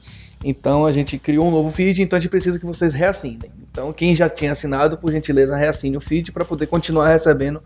Então 0.43 0.85
a 0.85 0.91
gente 0.91 1.19
criou 1.19 1.47
um 1.47 1.51
novo 1.51 1.69
feed, 1.69 2.01
então 2.01 2.17
a 2.17 2.19
gente 2.19 2.31
precisa 2.31 2.57
que 2.57 2.65
vocês 2.65 2.93
reassinem. 2.93 3.51
Então 3.69 3.91
quem 3.93 4.15
já 4.15 4.29
tinha 4.29 4.53
assinado, 4.53 4.97
por 4.97 5.11
gentileza, 5.11 5.55
reassine 5.55 5.97
o 5.97 6.01
feed 6.01 6.31
para 6.31 6.45
poder 6.45 6.67
continuar 6.67 7.09
recebendo 7.09 7.61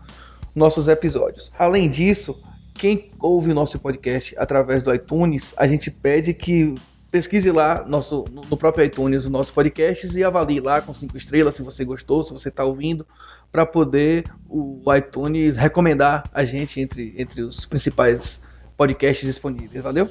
nossos 0.54 0.88
episódios. 0.88 1.52
Além 1.58 1.88
disso, 1.88 2.36
quem 2.74 3.10
ouve 3.20 3.52
o 3.52 3.54
nosso 3.54 3.78
podcast 3.78 4.34
através 4.36 4.82
do 4.82 4.92
iTunes, 4.92 5.54
a 5.56 5.66
gente 5.66 5.90
pede 5.90 6.34
que 6.34 6.74
pesquise 7.10 7.50
lá 7.50 7.84
nosso, 7.86 8.24
no 8.30 8.56
próprio 8.56 8.84
iTunes 8.84 9.24
o 9.24 9.30
nosso 9.30 9.52
podcast 9.52 10.16
e 10.16 10.24
avalie 10.24 10.60
lá 10.60 10.80
com 10.80 10.92
cinco 10.92 11.16
estrelas 11.16 11.56
se 11.56 11.62
você 11.62 11.84
gostou, 11.84 12.22
se 12.22 12.32
você 12.32 12.48
está 12.48 12.64
ouvindo, 12.64 13.06
para 13.50 13.64
poder 13.64 14.24
o 14.48 14.82
iTunes 14.94 15.56
recomendar 15.56 16.24
a 16.32 16.44
gente 16.44 16.80
entre, 16.80 17.14
entre 17.16 17.42
os 17.42 17.64
principais 17.64 18.42
podcasts 18.76 19.26
disponíveis. 19.26 19.82
Valeu? 19.82 20.10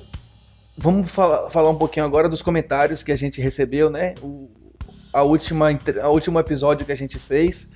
Vamos 0.77 1.09
falar, 1.09 1.49
falar 1.49 1.69
um 1.69 1.77
pouquinho 1.77 2.05
agora 2.05 2.27
dos 2.27 2.41
comentários 2.41 3.03
que 3.03 3.11
a 3.11 3.15
gente 3.15 3.39
recebeu, 3.39 3.89
né? 3.89 4.15
O, 4.21 4.49
a 5.13 5.23
última, 5.23 5.67
a 6.01 6.09
último 6.09 6.39
episódio 6.39 6.85
que 6.85 6.91
a 6.91 6.97
gente 6.97 7.17
fez 7.17 7.69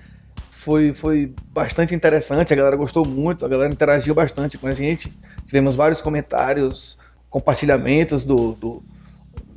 foi, 0.52 0.94
foi 0.94 1.34
bastante 1.54 1.96
interessante, 1.96 2.52
a 2.52 2.56
galera 2.56 2.76
gostou 2.76 3.06
muito, 3.06 3.46
a 3.46 3.48
galera 3.48 3.72
interagiu 3.72 4.14
bastante 4.14 4.58
com 4.58 4.68
a 4.68 4.74
gente. 4.74 5.14
Tivemos 5.46 5.76
vários 5.76 6.02
comentários, 6.02 6.98
compartilhamentos 7.30 8.26
do, 8.26 8.52
do, 8.54 8.84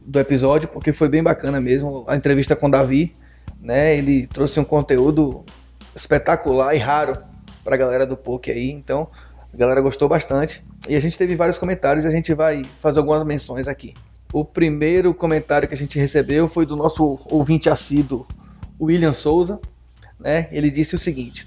do 0.05 0.19
episódio, 0.19 0.69
porque 0.69 0.93
foi 0.93 1.09
bem 1.09 1.23
bacana 1.23 1.61
mesmo 1.61 2.05
a 2.09 2.17
entrevista 2.17 2.57
com 2.57 2.67
o 2.67 2.71
Davi. 2.71 3.15
Né? 3.61 3.97
Ele 3.97 4.27
trouxe 4.27 4.59
um 4.59 4.65
conteúdo 4.65 5.45
espetacular 5.95 6.75
e 6.75 6.79
raro 6.79 7.19
para 7.63 7.75
a 7.75 7.79
galera 7.79 8.07
do 8.07 8.17
Poke 8.17 8.51
aí, 8.51 8.71
então 8.71 9.09
a 9.53 9.57
galera 9.57 9.81
gostou 9.81 10.09
bastante. 10.09 10.65
E 10.89 10.97
a 10.97 11.01
gente 11.01 11.17
teve 11.17 11.37
vários 11.37 11.59
comentários 11.59 12.05
a 12.05 12.11
gente 12.11 12.35
vai 12.35 12.63
fazer 12.81 12.99
algumas 12.99 13.25
menções 13.25 13.69
aqui. 13.69 13.95
O 14.33 14.45
primeiro 14.45 15.15
comentário 15.15 15.69
que 15.69 15.75
a 15.75 15.77
gente 15.77 15.99
recebeu 15.99 16.49
foi 16.49 16.67
do 16.67 16.75
nosso 16.75 17.21
ouvinte 17.27 17.69
assíduo, 17.69 18.27
William 18.81 19.15
Souza. 19.15 19.61
Né? 20.19 20.49
Ele 20.51 20.71
disse 20.71 20.95
o 20.95 20.99
seguinte: 20.99 21.47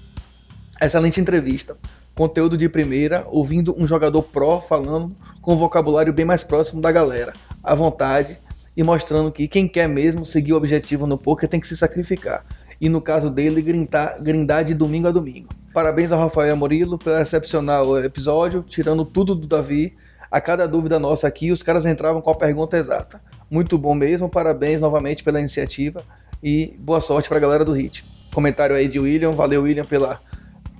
excelente 0.80 1.20
entrevista, 1.20 1.76
conteúdo 2.14 2.56
de 2.56 2.68
primeira, 2.68 3.26
ouvindo 3.28 3.74
um 3.76 3.86
jogador 3.86 4.22
pró 4.22 4.60
falando 4.60 5.14
com 5.42 5.52
um 5.52 5.56
vocabulário 5.56 6.12
bem 6.12 6.24
mais 6.24 6.44
próximo 6.44 6.80
da 6.80 6.92
galera, 6.92 7.32
à 7.62 7.74
vontade 7.74 8.38
e 8.76 8.82
mostrando 8.82 9.32
que 9.32 9.48
quem 9.48 9.66
quer 9.66 9.88
mesmo 9.88 10.24
seguir 10.24 10.52
o 10.52 10.56
objetivo 10.56 11.06
no 11.06 11.16
poker 11.16 11.48
tem 11.48 11.58
que 11.58 11.66
se 11.66 11.76
sacrificar. 11.76 12.44
E 12.80 12.88
no 12.88 13.00
caso 13.00 13.30
dele, 13.30 13.62
grindar, 13.62 14.22
grindar 14.22 14.62
de 14.64 14.74
domingo 14.74 15.08
a 15.08 15.10
domingo. 15.10 15.48
Parabéns 15.72 16.12
ao 16.12 16.20
Rafael 16.20 16.54
Murilo 16.56 16.98
pelo 16.98 17.18
excepcional 17.18 17.98
episódio, 18.04 18.62
tirando 18.62 19.04
tudo 19.04 19.34
do 19.34 19.46
Davi. 19.46 19.96
A 20.30 20.40
cada 20.40 20.66
dúvida 20.66 20.98
nossa 20.98 21.26
aqui, 21.26 21.50
os 21.50 21.62
caras 21.62 21.86
entravam 21.86 22.20
com 22.20 22.30
a 22.30 22.34
pergunta 22.34 22.76
exata. 22.76 23.22
Muito 23.50 23.78
bom 23.78 23.94
mesmo, 23.94 24.28
parabéns 24.28 24.80
novamente 24.80 25.24
pela 25.24 25.40
iniciativa 25.40 26.04
e 26.42 26.76
boa 26.78 27.00
sorte 27.00 27.28
para 27.28 27.38
a 27.38 27.40
galera 27.40 27.64
do 27.64 27.72
HIT. 27.72 28.04
Comentário 28.34 28.76
aí 28.76 28.88
de 28.88 28.98
William, 28.98 29.32
valeu 29.32 29.62
William 29.62 29.84
pela, 29.84 30.20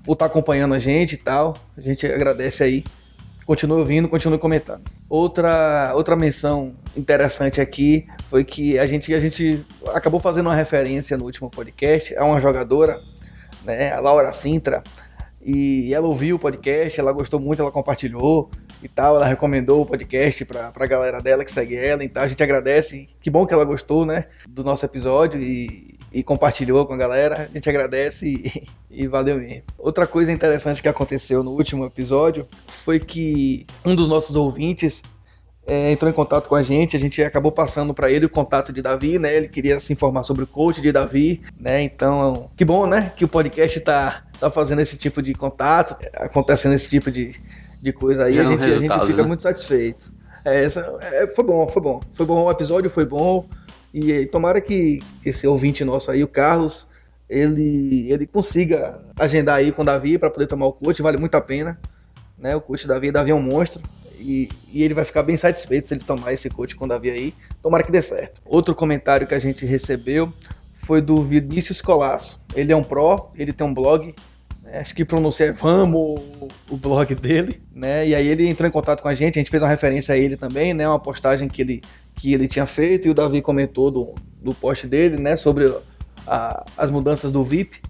por 0.05 0.13
estar 0.13 0.27
tá 0.27 0.27
acompanhando 0.27 0.75
a 0.75 0.79
gente 0.79 1.15
e 1.15 1.19
tal. 1.19 1.57
A 1.77 1.81
gente 1.81 2.05
agradece 2.07 2.63
aí. 2.63 2.85
Continue 3.47 3.79
ouvindo, 3.79 4.09
continue 4.09 4.39
comentando. 4.39 4.83
Outra, 5.09 5.93
outra 5.95 6.17
menção 6.17 6.75
interessante 6.97 7.61
aqui 7.61 8.07
foi 8.29 8.45
que 8.45 8.79
a 8.79 8.87
gente, 8.87 9.15
a 9.15 9.21
gente 9.21 9.65
acabou 9.95 10.21
fazendo 10.21 10.47
uma 10.47 10.55
referência 10.55 11.17
no 11.17 11.25
último 11.25 11.49
podcast 11.49 12.15
a 12.17 12.25
uma 12.25 12.41
jogadora 12.41 13.01
né, 13.67 13.93
a 13.93 14.01
Laura 14.01 14.33
Sintra, 14.33 14.83
e 15.45 15.93
ela 15.93 16.07
ouviu 16.07 16.37
o 16.37 16.39
podcast, 16.39 16.99
ela 16.99 17.13
gostou 17.13 17.41
muito, 17.41 17.61
ela 17.61 17.71
compartilhou 17.71 18.51
e 18.83 18.89
tal, 18.89 19.17
ela 19.17 19.27
recomendou 19.27 19.83
o 19.83 19.87
podcast 19.87 20.45
pra, 20.45 20.71
pra 20.71 20.87
galera 20.87 21.21
dela 21.21 21.45
que 21.45 21.53
segue 21.53 21.77
ela, 21.77 22.05
então 22.05 22.23
a 22.23 22.29
gente 22.29 22.43
agradece, 22.43 23.09
que 23.21 23.31
bom 23.31 23.47
que 23.47 23.53
ela 23.53 23.65
gostou, 23.65 24.07
né, 24.07 24.27
do 24.49 24.63
nosso 24.65 24.85
episódio 24.85 25.41
e, 25.41 25.96
e 26.13 26.23
compartilhou 26.23 26.87
com 26.87 26.95
a 26.95 26.97
galera, 26.97 27.49
a 27.51 27.53
gente 27.53 27.69
agradece 27.69 28.27
e, 28.27 28.67
e 28.91 29.07
valeu 29.07 29.39
mesmo. 29.39 29.63
Outra 29.79 30.07
coisa 30.07 30.33
interessante 30.33 30.81
que 30.81 30.89
aconteceu 30.89 31.43
no 31.43 31.53
último 31.53 31.85
episódio 31.85 32.47
foi 32.69 32.99
que 32.99 33.67
um 33.85 33.95
dos 33.95 34.09
nossos 34.09 34.37
ouvintes 34.37 35.03
é, 35.67 35.91
entrou 35.91 36.09
em 36.09 36.15
contato 36.15 36.49
com 36.49 36.55
a 36.55 36.63
gente, 36.63 36.97
a 36.97 37.01
gente 37.01 37.21
acabou 37.23 37.51
passando 37.51 37.93
para 37.93 38.11
ele 38.11 38.27
o 38.27 38.31
contato 38.31 38.73
de 38.73 38.81
Davi, 38.81 39.19
né? 39.19 39.37
Ele 39.37 39.49
queria 39.49 39.81
se 39.81 39.93
informar 39.93 40.23
sobre 40.23 40.45
o 40.45 40.47
coach 40.47 40.81
de 40.81 40.93
Davi, 40.93 41.43
né? 41.59 41.83
Então, 41.83 42.49
que 42.57 42.65
bom, 42.65 42.87
né? 42.87 43.13
Que 43.17 43.25
o 43.25 43.29
podcast 43.29 43.81
tá, 43.81 44.23
tá 44.39 44.49
fazendo 44.49 44.81
esse 44.81 44.97
tipo 44.97 45.21
de 45.21 45.35
contato, 45.35 45.97
acontecendo 46.15 46.75
esse 46.75 46.89
tipo 46.89 47.11
de, 47.11 47.35
de 47.83 47.93
coisa 47.93 48.25
aí, 48.25 48.39
a 48.39 48.45
gente, 48.45 48.65
a 48.65 48.79
gente 48.79 49.07
fica 49.07 49.23
né? 49.23 49.29
muito 49.29 49.43
satisfeito. 49.43 50.15
É, 50.45 50.65
essa, 50.65 50.97
é, 51.03 51.27
foi 51.27 51.45
bom, 51.45 51.67
foi 51.67 51.83
bom. 51.83 52.01
Foi 52.13 52.25
bom 52.25 52.45
o 52.45 52.51
episódio, 52.51 52.89
foi 52.89 53.05
bom. 53.05 53.49
E, 53.99 54.27
tomara 54.27 54.61
que 54.61 54.99
esse 55.25 55.47
ouvinte 55.47 55.83
nosso 55.83 56.11
aí, 56.11 56.23
o 56.23 56.29
Carlos, 56.29 56.87
ele, 57.31 58.13
ele 58.13 58.27
consiga 58.27 59.01
agendar 59.19 59.57
aí 59.57 59.73
com 59.73 59.81
o 59.81 59.85
Davi 59.87 60.19
para 60.19 60.29
poder 60.29 60.47
tomar 60.47 60.67
o 60.67 60.73
coach, 60.75 61.01
vale 61.01 61.17
muito 61.17 61.35
a 61.35 61.41
pena. 61.41 61.81
Né? 62.37 62.55
O 62.55 62.61
coach 62.61 62.87
Davi, 62.87 63.11
Davi 63.11 63.31
é 63.31 63.35
um 63.35 63.41
monstro. 63.41 63.81
E, 64.19 64.51
e, 64.71 64.83
ele 64.83 64.93
vai 64.93 65.07
ficar 65.07 65.23
bem 65.23 65.39
satisfeito 65.39 65.89
se 65.89 65.95
ele 65.95 66.05
tomar 66.05 66.35
esse 66.35 66.51
coach 66.51 66.77
com 66.77 66.85
o 66.85 66.89
Davi 66.89 67.09
aí. 67.09 67.35
Tomara 67.63 67.83
que 67.83 67.91
dê 67.91 68.03
certo. 68.03 68.43
Outro 68.45 68.75
comentário 68.75 69.27
que 69.27 69.35
a 69.35 69.39
gente 69.39 69.65
recebeu 69.65 70.31
foi 70.75 71.01
do 71.01 71.23
Vinícius 71.23 71.81
Colasso. 71.81 72.45
Ele 72.55 72.71
é 72.71 72.77
um 72.77 72.85
pró, 72.85 73.33
ele 73.35 73.51
tem 73.51 73.67
um 73.67 73.73
blog, 73.73 74.15
né? 74.63 74.81
acho 74.81 74.95
que 74.95 75.07
pronuncia 75.07 75.55
Vamos 75.55 76.21
o 76.69 76.77
blog 76.77 77.15
dele, 77.15 77.63
né? 77.75 78.07
E 78.07 78.15
aí 78.15 78.27
ele 78.27 78.47
entrou 78.47 78.69
em 78.69 78.73
contato 78.73 79.01
com 79.01 79.09
a 79.09 79.15
gente, 79.15 79.39
a 79.39 79.41
gente 79.41 79.51
fez 79.51 79.63
uma 79.63 79.71
referência 79.71 80.15
a 80.15 80.19
ele 80.19 80.37
também, 80.37 80.75
né? 80.75 80.87
Uma 80.87 81.01
postagem 81.01 81.49
que 81.49 81.63
ele, 81.63 81.83
que 82.17 82.33
ele 82.33 82.49
tinha 82.49 82.67
feito 82.67 83.07
e 83.07 83.11
o 83.11 83.15
Davi 83.15 83.41
comentou 83.43 83.91
do, 83.91 84.15
do 84.43 84.55
post 84.55 84.87
dele, 84.87 85.19
né? 85.19 85.37
Sobre 85.37 85.73
a, 86.27 86.65
as 86.77 86.91
mudanças 86.91 87.31
do 87.31 87.45
VIP. 87.45 87.81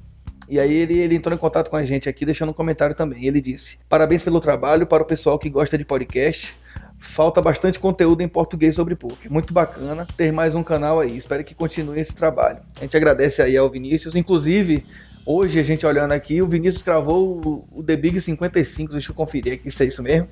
E 0.48 0.60
aí 0.60 0.72
ele, 0.72 0.98
ele 0.98 1.14
entrou 1.16 1.34
em 1.34 1.38
contato 1.38 1.70
com 1.70 1.76
a 1.76 1.84
gente 1.84 2.08
aqui, 2.08 2.24
deixando 2.24 2.50
um 2.50 2.52
comentário 2.52 2.94
também. 2.94 3.24
Ele 3.24 3.40
disse: 3.40 3.78
Parabéns 3.88 4.22
pelo 4.22 4.40
trabalho 4.40 4.86
para 4.86 5.02
o 5.02 5.06
pessoal 5.06 5.38
que 5.38 5.48
gosta 5.48 5.78
de 5.78 5.84
podcast. 5.84 6.54
Falta 6.98 7.42
bastante 7.42 7.78
conteúdo 7.78 8.22
em 8.22 8.28
português 8.28 8.74
sobre 8.74 8.96
poker. 8.96 9.30
Muito 9.30 9.52
bacana 9.52 10.06
ter 10.16 10.32
mais 10.32 10.54
um 10.54 10.62
canal 10.62 10.98
aí. 10.98 11.16
Espero 11.16 11.44
que 11.44 11.54
continue 11.54 12.00
esse 12.00 12.14
trabalho. 12.14 12.60
A 12.78 12.80
gente 12.80 12.96
agradece 12.96 13.42
aí 13.42 13.56
ao 13.56 13.70
Vinícius. 13.70 14.16
Inclusive, 14.16 14.84
hoje 15.24 15.60
a 15.60 15.62
gente 15.62 15.84
olhando 15.84 16.12
aqui, 16.12 16.40
o 16.40 16.48
Vinícius 16.48 16.82
cravou 16.82 17.40
o, 17.44 17.80
o 17.80 17.82
The 17.82 17.96
Big 17.96 18.20
55. 18.20 18.92
Deixa 18.92 19.10
eu 19.10 19.14
conferir 19.14 19.54
aqui 19.54 19.70
se 19.70 19.84
é 19.84 19.86
isso 19.86 20.02
mesmo. 20.02 20.28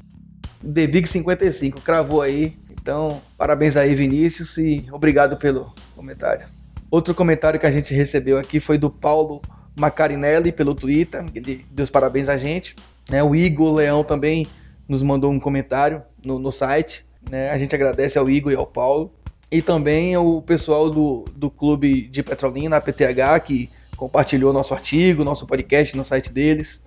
The 0.62 0.86
Big 0.86 1.06
55, 1.06 1.80
cravou 1.82 2.22
aí. 2.22 2.56
Então, 2.84 3.22
parabéns 3.38 3.78
aí, 3.78 3.94
Vinícius, 3.94 4.58
e 4.58 4.84
obrigado 4.92 5.38
pelo 5.38 5.74
comentário. 5.96 6.46
Outro 6.90 7.14
comentário 7.14 7.58
que 7.58 7.64
a 7.64 7.70
gente 7.70 7.94
recebeu 7.94 8.36
aqui 8.36 8.60
foi 8.60 8.76
do 8.76 8.90
Paulo 8.90 9.40
Macarinelli 9.74 10.52
pelo 10.52 10.74
Twitter, 10.74 11.24
ele 11.34 11.64
deu 11.70 11.82
os 11.82 11.88
parabéns 11.88 12.28
a 12.28 12.36
gente. 12.36 12.76
Né? 13.08 13.22
O 13.22 13.34
Igor 13.34 13.72
Leão 13.72 14.04
também 14.04 14.46
nos 14.86 15.02
mandou 15.02 15.32
um 15.32 15.40
comentário 15.40 16.02
no, 16.22 16.38
no 16.38 16.52
site. 16.52 17.06
Né? 17.30 17.48
A 17.48 17.56
gente 17.56 17.74
agradece 17.74 18.18
ao 18.18 18.28
Igor 18.28 18.52
e 18.52 18.54
ao 18.54 18.66
Paulo. 18.66 19.14
E 19.50 19.62
também 19.62 20.14
o 20.18 20.42
pessoal 20.42 20.90
do, 20.90 21.24
do 21.34 21.50
clube 21.50 22.06
de 22.08 22.22
Petrolina, 22.22 22.76
a 22.76 22.82
PTH, 22.82 23.40
que 23.46 23.70
compartilhou 23.96 24.52
nosso 24.52 24.74
artigo, 24.74 25.24
nosso 25.24 25.46
podcast 25.46 25.96
no 25.96 26.04
site 26.04 26.30
deles. 26.30 26.82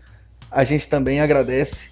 A 0.51 0.63
gente 0.63 0.87
também 0.87 1.21
agradece 1.21 1.89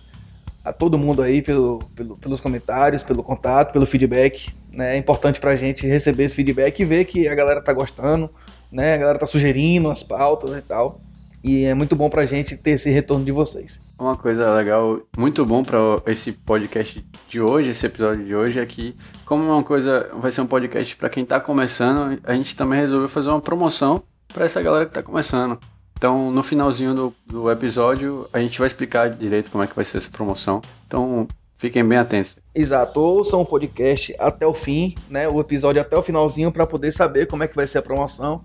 a 0.65 0.73
todo 0.73 0.97
mundo 0.97 1.21
aí 1.21 1.43
pelo, 1.43 1.77
pelo, 1.95 2.17
pelos 2.17 2.39
comentários, 2.39 3.03
pelo 3.03 3.21
contato, 3.21 3.71
pelo 3.71 3.85
feedback. 3.85 4.51
Né? 4.71 4.95
É 4.95 4.97
importante 4.97 5.39
pra 5.39 5.55
gente 5.55 5.85
receber 5.85 6.23
esse 6.23 6.35
feedback 6.35 6.79
e 6.79 6.85
ver 6.85 7.05
que 7.05 7.27
a 7.27 7.35
galera 7.35 7.61
tá 7.61 7.71
gostando, 7.71 8.29
né? 8.71 8.95
A 8.95 8.97
galera 8.97 9.19
tá 9.19 9.27
sugerindo 9.27 9.91
as 9.91 10.01
pautas 10.01 10.57
e 10.57 10.61
tal. 10.61 10.99
E 11.43 11.63
é 11.65 11.75
muito 11.75 11.95
bom 11.95 12.09
pra 12.09 12.25
gente 12.25 12.57
ter 12.57 12.71
esse 12.71 12.89
retorno 12.89 13.23
de 13.23 13.31
vocês. 13.31 13.79
Uma 13.97 14.17
coisa 14.17 14.51
legal, 14.55 14.99
muito 15.15 15.45
bom 15.45 15.63
para 15.63 15.77
esse 16.07 16.31
podcast 16.31 17.05
de 17.29 17.39
hoje, 17.39 17.69
esse 17.69 17.85
episódio 17.85 18.25
de 18.25 18.35
hoje, 18.35 18.59
é 18.59 18.65
que, 18.65 18.95
como 19.25 19.43
é 19.43 19.53
uma 19.53 19.63
coisa, 19.63 20.09
vai 20.19 20.31
ser 20.31 20.41
um 20.41 20.47
podcast 20.47 20.95
para 20.97 21.07
quem 21.07 21.23
tá 21.23 21.39
começando, 21.39 22.19
a 22.23 22.33
gente 22.33 22.55
também 22.57 22.79
resolveu 22.79 23.07
fazer 23.07 23.29
uma 23.29 23.39
promoção 23.39 24.03
para 24.33 24.45
essa 24.45 24.61
galera 24.61 24.87
que 24.87 24.93
tá 24.93 25.03
começando. 25.03 25.57
Então, 25.97 26.29
no 26.29 26.43
finalzinho 26.43 26.93
do, 26.93 27.15
do 27.25 27.49
episódio, 27.49 28.27
a 28.33 28.39
gente 28.39 28.59
vai 28.59 28.67
explicar 28.67 29.09
direito 29.09 29.49
como 29.49 29.63
é 29.63 29.67
que 29.67 29.75
vai 29.75 29.85
ser 29.85 29.97
essa 29.97 30.09
promoção. 30.09 30.61
Então, 30.85 31.25
fiquem 31.57 31.87
bem 31.87 31.97
atentos. 31.97 32.37
Exato, 32.53 32.99
ouçam 32.99 33.41
o 33.41 33.45
podcast 33.45 34.13
até 34.19 34.45
o 34.45 34.53
fim, 34.53 34.93
né? 35.09 35.27
O 35.27 35.39
episódio 35.39 35.81
até 35.81 35.97
o 35.97 36.03
finalzinho 36.03 36.51
para 36.51 36.67
poder 36.67 36.91
saber 36.91 37.27
como 37.27 37.43
é 37.43 37.47
que 37.47 37.55
vai 37.55 37.65
ser 37.67 37.77
a 37.77 37.81
promoção. 37.81 38.43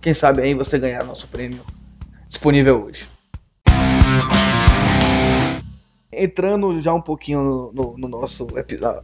Quem 0.00 0.12
sabe 0.12 0.42
aí 0.42 0.54
você 0.54 0.78
ganhar 0.78 1.02
nosso 1.04 1.26
prêmio 1.28 1.60
disponível 2.28 2.84
hoje. 2.84 3.08
Entrando 6.12 6.80
já 6.80 6.92
um 6.92 7.00
pouquinho 7.00 7.42
no, 7.42 7.72
no, 7.72 7.98
no 7.98 8.08
nosso 8.08 8.46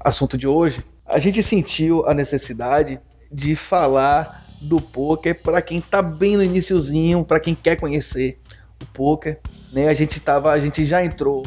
assunto 0.00 0.36
de 0.36 0.46
hoje, 0.46 0.84
a 1.06 1.18
gente 1.18 1.42
sentiu 1.42 2.06
a 2.06 2.12
necessidade 2.12 3.00
de 3.32 3.56
falar 3.56 4.45
do 4.60 4.80
poker 4.80 5.40
para 5.42 5.60
quem 5.60 5.80
tá 5.80 6.00
bem 6.02 6.36
no 6.36 6.42
iníciozinho, 6.42 7.24
para 7.24 7.40
quem 7.40 7.54
quer 7.54 7.76
conhecer 7.76 8.38
o 8.82 8.86
poker, 8.86 9.40
né? 9.72 9.88
A 9.88 9.94
gente 9.94 10.18
tava, 10.20 10.50
a 10.50 10.60
gente 10.60 10.84
já 10.84 11.04
entrou 11.04 11.44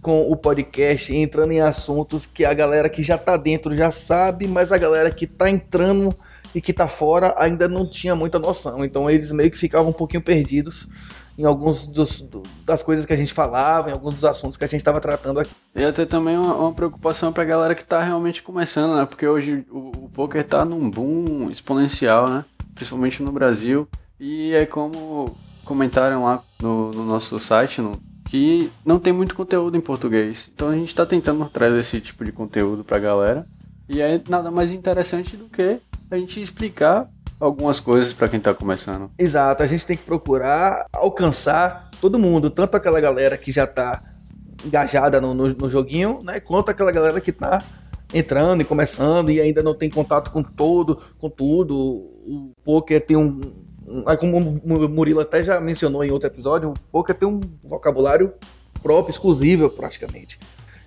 com 0.00 0.22
o 0.30 0.36
podcast 0.36 1.14
entrando 1.14 1.52
em 1.52 1.60
assuntos 1.60 2.26
que 2.26 2.44
a 2.44 2.52
galera 2.52 2.88
que 2.88 3.02
já 3.02 3.16
tá 3.16 3.36
dentro 3.36 3.74
já 3.74 3.90
sabe, 3.92 4.48
mas 4.48 4.72
a 4.72 4.78
galera 4.78 5.12
que 5.12 5.28
tá 5.28 5.48
entrando 5.48 6.14
e 6.52 6.60
que 6.60 6.72
tá 6.72 6.88
fora 6.88 7.34
ainda 7.38 7.68
não 7.68 7.86
tinha 7.86 8.14
muita 8.16 8.38
noção. 8.38 8.84
Então 8.84 9.08
eles 9.08 9.30
meio 9.30 9.50
que 9.50 9.58
ficavam 9.58 9.90
um 9.90 9.94
pouquinho 9.94 10.22
perdidos 10.22 10.88
em 11.36 11.44
alguns 11.44 11.86
dos, 11.86 12.20
do, 12.20 12.42
das 12.64 12.82
coisas 12.82 13.06
que 13.06 13.12
a 13.12 13.16
gente 13.16 13.32
falava, 13.32 13.90
em 13.90 13.92
alguns 13.92 14.14
dos 14.14 14.24
assuntos 14.24 14.56
que 14.56 14.64
a 14.64 14.68
gente 14.68 14.80
estava 14.80 15.00
tratando 15.00 15.40
aqui. 15.40 15.50
E 15.74 15.84
até 15.84 16.04
também 16.04 16.36
uma, 16.36 16.54
uma 16.54 16.72
preocupação 16.72 17.32
para 17.32 17.42
a 17.42 17.46
galera 17.46 17.74
que 17.74 17.82
está 17.82 18.02
realmente 18.02 18.42
começando, 18.42 18.96
né? 18.96 19.06
Porque 19.06 19.26
hoje 19.26 19.64
o, 19.70 20.04
o 20.04 20.10
poker 20.10 20.42
está 20.42 20.64
num 20.64 20.90
boom 20.90 21.50
exponencial, 21.50 22.28
né? 22.28 22.44
Principalmente 22.74 23.22
no 23.22 23.32
Brasil. 23.32 23.88
E 24.20 24.54
é 24.54 24.66
como 24.66 25.34
comentaram 25.64 26.24
lá 26.24 26.42
no, 26.60 26.90
no 26.90 27.04
nosso 27.04 27.38
site, 27.40 27.80
no, 27.80 28.00
que 28.28 28.70
não 28.84 28.98
tem 28.98 29.12
muito 29.12 29.34
conteúdo 29.34 29.76
em 29.76 29.80
português. 29.80 30.50
Então 30.54 30.68
a 30.68 30.74
gente 30.74 30.88
está 30.88 31.06
tentando 31.06 31.48
trazer 31.48 31.78
esse 31.78 32.00
tipo 32.00 32.24
de 32.24 32.32
conteúdo 32.32 32.84
para 32.84 32.96
a 32.96 33.00
galera. 33.00 33.46
E 33.88 34.00
é 34.00 34.20
nada 34.28 34.50
mais 34.50 34.70
interessante 34.70 35.36
do 35.36 35.46
que 35.46 35.78
a 36.10 36.16
gente 36.16 36.40
explicar 36.40 37.08
algumas 37.42 37.80
coisas 37.80 38.12
para 38.12 38.28
quem 38.28 38.38
está 38.38 38.54
começando. 38.54 39.10
Exato, 39.18 39.64
a 39.64 39.66
gente 39.66 39.84
tem 39.84 39.96
que 39.96 40.04
procurar 40.04 40.86
alcançar 40.92 41.90
todo 42.00 42.18
mundo, 42.18 42.48
tanto 42.48 42.76
aquela 42.76 43.00
galera 43.00 43.36
que 43.36 43.50
já 43.50 43.64
está 43.64 44.00
engajada 44.64 45.20
no, 45.20 45.34
no, 45.34 45.48
no, 45.48 45.68
joguinho, 45.68 46.22
né, 46.22 46.38
quanto 46.38 46.70
aquela 46.70 46.92
galera 46.92 47.20
que 47.20 47.30
está 47.30 47.60
entrando 48.14 48.60
e 48.60 48.64
começando 48.64 49.30
e 49.30 49.40
ainda 49.40 49.60
não 49.60 49.74
tem 49.74 49.90
contato 49.90 50.30
com 50.30 50.40
todo, 50.40 51.00
com 51.18 51.28
tudo. 51.28 51.76
O 52.24 52.52
poker 52.62 53.04
tem 53.04 53.16
um, 53.16 53.40
um 53.88 54.04
como 54.16 54.38
o 54.38 54.88
Murilo 54.88 55.18
até 55.18 55.42
já 55.42 55.60
mencionou 55.60 56.04
em 56.04 56.12
outro 56.12 56.28
episódio, 56.28 56.70
o 56.70 56.74
poker 56.92 57.16
tem 57.16 57.26
um 57.26 57.40
vocabulário 57.64 58.32
próprio, 58.80 59.10
exclusivo 59.10 59.68
praticamente. 59.68 60.38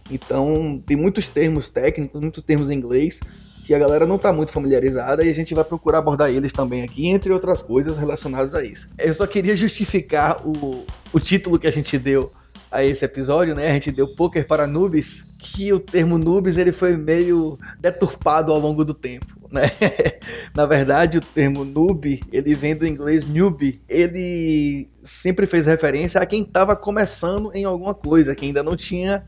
Então, 0.10 0.81
tem 0.86 0.96
muitos 0.96 1.28
termos 1.28 1.68
técnicos, 1.68 2.22
muitos 2.22 2.44
termos 2.44 2.69
em 2.69 2.75
inglês 2.75 3.19
que 3.65 3.73
a 3.73 3.79
galera 3.79 4.06
não 4.06 4.17
está 4.17 4.31
muito 4.31 4.51
familiarizada 4.51 5.25
e 5.25 5.29
a 5.29 5.33
gente 5.33 5.56
vai 5.56 5.63
procurar 5.63 5.97
abordar 5.97 6.29
eles 6.29 6.53
também 6.53 6.83
aqui, 6.83 7.07
entre 7.07 7.33
outras 7.33 7.63
coisas 7.63 7.97
relacionadas 7.97 8.53
a 8.53 8.63
isso. 8.63 8.88
Eu 9.00 9.12
só 9.12 9.25
queria 9.25 9.56
justificar 9.56 10.39
o, 10.45 10.85
o 11.12 11.19
título 11.19 11.57
que 11.57 11.65
a 11.65 11.71
gente 11.71 11.97
deu 11.97 12.31
a 12.71 12.83
esse 12.83 13.03
episódio, 13.03 13.56
né? 13.56 13.71
A 13.71 13.73
gente 13.73 13.91
deu 13.91 14.07
Poker 14.07 14.45
para 14.45 14.67
Noobs, 14.67 15.25
que 15.39 15.73
o 15.73 15.79
termo 15.79 16.15
noobs 16.19 16.57
ele 16.57 16.71
foi 16.71 16.95
meio 16.95 17.57
deturpado 17.79 18.53
ao 18.53 18.59
longo 18.59 18.85
do 18.85 18.94
tempo, 18.94 19.25
né? 19.51 19.63
Na 20.53 20.67
verdade, 20.67 21.17
o 21.17 21.21
termo 21.21 21.65
noob, 21.65 22.21
ele 22.31 22.53
vem 22.53 22.75
do 22.75 22.85
inglês 22.85 23.27
newbie. 23.27 23.81
Ele 23.89 24.88
sempre 25.01 25.47
fez 25.47 25.65
referência 25.65 26.21
a 26.21 26.25
quem 26.27 26.44
estava 26.44 26.75
começando 26.75 27.51
em 27.51 27.65
alguma 27.65 27.95
coisa, 27.95 28.35
que 28.35 28.45
ainda 28.45 28.62
não 28.62 28.75
tinha 28.75 29.25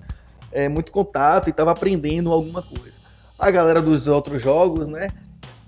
é, 0.52 0.70
muito 0.70 0.92
contato 0.92 1.48
e 1.48 1.50
estava 1.50 1.72
aprendendo 1.72 2.32
alguma 2.32 2.62
coisa 2.62 3.07
a 3.38 3.52
galera 3.52 3.82
dos 3.82 4.08
outros 4.08 4.42
jogos, 4.42 4.88
né, 4.88 5.10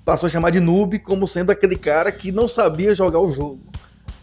passou 0.03 0.27
a 0.27 0.29
chamar 0.29 0.49
de 0.49 0.59
noob 0.59 0.99
como 0.99 1.27
sendo 1.27 1.51
aquele 1.51 1.75
cara 1.75 2.11
que 2.11 2.31
não 2.31 2.49
sabia 2.49 2.95
jogar 2.95 3.19
o 3.19 3.31
jogo. 3.31 3.59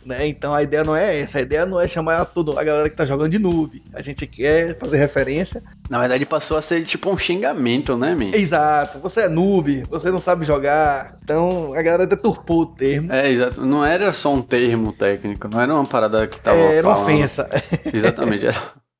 Né? 0.07 0.29
Então 0.29 0.55
a 0.55 0.63
ideia 0.63 0.85
não 0.85 0.95
é 0.95 1.19
essa, 1.19 1.39
a 1.39 1.41
ideia 1.43 1.67
não 1.67 1.81
é 1.81 1.89
chamar 1.89 2.21
a, 2.21 2.25
todo, 2.25 2.57
a 2.57 2.63
galera 2.63 2.89
que 2.89 2.95
tá 2.95 3.05
jogando 3.05 3.33
de 3.33 3.41
noob. 3.41 3.83
A 3.93 4.01
gente 4.01 4.25
quer 4.25 4.79
fazer 4.79 4.99
referência. 4.99 5.61
Na 5.91 5.99
verdade 5.99 6.25
passou 6.25 6.57
a 6.57 6.63
ser 6.63 6.85
tipo 6.85 7.11
um 7.11 7.19
xingamento, 7.19 7.97
né, 7.97 8.15
man? 8.15 8.31
Exato, 8.33 9.01
você 9.01 9.23
é 9.23 9.29
noob, 9.29 9.85
você 9.91 10.09
não 10.13 10.21
sabe 10.21 10.45
jogar. 10.45 11.17
Então 11.25 11.75
a 11.75 11.83
galera 11.83 12.07
deturpou 12.07 12.61
o 12.61 12.67
termo. 12.67 13.13
É, 13.13 13.29
exato. 13.29 13.67
Não 13.67 13.85
era 13.85 14.13
só 14.13 14.33
um 14.33 14.43
termo 14.43 14.93
técnico, 14.93 15.49
não 15.49 15.61
era 15.61 15.75
uma 15.75 15.85
parada 15.85 16.25
que 16.29 16.39
tava 16.39 16.57
é, 16.57 16.77
Era 16.77 16.87
uma 16.87 17.03
ofensa. 17.03 17.51
Exatamente, 17.93 18.47
era 18.47 18.57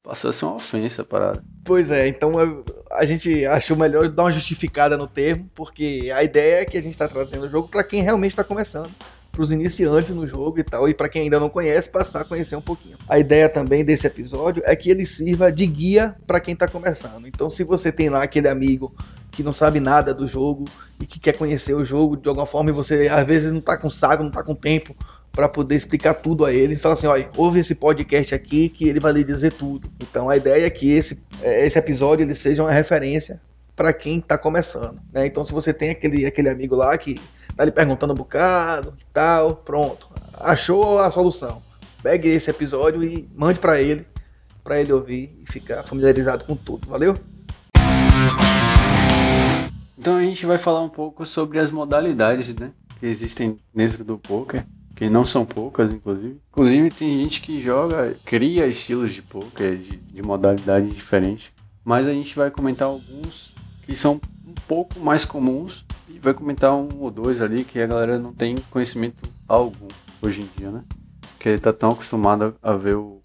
Passou 0.07 0.31
a 0.31 0.33
ser 0.33 0.45
uma 0.45 0.55
ofensa 0.55 1.03
a 1.03 1.05
parada. 1.05 1.43
Pois 1.65 1.91
é, 1.91 2.07
então 2.07 2.35
a 2.93 3.05
gente 3.05 3.45
achou 3.45 3.77
melhor 3.77 4.09
dar 4.09 4.23
uma 4.23 4.33
justificada 4.33 4.97
no 4.97 5.09
termo, 5.09 5.51
porque 5.53 6.13
a 6.15 6.23
ideia 6.23 6.61
é 6.61 6.65
que 6.65 6.79
a 6.79 6.81
gente 6.81 6.93
está 6.93 7.09
trazendo 7.09 7.47
o 7.47 7.49
jogo 7.49 7.67
para 7.67 7.83
quem 7.83 8.03
realmente 8.03 8.31
está 8.31 8.45
começando, 8.45 8.89
para 9.33 9.43
os 9.43 9.51
iniciantes 9.51 10.11
no 10.11 10.25
jogo 10.25 10.61
e 10.61 10.63
tal, 10.63 10.89
e 10.89 10.95
para 10.95 11.09
quem 11.09 11.23
ainda 11.23 11.41
não 11.41 11.49
conhece, 11.49 11.91
passar 11.91 12.21
a 12.21 12.25
conhecer 12.25 12.55
um 12.55 12.61
pouquinho. 12.63 12.97
A 13.09 13.19
ideia 13.19 13.49
também 13.49 13.85
desse 13.85 14.07
episódio 14.07 14.63
é 14.65 14.77
que 14.77 14.89
ele 14.89 15.05
sirva 15.05 15.51
de 15.51 15.67
guia 15.67 16.15
para 16.25 16.39
quem 16.39 16.55
está 16.55 16.69
começando. 16.69 17.27
Então, 17.27 17.51
se 17.51 17.65
você 17.65 17.91
tem 17.91 18.09
lá 18.09 18.23
aquele 18.23 18.47
amigo 18.47 18.95
que 19.33 19.43
não 19.43 19.53
sabe 19.53 19.81
nada 19.81 20.15
do 20.15 20.29
jogo 20.29 20.67
e 21.01 21.05
que 21.05 21.19
quer 21.19 21.33
conhecer 21.33 21.75
o 21.75 21.85
jogo 21.85 22.17
de 22.17 22.29
alguma 22.29 22.47
forma 22.47 22.71
e 22.71 22.73
você 22.73 23.09
às 23.09 23.27
vezes 23.27 23.51
não 23.51 23.59
está 23.59 23.77
com 23.77 23.91
saco, 23.91 24.23
não 24.23 24.31
está 24.31 24.45
com 24.45 24.55
tempo 24.55 24.95
para 25.37 25.51
poder 25.51 25.77
explicar 25.77 26.15
tudo 26.15 26.47
a 26.47 26.53
ele. 26.53 26.73
E 26.73 26.77
falar 26.77 26.95
assim, 26.95 27.07
olha, 27.07 27.29
ouve 27.37 27.61
esse 27.61 27.75
podcast 27.75 28.35
aqui 28.35 28.71
que 28.71 28.89
ele 28.89 28.99
vai 28.99 29.13
lhe 29.13 29.23
dizer 29.23 29.53
tudo. 29.53 29.89
Então 30.01 30.31
a 30.31 30.37
ideia 30.37 30.65
é 30.65 30.71
que 30.71 30.91
esse, 30.91 31.23
é, 31.43 31.67
esse 31.67 31.79
episódio 31.79 32.25
ele 32.25 32.35
seja 32.35 32.63
uma 32.63 32.73
referência 32.73 33.39
para 33.77 33.93
quem 33.93 34.19
está 34.19 34.39
começando. 34.39 34.99
Né? 35.13 35.27
Então 35.27 35.45
se 35.45 35.53
você 35.53 35.75
tem 35.75 35.91
aquele, 35.91 36.25
aquele 36.25 36.49
amigo 36.49 36.75
lá 36.75 36.97
que 36.97 37.21
tá 37.55 37.67
lhe 37.67 37.71
perguntando 37.71 38.15
um 38.15 38.17
bocado 38.17 38.95
e 38.99 39.05
tal, 39.13 39.57
pronto, 39.57 40.09
achou 40.33 40.99
a 41.01 41.11
solução. 41.11 41.63
Pegue 42.03 42.29
esse 42.29 42.49
episódio 42.49 43.05
e 43.05 43.29
mande 43.35 43.59
para 43.59 43.79
ele, 43.79 44.07
para 44.65 44.81
ele 44.81 44.93
ouvir 44.93 45.39
e 45.43 45.53
ficar 45.53 45.83
familiarizado 45.83 46.47
com 46.47 46.57
tudo. 46.57 46.89
Valeu? 46.89 47.15
Então 49.99 50.17
a 50.17 50.23
gente 50.23 50.47
vai 50.47 50.57
falar 50.57 50.81
um 50.81 50.89
pouco 50.89 51.27
sobre 51.27 51.59
as 51.59 51.71
modalidades, 51.71 52.57
né, 52.57 52.71
que 52.99 53.05
existem 53.05 53.59
dentro 53.75 54.03
do 54.03 54.17
poker 54.17 54.65
que 54.97 55.11
não 55.11 55.27
são 55.27 55.45
poucas, 55.45 55.93
inclusive. 55.93 56.41
Inclusive, 56.51 56.91
tem 56.91 57.23
gente 57.23 57.43
que 57.43 57.61
joga, 57.61 58.17
cria 58.25 58.67
estilos 58.67 59.13
de 59.13 59.21
poker, 59.21 59.77
de, 59.77 59.97
de 59.99 60.23
modalidade 60.23 60.89
diferente. 60.89 61.55
Mas 61.85 62.09
a 62.09 62.13
gente 62.13 62.35
vai 62.35 62.51
comentar 62.51 62.89
alguns 62.89 63.55
que 63.83 63.95
são 63.95 64.19
um 64.45 64.55
pouco 64.67 64.99
mais 64.99 65.25
comuns 65.25 65.85
e 66.09 66.19
vai 66.19 66.33
comentar 66.33 66.75
um 66.75 66.89
ou 66.99 67.11
dois 67.11 67.43
ali 67.43 67.63
que 67.63 67.79
a 67.79 67.87
galera 67.87 68.19
não 68.19 68.33
tem 68.33 68.57
conhecimento 68.71 69.29
algum 69.47 69.87
hoje 70.23 70.41
em 70.41 70.49
dia, 70.59 70.71
né? 70.71 70.83
Porque 71.35 71.59
tá 71.59 71.75
tão 71.75 71.91
acostumado 71.91 72.57
a 72.63 72.73
ver 72.73 72.97
o, 72.97 73.21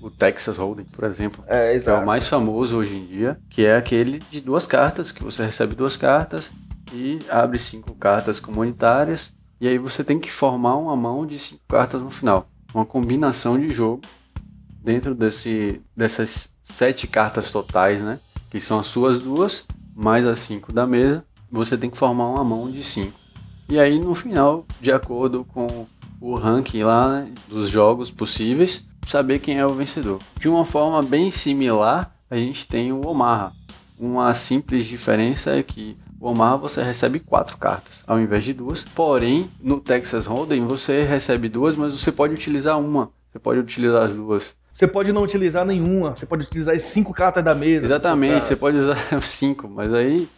o 0.00 0.08
Texas 0.08 0.56
Hold'em, 0.56 0.86
por 0.86 1.04
exemplo. 1.04 1.44
É, 1.48 1.74
exato. 1.74 2.00
É 2.00 2.02
o 2.04 2.06
mais 2.06 2.28
famoso 2.28 2.76
hoje 2.76 2.94
em 2.94 3.04
dia, 3.04 3.36
que 3.50 3.66
é 3.66 3.76
aquele 3.76 4.20
de 4.30 4.40
duas 4.40 4.64
cartas, 4.64 5.10
que 5.10 5.24
você 5.24 5.44
recebe 5.44 5.74
duas 5.74 5.96
cartas 5.96 6.52
e 6.92 7.18
abre 7.28 7.58
cinco 7.58 7.94
cartas 7.96 8.38
comunitárias 8.38 9.35
e 9.60 9.66
aí 9.66 9.78
você 9.78 10.04
tem 10.04 10.18
que 10.18 10.30
formar 10.30 10.76
uma 10.76 10.94
mão 10.94 11.26
de 11.26 11.38
cinco 11.38 11.62
cartas 11.68 12.00
no 12.00 12.10
final. 12.10 12.48
Uma 12.74 12.84
combinação 12.84 13.58
de 13.58 13.72
jogo 13.72 14.02
dentro 14.82 15.14
desse, 15.14 15.80
dessas 15.96 16.56
sete 16.62 17.06
cartas 17.06 17.50
totais, 17.50 18.02
né? 18.02 18.20
Que 18.50 18.60
são 18.60 18.78
as 18.78 18.86
suas 18.86 19.20
duas, 19.20 19.64
mais 19.94 20.26
as 20.26 20.40
cinco 20.40 20.72
da 20.72 20.86
mesa. 20.86 21.24
Você 21.50 21.76
tem 21.78 21.88
que 21.88 21.96
formar 21.96 22.28
uma 22.28 22.44
mão 22.44 22.70
de 22.70 22.82
cinco. 22.82 23.18
E 23.68 23.78
aí 23.78 23.98
no 23.98 24.14
final, 24.14 24.66
de 24.80 24.92
acordo 24.92 25.44
com 25.44 25.86
o 26.20 26.34
ranking 26.34 26.82
lá 26.82 27.08
né, 27.08 27.32
dos 27.48 27.68
jogos 27.68 28.10
possíveis, 28.10 28.86
saber 29.06 29.38
quem 29.38 29.58
é 29.58 29.66
o 29.66 29.74
vencedor. 29.74 30.20
De 30.38 30.48
uma 30.48 30.64
forma 30.64 31.02
bem 31.02 31.30
similar, 31.30 32.14
a 32.30 32.36
gente 32.36 32.66
tem 32.66 32.92
o 32.92 33.06
Omaha. 33.06 33.52
Uma 33.98 34.34
simples 34.34 34.86
diferença 34.86 35.56
é 35.56 35.62
que 35.62 35.96
o 36.20 36.30
Omar 36.30 36.58
você 36.58 36.82
recebe 36.82 37.20
quatro 37.20 37.56
cartas 37.56 38.04
ao 38.06 38.20
invés 38.20 38.44
de 38.44 38.52
duas. 38.52 38.84
Porém, 38.84 39.50
no 39.60 39.80
Texas 39.80 40.26
Hold'em 40.26 40.66
você 40.66 41.02
recebe 41.02 41.48
duas, 41.48 41.76
mas 41.76 41.98
você 41.98 42.10
pode 42.10 42.34
utilizar 42.34 42.78
uma. 42.78 43.10
Você 43.32 43.38
pode 43.38 43.60
utilizar 43.60 44.04
as 44.04 44.14
duas. 44.14 44.54
Você 44.72 44.86
pode 44.86 45.12
não 45.12 45.22
utilizar 45.22 45.64
nenhuma, 45.64 46.14
você 46.14 46.26
pode 46.26 46.44
utilizar 46.44 46.74
as 46.74 46.82
cinco 46.82 47.12
cartas 47.12 47.42
da 47.42 47.54
mesa. 47.54 47.86
Exatamente, 47.86 48.44
você 48.44 48.56
pode 48.56 48.76
usar 48.76 48.96
cinco, 49.22 49.68
mas 49.68 49.92
aí 49.92 50.28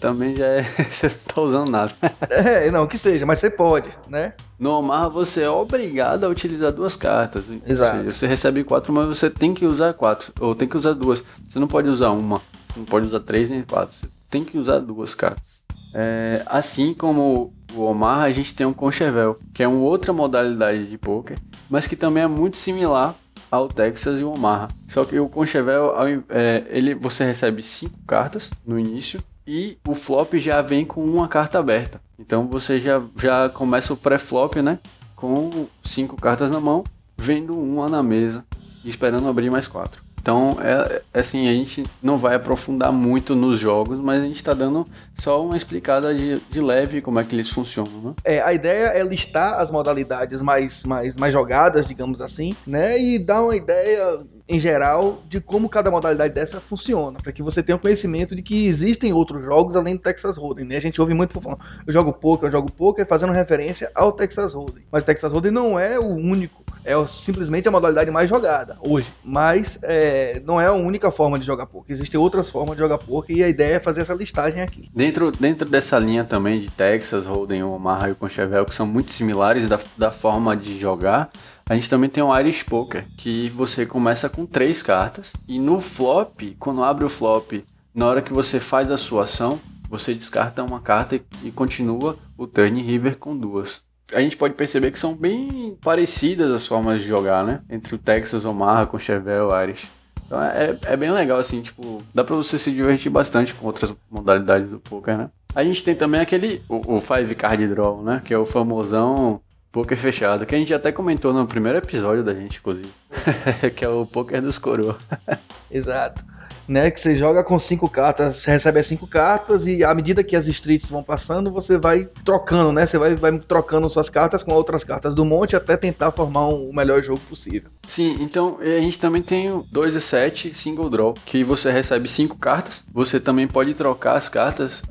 também 0.00 0.36
já 0.36 0.46
é. 0.46 0.62
você 0.66 1.08
não 1.08 1.14
tá 1.34 1.40
usando 1.40 1.70
nada. 1.70 1.92
É, 2.28 2.70
não, 2.70 2.86
que 2.86 2.98
seja, 2.98 3.24
mas 3.24 3.38
você 3.38 3.48
pode, 3.48 3.88
né? 4.08 4.34
No 4.58 4.78
Omar 4.78 5.08
você 5.08 5.42
é 5.42 5.50
obrigado 5.50 6.24
a 6.24 6.28
utilizar 6.28 6.72
duas 6.72 6.96
cartas. 6.96 7.44
Exato. 7.66 8.04
Você, 8.04 8.10
você 8.10 8.26
recebe 8.26 8.64
quatro, 8.64 8.92
mas 8.92 9.06
você 9.06 9.30
tem 9.30 9.54
que 9.54 9.64
usar 9.64 9.94
quatro. 9.94 10.32
Ou 10.40 10.54
tem 10.54 10.68
que 10.68 10.76
usar 10.76 10.92
duas. 10.92 11.22
Você 11.42 11.58
não 11.58 11.66
pode 11.66 11.88
usar 11.88 12.10
uma. 12.10 12.40
Você 12.66 12.78
não 12.78 12.86
pode 12.86 13.06
usar 13.06 13.20
três 13.20 13.48
nem 13.48 13.62
quatro. 13.62 13.96
Você 13.96 14.06
tem 14.34 14.44
que 14.44 14.58
usar 14.58 14.80
duas 14.80 15.14
cartas. 15.14 15.62
É, 15.94 16.42
assim 16.46 16.92
como 16.92 17.54
o 17.72 17.82
Omar, 17.82 18.22
a 18.22 18.32
gente 18.32 18.52
tem 18.52 18.66
um 18.66 18.72
Conchevel, 18.72 19.38
que 19.52 19.62
é 19.62 19.68
uma 19.68 19.78
outra 19.78 20.12
modalidade 20.12 20.86
de 20.88 20.98
poker, 20.98 21.38
mas 21.70 21.86
que 21.86 21.94
também 21.94 22.24
é 22.24 22.26
muito 22.26 22.56
similar 22.56 23.14
ao 23.48 23.68
Texas 23.68 24.18
e 24.18 24.24
o 24.24 24.32
Omaha. 24.32 24.70
Só 24.88 25.04
que 25.04 25.20
o 25.20 25.28
Conchevel, 25.28 25.94
é, 26.28 26.64
ele, 26.68 26.96
você 26.96 27.24
recebe 27.24 27.62
cinco 27.62 27.96
cartas 28.08 28.50
no 28.66 28.76
início 28.76 29.22
e 29.46 29.78
o 29.86 29.94
flop 29.94 30.34
já 30.34 30.60
vem 30.60 30.84
com 30.84 31.04
uma 31.04 31.28
carta 31.28 31.60
aberta. 31.60 32.00
Então 32.18 32.48
você 32.48 32.80
já, 32.80 33.00
já 33.16 33.48
começa 33.48 33.92
o 33.92 33.96
pré-flop, 33.96 34.56
né? 34.56 34.80
Com 35.14 35.68
cinco 35.80 36.16
cartas 36.16 36.50
na 36.50 36.58
mão, 36.58 36.82
vendo 37.16 37.56
uma 37.56 37.88
na 37.88 38.02
mesa 38.02 38.44
esperando 38.84 39.28
abrir 39.28 39.48
mais 39.48 39.68
quatro. 39.68 40.03
Então, 40.24 40.56
é, 40.58 41.02
é, 41.12 41.20
assim, 41.20 41.46
a 41.48 41.52
gente 41.52 41.84
não 42.02 42.16
vai 42.16 42.34
aprofundar 42.34 42.90
muito 42.90 43.36
nos 43.36 43.60
jogos, 43.60 44.00
mas 44.00 44.22
a 44.22 44.24
gente 44.24 44.36
está 44.36 44.54
dando 44.54 44.88
só 45.12 45.44
uma 45.44 45.54
explicada 45.54 46.14
de, 46.14 46.40
de 46.50 46.62
leve 46.62 47.02
como 47.02 47.20
é 47.20 47.24
que 47.24 47.34
eles 47.36 47.50
funcionam, 47.50 48.00
né? 48.00 48.14
É, 48.24 48.40
a 48.40 48.54
ideia 48.54 48.86
é 48.86 49.02
listar 49.02 49.60
as 49.60 49.70
modalidades 49.70 50.40
mais, 50.40 50.82
mais, 50.84 51.14
mais 51.14 51.30
jogadas, 51.30 51.86
digamos 51.86 52.22
assim, 52.22 52.56
né? 52.66 52.98
E 52.98 53.18
dar 53.18 53.42
uma 53.42 53.54
ideia 53.54 54.18
em 54.48 54.58
geral 54.58 55.22
de 55.28 55.42
como 55.42 55.68
cada 55.68 55.90
modalidade 55.90 56.32
dessa 56.32 56.58
funciona, 56.58 57.18
para 57.22 57.30
que 57.30 57.42
você 57.42 57.62
tenha 57.62 57.76
o 57.76 57.78
conhecimento 57.78 58.34
de 58.34 58.40
que 58.40 58.66
existem 58.66 59.12
outros 59.12 59.44
jogos 59.44 59.76
além 59.76 59.94
do 59.94 60.00
Texas 60.00 60.38
Hold'em, 60.38 60.64
né? 60.64 60.78
A 60.78 60.80
gente 60.80 60.98
ouve 61.02 61.12
muito 61.12 61.38
falando, 61.38 61.60
eu 61.86 61.92
jogo 61.92 62.14
poker, 62.14 62.48
eu 62.48 62.52
jogo 62.52 62.72
poker, 62.72 63.04
fazendo 63.04 63.32
referência 63.34 63.90
ao 63.94 64.10
Texas 64.10 64.54
Hold'em. 64.54 64.86
Mas 64.90 65.02
o 65.02 65.06
Texas 65.06 65.34
Hold'em 65.34 65.52
não 65.52 65.78
é 65.78 65.98
o 65.98 66.08
único 66.08 66.63
é 66.84 66.94
simplesmente 67.06 67.66
a 67.66 67.70
modalidade 67.70 68.10
mais 68.10 68.28
jogada 68.28 68.76
hoje. 68.80 69.10
Mas 69.24 69.78
é, 69.82 70.40
não 70.44 70.60
é 70.60 70.66
a 70.66 70.72
única 70.72 71.10
forma 71.10 71.38
de 71.38 71.46
jogar 71.46 71.66
poker. 71.66 71.94
Existem 71.94 72.20
outras 72.20 72.50
formas 72.50 72.76
de 72.76 72.82
jogar 72.82 72.98
poker 72.98 73.36
e 73.36 73.42
a 73.42 73.48
ideia 73.48 73.76
é 73.76 73.80
fazer 73.80 74.02
essa 74.02 74.14
listagem 74.14 74.60
aqui. 74.60 74.90
Dentro, 74.94 75.32
dentro 75.32 75.68
dessa 75.68 75.98
linha 75.98 76.24
também 76.24 76.60
de 76.60 76.70
Texas, 76.70 77.24
Hold'em, 77.24 77.62
Omaha 77.62 78.10
e 78.10 78.14
Conchevel, 78.14 78.66
que 78.66 78.74
são 78.74 78.86
muito 78.86 79.10
similares 79.10 79.66
da, 79.66 79.80
da 79.96 80.10
forma 80.10 80.56
de 80.56 80.78
jogar, 80.78 81.30
a 81.66 81.74
gente 81.74 81.88
também 81.88 82.10
tem 82.10 82.22
o 82.22 82.38
Irish 82.38 82.62
Poker, 82.62 83.04
que 83.16 83.48
você 83.48 83.86
começa 83.86 84.28
com 84.28 84.44
três 84.44 84.82
cartas 84.82 85.32
e 85.48 85.58
no 85.58 85.80
flop, 85.80 86.54
quando 86.58 86.84
abre 86.84 87.06
o 87.06 87.08
flop, 87.08 87.64
na 87.94 88.06
hora 88.06 88.20
que 88.20 88.32
você 88.32 88.60
faz 88.60 88.90
a 88.90 88.98
sua 88.98 89.24
ação, 89.24 89.58
você 89.88 90.12
descarta 90.12 90.62
uma 90.62 90.80
carta 90.80 91.16
e, 91.16 91.22
e 91.44 91.50
continua 91.50 92.16
o 92.36 92.46
turn 92.46 92.82
river 92.82 93.16
com 93.16 93.36
duas 93.36 93.84
a 94.12 94.20
gente 94.20 94.36
pode 94.36 94.54
perceber 94.54 94.90
que 94.90 94.98
são 94.98 95.14
bem 95.14 95.76
parecidas 95.80 96.50
as 96.50 96.66
formas 96.66 97.00
de 97.00 97.08
jogar, 97.08 97.44
né? 97.44 97.60
Entre 97.70 97.94
o 97.94 97.98
Texas, 97.98 98.44
Omaha, 98.44 98.86
com 98.86 98.98
Chevelle, 98.98 99.50
Irish. 99.62 99.88
Então 100.26 100.42
é, 100.42 100.76
é 100.84 100.96
bem 100.96 101.10
legal, 101.10 101.38
assim, 101.38 101.60
tipo, 101.60 102.02
dá 102.14 102.24
pra 102.24 102.36
você 102.36 102.58
se 102.58 102.70
divertir 102.70 103.10
bastante 103.10 103.54
com 103.54 103.66
outras 103.66 103.94
modalidades 104.10 104.68
do 104.68 104.78
poker, 104.78 105.16
né? 105.16 105.30
A 105.54 105.62
gente 105.62 105.84
tem 105.84 105.94
também 105.94 106.20
aquele, 106.20 106.62
o, 106.68 106.96
o 106.96 107.00
Five 107.00 107.34
Card 107.34 107.66
Draw, 107.68 108.02
né? 108.02 108.22
Que 108.24 108.34
é 108.34 108.38
o 108.38 108.44
famosão 108.44 109.40
poker 109.70 109.96
fechado, 109.96 110.46
que 110.46 110.54
a 110.54 110.58
gente 110.58 110.72
até 110.72 110.92
comentou 110.92 111.32
no 111.32 111.46
primeiro 111.46 111.78
episódio 111.78 112.22
da 112.22 112.32
gente, 112.32 112.58
inclusive. 112.58 112.90
que 113.74 113.84
é 113.84 113.88
o 113.88 114.06
poker 114.06 114.40
dos 114.40 114.58
coroa. 114.58 114.96
Exato 115.70 116.33
né? 116.68 116.90
Que 116.90 117.00
você 117.00 117.14
joga 117.14 117.42
com 117.42 117.58
cinco 117.58 117.88
cartas, 117.88 118.44
recebe 118.44 118.80
as 118.80 118.86
cinco 118.86 119.06
cartas 119.06 119.66
e 119.66 119.84
à 119.84 119.94
medida 119.94 120.24
que 120.24 120.36
as 120.36 120.46
streets 120.46 120.90
vão 120.90 121.02
passando, 121.02 121.50
você 121.50 121.78
vai 121.78 122.08
trocando, 122.24 122.72
né? 122.72 122.86
Você 122.86 122.98
vai, 122.98 123.14
vai 123.14 123.38
trocando 123.38 123.88
suas 123.88 124.08
cartas 124.08 124.42
com 124.42 124.52
outras 124.52 124.84
cartas 124.84 125.14
do 125.14 125.24
monte 125.24 125.56
até 125.56 125.76
tentar 125.76 126.10
formar 126.10 126.48
um, 126.48 126.70
o 126.70 126.74
melhor 126.74 127.02
jogo 127.02 127.20
possível. 127.20 127.70
Sim, 127.86 128.16
então 128.20 128.58
a 128.60 128.80
gente 128.80 128.98
também 128.98 129.22
tem 129.22 129.50
o 129.50 129.64
2 129.70 129.96
e 129.96 130.00
7 130.00 130.54
single 130.54 130.88
draw, 130.88 131.14
que 131.24 131.44
você 131.44 131.70
recebe 131.70 132.08
cinco 132.08 132.38
cartas. 132.38 132.84
Você 132.92 133.20
também 133.20 133.46
pode 133.46 133.74
trocar 133.74 134.16
as 134.16 134.28
cartas, 134.28 134.82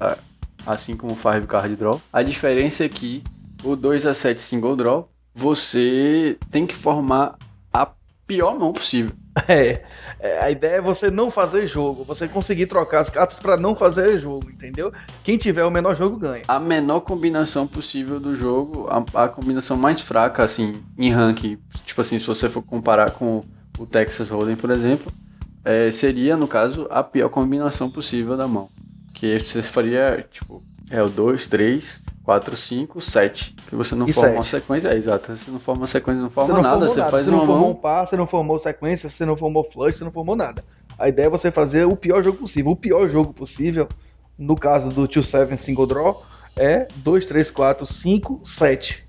assim 0.65 0.95
como 0.95 1.13
o 1.13 1.15
5 1.15 1.47
card 1.47 1.75
draw. 1.75 2.01
A 2.11 2.23
diferença 2.23 2.83
é 2.85 2.89
que 2.89 3.23
o 3.63 3.75
2 3.75 4.05
a 4.05 4.13
7 4.13 4.41
single 4.41 4.75
draw, 4.75 5.09
você 5.33 6.37
tem 6.51 6.67
que 6.67 6.75
formar 6.75 7.35
a 7.71 7.89
pior 8.27 8.57
mão 8.57 8.73
possível. 8.73 9.11
É. 9.47 9.83
É, 10.23 10.39
a 10.39 10.49
ideia 10.49 10.75
é 10.77 10.81
você 10.81 11.11
não 11.11 11.29
fazer 11.29 11.67
jogo, 11.67 12.05
você 12.05 12.29
conseguir 12.29 12.65
trocar 12.67 13.01
as 13.01 13.09
cartas 13.09 13.41
para 13.41 13.57
não 13.57 13.75
fazer 13.75 14.17
jogo, 14.17 14.49
entendeu? 14.49 14.89
Quem 15.21 15.35
tiver 15.35 15.65
o 15.65 15.69
menor 15.69 15.97
jogo 15.97 16.15
ganha. 16.15 16.43
A 16.47 16.61
menor 16.61 17.01
combinação 17.01 17.67
possível 17.67 18.21
do 18.21 18.33
jogo, 18.33 18.87
a, 18.87 19.25
a 19.25 19.27
combinação 19.27 19.75
mais 19.75 19.99
fraca, 19.99 20.41
assim, 20.41 20.81
em 20.97 21.11
ranking, 21.11 21.57
tipo 21.85 21.99
assim, 21.99 22.17
se 22.19 22.25
você 22.25 22.47
for 22.47 22.61
comparar 22.61 23.11
com 23.11 23.43
o 23.77 23.85
Texas 23.85 24.29
Hold'em, 24.29 24.55
por 24.55 24.69
exemplo, 24.69 25.11
é, 25.65 25.91
seria, 25.91 26.37
no 26.37 26.47
caso, 26.47 26.87
a 26.89 27.03
pior 27.03 27.27
combinação 27.27 27.91
possível 27.91 28.37
da 28.37 28.47
mão. 28.47 28.69
Que 29.13 29.37
você 29.37 29.61
faria, 29.61 30.25
tipo, 30.31 30.63
é 30.89 31.03
o 31.03 31.09
2, 31.09 31.49
3, 31.49 32.05
4, 32.23 32.55
5, 32.55 33.01
7. 33.01 33.55
Que 33.67 33.75
você 33.75 33.95
não 33.95 34.07
e 34.07 34.13
forma 34.13 34.29
sete. 34.29 34.37
uma 34.37 34.43
sequência. 34.43 34.87
É, 34.89 34.95
exato. 34.95 35.35
Você 35.35 35.51
não 35.51 35.59
forma 35.59 35.81
uma 35.81 35.87
sequência, 35.87 36.21
não 36.21 36.29
forma 36.29 36.47
você 36.47 36.53
não 36.53 36.61
nada. 36.61 36.87
Você 36.87 36.99
nada. 36.99 37.11
faz 37.11 37.25
você 37.25 37.31
uma 37.31 37.39
não 37.39 37.45
formou 37.45 37.61
mão... 37.67 37.71
um 37.71 37.75
par, 37.75 38.07
você 38.07 38.15
não 38.15 38.27
formou 38.27 38.59
sequência, 38.59 39.09
você 39.09 39.25
não 39.25 39.35
formou 39.35 39.63
flush, 39.63 39.97
você 39.97 40.03
não 40.03 40.11
formou 40.11 40.35
nada. 40.35 40.63
A 40.97 41.09
ideia 41.09 41.27
é 41.27 41.29
você 41.29 41.51
fazer 41.51 41.85
o 41.85 41.97
pior 41.97 42.23
jogo 42.23 42.37
possível. 42.37 42.71
O 42.71 42.75
pior 42.75 43.07
jogo 43.09 43.33
possível, 43.33 43.89
no 44.37 44.55
caso 44.55 44.89
do 44.89 45.07
2-7 45.07 45.57
single 45.57 45.85
draw, 45.85 46.23
é 46.55 46.87
2, 46.95 47.25
3, 47.25 47.51
4, 47.51 47.85
5, 47.85 48.41
7 48.43 49.02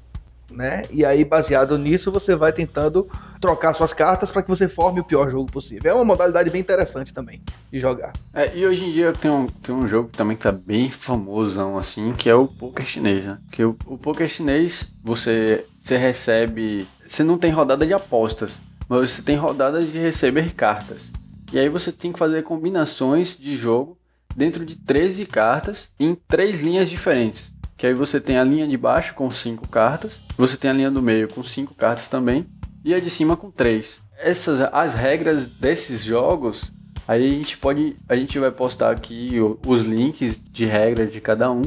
né? 0.54 0.84
E 0.90 1.04
aí, 1.04 1.25
baseado 1.25 1.76
nisso, 1.76 2.11
você 2.11 2.34
vai 2.34 2.52
tentando 2.52 3.08
trocar 3.40 3.75
suas 3.75 3.92
cartas 3.92 4.32
para 4.32 4.42
que 4.42 4.49
você 4.49 4.68
forme 4.68 5.00
o 5.00 5.04
pior 5.04 5.28
jogo 5.28 5.50
possível. 5.50 5.90
É 5.90 5.94
uma 5.94 6.04
modalidade 6.04 6.49
bem 6.50 6.61
interessante 6.61 7.12
também 7.12 7.42
de 7.70 7.78
jogar. 7.78 8.12
É, 8.32 8.56
e 8.56 8.66
hoje 8.66 8.84
em 8.84 8.92
dia 8.92 9.12
tem 9.12 9.30
um, 9.30 9.46
tem 9.46 9.75
um 9.75 9.87
jogo 9.87 10.08
que 10.08 10.16
também 10.16 10.37
tá 10.37 10.52
bem 10.52 10.90
famosão, 10.90 11.76
assim, 11.76 12.12
que 12.12 12.30
é 12.30 12.34
o 12.34 12.46
poker 12.46 12.87
chinês, 12.87 13.25
né? 13.25 13.38
Que 13.52 13.64
o, 13.64 13.76
o 13.87 13.99
poker 13.99 14.28
chinês, 14.28 14.96
você, 15.02 15.66
você 15.76 15.96
recebe... 15.96 16.87
Você 17.06 17.23
não 17.23 17.37
tem 17.37 17.50
rodada 17.50 17.87
de 17.87 17.92
apostas, 17.92 18.61
mas 18.88 19.11
você 19.11 19.23
tem 19.23 19.37
rodada 19.37 19.82
de 19.82 19.99
receber 19.99 20.54
cartas. 20.54 21.12
E 21.52 21.58
aí 21.58 21.68
você 21.68 21.92
tem 21.92 22.12
que 22.12 22.18
fazer 22.18 22.42
combinações 22.42 23.38
de 23.38 23.56
jogo 23.56 23.99
dentro 24.34 24.64
de 24.64 24.76
13 24.76 25.26
cartas 25.26 25.94
em 25.99 26.14
três 26.14 26.61
linhas 26.61 26.88
diferentes. 26.88 27.53
Que 27.76 27.87
aí 27.87 27.95
você 27.95 28.21
tem 28.21 28.38
a 28.38 28.45
linha 28.45 28.66
de 28.69 28.76
baixo 28.76 29.14
com 29.14 29.31
cinco 29.31 29.69
cartas, 29.69 30.23
você 30.37 30.57
tem 30.57 30.71
a 30.71 30.75
linha 30.75 30.90
do 30.90 31.02
meio 31.02 31.28
com 31.28 31.43
cinco 31.43 31.75
cartas 31.75 32.09
também, 32.09 32.47
e 32.85 32.95
a 32.95 33.00
de 33.00 33.11
cima 33.11 33.37
com 33.37 33.50
três. 33.50 34.02
Essas 34.19 34.61
as 34.73 34.95
regras 34.95 35.47
desses 35.47 36.02
jogos, 36.04 36.73
aí 37.09 37.26
a 37.26 37.35
gente 37.38 37.57
pode, 37.59 37.97
a 38.09 38.14
gente 38.14 38.38
vai 38.38 38.50
postar 38.50 38.90
aqui 38.90 39.38
os 39.66 39.83
links 39.83 40.40
de 40.40 40.64
regra 40.64 41.07
de 41.07 41.21
cada 41.21 41.50
um 41.50 41.62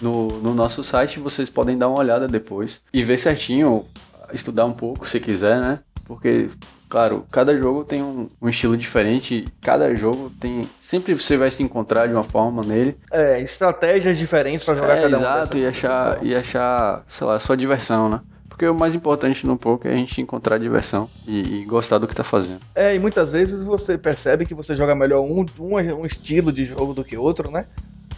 no, 0.00 0.40
no 0.40 0.54
nosso 0.54 0.82
site, 0.82 1.20
vocês 1.20 1.48
podem 1.48 1.76
dar 1.76 1.88
uma 1.88 1.98
olhada 1.98 2.26
depois 2.26 2.82
e 2.92 3.02
ver 3.04 3.18
certinho, 3.18 3.84
estudar 4.32 4.64
um 4.64 4.72
pouco 4.72 5.08
se 5.08 5.20
quiser, 5.20 5.60
né? 5.60 5.80
Porque 6.04 6.48
Claro, 6.90 7.24
cada 7.30 7.56
jogo 7.56 7.84
tem 7.84 8.02
um, 8.02 8.28
um, 8.42 8.48
estilo 8.48 8.76
diferente, 8.76 9.46
cada 9.62 9.94
jogo 9.94 10.28
tem. 10.40 10.62
Sempre 10.76 11.14
você 11.14 11.36
vai 11.36 11.48
se 11.48 11.62
encontrar 11.62 12.08
de 12.08 12.12
uma 12.12 12.24
forma 12.24 12.64
nele. 12.64 12.96
É, 13.12 13.40
estratégias 13.40 14.18
diferentes 14.18 14.64
para 14.64 14.74
jogar 14.74 14.96
é, 14.98 15.02
cada 15.02 15.16
exato, 15.16 15.56
um. 15.56 15.58
Exato, 15.58 15.58
e 15.58 15.66
achar, 15.66 16.24
e 16.24 16.34
achar, 16.34 17.04
sei 17.06 17.26
lá, 17.28 17.38
sua 17.38 17.56
diversão, 17.56 18.08
né? 18.08 18.20
Porque 18.48 18.66
o 18.66 18.74
mais 18.74 18.92
importante 18.92 19.46
no 19.46 19.56
poker 19.56 19.92
é 19.92 19.94
a 19.94 19.96
gente 19.96 20.20
encontrar 20.20 20.58
diversão 20.58 21.08
e, 21.28 21.60
e, 21.60 21.64
gostar 21.64 21.98
do 21.98 22.08
que 22.08 22.14
tá 22.14 22.24
fazendo. 22.24 22.58
É, 22.74 22.92
e 22.92 22.98
muitas 22.98 23.30
vezes 23.30 23.62
você 23.62 23.96
percebe 23.96 24.44
que 24.44 24.52
você 24.52 24.74
joga 24.74 24.92
melhor 24.92 25.20
um, 25.20 25.46
um, 25.60 25.76
um 25.76 26.04
estilo 26.04 26.50
de 26.50 26.64
jogo 26.64 26.92
do 26.92 27.04
que 27.04 27.16
outro, 27.16 27.52
né? 27.52 27.66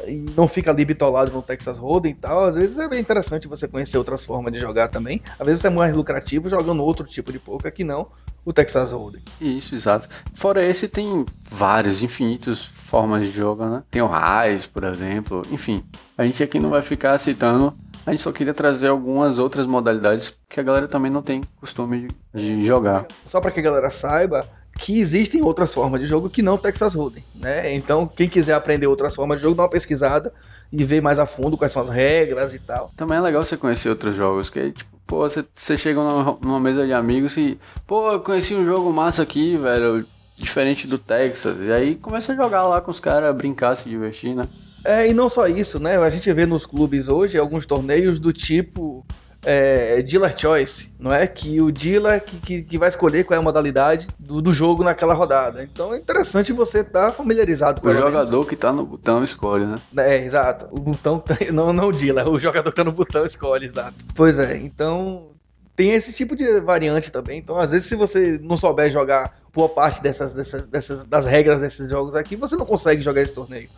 e 0.07 0.25
não 0.35 0.49
fica 0.49 0.71
ali 0.71 0.85
bitolado 0.85 1.31
no 1.31 1.43
Texas 1.43 1.79
Hold'em 1.79 2.13
e 2.13 2.15
tal. 2.15 2.47
Às 2.47 2.57
vezes 2.57 2.79
é 2.79 2.89
bem 2.89 2.99
interessante 2.99 3.47
você 3.47 3.69
conhecer 3.69 3.99
outras 3.99 4.25
formas 4.25 4.51
de 4.51 4.59
jogar 4.59 4.89
também. 4.89 5.21
Às 5.39 5.47
vezes 5.47 5.65
é 5.65 5.71
mais 5.71 5.95
lucrativo 5.95 6.49
jogando 6.49 6.83
outro 6.83 7.07
tipo 7.07 7.31
de 7.31 7.39
poker 7.39 7.73
que 7.73 7.85
não 7.85 8.09
o 8.45 8.53
Texas 8.53 8.93
Hold'em. 8.93 9.23
Isso, 9.41 9.75
exato. 9.75 10.09
Fora 10.35 10.65
esse 10.65 10.89
tem 10.89 11.25
vários, 11.41 12.03
infinitos 12.03 12.65
formas 12.65 13.27
de 13.27 13.33
jogo, 13.33 13.65
né? 13.65 13.83
Tem 13.91 14.03
o 14.03 14.09
Rise, 14.09 14.69
por 14.69 14.85
exemplo. 14.85 15.43
Enfim, 15.51 15.85
a 16.17 16.27
gente 16.27 16.43
aqui 16.43 16.59
não 16.59 16.71
vai 16.71 16.83
ficar 16.83 17.17
citando 17.19 17.75
a 18.05 18.11
gente 18.11 18.23
só 18.23 18.33
queria 18.33 18.53
trazer 18.53 18.89
algumas 18.89 19.39
outras 19.39 19.65
modalidades 19.65 20.37
que 20.49 20.59
a 20.59 20.63
galera 20.63 20.89
também 20.89 21.11
não 21.11 21.23
tem 21.23 21.41
costume 21.61 22.09
de 22.35 22.67
jogar. 22.67 23.07
Só 23.25 23.41
para 23.41 23.53
que 23.53 23.61
a 23.61 23.63
galera 23.63 23.93
saiba, 23.93 24.49
que 24.77 24.99
existem 24.99 25.41
outras 25.41 25.73
formas 25.73 26.01
de 26.01 26.07
jogo 26.07 26.29
que 26.29 26.43
não 26.43 26.59
Texas 26.59 26.95
Hold'em, 26.95 27.25
né? 27.35 27.73
Então, 27.73 28.07
quem 28.09 28.29
quiser 28.29 28.55
aprender 28.55 28.89
outras 28.89 29.15
formas 29.15 29.37
de 29.37 29.45
jogo, 29.45 29.55
dá 29.55 29.63
uma 29.63 29.71
pesquisada 29.71 30.33
e 30.73 30.85
ver 30.85 31.03
mais 31.03 31.19
a 31.19 31.27
fundo 31.27 31.57
quais 31.57 31.73
são 31.73 31.83
as 31.83 31.91
regras 31.91 32.55
e 32.55 32.59
tal. 32.59 32.91
Também 32.97 33.19
é 33.19 33.21
legal 33.21 33.45
você 33.45 33.57
conhecer 33.57 33.91
outros 33.91 34.17
jogos, 34.17 34.49
que 34.49 34.73
tipo, 34.73 34.91
pô, 35.07 35.29
você, 35.29 35.45
você 35.55 35.77
chega 35.77 36.03
numa, 36.03 36.39
numa 36.41 36.61
mesa 36.61 36.87
de 36.87 36.93
amigos 36.93 37.37
e, 37.37 37.59
pô, 37.87 38.13
eu 38.13 38.21
conheci 38.21 38.55
um 38.55 38.65
jogo 38.65 38.91
massa 38.93 39.23
aqui, 39.23 39.57
velho, 39.59 40.07
diferente 40.37 40.87
do 40.87 40.97
Texas. 40.97 41.59
E 41.61 41.71
aí 41.71 41.95
começa 41.97 42.33
a 42.33 42.37
jogar 42.37 42.63
lá 42.63 42.81
com 42.81 42.91
os 42.91 42.99
caras, 42.99 43.37
brincar, 43.37 43.75
se 43.75 43.89
divertir, 43.89 44.35
né? 44.35 44.49
É, 44.85 45.09
e 45.09 45.15
não 45.15 45.29
só 45.29 45.47
isso, 45.47 45.79
né? 45.79 45.97
A 45.97 46.11
gente 46.11 46.33
vê 46.33 46.47
nos 46.47 46.67
clubes 46.67 47.07
hoje 47.07 47.39
alguns 47.39 47.67
torneios 47.67 48.19
do 48.19 48.33
tipo 48.33 49.07
é, 49.45 50.01
dealer 50.03 50.39
choice, 50.39 50.93
não 50.99 51.13
é? 51.13 51.27
Que 51.27 51.61
o 51.61 51.73
dealer 51.73 52.23
que, 52.23 52.37
que, 52.39 52.63
que, 52.63 52.79
vai 52.79 52.89
escolher 52.89 53.25
qual 53.25 53.37
é 53.37 53.41
a 53.41 53.43
modalidade 53.43 54.07
do, 54.19 54.41
do 54.41 54.53
jogo 54.53 54.85
naquela 54.85 55.15
rodada. 55.15 55.63
Então 55.63 55.93
é 55.93 55.99
interessante 55.99 56.53
você 56.53 56.81
estar 56.81 57.07
tá 57.07 57.13
familiarizado 57.13 57.81
com 57.81 57.89
O 57.89 57.93
jogador 57.95 58.31
menos. 58.31 58.49
que 58.49 58.55
está 58.55 58.73
no 58.73 58.87
botão 58.87 59.25
escolhe, 59.25 59.67
né? 59.67 59.77
É, 59.97 60.25
exato. 60.25 60.69
O 60.71 60.79
botão, 60.79 61.19
tá, 61.19 61.37
não, 61.53 61.73
não 61.73 61.89
o 61.89 61.93
dealer, 61.93 62.29
o 62.29 62.39
jogador 62.39 62.71
que 62.71 62.81
está 62.81 62.85
no 62.85 62.93
botão 62.93 63.25
escolhe, 63.27 63.67
exato. 63.67 63.97
Pois 64.15 64.39
é, 64.39 64.57
então 64.57 65.33
tem 65.75 65.93
esse 65.93 66.13
tipo 66.13 66.37
de 66.37 66.61
variante 66.61 67.11
também. 67.11 67.39
Então, 67.39 67.59
às 67.59 67.71
vezes, 67.71 67.89
se 67.89 67.97
você 67.97 68.39
não 68.43 68.57
souber 68.57 68.91
jogar 68.91 69.37
boa 69.53 69.69
parte 69.69 70.03
dessas, 70.03 70.35
dessas, 70.35 70.67
dessas 70.67 71.05
das 71.05 71.27
regras 71.27 71.61
desses 71.61 71.91
jogos 71.91 72.15
aqui, 72.15 72.37
você 72.37 72.57
não 72.57 72.67
consegue 72.67 73.03
jogar 73.03 73.23
esse 73.23 73.35
torneio. 73.35 73.69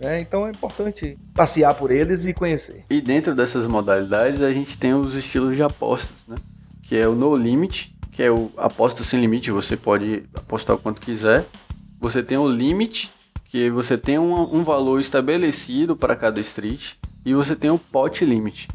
É, 0.00 0.18
então 0.18 0.46
é 0.46 0.50
importante 0.50 1.18
passear 1.34 1.74
por 1.74 1.90
eles 1.90 2.24
e 2.24 2.32
conhecer. 2.32 2.84
E 2.88 3.00
dentro 3.00 3.34
dessas 3.34 3.66
modalidades 3.66 4.40
a 4.40 4.52
gente 4.52 4.76
tem 4.78 4.94
os 4.94 5.14
estilos 5.14 5.54
de 5.54 5.62
apostas, 5.62 6.26
né? 6.26 6.36
Que 6.82 6.96
é 6.96 7.06
o 7.06 7.14
no 7.14 7.36
limit, 7.36 7.94
que 8.10 8.22
é 8.22 8.30
o 8.30 8.50
aposta 8.56 9.04
sem 9.04 9.20
limite, 9.20 9.50
você 9.50 9.76
pode 9.76 10.24
apostar 10.34 10.74
o 10.74 10.78
quanto 10.78 11.00
quiser. 11.00 11.44
Você 12.00 12.22
tem 12.22 12.38
o 12.38 12.48
limit, 12.48 13.10
que 13.44 13.70
você 13.70 13.98
tem 13.98 14.18
um, 14.18 14.56
um 14.56 14.64
valor 14.64 15.00
estabelecido 15.00 15.94
para 15.94 16.16
cada 16.16 16.40
street. 16.40 16.94
E 17.24 17.34
você 17.34 17.54
tem 17.54 17.70
o 17.70 17.78
pot 17.78 18.24
limit, 18.24 18.68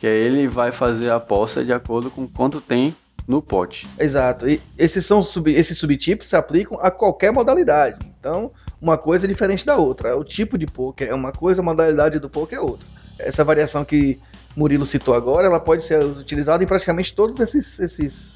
que 0.00 0.06
é 0.06 0.10
ele 0.10 0.48
vai 0.48 0.72
fazer 0.72 1.10
a 1.10 1.16
aposta 1.16 1.64
de 1.64 1.72
acordo 1.72 2.10
com 2.10 2.26
quanto 2.26 2.60
tem 2.60 2.94
no 3.26 3.40
pote. 3.40 3.88
Exato. 3.98 4.48
E 4.48 4.60
esses 4.76 5.06
são 5.06 5.22
sub, 5.22 5.52
esses 5.52 5.78
subtipos 5.78 6.26
se 6.26 6.34
aplicam 6.34 6.78
a 6.80 6.90
qualquer 6.90 7.32
modalidade. 7.32 8.04
Então, 8.18 8.52
uma 8.82 8.98
coisa 8.98 9.26
é 9.26 9.28
diferente 9.28 9.64
da 9.64 9.76
outra. 9.76 10.16
O 10.16 10.24
tipo 10.24 10.58
de 10.58 10.66
poker 10.66 11.08
é 11.08 11.14
uma 11.14 11.30
coisa, 11.30 11.62
a 11.62 11.64
modalidade 11.64 12.18
do 12.18 12.28
poker 12.28 12.58
é 12.58 12.60
outra. 12.60 12.88
Essa 13.16 13.44
variação 13.44 13.84
que 13.84 14.18
Murilo 14.56 14.84
citou 14.84 15.14
agora, 15.14 15.46
ela 15.46 15.60
pode 15.60 15.84
ser 15.84 16.02
utilizada 16.04 16.64
em 16.64 16.66
praticamente 16.66 17.14
todos 17.14 17.38
esses, 17.38 17.78
esses 17.78 18.32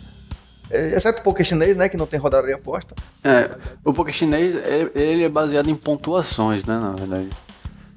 é, 0.71 0.97
exceto 0.97 1.21
o 1.21 1.25
poker 1.25 1.45
chinês, 1.45 1.77
né, 1.77 1.89
que 1.89 1.97
não 1.97 2.07
tem 2.07 2.21
rodada 2.21 2.47
de 2.47 2.53
aposta. 2.53 2.95
É, 3.25 3.51
o 3.85 3.93
poker 3.93 4.15
chinês, 4.15 4.55
ele 4.95 5.25
é 5.25 5.29
baseado 5.29 5.69
em 5.69 5.75
pontuações, 5.75 6.65
né, 6.65 6.79
na 6.79 6.93
verdade. 6.93 7.29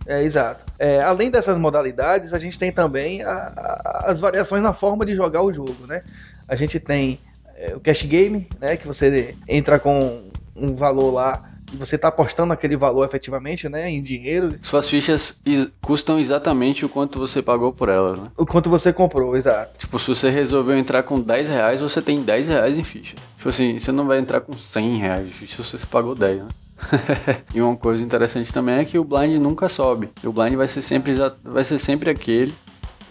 É, 0.07 0.23
exato. 0.23 0.65
É, 0.79 1.01
além 1.03 1.29
dessas 1.29 1.55
modalidades, 1.55 2.33
a 2.33 2.39
gente 2.39 2.57
tem 2.57 2.71
também 2.71 3.21
a, 3.21 3.31
a, 3.31 4.03
as 4.07 4.19
variações 4.19 4.63
na 4.63 4.73
forma 4.73 5.05
de 5.05 5.15
jogar 5.15 5.43
o 5.43 5.53
jogo, 5.53 5.85
né? 5.87 6.01
A 6.47 6.55
gente 6.55 6.79
tem 6.79 7.19
é, 7.55 7.75
o 7.75 7.79
cash 7.79 8.01
game, 8.03 8.49
né, 8.59 8.75
que 8.75 8.87
você 8.87 9.35
entra 9.47 9.77
com 9.77 10.23
um 10.55 10.73
valor 10.73 11.11
lá 11.11 11.43
e 11.73 11.77
você 11.77 11.95
está 11.95 12.07
apostando 12.07 12.53
aquele 12.53 12.75
valor 12.75 13.05
efetivamente, 13.05 13.69
né, 13.69 13.89
em 13.89 14.01
dinheiro. 14.01 14.55
Suas 14.61 14.89
fichas 14.89 15.41
custam 15.81 16.19
exatamente 16.19 16.85
o 16.85 16.89
quanto 16.89 17.19
você 17.19 17.41
pagou 17.41 17.71
por 17.71 17.89
elas, 17.89 18.19
né? 18.19 18.31
O 18.37 18.45
quanto 18.45 18.69
você 18.69 18.91
comprou, 18.91 19.35
exato. 19.35 19.77
Tipo, 19.77 19.99
se 19.99 20.07
você 20.07 20.29
resolveu 20.29 20.77
entrar 20.77 21.03
com 21.03 21.19
10 21.19 21.49
reais, 21.49 21.81
você 21.81 22.01
tem 22.01 22.21
10 22.21 22.47
reais 22.47 22.77
em 22.77 22.83
ficha. 22.83 23.15
Tipo 23.37 23.49
assim, 23.49 23.79
você 23.79 23.91
não 23.91 24.07
vai 24.07 24.19
entrar 24.19 24.41
com 24.41 24.55
100 24.55 24.97
reais 24.97 25.27
de 25.27 25.33
ficha 25.33 25.63
se 25.63 25.77
você 25.77 25.85
pagou 25.85 26.15
10, 26.15 26.43
né? 26.43 26.47
e 27.53 27.61
uma 27.61 27.75
coisa 27.75 28.03
interessante 28.03 28.53
também 28.53 28.75
é 28.75 28.85
que 28.85 28.97
o 28.97 29.03
blind 29.03 29.41
nunca 29.41 29.67
sobe. 29.67 30.09
O 30.23 30.31
blind 30.31 30.53
vai 30.55 30.67
ser 30.67 30.81
sempre, 30.81 31.13
vai 31.43 31.63
ser 31.63 31.79
sempre 31.79 32.09
aquele. 32.09 32.53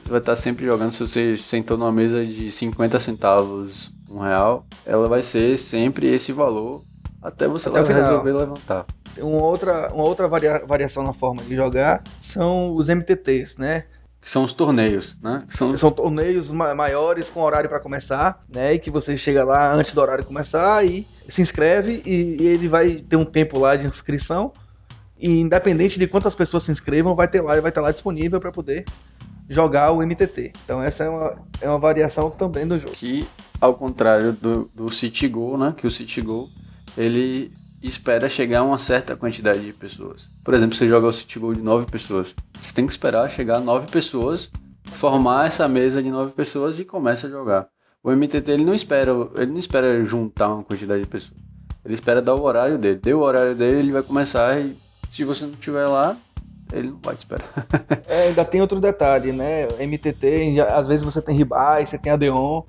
Você 0.03 0.11
vai 0.11 0.21
estar 0.21 0.37
sempre 0.37 0.65
jogando. 0.65 0.91
Se 0.91 1.07
você 1.07 1.37
sentou 1.37 1.77
numa 1.77 1.93
mesa 1.93 2.25
de 2.25 2.51
50 2.51 2.99
centavos, 2.99 3.93
um 4.11 4.21
real, 4.21 4.67
ela 4.87 5.07
vai 5.09 5.23
ser 5.23 5.59
sempre 5.59 6.09
esse 6.09 6.33
valor 6.33 6.83
até 7.29 7.47
você 7.47 7.69
até 7.69 7.93
resolver 7.93 8.33
levantar. 8.33 8.87
Uma 9.19 9.43
outra, 9.43 9.93
uma 9.93 10.05
outra 10.05 10.27
varia, 10.27 10.65
variação 10.67 11.03
na 11.03 11.13
forma 11.13 11.43
de 11.43 11.55
jogar 11.55 12.03
são 12.21 12.75
os 12.75 12.89
MTTs, 12.89 13.59
né? 13.59 13.85
Que 14.21 14.31
são 14.31 14.45
os 14.45 14.53
torneios, 14.53 15.19
né? 15.21 15.45
Que 15.47 15.57
são... 15.57 15.77
são 15.77 15.91
torneios 15.91 16.51
maiores 16.51 17.31
com 17.31 17.41
horário 17.41 17.69
para 17.69 17.81
começar, 17.81 18.43
né? 18.49 18.75
E 18.75 18.79
que 18.79 18.91
você 18.91 19.17
chega 19.17 19.45
lá 19.45 19.73
antes 19.73 19.93
do 19.93 20.01
horário 20.01 20.25
começar 20.25 20.85
e 20.85 21.07
se 21.29 21.43
inscreve 21.43 22.03
e, 22.05 22.43
e 22.43 22.47
ele 22.47 22.69
vai 22.69 22.97
ter 22.97 23.17
um 23.17 23.25
tempo 23.25 23.59
lá 23.59 23.77
de 23.77 23.87
inscrição. 23.87 24.53
E 25.19 25.41
independente 25.41 25.99
de 25.99 26.07
quantas 26.07 26.35
pessoas 26.35 26.63
se 26.63 26.73
inscrevam, 26.73 27.15
vai 27.15 27.29
ter 27.29 27.41
lá, 27.41 27.61
vai 27.61 27.71
estar 27.71 27.81
lá 27.81 27.91
disponível 27.91 28.41
para 28.41 28.53
poder 28.53 28.85
jogar 29.49 29.91
o 29.93 30.03
MTT. 30.05 30.53
Então 30.65 30.83
essa 30.83 31.05
é 31.05 31.09
uma, 31.09 31.37
é 31.61 31.69
uma 31.69 31.79
variação 31.79 32.31
também 32.31 32.67
do 32.67 32.79
jogo. 32.79 32.93
Que, 32.95 33.27
ao 33.61 33.75
contrário 33.75 34.33
do, 34.33 34.71
do 34.75 34.91
City 34.91 35.29
Go, 35.29 35.57
né? 35.57 35.75
Que 35.77 35.87
o 35.87 35.91
City 35.91 36.21
Go 36.21 36.49
ele 36.97 37.53
espera 37.83 38.29
chegar 38.29 38.61
a 38.61 38.65
uma 38.65 38.79
certa 38.79 39.17
quantidade 39.17 39.61
de 39.61 39.73
pessoas. 39.73 40.31
Por 40.45 40.55
exemplo, 40.55 40.77
você 40.77 40.89
joga 40.89 41.07
o 41.07 41.13
City 41.13 41.39
Goal 41.39 41.55
de 41.55 41.61
9 41.61 41.91
pessoas. 41.91 42.35
Você 42.61 42.73
tem 42.75 42.87
que 42.87 42.93
esperar 42.93 43.31
chegar 43.31 43.59
a 43.59 43.61
9 43.61 43.91
pessoas, 43.91 44.51
formar 44.85 45.47
essa 45.47 45.69
mesa 45.69 46.03
de 46.03 46.11
9 46.11 46.33
pessoas 46.33 46.79
e 46.79 46.85
começa 46.85 47.27
a 47.27 47.31
jogar. 47.31 47.69
O 48.03 48.11
MTT 48.11 48.51
ele 48.51 48.65
não 48.65 48.75
espera, 48.75 49.13
ele 49.37 49.53
não 49.53 49.59
espera 49.59 50.05
juntar 50.05 50.49
uma 50.49 50.65
quantidade 50.65 51.03
de 51.03 51.09
pessoas. 51.09 51.39
Ele 51.85 51.95
espera 51.95 52.21
dar 52.21 52.35
o 52.35 52.43
horário 52.43 52.79
dele. 52.79 53.01
Deu 53.03 53.19
o 53.19 53.23
horário 53.23 53.55
dele, 53.55 53.79
ele 53.79 53.93
vai 53.93 54.03
começar 54.03 54.61
e 54.61 54.77
se 55.09 55.25
você 55.25 55.45
não 55.45 55.53
estiver 55.53 55.87
lá, 55.87 56.17
ele 56.73 56.91
não 56.91 56.99
vai 57.03 57.15
te 57.15 57.21
esperar. 57.21 57.49
é, 58.07 58.29
ainda 58.29 58.45
tem 58.45 58.61
outro 58.61 58.81
detalhe, 58.81 59.33
né? 59.33 59.69
MTT, 59.81 60.61
às 60.61 60.87
vezes 60.87 61.05
você 61.05 61.23
tem 61.23 61.37
ribai, 61.37 61.87
você 61.87 61.99
tem 61.99 62.13
Adeon, 62.13 62.63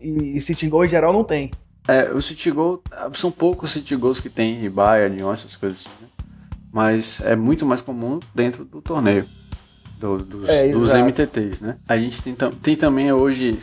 e, 0.00 0.36
e 0.36 0.40
City 0.40 0.68
Goal 0.68 0.84
em 0.84 0.88
geral 0.88 1.12
não 1.12 1.24
tem. 1.24 1.50
É, 1.88 2.10
o 2.12 2.20
City 2.20 2.50
Goal, 2.50 2.82
são 3.14 3.30
poucos 3.30 3.70
City 3.70 3.96
Goals 3.96 4.20
que 4.20 4.28
tem 4.28 4.54
Ribai, 4.54 5.06
Adion, 5.06 5.32
essas 5.32 5.56
coisas 5.56 5.80
assim, 5.80 5.90
né? 6.02 6.08
Mas 6.72 7.20
é 7.22 7.34
muito 7.34 7.66
mais 7.66 7.80
comum 7.80 8.20
dentro 8.34 8.64
do 8.64 8.80
torneio, 8.80 9.26
do, 9.98 10.18
dos, 10.18 10.48
é, 10.48 10.70
dos 10.70 10.92
MTTs, 10.92 11.64
né? 11.64 11.76
A 11.88 11.96
gente 11.96 12.22
tem, 12.22 12.34
tem 12.34 12.76
também 12.76 13.12
hoje, 13.12 13.58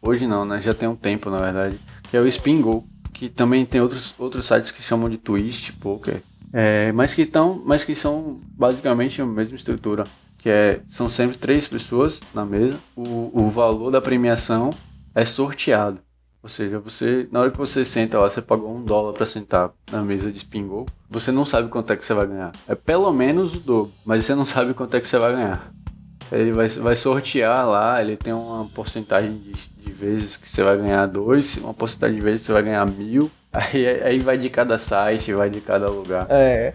hoje 0.00 0.26
não, 0.26 0.44
né? 0.44 0.60
Já 0.62 0.72
tem 0.72 0.88
um 0.88 0.96
tempo, 0.96 1.28
na 1.28 1.38
verdade, 1.38 1.78
que 2.04 2.16
é 2.16 2.20
o 2.20 2.26
Spin 2.26 2.62
Goal, 2.62 2.84
que 3.12 3.28
também 3.28 3.66
tem 3.66 3.80
outros, 3.80 4.14
outros 4.18 4.46
sites 4.46 4.70
que 4.70 4.82
chamam 4.82 5.10
de 5.10 5.18
Twist 5.18 5.74
Poker, 5.74 6.22
é, 6.52 6.92
mas, 6.92 7.14
que 7.14 7.26
tão, 7.26 7.62
mas 7.64 7.84
que 7.84 7.94
são 7.94 8.40
basicamente 8.56 9.20
a 9.20 9.26
mesma 9.26 9.56
estrutura, 9.56 10.04
que 10.38 10.48
é, 10.48 10.80
são 10.86 11.08
sempre 11.08 11.36
três 11.36 11.66
pessoas 11.66 12.20
na 12.32 12.46
mesa, 12.46 12.78
o, 12.94 13.30
o 13.32 13.48
valor 13.48 13.90
da 13.90 14.00
premiação 14.00 14.70
é 15.14 15.24
sorteado. 15.24 15.98
Ou 16.42 16.48
seja, 16.48 16.78
você, 16.78 17.28
na 17.32 17.40
hora 17.40 17.50
que 17.50 17.58
você 17.58 17.84
senta 17.84 18.18
lá, 18.18 18.30
você 18.30 18.40
pagou 18.40 18.74
um 18.74 18.84
dólar 18.84 19.12
para 19.12 19.26
sentar 19.26 19.70
na 19.90 20.02
mesa 20.02 20.30
de 20.30 20.38
spin 20.38 20.68
você 21.08 21.32
não 21.32 21.44
sabe 21.44 21.68
quanto 21.68 21.92
é 21.92 21.96
que 21.96 22.04
você 22.04 22.14
vai 22.14 22.26
ganhar. 22.26 22.52
É 22.68 22.74
pelo 22.74 23.12
menos 23.12 23.54
o 23.54 23.60
dobro, 23.60 23.92
mas 24.04 24.24
você 24.24 24.34
não 24.34 24.46
sabe 24.46 24.74
quanto 24.74 24.96
é 24.96 25.00
que 25.00 25.08
você 25.08 25.18
vai 25.18 25.32
ganhar. 25.32 25.72
Ele 26.30 26.52
vai, 26.52 26.68
vai 26.68 26.96
sortear 26.96 27.66
lá, 27.66 28.00
ele 28.02 28.16
tem 28.16 28.32
uma 28.32 28.66
porcentagem 28.66 29.38
de, 29.38 29.52
de 29.52 29.92
vezes 29.92 30.36
que 30.36 30.48
você 30.48 30.62
vai 30.62 30.76
ganhar 30.76 31.06
dois, 31.06 31.56
uma 31.58 31.72
porcentagem 31.72 32.16
de 32.16 32.22
vezes 32.22 32.40
que 32.42 32.46
você 32.46 32.52
vai 32.52 32.62
ganhar 32.62 32.86
mil. 32.90 33.30
Aí, 33.52 33.86
aí 34.02 34.18
vai 34.18 34.36
de 34.36 34.50
cada 34.50 34.78
site, 34.78 35.32
vai 35.32 35.48
de 35.48 35.62
cada 35.62 35.88
lugar. 35.88 36.26
É. 36.28 36.74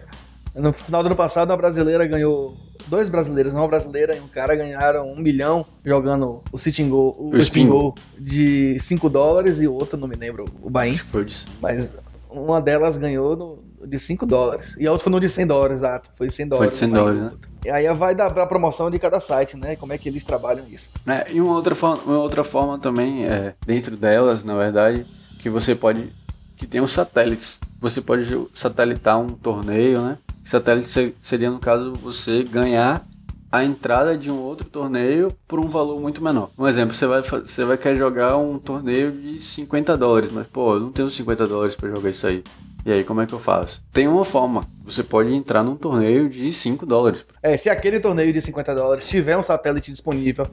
No 0.54 0.72
final 0.72 1.02
do 1.02 1.06
ano 1.06 1.16
passado, 1.16 1.50
a 1.52 1.56
brasileira 1.56 2.06
ganhou 2.06 2.56
dois 2.86 3.08
brasileiros, 3.08 3.54
uma 3.54 3.66
brasileira 3.66 4.14
e 4.14 4.20
um 4.20 4.28
cara 4.28 4.54
ganharam 4.54 5.10
um 5.10 5.18
milhão 5.18 5.64
jogando 5.84 6.42
o 6.52 6.58
sitting 6.58 6.90
goal, 6.90 7.16
o, 7.18 7.30
o 7.30 7.38
spin 7.38 7.66
goal 7.66 7.94
de 8.18 8.78
5 8.80 9.08
dólares 9.08 9.60
e 9.60 9.66
o 9.66 9.72
outro, 9.72 9.96
não 9.96 10.06
me 10.06 10.16
lembro, 10.16 10.44
o 10.62 10.68
Bahia. 10.68 10.98
Foi 10.98 11.24
de... 11.24 11.34
Mas 11.60 11.96
uma 12.30 12.60
delas 12.60 12.98
ganhou 12.98 13.36
no, 13.36 13.86
de 13.86 13.98
5 13.98 14.26
dólares. 14.26 14.74
E 14.78 14.86
a 14.86 14.92
outra 14.92 15.04
foi 15.04 15.12
no 15.12 15.20
de 15.20 15.28
100 15.28 15.46
dólares, 15.46 15.76
exato. 15.78 16.10
Foi 16.16 16.30
100 16.30 16.48
dólares. 16.48 16.78
Foi 16.78 16.88
de 16.88 16.92
100 16.92 17.02
dólares, 17.02 17.20
né? 17.20 17.32
E 17.64 17.70
aí 17.70 17.94
vai 17.94 18.14
da, 18.14 18.28
da 18.28 18.46
promoção 18.46 18.90
de 18.90 18.98
cada 18.98 19.20
site, 19.20 19.56
né? 19.56 19.76
Como 19.76 19.92
é 19.92 19.98
que 19.98 20.08
eles 20.08 20.24
trabalham 20.24 20.66
isso. 20.68 20.90
É, 21.06 21.26
e 21.30 21.40
uma 21.40 21.54
outra, 21.54 21.74
forma, 21.74 22.02
uma 22.04 22.18
outra 22.18 22.42
forma 22.42 22.78
também, 22.78 23.24
é, 23.24 23.54
dentro 23.64 23.96
delas, 23.96 24.44
na 24.44 24.54
verdade, 24.54 25.06
que 25.38 25.48
você 25.48 25.74
pode... 25.74 26.12
Que 26.56 26.66
tem 26.66 26.80
os 26.80 26.92
satélites. 26.92 27.60
Você 27.80 28.00
pode 28.00 28.26
satelitar 28.54 29.18
um 29.18 29.28
torneio, 29.28 30.00
né? 30.00 30.18
Satélite 30.44 31.14
seria, 31.18 31.50
no 31.50 31.58
caso, 31.58 31.92
você 31.94 32.42
ganhar 32.42 33.04
a 33.50 33.62
entrada 33.62 34.16
de 34.16 34.30
um 34.30 34.38
outro 34.38 34.66
torneio 34.66 35.36
por 35.46 35.60
um 35.60 35.68
valor 35.68 36.00
muito 36.00 36.24
menor. 36.24 36.50
Um 36.58 36.66
exemplo, 36.66 36.94
você 36.94 37.06
vai, 37.06 37.20
você 37.20 37.64
vai 37.66 37.76
querer 37.76 37.98
jogar 37.98 38.38
um 38.38 38.58
torneio 38.58 39.12
de 39.12 39.38
50 39.38 39.94
dólares, 39.96 40.32
mas 40.32 40.46
pô, 40.46 40.74
eu 40.74 40.80
não 40.80 40.90
tenho 40.90 41.10
50 41.10 41.46
dólares 41.46 41.76
para 41.76 41.90
jogar 41.90 42.08
isso 42.08 42.26
aí. 42.26 42.42
E 42.84 42.90
aí, 42.90 43.04
como 43.04 43.20
é 43.20 43.26
que 43.26 43.32
eu 43.32 43.38
faço? 43.38 43.82
Tem 43.92 44.08
uma 44.08 44.24
forma. 44.24 44.66
Você 44.84 45.04
pode 45.04 45.32
entrar 45.32 45.62
num 45.62 45.76
torneio 45.76 46.28
de 46.28 46.52
5 46.52 46.84
dólares. 46.84 47.24
É, 47.40 47.56
se 47.56 47.70
aquele 47.70 48.00
torneio 48.00 48.32
de 48.32 48.42
50 48.42 48.74
dólares 48.74 49.04
tiver 49.04 49.36
um 49.36 49.42
satélite 49.42 49.92
disponível, 49.92 50.44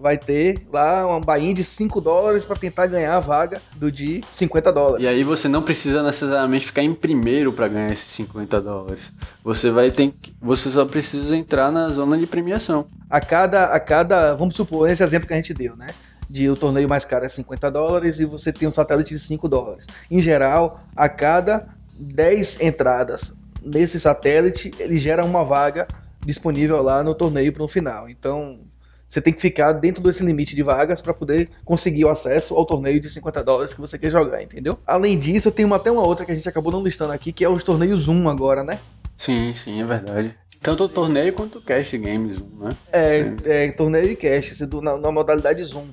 vai 0.00 0.16
ter 0.16 0.66
lá 0.72 1.06
uma 1.06 1.20
bainha 1.20 1.52
de 1.52 1.62
5 1.62 2.00
dólares 2.00 2.46
para 2.46 2.56
tentar 2.56 2.86
ganhar 2.86 3.14
a 3.14 3.20
vaga 3.20 3.60
do 3.76 3.92
de 3.92 4.22
50 4.32 4.72
dólares. 4.72 5.04
E 5.04 5.08
aí 5.08 5.22
você 5.22 5.48
não 5.48 5.60
precisa 5.60 6.02
necessariamente 6.02 6.64
ficar 6.64 6.82
em 6.82 6.94
primeiro 6.94 7.52
para 7.52 7.68
ganhar 7.68 7.92
esses 7.92 8.10
50 8.12 8.60
dólares. 8.62 9.12
Você 9.44 9.70
vai 9.70 9.90
ter 9.90 10.14
que, 10.18 10.34
você 10.40 10.70
só 10.70 10.86
precisa 10.86 11.36
entrar 11.36 11.70
na 11.70 11.90
zona 11.90 12.16
de 12.16 12.26
premiação. 12.26 12.86
A 13.10 13.20
cada 13.20 13.66
a 13.66 13.78
cada, 13.78 14.34
vamos 14.34 14.54
supor, 14.54 14.88
esse 14.88 15.02
exemplo 15.02 15.28
que 15.28 15.34
a 15.34 15.36
gente 15.36 15.52
deu, 15.52 15.76
né? 15.76 15.88
De 16.30 16.48
o 16.48 16.56
torneio 16.56 16.88
mais 16.88 17.04
caro 17.04 17.24
é 17.24 17.28
50 17.28 17.70
dólares 17.72 18.20
e 18.20 18.24
você 18.24 18.52
tem 18.52 18.68
um 18.68 18.72
satélite 18.72 19.12
de 19.12 19.18
5 19.18 19.48
dólares. 19.48 19.86
Em 20.08 20.22
geral, 20.22 20.84
a 20.94 21.08
cada 21.08 21.66
10 21.98 22.60
entradas 22.60 23.34
nesse 23.60 23.98
satélite, 23.98 24.70
ele 24.78 24.96
gera 24.96 25.24
uma 25.24 25.44
vaga 25.44 25.88
disponível 26.24 26.80
lá 26.82 27.02
no 27.02 27.14
torneio 27.14 27.52
para 27.52 27.64
o 27.64 27.68
final. 27.68 28.08
Então, 28.08 28.60
você 29.08 29.20
tem 29.20 29.32
que 29.32 29.42
ficar 29.42 29.72
dentro 29.72 30.04
desse 30.04 30.24
limite 30.24 30.54
de 30.54 30.62
vagas 30.62 31.02
para 31.02 31.12
poder 31.12 31.50
conseguir 31.64 32.04
o 32.04 32.08
acesso 32.08 32.54
ao 32.54 32.64
torneio 32.64 33.00
de 33.00 33.10
50 33.10 33.42
dólares 33.42 33.74
que 33.74 33.80
você 33.80 33.98
quer 33.98 34.10
jogar, 34.10 34.40
entendeu? 34.40 34.78
Além 34.86 35.18
disso, 35.18 35.48
eu 35.48 35.52
tenho 35.52 35.66
uma, 35.66 35.76
até 35.76 35.90
uma 35.90 36.06
outra 36.06 36.24
que 36.24 36.30
a 36.30 36.34
gente 36.34 36.48
acabou 36.48 36.70
não 36.70 36.84
listando 36.84 37.12
aqui, 37.12 37.32
que 37.32 37.44
é 37.44 37.48
os 37.48 37.64
torneios 37.64 38.02
Zoom 38.02 38.28
agora, 38.28 38.62
né? 38.62 38.78
Sim, 39.16 39.52
sim, 39.52 39.82
é 39.82 39.84
verdade. 39.84 40.34
Tanto 40.62 40.84
o 40.84 40.88
torneio 40.88 41.32
quanto 41.32 41.58
o 41.58 41.62
Cash 41.62 41.92
Games, 41.94 42.38
né? 42.38 42.70
É, 42.92 43.32
é 43.44 43.72
torneio 43.72 44.10
e 44.10 44.16
cash, 44.16 44.60
na, 44.60 44.96
na 44.96 45.10
modalidade 45.10 45.64
Zoom 45.64 45.88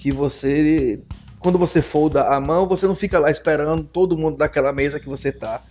que 0.00 0.10
você 0.10 0.98
quando 1.38 1.58
você 1.58 1.80
folda 1.80 2.26
a 2.26 2.40
mão, 2.40 2.66
você 2.66 2.86
não 2.86 2.94
fica 2.94 3.18
lá 3.18 3.30
esperando 3.30 3.84
todo 3.84 4.16
mundo 4.16 4.36
daquela 4.36 4.72
mesa 4.72 4.98
que 4.98 5.08
você 5.08 5.30
tá 5.30 5.62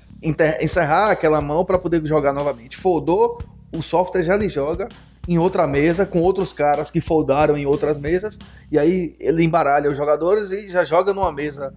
encerrar 0.62 1.12
aquela 1.12 1.42
mão 1.42 1.64
para 1.64 1.78
poder 1.78 2.06
jogar 2.06 2.34
novamente. 2.34 2.76
Foldou, 2.76 3.40
o 3.72 3.82
software 3.82 4.24
já 4.24 4.36
lhe 4.36 4.50
joga 4.50 4.88
em 5.28 5.38
outra 5.38 5.68
mesa 5.68 6.06
com 6.06 6.22
outros 6.22 6.54
caras 6.54 6.90
que 6.90 7.02
foldaram 7.02 7.58
em 7.58 7.66
outras 7.66 8.00
mesas 8.00 8.38
e 8.72 8.80
aí 8.80 9.16
ele 9.20 9.44
embaralha 9.44 9.90
os 9.90 9.98
jogadores 9.98 10.52
e 10.52 10.70
já 10.70 10.84
joga 10.84 11.14
numa 11.14 11.32
mesa 11.32 11.74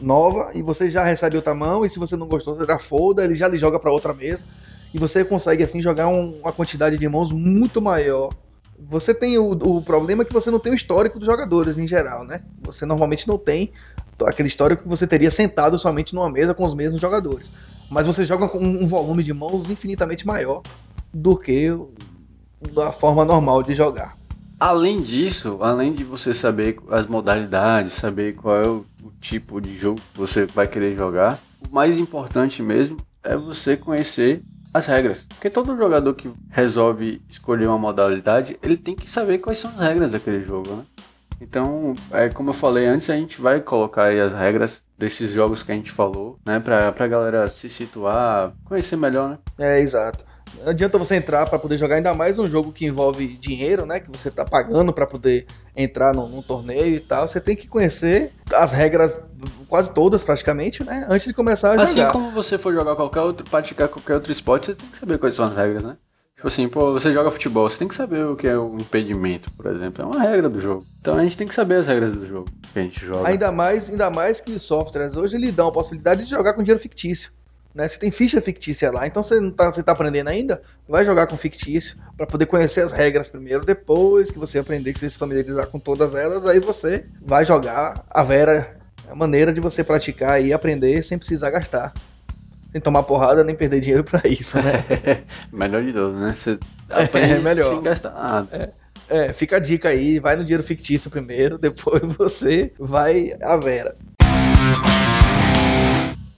nova 0.00 0.50
e 0.54 0.62
você 0.62 0.90
já 0.90 1.04
recebe 1.04 1.36
outra 1.36 1.54
mão 1.54 1.84
e 1.84 1.88
se 1.88 1.98
você 1.98 2.16
não 2.16 2.26
gostou 2.26 2.54
você 2.54 2.64
já 2.64 2.78
folda, 2.78 3.24
ele 3.24 3.36
já 3.36 3.46
lhe 3.46 3.58
joga 3.58 3.78
para 3.78 3.92
outra 3.92 4.14
mesa 4.14 4.42
e 4.92 4.98
você 4.98 5.24
consegue 5.24 5.62
assim 5.62 5.82
jogar 5.82 6.08
um, 6.08 6.38
uma 6.40 6.52
quantidade 6.52 6.96
de 6.96 7.08
mãos 7.08 7.30
muito 7.30 7.80
maior 7.80 8.30
você 8.78 9.14
tem 9.14 9.38
o, 9.38 9.52
o 9.52 9.82
problema 9.82 10.24
que 10.24 10.32
você 10.32 10.50
não 10.50 10.58
tem 10.58 10.72
o 10.72 10.74
histórico 10.74 11.18
dos 11.18 11.26
jogadores 11.26 11.78
em 11.78 11.86
geral, 11.86 12.24
né? 12.24 12.42
Você 12.62 12.84
normalmente 12.84 13.26
não 13.26 13.38
tem 13.38 13.72
aquele 14.24 14.48
histórico 14.48 14.82
que 14.82 14.88
você 14.88 15.06
teria 15.06 15.30
sentado 15.30 15.78
somente 15.78 16.14
numa 16.14 16.30
mesa 16.30 16.54
com 16.54 16.64
os 16.64 16.74
mesmos 16.74 17.00
jogadores. 17.00 17.52
Mas 17.90 18.06
você 18.06 18.24
joga 18.24 18.48
com 18.48 18.58
um 18.58 18.86
volume 18.86 19.22
de 19.22 19.32
mãos 19.32 19.70
infinitamente 19.70 20.26
maior 20.26 20.62
do 21.12 21.36
que 21.36 21.70
a 22.84 22.92
forma 22.92 23.24
normal 23.24 23.62
de 23.62 23.74
jogar. 23.74 24.16
Além 24.58 25.02
disso, 25.02 25.58
além 25.60 25.92
de 25.92 26.04
você 26.04 26.32
saber 26.32 26.78
as 26.88 27.06
modalidades, 27.06 27.92
saber 27.92 28.34
qual 28.34 28.56
é 28.56 28.66
o, 28.66 28.86
o 29.02 29.10
tipo 29.20 29.60
de 29.60 29.76
jogo 29.76 30.00
que 30.12 30.18
você 30.18 30.46
vai 30.46 30.66
querer 30.66 30.96
jogar, 30.96 31.38
o 31.68 31.74
mais 31.74 31.98
importante 31.98 32.62
mesmo 32.62 32.98
é 33.22 33.36
você 33.36 33.76
conhecer 33.76 34.42
as 34.74 34.86
regras. 34.86 35.26
Porque 35.28 35.48
todo 35.48 35.76
jogador 35.76 36.12
que 36.14 36.28
resolve 36.50 37.22
escolher 37.28 37.68
uma 37.68 37.78
modalidade, 37.78 38.58
ele 38.60 38.76
tem 38.76 38.96
que 38.96 39.08
saber 39.08 39.38
quais 39.38 39.58
são 39.58 39.70
as 39.70 39.78
regras 39.78 40.10
daquele 40.10 40.44
jogo, 40.44 40.68
né? 40.74 40.84
Então, 41.40 41.94
é, 42.10 42.28
como 42.28 42.50
eu 42.50 42.54
falei 42.54 42.86
antes, 42.86 43.08
a 43.10 43.16
gente 43.16 43.40
vai 43.40 43.60
colocar 43.60 44.04
aí 44.04 44.20
as 44.20 44.32
regras 44.32 44.84
desses 44.98 45.30
jogos 45.30 45.62
que 45.62 45.70
a 45.70 45.74
gente 45.74 45.92
falou, 45.92 46.38
né? 46.44 46.58
Pra, 46.58 46.90
pra 46.90 47.06
galera 47.06 47.48
se 47.48 47.70
situar, 47.70 48.52
conhecer 48.64 48.96
melhor, 48.96 49.30
né? 49.30 49.38
É, 49.58 49.80
exato. 49.80 50.24
Não 50.62 50.70
adianta 50.70 50.98
você 50.98 51.16
entrar 51.16 51.48
para 51.48 51.58
poder 51.58 51.78
jogar 51.78 51.96
ainda 51.96 52.14
mais 52.14 52.38
um 52.38 52.48
jogo 52.48 52.72
que 52.72 52.86
envolve 52.86 53.36
dinheiro, 53.36 53.84
né? 53.84 54.00
Que 54.00 54.10
você 54.10 54.30
tá 54.30 54.44
pagando 54.44 54.92
para 54.92 55.06
poder 55.06 55.46
entrar 55.76 56.14
num, 56.14 56.28
num, 56.28 56.42
torneio 56.42 56.96
e 56.96 57.00
tal. 57.00 57.28
Você 57.28 57.40
tem 57.40 57.56
que 57.56 57.66
conhecer 57.66 58.32
as 58.54 58.72
regras, 58.72 59.20
quase 59.68 59.92
todas 59.92 60.22
praticamente, 60.22 60.84
né? 60.84 61.06
Antes 61.08 61.26
de 61.26 61.34
começar 61.34 61.72
a 61.72 61.82
assim 61.82 61.96
jogar. 61.96 62.08
Assim 62.08 62.12
como 62.12 62.30
você 62.30 62.56
for 62.56 62.72
jogar 62.72 62.96
qualquer 62.96 63.20
outro, 63.20 63.48
praticar 63.48 63.88
qualquer 63.88 64.14
outro 64.14 64.32
esporte, 64.32 64.66
você 64.66 64.74
tem 64.74 64.88
que 64.88 64.98
saber 64.98 65.18
quais 65.18 65.34
são 65.34 65.44
as 65.44 65.56
regras, 65.56 65.82
né? 65.82 65.96
Tipo 66.44 66.48
assim, 66.48 66.68
pô, 66.68 66.92
você 66.92 67.10
joga 67.10 67.30
futebol, 67.30 67.70
você 67.70 67.78
tem 67.78 67.88
que 67.88 67.94
saber 67.94 68.22
o 68.26 68.36
que 68.36 68.46
é 68.46 68.54
o 68.54 68.76
impedimento, 68.76 69.50
por 69.52 69.64
exemplo. 69.64 70.02
É 70.02 70.06
uma 70.06 70.20
regra 70.20 70.46
do 70.50 70.60
jogo. 70.60 70.84
Então 71.00 71.16
a 71.16 71.22
gente 71.22 71.38
tem 71.38 71.48
que 71.48 71.54
saber 71.54 71.76
as 71.76 71.86
regras 71.86 72.12
do 72.12 72.26
jogo 72.26 72.50
que 72.70 72.78
a 72.78 72.82
gente 72.82 73.02
joga. 73.02 73.26
Ainda 73.26 73.50
mais, 73.50 73.88
ainda 73.88 74.10
mais 74.10 74.42
que 74.42 74.52
os 74.52 74.60
softwares 74.60 75.16
hoje 75.16 75.38
lhe 75.38 75.50
dão 75.50 75.68
a 75.68 75.72
possibilidade 75.72 76.24
de 76.24 76.30
jogar 76.30 76.52
com 76.52 76.62
dinheiro 76.62 76.78
fictício. 76.78 77.32
Né? 77.74 77.88
Você 77.88 77.98
tem 77.98 78.10
ficha 78.10 78.40
fictícia 78.40 78.90
lá, 78.92 79.06
então 79.06 79.22
você 79.22 79.40
não 79.40 79.50
tá, 79.50 79.72
você 79.72 79.82
aprendendo 79.84 80.28
ainda? 80.28 80.62
Vai 80.88 81.04
jogar 81.04 81.26
com 81.26 81.36
fictício 81.36 81.96
para 82.16 82.26
poder 82.26 82.46
conhecer 82.46 82.84
as 82.84 82.92
regras 82.92 83.28
primeiro. 83.28 83.64
Depois 83.64 84.30
que 84.30 84.38
você 84.38 84.58
aprender, 84.58 84.92
que 84.92 85.00
você 85.00 85.10
se 85.10 85.18
familiarizar 85.18 85.66
com 85.66 85.80
todas 85.80 86.14
elas, 86.14 86.46
aí 86.46 86.60
você 86.60 87.04
vai 87.20 87.44
jogar 87.44 88.04
a 88.08 88.22
Vera. 88.22 88.78
É 89.08 89.10
a 89.10 89.14
maneira 89.14 89.52
de 89.52 89.60
você 89.60 89.82
praticar 89.82 90.42
e 90.42 90.52
aprender 90.52 91.02
sem 91.02 91.18
precisar 91.18 91.50
gastar. 91.50 91.92
Sem 92.70 92.80
tomar 92.80 93.02
porrada 93.02 93.42
nem 93.42 93.54
perder 93.54 93.80
dinheiro 93.80 94.04
para 94.04 94.22
isso, 94.28 94.56
né? 94.56 94.84
melhor 95.52 95.82
de 95.82 95.92
tudo, 95.92 96.12
né? 96.12 96.32
Você 96.34 96.58
aprende 96.88 97.34
é, 97.34 97.38
melhor. 97.40 97.74
sem 97.74 97.82
gastar 97.82 98.10
nada. 98.10 98.48
É, 98.56 98.72
é, 99.08 99.32
fica 99.32 99.56
a 99.56 99.60
dica 99.60 99.88
aí, 99.88 100.18
vai 100.18 100.36
no 100.36 100.44
dinheiro 100.44 100.62
fictício 100.62 101.10
primeiro, 101.10 101.58
depois 101.58 102.02
você 102.16 102.72
vai 102.78 103.32
a 103.42 103.56
Vera. 103.56 103.96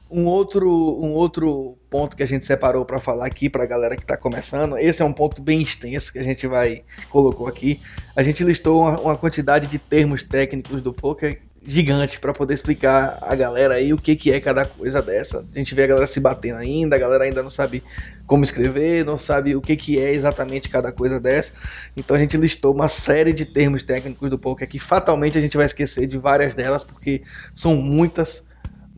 Um 0.08 0.26
outro, 0.26 0.68
um 0.68 1.12
outro 1.12 1.76
ponto 1.90 2.16
que 2.16 2.22
a 2.22 2.26
gente 2.26 2.46
separou 2.46 2.84
para 2.84 3.00
falar 3.00 3.26
aqui 3.26 3.50
para 3.50 3.64
a 3.64 3.66
galera 3.66 3.96
que 3.96 4.02
está 4.02 4.16
começando, 4.16 4.78
esse 4.78 5.02
é 5.02 5.04
um 5.04 5.12
ponto 5.12 5.42
bem 5.42 5.60
extenso 5.60 6.12
que 6.12 6.18
a 6.18 6.22
gente 6.22 6.46
vai 6.46 6.84
colocou 7.10 7.48
aqui. 7.48 7.80
A 8.14 8.22
gente 8.22 8.44
listou 8.44 8.82
uma, 8.82 9.00
uma 9.00 9.16
quantidade 9.16 9.66
de 9.66 9.78
termos 9.78 10.22
técnicos 10.22 10.80
do 10.80 10.92
poker 10.92 11.40
gigante 11.66 12.20
para 12.20 12.32
poder 12.32 12.54
explicar 12.54 13.18
a 13.20 13.34
galera 13.34 13.74
aí 13.74 13.92
o 13.92 13.98
que, 13.98 14.14
que 14.14 14.30
é 14.30 14.40
cada 14.40 14.64
coisa 14.64 15.02
dessa. 15.02 15.44
A 15.52 15.58
gente 15.58 15.74
vê 15.74 15.82
a 15.82 15.86
galera 15.88 16.06
se 16.06 16.20
batendo 16.20 16.58
ainda, 16.58 16.94
a 16.94 16.98
galera 16.98 17.24
ainda 17.24 17.42
não 17.42 17.50
sabe 17.50 17.82
como 18.24 18.44
escrever, 18.44 19.04
não 19.04 19.18
sabe 19.18 19.56
o 19.56 19.60
que, 19.60 19.76
que 19.76 19.98
é 19.98 20.12
exatamente 20.12 20.68
cada 20.68 20.92
coisa 20.92 21.18
dessa. 21.18 21.52
Então 21.96 22.16
a 22.16 22.20
gente 22.20 22.36
listou 22.36 22.72
uma 22.72 22.88
série 22.88 23.32
de 23.32 23.44
termos 23.44 23.82
técnicos 23.82 24.30
do 24.30 24.38
poker 24.38 24.68
que 24.68 24.78
fatalmente 24.78 25.36
a 25.36 25.40
gente 25.40 25.56
vai 25.56 25.66
esquecer 25.66 26.06
de 26.06 26.16
várias 26.16 26.54
delas 26.54 26.84
porque 26.84 27.22
são 27.52 27.74
muitas 27.74 28.45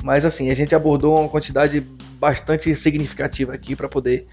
mas 0.02 0.24
assim, 0.24 0.50
a 0.50 0.54
gente 0.54 0.74
abordou 0.74 1.18
uma 1.18 1.28
quantidade 1.28 1.80
bastante 2.18 2.74
significativa 2.74 3.52
aqui 3.52 3.76
para 3.76 3.88
poder 3.88 4.26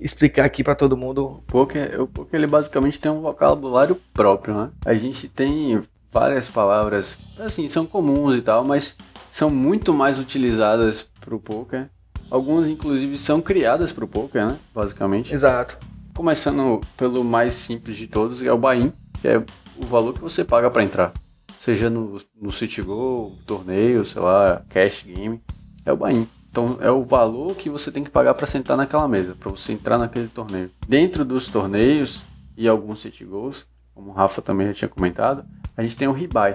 explicar 0.00 0.44
aqui 0.44 0.62
para 0.62 0.74
todo 0.74 0.96
mundo. 0.96 1.24
O 1.24 1.42
poker, 1.46 2.00
o 2.00 2.06
poker 2.06 2.38
ele 2.38 2.46
basicamente 2.46 3.00
tem 3.00 3.10
um 3.10 3.20
vocabulário 3.20 4.00
próprio, 4.12 4.54
né? 4.54 4.70
A 4.84 4.94
gente 4.94 5.28
tem 5.28 5.80
várias 6.10 6.48
palavras, 6.48 7.18
assim, 7.38 7.68
são 7.68 7.84
comuns 7.84 8.36
e 8.36 8.42
tal, 8.42 8.64
mas 8.64 8.96
são 9.30 9.50
muito 9.50 9.92
mais 9.92 10.18
utilizadas 10.18 11.10
para 11.20 11.34
o 11.34 11.40
poker. 11.40 11.88
Algumas 12.30 12.68
inclusive 12.68 13.18
são 13.18 13.40
criadas 13.40 13.90
para 13.92 14.04
o 14.04 14.08
poker, 14.08 14.46
né? 14.46 14.58
Basicamente. 14.74 15.34
Exato. 15.34 15.78
Começando 16.14 16.80
pelo 16.96 17.24
mais 17.24 17.54
simples 17.54 17.96
de 17.96 18.06
todos, 18.06 18.40
que 18.40 18.48
é 18.48 18.52
o 18.52 18.58
buy-in, 18.58 18.92
que 19.20 19.28
é 19.28 19.38
o 19.76 19.86
valor 19.86 20.12
que 20.12 20.20
você 20.20 20.44
paga 20.44 20.70
para 20.70 20.82
entrar 20.82 21.12
seja 21.58 21.90
no, 21.90 22.18
no 22.40 22.52
City 22.52 22.80
Go, 22.80 23.36
torneio, 23.44 24.04
sei 24.04 24.22
lá, 24.22 24.62
cash 24.70 25.04
game, 25.06 25.40
é 25.84 25.92
o 25.92 25.96
buy-in. 25.96 26.26
Então 26.50 26.78
é 26.80 26.90
o 26.90 27.04
valor 27.04 27.54
que 27.56 27.68
você 27.68 27.90
tem 27.90 28.02
que 28.02 28.10
pagar 28.10 28.32
para 28.34 28.46
sentar 28.46 28.76
naquela 28.76 29.06
mesa, 29.06 29.36
para 29.38 29.50
você 29.50 29.72
entrar 29.72 29.98
naquele 29.98 30.28
torneio. 30.28 30.70
Dentro 30.86 31.24
dos 31.24 31.48
torneios 31.48 32.22
e 32.56 32.66
alguns 32.66 33.00
City 33.00 33.24
Goals, 33.24 33.66
como 33.94 34.10
o 34.10 34.12
Rafa 34.12 34.40
também 34.40 34.68
já 34.68 34.74
tinha 34.74 34.88
comentado, 34.88 35.44
a 35.76 35.82
gente 35.82 35.96
tem 35.96 36.08
o 36.08 36.12
rebuy. 36.12 36.54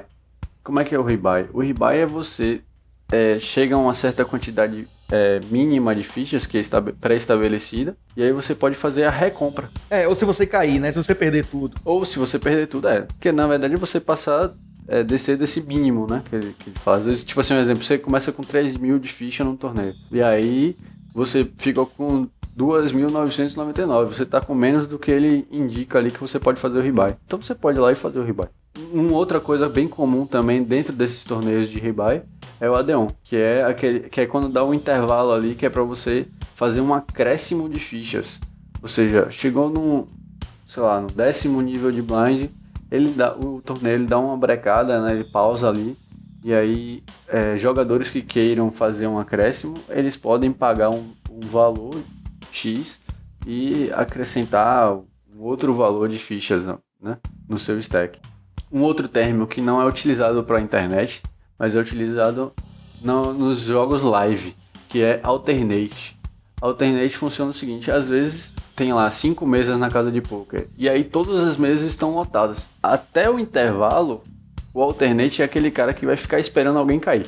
Como 0.63 0.79
é 0.79 0.85
que 0.85 0.95
é 0.95 0.99
o 0.99 1.03
rebuy? 1.03 1.49
O 1.53 1.61
rebuy 1.61 1.97
é 1.97 2.05
você 2.05 2.61
é, 3.11 3.37
chega 3.39 3.75
a 3.75 3.77
uma 3.77 3.93
certa 3.93 4.25
quantidade 4.25 4.87
é, 5.11 5.39
mínima 5.51 5.93
de 5.93 6.03
fichas 6.03 6.45
que 6.45 6.57
é 6.57 6.61
pré-estabelecida 6.99 7.95
e 8.17 8.23
aí 8.23 8.31
você 8.31 8.55
pode 8.55 8.75
fazer 8.75 9.03
a 9.03 9.11
recompra. 9.11 9.69
É, 9.89 10.07
ou 10.07 10.15
se 10.15 10.25
você 10.25 10.47
cair, 10.47 10.79
né? 10.79 10.91
Se 10.91 11.03
você 11.03 11.13
perder 11.13 11.45
tudo. 11.45 11.77
Ou 11.85 12.03
se 12.03 12.17
você 12.17 12.39
perder 12.39 12.67
tudo, 12.67 12.87
é. 12.87 13.01
Porque 13.01 13.31
na 13.31 13.45
verdade 13.45 13.75
você 13.75 13.99
passar 13.99 14.51
é, 14.87 15.03
descer 15.03 15.37
desse 15.37 15.61
mínimo, 15.61 16.07
né? 16.09 16.21
Que 16.29 16.35
ele, 16.35 16.55
que 16.57 16.69
ele 16.69 16.79
fala. 16.79 16.97
Às 16.97 17.03
vezes, 17.03 17.23
tipo 17.23 17.39
assim, 17.39 17.53
um 17.53 17.59
exemplo, 17.59 17.83
você 17.83 17.97
começa 17.97 18.31
com 18.31 18.43
3 18.43 18.77
mil 18.77 18.99
de 18.99 19.09
ficha 19.09 19.43
num 19.43 19.55
torneio. 19.55 19.93
E 20.11 20.21
aí 20.21 20.75
você 21.13 21.47
fica 21.57 21.85
com 21.85 22.27
2.999. 22.57 24.07
Você 24.07 24.25
tá 24.25 24.41
com 24.41 24.53
menos 24.53 24.87
do 24.87 24.99
que 24.99 25.11
ele 25.11 25.47
indica 25.51 25.97
ali 25.97 26.11
que 26.11 26.19
você 26.19 26.39
pode 26.39 26.59
fazer 26.59 26.79
o 26.79 26.81
rebuy. 26.81 27.13
Então 27.25 27.41
você 27.41 27.55
pode 27.55 27.77
ir 27.77 27.81
lá 27.81 27.91
e 27.91 27.95
fazer 27.95 28.19
o 28.19 28.23
rebuy. 28.23 28.47
Uma 28.91 29.13
outra 29.13 29.39
coisa 29.39 29.69
bem 29.69 29.87
comum 29.87 30.25
também 30.25 30.63
dentro 30.63 30.93
desses 30.93 31.23
torneios 31.23 31.69
de 31.69 31.79
rebuy 31.79 32.21
é 32.59 32.69
o 32.69 32.75
Adeon, 32.75 33.07
que 33.23 33.35
é 33.35 33.63
aquele 33.63 34.01
que 34.01 34.21
é 34.21 34.25
quando 34.25 34.49
dá 34.49 34.63
um 34.63 34.73
intervalo 34.73 35.31
ali 35.31 35.53
que 35.53 35.65
é 35.65 35.69
para 35.69 35.83
você 35.83 36.27
fazer 36.55 36.81
um 36.81 36.93
acréscimo 36.93 37.69
de 37.69 37.79
fichas. 37.79 38.41
Ou 38.81 38.87
seja, 38.87 39.29
chegou 39.29 39.69
no, 39.69 40.07
sei 40.65 40.81
lá, 40.81 40.99
no 40.99 41.07
décimo 41.07 41.61
nível 41.61 41.91
de 41.91 42.01
blind, 42.01 42.49
ele 42.93 43.09
dá, 43.09 43.35
o 43.35 43.59
torneio 43.59 43.95
ele 43.95 44.05
dá 44.05 44.19
uma 44.19 44.37
brecada, 44.37 45.01
né? 45.01 45.13
Ele 45.13 45.23
pausa 45.23 45.67
ali 45.67 45.97
E 46.43 46.53
aí, 46.53 47.03
é, 47.27 47.57
jogadores 47.57 48.11
que 48.11 48.21
queiram 48.21 48.71
fazer 48.71 49.07
um 49.07 49.17
acréscimo, 49.17 49.73
eles 49.89 50.15
podem 50.15 50.51
pagar 50.51 50.91
um, 50.91 51.11
um 51.31 51.39
valor 51.39 51.95
X 52.51 53.01
e 53.47 53.89
acrescentar 53.93 54.93
um 54.93 55.41
outro 55.41 55.73
valor 55.73 56.07
de 56.07 56.19
fichas 56.19 56.63
né, 57.01 57.17
no 57.49 57.57
seu 57.57 57.79
stack. 57.79 58.19
Um 58.71 58.83
outro 58.83 59.07
termo 59.07 59.47
que 59.47 59.59
não 59.59 59.81
é 59.81 59.85
utilizado 59.85 60.43
para 60.43 60.59
a 60.59 60.61
internet, 60.61 61.23
mas 61.57 61.75
é 61.75 61.79
utilizado 61.79 62.53
no, 63.01 63.33
nos 63.33 63.61
jogos 63.61 64.03
live, 64.03 64.55
que 64.87 65.01
é 65.01 65.19
alternate. 65.23 66.15
Alternate 66.61 67.17
funciona 67.17 67.49
o 67.49 67.55
seguinte: 67.55 67.89
às 67.89 68.09
vezes 68.09 68.53
tem 68.75 68.91
lá 68.93 69.09
cinco 69.09 69.45
mesas 69.45 69.77
na 69.77 69.89
casa 69.89 70.11
de 70.11 70.21
poker 70.21 70.67
e 70.77 70.89
aí 70.89 71.03
todas 71.03 71.47
as 71.47 71.57
mesas 71.57 71.83
estão 71.83 72.15
lotadas. 72.15 72.67
Até 72.81 73.29
o 73.29 73.39
intervalo, 73.39 74.23
o 74.73 74.81
alternate 74.81 75.41
é 75.41 75.45
aquele 75.45 75.69
cara 75.69 75.93
que 75.93 76.05
vai 76.05 76.17
ficar 76.17 76.39
esperando 76.39 76.79
alguém 76.79 76.99
cair. 76.99 77.27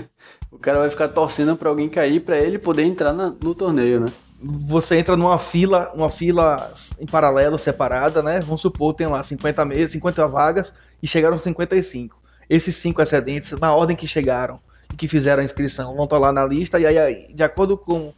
o 0.50 0.58
cara 0.58 0.80
vai 0.80 0.90
ficar 0.90 1.08
torcendo 1.08 1.56
para 1.56 1.68
alguém 1.68 1.88
cair 1.88 2.20
para 2.20 2.38
ele 2.38 2.58
poder 2.58 2.82
entrar 2.82 3.12
na, 3.12 3.28
no 3.28 3.54
torneio, 3.54 4.00
né? 4.00 4.06
Você 4.42 4.96
entra 4.96 5.16
numa 5.16 5.38
fila, 5.38 5.92
uma 5.94 6.10
fila 6.10 6.72
em 6.98 7.06
paralelo, 7.06 7.58
separada, 7.58 8.22
né? 8.22 8.40
Vamos 8.40 8.62
supor, 8.62 8.94
tem 8.94 9.06
lá 9.06 9.22
50 9.22 9.64
mesas, 9.66 9.92
50 9.92 10.26
vagas 10.26 10.72
e 11.02 11.06
chegaram 11.06 11.38
55. 11.38 12.18
Esses 12.48 12.74
cinco 12.74 13.00
excedentes, 13.00 13.52
na 13.52 13.72
ordem 13.74 13.94
que 13.94 14.06
chegaram 14.06 14.58
e 14.92 14.96
que 14.96 15.06
fizeram 15.06 15.42
a 15.42 15.44
inscrição, 15.44 15.94
vão 15.94 16.04
estar 16.04 16.18
lá 16.18 16.32
na 16.32 16.44
lista 16.44 16.80
e 16.80 16.86
aí, 16.86 17.32
de 17.32 17.42
acordo 17.44 17.76
com 17.76 18.12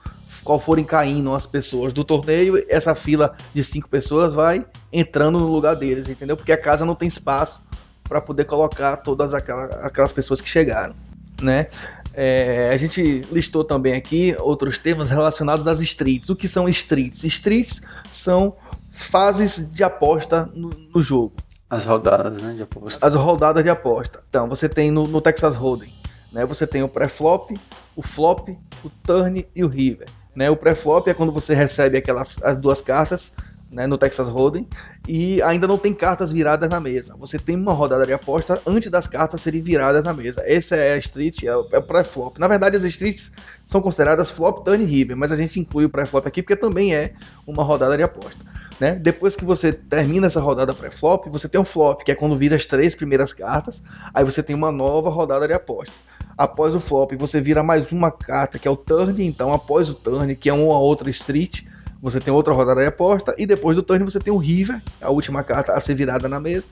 qual 0.45 0.59
forem 0.59 0.85
caindo 0.85 1.35
as 1.35 1.47
pessoas 1.47 1.93
do 1.93 2.05
torneio, 2.05 2.65
essa 2.69 2.95
fila 2.95 3.35
de 3.53 3.63
cinco 3.63 3.89
pessoas 3.89 4.35
vai 4.35 4.65
entrando 4.93 5.39
no 5.39 5.47
lugar 5.47 5.75
deles, 5.75 6.09
entendeu? 6.09 6.37
Porque 6.37 6.53
a 6.53 6.61
casa 6.61 6.85
não 6.85 6.95
tem 6.95 7.09
espaço 7.09 7.63
para 8.05 8.21
poder 8.21 8.45
colocar 8.45 8.99
todas 8.99 9.35
aquelas, 9.35 9.71
aquelas 9.85 10.13
pessoas 10.13 10.41
que 10.41 10.49
chegaram, 10.49 10.95
né? 11.41 11.69
É, 12.15 12.71
a 12.73 12.77
gente 12.77 13.23
listou 13.33 13.65
também 13.65 13.95
aqui 13.95 14.37
outros 14.39 14.77
temas 14.77 15.11
relacionados 15.11 15.67
às 15.67 15.81
streets. 15.81 16.29
O 16.29 16.37
que 16.37 16.47
são 16.47 16.69
streets? 16.69 17.25
Streets 17.25 17.81
são 18.11 18.55
fases 18.91 19.73
de 19.73 19.83
aposta 19.83 20.51
no, 20.55 20.71
no 20.95 21.03
jogo. 21.03 21.35
As 21.71 21.87
rodadas 21.87 22.43
né, 22.43 22.53
de 22.53 22.63
aposta. 22.63 23.07
As 23.07 23.15
rodadas 23.15 23.65
de 23.65 23.71
aposta. 23.71 24.23
Então, 24.29 24.47
você 24.47 24.69
tem 24.69 24.91
no, 24.91 25.09
no 25.09 25.23
Texas 25.23 25.57
Hold'em, 25.57 25.93
né, 26.31 26.45
você 26.45 26.67
tem 26.67 26.83
o 26.83 26.89
pré-flop, 26.89 27.51
o 27.97 28.03
flop, 28.03 28.51
o 28.85 28.91
turn 29.03 29.47
e 29.55 29.65
o 29.65 29.69
river. 29.69 30.07
Né, 30.35 30.49
o 30.49 30.57
pré-flop 30.57 31.09
é 31.09 31.15
quando 31.15 31.31
você 31.31 31.55
recebe 31.55 31.99
aquelas 31.99 32.43
as 32.43 32.57
duas 32.57 32.81
cartas 32.81 33.33
né, 33.73 33.87
no 33.87 33.97
Texas 33.97 34.29
Hold'em 34.29 34.69
e 35.09 35.43
ainda 35.43 35.67
não 35.67 35.79
tem 35.79 35.95
cartas 35.95 36.31
viradas 36.31 36.69
na 36.69 36.79
mesa. 36.79 37.15
Você 37.19 37.39
tem 37.39 37.57
uma 37.57 37.73
rodada 37.73 38.07
de 38.07 38.13
aposta 38.13 38.61
antes 38.67 38.91
das 38.91 39.07
cartas 39.07 39.41
serem 39.41 39.63
viradas 39.63 40.05
na 40.05 40.13
mesa. 40.13 40.43
Essa 40.47 40.77
é 40.77 40.93
a 40.93 40.99
street, 40.99 41.43
é 41.45 41.57
o, 41.57 41.67
é 41.73 41.79
o 41.79 41.83
pré-flop. 41.83 42.39
Na 42.39 42.47
verdade, 42.47 42.77
as 42.77 42.85
streets 42.85 43.33
são 43.67 43.81
consideradas 43.81 44.31
flop, 44.31 44.65
turn 44.65 44.85
e 44.85 44.87
river, 44.87 45.17
mas 45.17 45.33
a 45.33 45.37
gente 45.37 45.59
inclui 45.59 45.87
o 45.87 45.91
pré-flop 45.91 46.27
aqui 46.27 46.43
porque 46.43 46.57
também 46.57 46.95
é 46.95 47.15
uma 47.47 47.65
rodada 47.65 47.97
de 47.97 48.03
aposta. 48.03 48.53
Né? 48.79 48.95
Depois 48.95 49.35
que 49.35 49.45
você 49.45 49.73
termina 49.73 50.27
essa 50.27 50.41
rodada 50.41 50.75
pré-flop, 50.75 51.29
você 51.29 51.49
tem 51.49 51.61
um 51.61 51.65
flop, 51.65 52.03
que 52.03 52.13
é 52.13 52.15
quando 52.15 52.37
vira 52.37 52.57
as 52.57 52.67
três 52.67 52.95
primeiras 52.95 53.33
cartas, 53.33 53.83
aí 54.13 54.25
você 54.25 54.43
tem 54.43 54.55
uma 54.55 54.73
nova 54.73 55.09
rodada 55.09 55.47
de 55.47 55.55
apostas. 55.55 55.95
Após 56.37 56.75
o 56.75 56.81
flop, 56.81 57.13
você 57.13 57.41
vira 57.41 57.63
mais 57.63 57.91
uma 57.93 58.11
carta, 58.11 58.59
que 58.59 58.67
é 58.67 58.71
o 58.71 58.77
turn, 58.77 59.25
então 59.25 59.53
após 59.53 59.91
o 59.91 59.95
turn, 59.95 60.35
que 60.37 60.49
é 60.49 60.53
uma 60.53 60.79
outra 60.79 61.11
street, 61.11 61.63
você 62.01 62.19
tem 62.19 62.33
outra 62.33 62.53
rodada 62.53 62.81
de 62.81 62.87
aposta, 62.87 63.35
e 63.39 63.47
depois 63.47 63.77
do 63.77 63.83
turn 63.83 64.05
você 64.05 64.19
tem 64.19 64.33
o 64.33 64.37
River, 64.37 64.83
a 65.01 65.11
última 65.11 65.45
carta 65.45 65.73
a 65.73 65.81
ser 65.81 65.95
virada 65.95 66.29
na 66.29 66.41
mesa, 66.41 66.65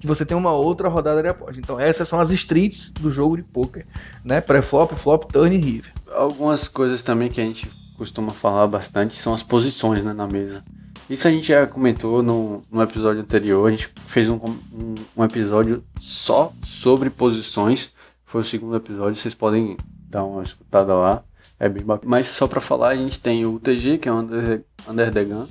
que 0.00 0.06
você 0.06 0.24
tem 0.24 0.36
uma 0.36 0.52
outra 0.52 0.88
rodada 0.88 1.20
de 1.22 1.28
aposta. 1.28 1.58
Então 1.58 1.80
essas 1.80 2.08
são 2.08 2.20
as 2.20 2.30
streets 2.30 2.92
do 2.92 3.10
jogo 3.10 3.36
de 3.36 3.42
poker, 3.42 3.84
né? 4.24 4.40
Pré-flop, 4.40 4.92
flop, 4.92 5.24
turn 5.32 5.56
e 5.56 5.60
River. 5.60 5.92
Algumas 6.12 6.68
coisas 6.68 7.02
também 7.02 7.28
que 7.28 7.40
a 7.40 7.44
gente 7.44 7.68
costuma 7.96 8.30
falar 8.30 8.68
bastante 8.68 9.16
são 9.16 9.34
as 9.34 9.42
posições 9.42 10.04
né, 10.04 10.12
na 10.12 10.26
mesa. 10.26 10.62
Isso 11.10 11.26
a 11.26 11.30
gente 11.30 11.48
já 11.48 11.66
comentou 11.66 12.22
no, 12.22 12.62
no 12.70 12.82
episódio 12.82 13.22
anterior, 13.22 13.66
a 13.66 13.70
gente 13.70 13.88
fez 14.06 14.28
um, 14.28 14.36
um, 14.36 14.94
um 15.16 15.24
episódio 15.24 15.82
só 15.98 16.52
sobre 16.62 17.08
posições, 17.08 17.92
foi 18.28 18.42
o 18.42 18.44
segundo 18.44 18.76
episódio, 18.76 19.16
vocês 19.16 19.34
podem 19.34 19.74
dar 20.06 20.22
uma 20.22 20.42
escutada 20.42 20.94
lá. 20.94 21.22
É 21.58 21.66
bem 21.66 21.82
bacana. 21.82 22.10
Mas 22.10 22.26
só 22.26 22.46
para 22.46 22.60
falar, 22.60 22.90
a 22.90 22.96
gente 22.96 23.18
tem 23.18 23.46
o 23.46 23.54
UTG, 23.54 23.96
que 23.96 24.06
é 24.06 24.12
o 24.12 24.16
Under, 24.16 24.62
Under 24.86 25.10
the 25.10 25.24
Gun, 25.24 25.46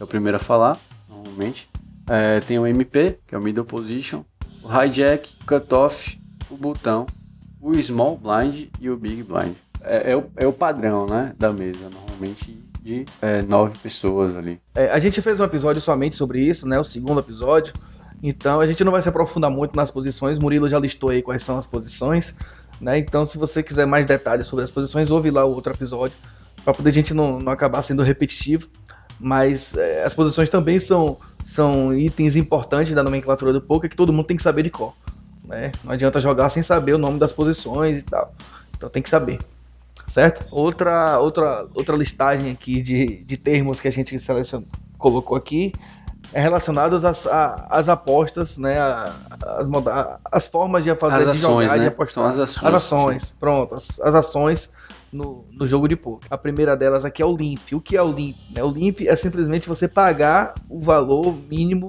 é 0.00 0.04
o 0.04 0.06
primeiro 0.06 0.36
a 0.36 0.40
falar, 0.40 0.78
normalmente. 1.06 1.68
É, 2.08 2.40
tem 2.40 2.58
o 2.58 2.66
MP, 2.66 3.18
que 3.26 3.34
é 3.34 3.38
o 3.38 3.42
Middle 3.42 3.66
Position, 3.66 4.24
o 4.62 4.68
Hijack, 4.68 5.36
Cutoff, 5.46 6.18
o 6.50 6.56
Botão, 6.56 7.04
o 7.60 7.74
Small 7.74 8.16
Blind 8.16 8.68
e 8.80 8.88
o 8.88 8.96
Big 8.96 9.22
Blind. 9.22 9.54
É, 9.82 10.12
é, 10.12 10.16
o, 10.16 10.24
é 10.36 10.46
o 10.46 10.52
padrão, 10.52 11.04
né, 11.04 11.34
da 11.38 11.52
mesa, 11.52 11.90
normalmente 11.90 12.58
de 12.80 13.04
é, 13.20 13.42
nove 13.42 13.76
pessoas 13.78 14.34
ali. 14.34 14.58
É, 14.74 14.90
a 14.90 14.98
gente 14.98 15.20
fez 15.20 15.40
um 15.40 15.44
episódio 15.44 15.80
somente 15.80 16.16
sobre 16.16 16.40
isso, 16.40 16.66
né, 16.66 16.80
o 16.80 16.84
segundo 16.84 17.20
episódio, 17.20 17.74
então 18.26 18.58
a 18.58 18.66
gente 18.66 18.82
não 18.82 18.90
vai 18.90 19.02
se 19.02 19.08
aprofundar 19.08 19.50
muito 19.50 19.76
nas 19.76 19.90
posições, 19.90 20.38
Murilo 20.38 20.66
já 20.66 20.78
listou 20.78 21.10
aí 21.10 21.20
quais 21.20 21.42
são 21.42 21.58
as 21.58 21.66
posições, 21.66 22.34
né? 22.80 22.96
Então, 22.98 23.26
se 23.26 23.36
você 23.36 23.62
quiser 23.62 23.86
mais 23.86 24.06
detalhes 24.06 24.46
sobre 24.46 24.64
as 24.64 24.70
posições, 24.70 25.10
ouve 25.10 25.30
lá 25.30 25.44
o 25.44 25.50
outro 25.50 25.74
episódio, 25.74 26.16
para 26.64 26.72
poder 26.72 26.88
a 26.88 26.92
gente 26.92 27.12
não, 27.12 27.38
não 27.38 27.52
acabar 27.52 27.82
sendo 27.82 28.02
repetitivo. 28.02 28.68
Mas 29.20 29.76
é, 29.76 30.02
as 30.02 30.14
posições 30.14 30.48
também 30.48 30.80
são, 30.80 31.18
são 31.42 31.94
itens 31.94 32.34
importantes 32.34 32.94
da 32.94 33.02
nomenclatura 33.02 33.52
do 33.52 33.60
poker 33.60 33.88
que 33.88 33.96
todo 33.96 34.12
mundo 34.12 34.26
tem 34.26 34.36
que 34.36 34.42
saber 34.42 34.62
de 34.62 34.70
cor. 34.70 34.94
Né? 35.44 35.70
Não 35.84 35.92
adianta 35.92 36.20
jogar 36.20 36.50
sem 36.50 36.62
saber 36.62 36.94
o 36.94 36.98
nome 36.98 37.18
das 37.18 37.32
posições 37.32 37.98
e 37.98 38.02
tal. 38.02 38.34
Então 38.76 38.88
tem 38.88 39.02
que 39.02 39.10
saber. 39.10 39.38
Certo? 40.08 40.44
Outra, 40.50 41.18
outra, 41.18 41.66
outra 41.74 41.96
listagem 41.96 42.50
aqui 42.50 42.82
de, 42.82 43.22
de 43.24 43.36
termos 43.36 43.80
que 43.80 43.88
a 43.88 43.92
gente 43.92 44.18
selecionou, 44.18 44.66
colocou 44.98 45.36
aqui 45.36 45.72
relacionados 46.40 47.04
às, 47.04 47.26
às 47.26 47.88
apostas, 47.88 48.58
né? 48.58 48.78
As, 48.80 49.68
as 50.32 50.46
formas 50.48 50.82
de 50.82 50.94
fazer 50.96 51.16
as 51.16 51.22
de 51.22 51.30
ações, 51.30 51.66
jogar, 51.66 51.76
né? 51.76 51.82
de 51.82 51.88
apostar. 51.88 52.24
São 52.24 52.26
as 52.26 52.38
ações. 52.38 52.64
As 52.64 52.74
ações, 52.74 53.36
pronto, 53.38 53.74
as, 53.74 54.00
as 54.00 54.14
ações 54.14 54.72
no, 55.14 55.44
no 55.52 55.66
jogo 55.66 55.86
de 55.86 55.94
poker. 55.94 56.26
A 56.28 56.36
primeira 56.36 56.76
delas 56.76 57.04
aqui 57.04 57.22
é 57.22 57.26
o 57.26 57.34
limp. 57.34 57.72
O 57.72 57.80
que 57.80 57.96
é 57.96 58.02
o 58.02 58.10
limp? 58.10 58.36
Né? 58.54 58.62
O 58.62 58.68
limp 58.68 59.02
é 59.02 59.14
simplesmente 59.14 59.68
você 59.68 59.86
pagar 59.86 60.54
o 60.68 60.80
valor 60.80 61.34
mínimo 61.48 61.88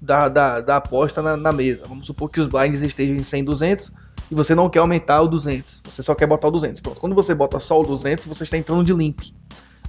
da, 0.00 0.28
da, 0.28 0.60
da 0.60 0.76
aposta 0.76 1.22
na, 1.22 1.36
na, 1.36 1.52
mesa. 1.52 1.84
Vamos 1.88 2.06
supor 2.06 2.30
que 2.30 2.38
os 2.38 2.48
blinds 2.48 2.82
estejam 2.82 3.16
em 3.16 3.22
100, 3.22 3.44
200 3.44 3.92
e 4.30 4.34
você 4.34 4.54
não 4.54 4.68
quer 4.68 4.80
aumentar 4.80 5.22
o 5.22 5.26
200. 5.26 5.82
Você 5.86 6.02
só 6.02 6.14
quer 6.14 6.26
botar 6.26 6.48
o 6.48 6.50
200. 6.50 6.80
Pronto. 6.82 7.00
Quando 7.00 7.14
você 7.14 7.34
bota 7.34 7.58
só 7.58 7.80
o 7.80 7.84
200, 7.84 8.26
você 8.26 8.44
está 8.44 8.58
entrando 8.58 8.84
de 8.84 8.92
limp. 8.92 9.20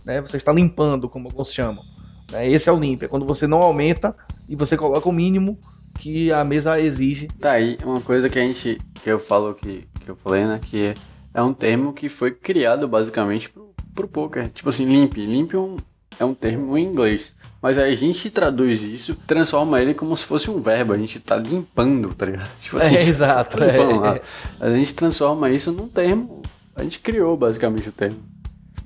Né? 0.06 0.22
Você 0.22 0.38
está 0.38 0.54
limpando, 0.54 1.10
como 1.10 1.28
alguns 1.28 1.54
chamam. 1.54 1.84
Né? 2.32 2.50
Esse 2.50 2.70
é 2.70 2.72
o 2.72 2.80
limp, 2.80 3.04
é 3.04 3.08
quando 3.08 3.26
você 3.26 3.48
não 3.48 3.62
aumenta 3.62 4.16
e 4.48 4.56
você 4.56 4.78
coloca 4.78 5.08
o 5.08 5.12
mínimo 5.12 5.60
que 6.00 6.32
a 6.32 6.44
mesa 6.44 6.80
exige. 6.80 7.28
Tá 7.40 7.54
aí 7.54 7.78
uma 7.84 8.02
coisa 8.02 8.30
que 8.30 8.40
a 8.40 8.46
gente 8.46 8.80
que 9.04 9.10
eu 9.10 9.20
falo 9.20 9.54
que, 9.54 9.88
que 10.00 10.10
eu 10.10 10.16
falei, 10.16 10.46
né, 10.46 10.60
que 10.62 10.94
é 11.34 11.42
um 11.42 11.54
termo 11.54 11.94
que 11.94 12.10
foi 12.10 12.32
criado 12.32 12.88
basicamente 12.88 13.50
pro, 13.50 13.74
pro 13.94 14.08
poker. 14.08 14.50
Tipo 14.50 14.70
assim, 14.70 14.86
limp, 14.86 15.18
limp 15.18 15.54
é 15.54 15.58
um, 15.58 15.78
é 16.20 16.26
um 16.26 16.34
termo 16.34 16.78
em 16.78 16.86
inglês. 16.86 17.38
Mas 17.62 17.78
aí 17.78 17.92
a 17.92 17.96
gente 17.96 18.30
traduz 18.30 18.84
isso, 18.84 19.16
transforma 19.28 19.82
ele 19.82 19.94
como 19.94 20.16
se 20.16 20.24
fosse 20.24 20.50
um 20.50 20.62
verbo. 20.62 20.94
A 20.94 20.98
gente 20.98 21.20
tá 21.20 21.36
limpando, 21.36 22.14
tá 22.14 22.26
ligado? 22.26 22.50
Tipo 22.60 22.78
assim, 22.78 22.96
é, 22.96 23.04
exato. 23.04 23.58
é. 23.64 24.22
A 24.60 24.70
gente 24.70 24.94
transforma 24.94 25.50
isso 25.50 25.72
num 25.72 25.88
termo. 25.88 26.42
A 26.76 26.84
gente 26.84 27.00
criou 27.00 27.36
basicamente 27.36 27.90
o 27.90 27.92
termo. 27.92 28.20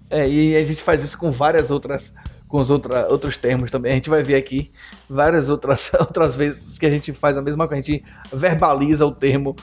É, 0.10 0.28
e 0.30 0.56
a 0.56 0.66
gente 0.66 0.82
faz 0.82 1.04
isso 1.04 1.18
com 1.18 1.32
várias 1.32 1.72
outras 1.72 2.14
com 2.52 2.58
os 2.58 2.70
outra, 2.70 3.08
outros 3.10 3.38
termos 3.38 3.72
também. 3.72 3.94
A 3.94 3.96
gente 3.96 4.10
vai 4.10 4.22
ver 4.22 4.36
aqui 4.36 4.72
várias 5.10 5.50
outras, 5.50 5.90
outras 5.98 6.36
vezes 6.36 6.78
que 6.78 6.86
a 6.86 6.92
gente 6.92 7.14
faz 7.14 7.38
a 7.38 7.42
mesma 7.42 7.68
coisa. 7.68 7.82
A 7.82 7.84
gente 7.84 8.04
verbaliza 8.32 9.06
o 9.06 9.12
termo 9.12 9.56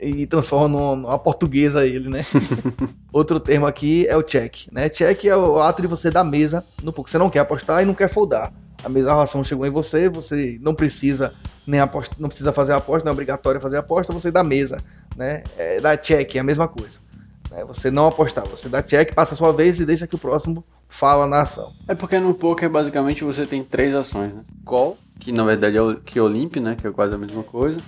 e 0.00 0.24
transforma 0.26 0.68
numa, 0.68 0.96
numa 0.96 1.18
portuguesa 1.18 1.84
ele, 1.84 2.08
né? 2.08 2.20
Outro 3.12 3.40
termo 3.40 3.66
aqui 3.66 4.06
é 4.06 4.16
o 4.16 4.22
check, 4.22 4.68
né? 4.70 4.88
Check 4.88 5.24
é 5.24 5.36
o 5.36 5.60
ato 5.60 5.82
de 5.82 5.88
você 5.88 6.10
dar 6.10 6.22
mesa 6.22 6.64
no 6.82 6.92
pouco. 6.92 7.10
Você 7.10 7.18
não 7.18 7.28
quer 7.28 7.40
apostar 7.40 7.82
e 7.82 7.84
não 7.84 7.94
quer 7.94 8.08
foldar. 8.08 8.52
A 8.84 8.88
mesa 8.88 9.10
a 9.10 9.14
relação 9.14 9.42
chegou 9.42 9.66
em 9.66 9.70
você, 9.70 10.08
você 10.08 10.56
não 10.62 10.72
precisa 10.72 11.34
nem 11.66 11.80
aposta, 11.80 12.14
não 12.16 12.28
precisa 12.28 12.52
fazer 12.52 12.72
aposta, 12.72 13.04
não 13.04 13.10
é 13.10 13.12
obrigatório 13.12 13.60
fazer 13.60 13.76
aposta, 13.76 14.12
você 14.12 14.30
dá 14.30 14.44
mesa, 14.44 14.80
né? 15.16 15.42
É, 15.58 15.80
dá 15.80 15.96
check, 15.96 16.36
é 16.36 16.38
a 16.38 16.44
mesma 16.44 16.68
coisa. 16.68 17.00
Né? 17.50 17.64
Você 17.64 17.90
não 17.90 18.06
apostar, 18.06 18.46
você 18.46 18.68
dá 18.68 18.80
check, 18.80 19.12
passa 19.12 19.34
a 19.34 19.36
sua 19.36 19.52
vez 19.52 19.80
e 19.80 19.84
deixa 19.84 20.06
que 20.06 20.14
o 20.14 20.18
próximo 20.18 20.64
fala 20.88 21.26
na 21.26 21.42
ação. 21.42 21.72
É 21.86 21.94
porque 21.94 22.18
no 22.18 22.34
poker 22.34 22.70
basicamente 22.70 23.24
você 23.24 23.46
tem 23.46 23.62
três 23.62 23.94
ações, 23.94 24.34
né? 24.34 24.42
Call, 24.64 24.98
que 25.20 25.30
na 25.32 25.44
verdade 25.44 25.76
é 25.76 25.82
o 25.82 25.96
que 25.96 26.18
é 26.18 26.22
o 26.22 26.28
limp, 26.28 26.56
né? 26.56 26.74
Que 26.74 26.86
é 26.86 26.90
quase 26.90 27.14
a 27.14 27.18
mesma 27.18 27.42
coisa. 27.42 27.78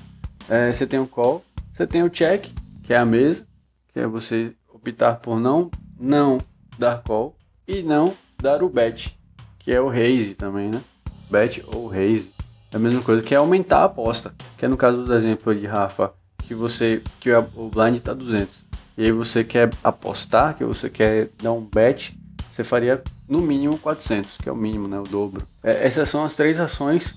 É, 0.48 0.72
você 0.72 0.86
tem 0.86 0.98
o 0.98 1.06
call, 1.06 1.44
você 1.72 1.86
tem 1.86 2.02
o 2.02 2.10
check, 2.10 2.46
que 2.82 2.92
é 2.92 2.98
a 2.98 3.06
mesa, 3.06 3.46
que 3.92 4.00
é 4.00 4.06
você 4.06 4.52
optar 4.72 5.14
por 5.14 5.38
não 5.38 5.70
não 5.98 6.38
dar 6.78 7.02
call 7.02 7.36
e 7.66 7.82
não 7.82 8.14
dar 8.40 8.62
o 8.62 8.68
bet, 8.68 9.18
que 9.58 9.72
é 9.72 9.80
o 9.80 9.88
raise 9.88 10.34
também, 10.34 10.70
né? 10.70 10.80
Bet 11.30 11.64
ou 11.74 11.86
raise. 11.86 12.32
É 12.72 12.76
a 12.76 12.78
mesma 12.78 13.02
coisa 13.02 13.22
que 13.22 13.34
é 13.34 13.38
aumentar 13.38 13.80
a 13.80 13.84
aposta, 13.84 14.34
que 14.56 14.64
é 14.64 14.68
no 14.68 14.76
caso 14.76 15.04
do 15.04 15.14
exemplo 15.14 15.54
de 15.54 15.66
Rafa, 15.66 16.12
que 16.38 16.54
você 16.54 17.02
que 17.18 17.30
o 17.32 17.68
blind 17.68 17.98
tá 17.98 18.14
200 18.14 18.70
e 19.00 19.04
aí 19.04 19.12
você 19.12 19.42
quer 19.42 19.70
apostar, 19.82 20.54
que 20.54 20.62
você 20.62 20.90
quer 20.90 21.30
dar 21.42 21.52
um 21.52 21.62
bet, 21.62 22.19
você 22.50 22.64
faria 22.64 23.02
no 23.28 23.40
mínimo 23.40 23.78
400, 23.78 24.36
que 24.38 24.48
é 24.48 24.52
o 24.52 24.56
mínimo, 24.56 24.88
né, 24.88 24.98
o 24.98 25.04
dobro. 25.04 25.46
É, 25.62 25.86
essas 25.86 26.08
são 26.08 26.24
as 26.24 26.34
três 26.34 26.58
ações 26.58 27.14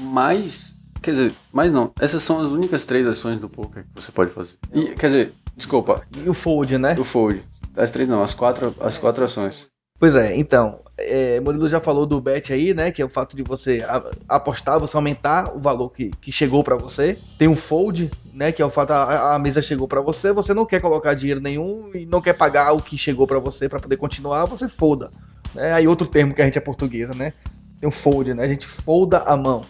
mais, 0.00 0.76
quer 1.00 1.12
dizer, 1.12 1.32
mais 1.52 1.72
não, 1.72 1.92
essas 2.00 2.22
são 2.22 2.44
as 2.44 2.50
únicas 2.50 2.84
três 2.84 3.06
ações 3.06 3.40
do 3.40 3.48
poker 3.48 3.84
que 3.84 4.02
você 4.02 4.10
pode 4.10 4.32
fazer. 4.32 4.56
E, 4.72 4.94
quer 4.94 5.06
dizer, 5.06 5.34
desculpa. 5.56 6.02
E 6.24 6.28
o 6.28 6.34
fold, 6.34 6.76
né? 6.76 6.94
O 6.98 7.04
fold. 7.04 7.42
As 7.76 7.92
três 7.92 8.08
não, 8.08 8.22
as 8.22 8.34
quatro, 8.34 8.74
as 8.80 8.98
quatro 8.98 9.24
ações. 9.24 9.68
Pois 9.98 10.16
é, 10.16 10.36
então, 10.36 10.80
é, 10.96 11.40
Murilo 11.40 11.68
já 11.68 11.80
falou 11.80 12.06
do 12.06 12.20
bet 12.20 12.52
aí, 12.52 12.72
né? 12.72 12.92
Que 12.92 13.02
é 13.02 13.04
o 13.04 13.08
fato 13.08 13.36
de 13.36 13.42
você 13.42 13.84
apostar, 14.28 14.78
você 14.78 14.96
aumentar 14.96 15.54
o 15.54 15.60
valor 15.60 15.90
que, 15.90 16.10
que 16.20 16.30
chegou 16.30 16.62
para 16.62 16.76
você. 16.76 17.18
Tem 17.36 17.48
um 17.48 17.56
fold, 17.56 18.10
né? 18.32 18.52
Que 18.52 18.62
é 18.62 18.66
o 18.66 18.70
fato 18.70 18.92
a, 18.92 19.34
a 19.34 19.38
mesa 19.38 19.60
chegou 19.60 19.88
para 19.88 20.00
você, 20.00 20.32
você 20.32 20.54
não 20.54 20.64
quer 20.64 20.80
colocar 20.80 21.14
dinheiro 21.14 21.40
nenhum 21.40 21.90
e 21.94 22.06
não 22.06 22.20
quer 22.20 22.34
pagar 22.34 22.72
o 22.72 22.80
que 22.80 22.96
chegou 22.96 23.26
para 23.26 23.38
você 23.38 23.68
para 23.68 23.80
poder 23.80 23.96
continuar, 23.96 24.44
você 24.44 24.68
folda. 24.68 25.10
Né? 25.54 25.72
Aí 25.72 25.88
outro 25.88 26.06
termo 26.06 26.34
que 26.34 26.42
a 26.42 26.44
gente 26.44 26.58
é 26.58 26.60
portuguesa, 26.60 27.14
né? 27.14 27.32
Tem 27.80 27.88
um 27.88 27.92
fold, 27.92 28.32
né? 28.32 28.44
A 28.44 28.48
gente 28.48 28.66
folda 28.66 29.18
a 29.18 29.36
mão. 29.36 29.64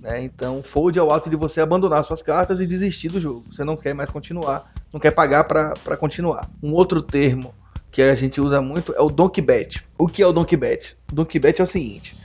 Né? 0.00 0.22
Então, 0.22 0.62
fold 0.62 0.98
é 0.98 1.02
o 1.02 1.12
ato 1.12 1.30
de 1.30 1.36
você 1.36 1.60
abandonar 1.60 2.02
suas 2.04 2.22
cartas 2.22 2.60
e 2.60 2.66
desistir 2.66 3.08
do 3.08 3.20
jogo. 3.20 3.44
Você 3.50 3.62
não 3.62 3.76
quer 3.76 3.94
mais 3.94 4.10
continuar, 4.10 4.72
não 4.92 4.98
quer 4.98 5.12
pagar 5.12 5.44
para 5.44 5.96
continuar. 5.96 6.48
Um 6.62 6.72
outro 6.72 7.00
termo 7.00 7.54
que 7.90 8.02
a 8.02 8.14
gente 8.14 8.40
usa 8.40 8.60
muito 8.60 8.94
é 8.94 9.00
o 9.00 9.08
Donkey 9.08 9.42
Bet. 9.42 9.84
O 9.96 10.06
que 10.06 10.22
é 10.22 10.26
o 10.26 10.32
Donkey 10.32 10.56
Bet? 10.56 10.96
O 11.10 11.14
Donkey 11.14 11.38
Bet 11.38 11.60
é 11.60 11.64
o 11.64 11.66
seguinte: 11.66 12.16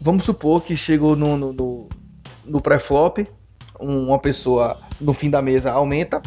vamos 0.00 0.24
supor 0.24 0.62
que 0.62 0.76
chegou 0.76 1.14
no, 1.16 1.36
no, 1.36 1.52
no, 1.52 1.88
no 2.44 2.60
pré-flop, 2.60 3.26
uma 3.78 4.18
pessoa 4.18 4.78
no 5.00 5.12
fim 5.12 5.30
da 5.30 5.42
mesa 5.42 5.72
aumenta 5.72 6.22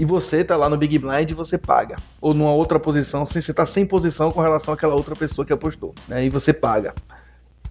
e 0.00 0.04
você 0.04 0.42
tá 0.42 0.56
lá 0.56 0.66
no 0.70 0.78
Big 0.78 0.98
Blind 0.98 1.30
e 1.30 1.34
você 1.34 1.58
paga. 1.58 1.96
Ou 2.22 2.32
numa 2.32 2.52
outra 2.54 2.80
posição, 2.80 3.26
você 3.26 3.52
tá 3.52 3.66
sem 3.66 3.84
posição 3.84 4.32
com 4.32 4.40
relação 4.40 4.72
àquela 4.72 4.94
outra 4.94 5.14
pessoa 5.14 5.44
que 5.44 5.52
apostou, 5.52 5.94
né? 6.08 6.24
E 6.24 6.30
você 6.30 6.54
paga. 6.54 6.94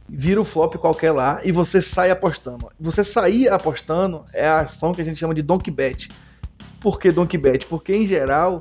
Vira 0.08 0.40
o 0.40 0.46
flop 0.46 0.76
qualquer 0.76 1.12
lá 1.12 1.40
e 1.44 1.52
você 1.52 1.82
sai 1.82 2.12
apostando. 2.12 2.72
Você 2.80 3.04
sair 3.04 3.50
apostando 3.50 4.26
é 4.32 4.48
a 4.48 4.60
ação 4.60 4.94
que 4.94 5.02
a 5.02 5.04
gente 5.04 5.18
chama 5.18 5.34
de 5.34 5.42
Donkey 5.42 5.72
Bet. 5.72 6.10
Por 6.80 7.00
que 7.00 7.12
Donkey 7.12 7.38
Bet? 7.38 7.66
Porque 7.66 7.96
em 7.96 8.06
geral 8.06 8.60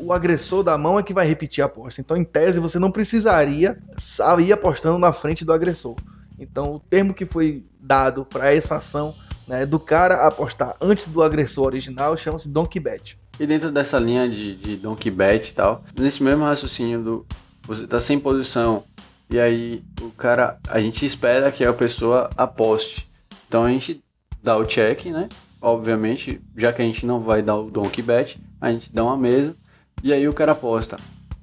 o 0.00 0.12
agressor 0.12 0.62
da 0.62 0.76
mão 0.78 0.98
é 0.98 1.02
que 1.02 1.14
vai 1.14 1.26
repetir 1.26 1.62
a 1.62 1.66
aposta. 1.66 2.00
Então, 2.00 2.16
em 2.16 2.24
tese, 2.24 2.60
você 2.60 2.78
não 2.78 2.90
precisaria 2.90 3.78
sair 3.96 4.52
apostando 4.52 4.98
na 4.98 5.12
frente 5.12 5.44
do 5.44 5.52
agressor. 5.52 5.96
Então, 6.38 6.76
o 6.76 6.80
termo 6.80 7.12
que 7.12 7.26
foi 7.26 7.64
dado 7.80 8.24
para 8.24 8.54
essa 8.54 8.76
ação 8.76 9.14
né, 9.46 9.64
do 9.64 9.80
cara 9.80 10.26
apostar 10.26 10.76
antes 10.80 11.06
do 11.06 11.22
agressor 11.22 11.66
original 11.66 12.16
chama-se 12.16 12.48
donkey 12.48 12.78
bet. 12.78 13.18
E 13.40 13.46
dentro 13.46 13.70
dessa 13.70 13.98
linha 13.98 14.28
de, 14.28 14.54
de 14.54 14.76
donkey 14.76 15.10
bet 15.10 15.50
e 15.50 15.54
tal, 15.54 15.84
nesse 15.98 16.22
mesmo 16.22 16.44
raciocínio 16.44 17.02
do 17.02 17.26
você 17.66 17.86
tá 17.86 18.00
sem 18.00 18.18
posição 18.18 18.84
e 19.30 19.38
aí 19.38 19.82
o 20.00 20.10
cara, 20.10 20.58
a 20.68 20.80
gente 20.80 21.04
espera 21.04 21.52
que 21.52 21.64
a 21.64 21.72
pessoa 21.72 22.30
aposte. 22.36 23.08
Então 23.46 23.64
a 23.64 23.68
gente 23.68 24.02
dá 24.42 24.56
o 24.56 24.64
check, 24.64 25.06
né? 25.06 25.28
Obviamente, 25.60 26.40
já 26.56 26.72
que 26.72 26.80
a 26.80 26.84
gente 26.84 27.04
não 27.04 27.20
vai 27.20 27.42
dar 27.42 27.56
o 27.56 27.70
donkey 27.70 28.00
bet, 28.00 28.40
a 28.60 28.70
gente 28.72 28.92
dá 28.92 29.04
uma 29.04 29.16
mesa 29.16 29.54
e 30.02 30.12
aí 30.12 30.28
o 30.28 30.32
cara 30.32 30.52
aposta. 30.52 30.96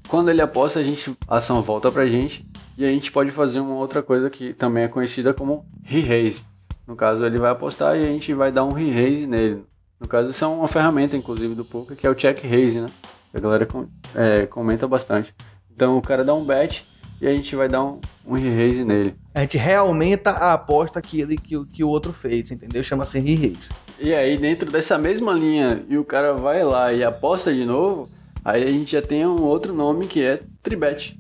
Quando 0.08 0.30
ele 0.30 0.42
aposta, 0.42 0.80
a, 0.80 0.84
gente, 0.84 1.16
a 1.28 1.38
ação 1.38 1.62
volta 1.62 1.92
pra 1.92 2.06
gente 2.06 2.46
e 2.78 2.86
a 2.86 2.90
gente 2.90 3.12
pode 3.12 3.32
fazer 3.32 3.60
uma 3.60 3.76
outra 3.76 4.04
coisa 4.04 4.30
que 4.30 4.54
também 4.54 4.84
é 4.84 4.88
conhecida 4.88 5.34
como 5.34 5.66
re-raise. 5.84 6.44
No 6.88 6.96
caso, 6.96 7.26
ele 7.26 7.38
vai 7.38 7.52
apostar 7.52 7.98
e 7.98 8.04
a 8.04 8.08
gente 8.08 8.34
vai 8.34 8.52
dar 8.52 8.64
um 8.64 8.72
re-raise 8.72 9.26
nele. 9.26 9.64
No 10.00 10.08
caso, 10.08 10.30
isso 10.30 10.44
é 10.44 10.48
uma 10.48 10.68
ferramenta, 10.68 11.18
inclusive, 11.18 11.56
do 11.56 11.66
poker, 11.66 11.98
que 11.98 12.06
é 12.06 12.10
o 12.10 12.16
check 12.16 12.44
raise, 12.44 12.80
né? 12.80 12.88
A 13.34 13.40
galera 13.40 13.68
é, 14.14 14.46
comenta 14.46 14.88
bastante. 14.88 15.34
Então, 15.74 15.98
o 15.98 16.02
cara 16.02 16.24
dá 16.24 16.34
um 16.34 16.46
bet 16.46 16.86
e 17.20 17.28
a 17.28 17.32
gente 17.32 17.56
vai 17.56 17.68
dar 17.68 17.84
um, 17.84 18.00
um 18.26 18.34
re-raise 18.34 18.84
nele. 18.84 19.16
A 19.34 19.42
gente 19.42 19.58
realmente 19.58 20.28
a 20.28 20.54
aposta 20.54 21.02
que, 21.02 21.22
ele, 21.22 21.38
que, 21.38 21.66
que 21.66 21.84
o 21.84 21.90
outro 21.90 22.14
fez, 22.14 22.52
entendeu? 22.52 22.84
Chama-se 22.84 23.20
re-raise. 23.20 23.70
E 24.00 24.14
aí, 24.14 24.38
dentro 24.38 24.72
dessa 24.72 24.98
mesma 24.98 25.34
linha, 25.34 25.84
e 25.90 25.98
o 25.98 26.06
cara 26.06 26.34
vai 26.34 26.64
lá 26.64 26.94
e 26.94 27.04
aposta 27.04 27.54
de 27.54 27.66
novo, 27.66 28.08
Aí 28.46 28.64
a 28.64 28.70
gente 28.70 28.92
já 28.92 29.02
tem 29.02 29.26
um 29.26 29.42
outro 29.42 29.74
nome 29.74 30.06
que 30.06 30.24
é 30.24 30.40
Tribet, 30.62 31.20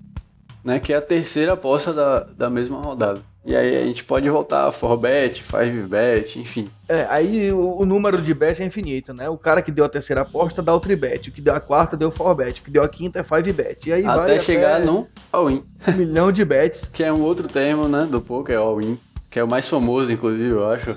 né? 0.63 0.79
Que 0.79 0.93
é 0.93 0.97
a 0.97 1.01
terceira 1.01 1.53
aposta 1.53 1.91
da, 1.91 2.19
da 2.19 2.51
mesma 2.51 2.79
rodada. 2.79 3.19
E 3.43 3.55
aí 3.55 3.77
a 3.77 3.85
gente 3.85 4.03
pode 4.03 4.29
voltar 4.29 4.67
a 4.67 4.71
4bet, 4.71 5.41
5bet, 5.43 6.37
enfim. 6.37 6.69
É, 6.87 7.05
aí 7.09 7.51
o, 7.51 7.79
o, 7.79 7.85
número 7.85 8.19
de 8.19 8.33
bet 8.33 8.61
é 8.61 8.65
infinito, 8.65 9.11
né? 9.11 9.27
O 9.27 9.37
cara 9.37 9.63
que 9.63 9.71
deu 9.71 9.85
a 9.85 9.89
terceira 9.89 10.21
aposta 10.21 10.61
dá 10.61 10.73
o 10.73 10.79
tribet, 10.79 11.29
o 11.29 11.31
que 11.31 11.41
deu 11.41 11.53
a 11.55 11.59
quarta 11.59 11.97
deu 11.97 12.09
o 12.09 12.11
4bet, 12.11 12.59
o 12.59 12.63
que 12.63 12.71
deu 12.71 12.83
a 12.83 12.89
quinta 12.89 13.19
é 13.19 13.23
5bet. 13.23 13.87
E 13.87 13.93
aí 13.93 14.05
até 14.05 14.35
vai 14.35 14.39
chegar 14.39 14.77
até 14.77 14.85
no 14.85 15.07
all-in. 15.31 15.63
Um 15.87 15.91
milhão 15.93 16.31
de 16.31 16.45
bets. 16.45 16.89
que 16.93 17.03
é 17.03 17.11
um 17.11 17.21
outro 17.21 17.47
termo, 17.47 17.87
né, 17.87 18.07
do 18.09 18.21
poker, 18.21 18.57
all-in, 18.57 18.99
que 19.31 19.39
é 19.39 19.43
o 19.43 19.47
mais 19.47 19.67
famoso, 19.67 20.11
inclusive, 20.11 20.49
eu 20.49 20.69
acho. 20.69 20.95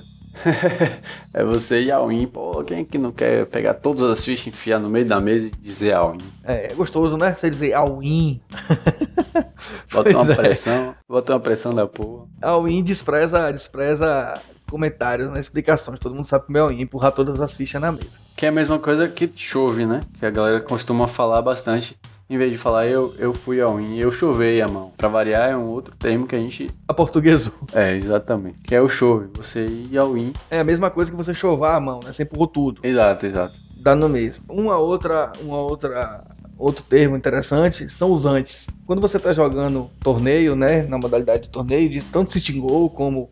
É 1.34 1.44
você 1.44 1.80
ir 1.80 1.90
ao 1.90 2.10
in. 2.10 2.26
Pô, 2.26 2.62
quem 2.64 2.80
é 2.80 2.84
que 2.84 2.98
não 2.98 3.12
quer 3.12 3.46
pegar 3.46 3.74
todas 3.74 4.02
as 4.02 4.24
fichas, 4.24 4.46
enfiar 4.48 4.78
no 4.78 4.88
meio 4.88 5.06
da 5.06 5.20
mesa 5.20 5.48
e 5.48 5.50
dizer 5.50 5.92
all 5.92 6.14
in? 6.14 6.18
É, 6.44 6.72
é 6.72 6.74
gostoso, 6.74 7.16
né? 7.16 7.34
Você 7.38 7.50
dizer 7.50 7.74
all 7.74 8.02
in. 8.02 8.40
Bota 9.92 10.16
uma 10.16 10.32
é. 10.32 10.36
pressão, 10.36 10.94
bota 11.08 11.32
uma 11.32 11.40
pressão 11.40 11.74
da 11.74 11.86
porra. 11.86 12.26
All 12.40 12.68
in 12.68 12.82
despreza, 12.82 13.50
despreza 13.50 14.34
comentários, 14.70 15.30
né, 15.32 15.40
explicações. 15.40 15.98
Todo 15.98 16.14
mundo 16.14 16.26
sabe 16.26 16.46
como 16.46 16.58
é 16.58 16.72
in, 16.72 16.82
empurrar 16.82 17.12
todas 17.12 17.40
as 17.40 17.56
fichas 17.56 17.80
na 17.80 17.90
mesa. 17.90 18.18
Que 18.36 18.46
é 18.46 18.48
a 18.48 18.52
mesma 18.52 18.78
coisa 18.78 19.08
que 19.08 19.30
chove, 19.34 19.86
né? 19.86 20.00
Que 20.18 20.26
a 20.26 20.30
galera 20.30 20.60
costuma 20.60 21.08
falar 21.08 21.42
bastante 21.42 21.98
em 22.30 22.36
vez 22.36 22.52
de 22.52 22.58
falar 22.58 22.86
eu, 22.86 23.14
eu 23.18 23.32
fui 23.32 23.60
ao 23.60 23.80
in, 23.80 23.96
eu 23.96 24.12
chovei 24.12 24.60
a 24.60 24.68
mão. 24.68 24.92
Pra 24.96 25.08
variar, 25.08 25.50
é 25.50 25.56
um 25.56 25.66
outro 25.66 25.96
termo 25.96 26.26
que 26.26 26.36
a 26.36 26.38
gente. 26.38 26.70
A 26.86 26.92
portuguesou. 26.92 27.54
É, 27.72 27.96
exatamente. 27.96 28.60
Que 28.62 28.74
é 28.74 28.82
o 28.82 28.88
chove. 28.88 29.28
Você 29.34 29.64
ir 29.64 29.96
ao 29.96 30.16
in. 30.16 30.34
É 30.50 30.60
a 30.60 30.64
mesma 30.64 30.90
coisa 30.90 31.10
que 31.10 31.16
você 31.16 31.32
chovar 31.32 31.76
a 31.76 31.80
mão, 31.80 32.00
né? 32.04 32.12
Você 32.12 32.24
empurrou 32.24 32.46
tudo. 32.46 32.80
Exato, 32.84 33.24
exato. 33.24 33.54
Dá 33.76 33.96
no 33.96 34.08
mesmo. 34.08 34.44
Uma 34.48 34.76
outra. 34.76 35.32
Uma 35.40 35.58
outra. 35.58 36.22
Outro 36.58 36.82
termo 36.82 37.16
interessante 37.16 37.88
são 37.88 38.12
os 38.12 38.26
antes. 38.26 38.66
Quando 38.84 39.00
você 39.00 39.16
está 39.16 39.32
jogando 39.32 39.88
torneio, 40.00 40.56
né, 40.56 40.82
na 40.82 40.98
modalidade 40.98 41.44
de 41.44 41.50
torneio, 41.50 41.88
de 41.88 42.02
tanto 42.02 42.32
sitting 42.32 42.58
goal 42.58 42.90
como 42.90 43.30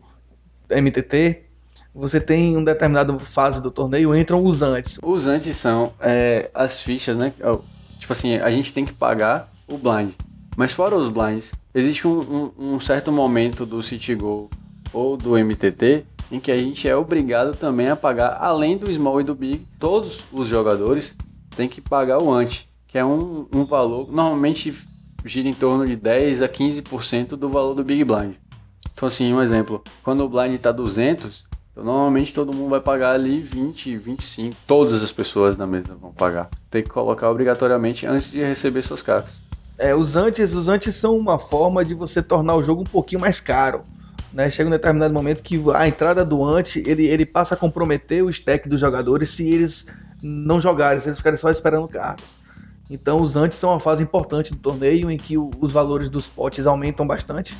MTT, 0.69 1.43
você 1.93 2.21
tem 2.21 2.55
um 2.55 2.63
determinado 2.63 3.19
fase 3.19 3.61
do 3.61 3.69
torneio, 3.69 4.15
entram 4.15 4.41
os 4.45 4.61
antes. 4.61 4.97
Os 5.03 5.27
antes 5.27 5.57
são 5.57 5.91
é, 5.99 6.49
as 6.53 6.81
fichas, 6.81 7.17
né? 7.17 7.33
Tipo 8.07 8.13
assim, 8.13 8.37
a 8.37 8.49
gente 8.49 8.71
tem 8.71 8.85
que 8.85 8.93
pagar 8.93 9.51
o 9.67 9.77
blind. 9.77 10.11
Mas 10.55 10.71
fora 10.71 10.95
os 10.95 11.09
blinds, 11.09 11.51
existe 11.75 12.07
um, 12.07 12.21
um, 12.57 12.75
um 12.75 12.79
certo 12.79 13.11
momento 13.11 13.65
do 13.65 13.83
City 13.83 14.15
Go 14.15 14.49
ou 14.93 15.17
do 15.17 15.31
MTT 15.31 16.05
em 16.31 16.39
que 16.39 16.49
a 16.49 16.55
gente 16.55 16.87
é 16.87 16.95
obrigado 16.95 17.53
também 17.57 17.89
a 17.89 17.97
pagar, 17.97 18.37
além 18.39 18.77
do 18.77 18.89
small 18.89 19.19
e 19.19 19.25
do 19.25 19.35
big, 19.35 19.67
todos 19.77 20.23
os 20.31 20.47
jogadores 20.47 21.17
têm 21.53 21.67
que 21.67 21.81
pagar 21.81 22.23
o 22.23 22.31
ante, 22.31 22.69
que 22.87 22.97
é 22.97 23.03
um, 23.03 23.45
um 23.53 23.65
valor, 23.65 24.09
normalmente 24.09 24.73
gira 25.25 25.49
em 25.49 25.53
torno 25.53 25.85
de 25.85 25.97
10 25.97 26.43
a 26.43 26.47
15% 26.47 27.35
do 27.35 27.49
valor 27.49 27.73
do 27.73 27.83
big 27.83 28.05
blind. 28.05 28.35
Então 28.93 29.09
assim, 29.09 29.33
um 29.33 29.41
exemplo, 29.41 29.83
quando 30.01 30.21
o 30.21 30.29
blind 30.29 30.53
está 30.53 30.71
200, 30.71 31.45
então, 31.77 31.85
normalmente 31.85 32.33
todo 32.33 32.51
mundo 32.51 32.71
vai 32.71 32.79
pagar 32.79 33.11
ali 33.11 33.39
20, 33.39 33.97
25. 33.97 34.55
Todas 34.65 35.03
as 35.03 35.11
pessoas 35.11 35.55
na 35.55 35.67
mesa 35.67 35.93
vão 35.93 36.11
pagar. 36.11 36.49
Tem 36.71 36.81
que 36.81 36.89
colocar 36.89 37.29
obrigatoriamente 37.29 38.07
antes 38.07 38.31
de 38.31 38.43
receber 38.43 38.81
suas 38.81 39.03
cartas. 39.03 39.43
É, 39.77 39.93
os 39.93 40.15
antes, 40.15 40.55
os 40.55 40.67
antes 40.67 40.95
são 40.95 41.15
uma 41.15 41.37
forma 41.37 41.85
de 41.85 41.93
você 41.93 42.19
tornar 42.19 42.55
o 42.55 42.63
jogo 42.63 42.81
um 42.81 42.85
pouquinho 42.85 43.21
mais 43.21 43.39
caro. 43.39 43.83
Né? 44.33 44.49
Chega 44.49 44.67
um 44.67 44.71
determinado 44.71 45.13
momento 45.13 45.43
que 45.43 45.61
a 45.75 45.87
entrada 45.87 46.25
do 46.25 46.43
ante 46.43 46.81
ele, 46.83 47.05
ele 47.05 47.27
passa 47.27 47.53
a 47.53 47.57
comprometer 47.57 48.23
o 48.23 48.29
stack 48.31 48.67
dos 48.67 48.79
jogadores 48.79 49.29
se 49.29 49.47
eles 49.47 49.85
não 50.19 50.59
jogarem, 50.59 50.99
se 50.99 51.07
eles 51.07 51.19
ficarem 51.19 51.37
só 51.37 51.51
esperando 51.51 51.87
cartas. 51.87 52.39
Então 52.89 53.21
os 53.21 53.35
antes 53.35 53.59
são 53.59 53.69
uma 53.69 53.79
fase 53.79 54.01
importante 54.01 54.51
do 54.51 54.57
torneio 54.57 55.11
em 55.11 55.17
que 55.17 55.37
o, 55.37 55.51
os 55.59 55.71
valores 55.71 56.09
dos 56.09 56.27
potes 56.27 56.65
aumentam 56.65 57.05
bastante 57.05 57.55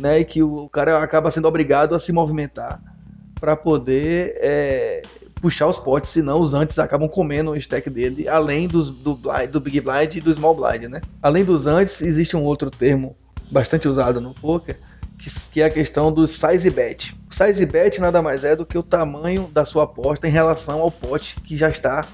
né? 0.00 0.18
e 0.18 0.24
que 0.24 0.42
o 0.42 0.68
cara 0.68 1.00
acaba 1.00 1.30
sendo 1.30 1.46
obrigado 1.46 1.94
a 1.94 2.00
se 2.00 2.10
movimentar 2.10 2.95
para 3.40 3.56
poder 3.56 4.34
é, 4.38 5.02
puxar 5.40 5.66
os 5.66 5.78
potes, 5.78 6.10
senão 6.10 6.40
os 6.40 6.54
antes 6.54 6.78
acabam 6.78 7.08
comendo 7.08 7.50
o 7.50 7.56
stack 7.56 7.88
dele, 7.90 8.28
além 8.28 8.66
dos, 8.66 8.90
do, 8.90 9.14
blind, 9.14 9.50
do 9.50 9.60
Big 9.60 9.80
Blind 9.80 10.16
e 10.16 10.20
do 10.20 10.32
Small 10.32 10.54
Blind, 10.54 10.84
né? 10.90 11.00
Além 11.22 11.44
dos 11.44 11.66
antes, 11.66 12.00
existe 12.00 12.36
um 12.36 12.42
outro 12.42 12.70
termo 12.70 13.16
bastante 13.50 13.86
usado 13.86 14.20
no 14.20 14.34
poker, 14.34 14.78
que, 15.18 15.30
que, 15.50 15.62
é 15.62 15.66
a 15.66 15.70
questão 15.70 16.12
do 16.12 16.26
size 16.26 16.68
bet. 16.70 17.16
O 17.30 17.34
size 17.34 17.64
bet 17.64 18.00
nada 18.00 18.20
mais 18.20 18.44
é 18.44 18.56
do 18.56 18.66
que 18.66 18.76
o 18.76 18.82
tamanho 18.82 19.48
da 19.52 19.64
sua 19.64 19.84
aposta 19.84 20.26
em 20.26 20.30
relação 20.30 20.80
ao 20.80 20.90
pote 20.90 21.36
que 21.40 21.56
já 21.56 21.70
está 21.70 22.04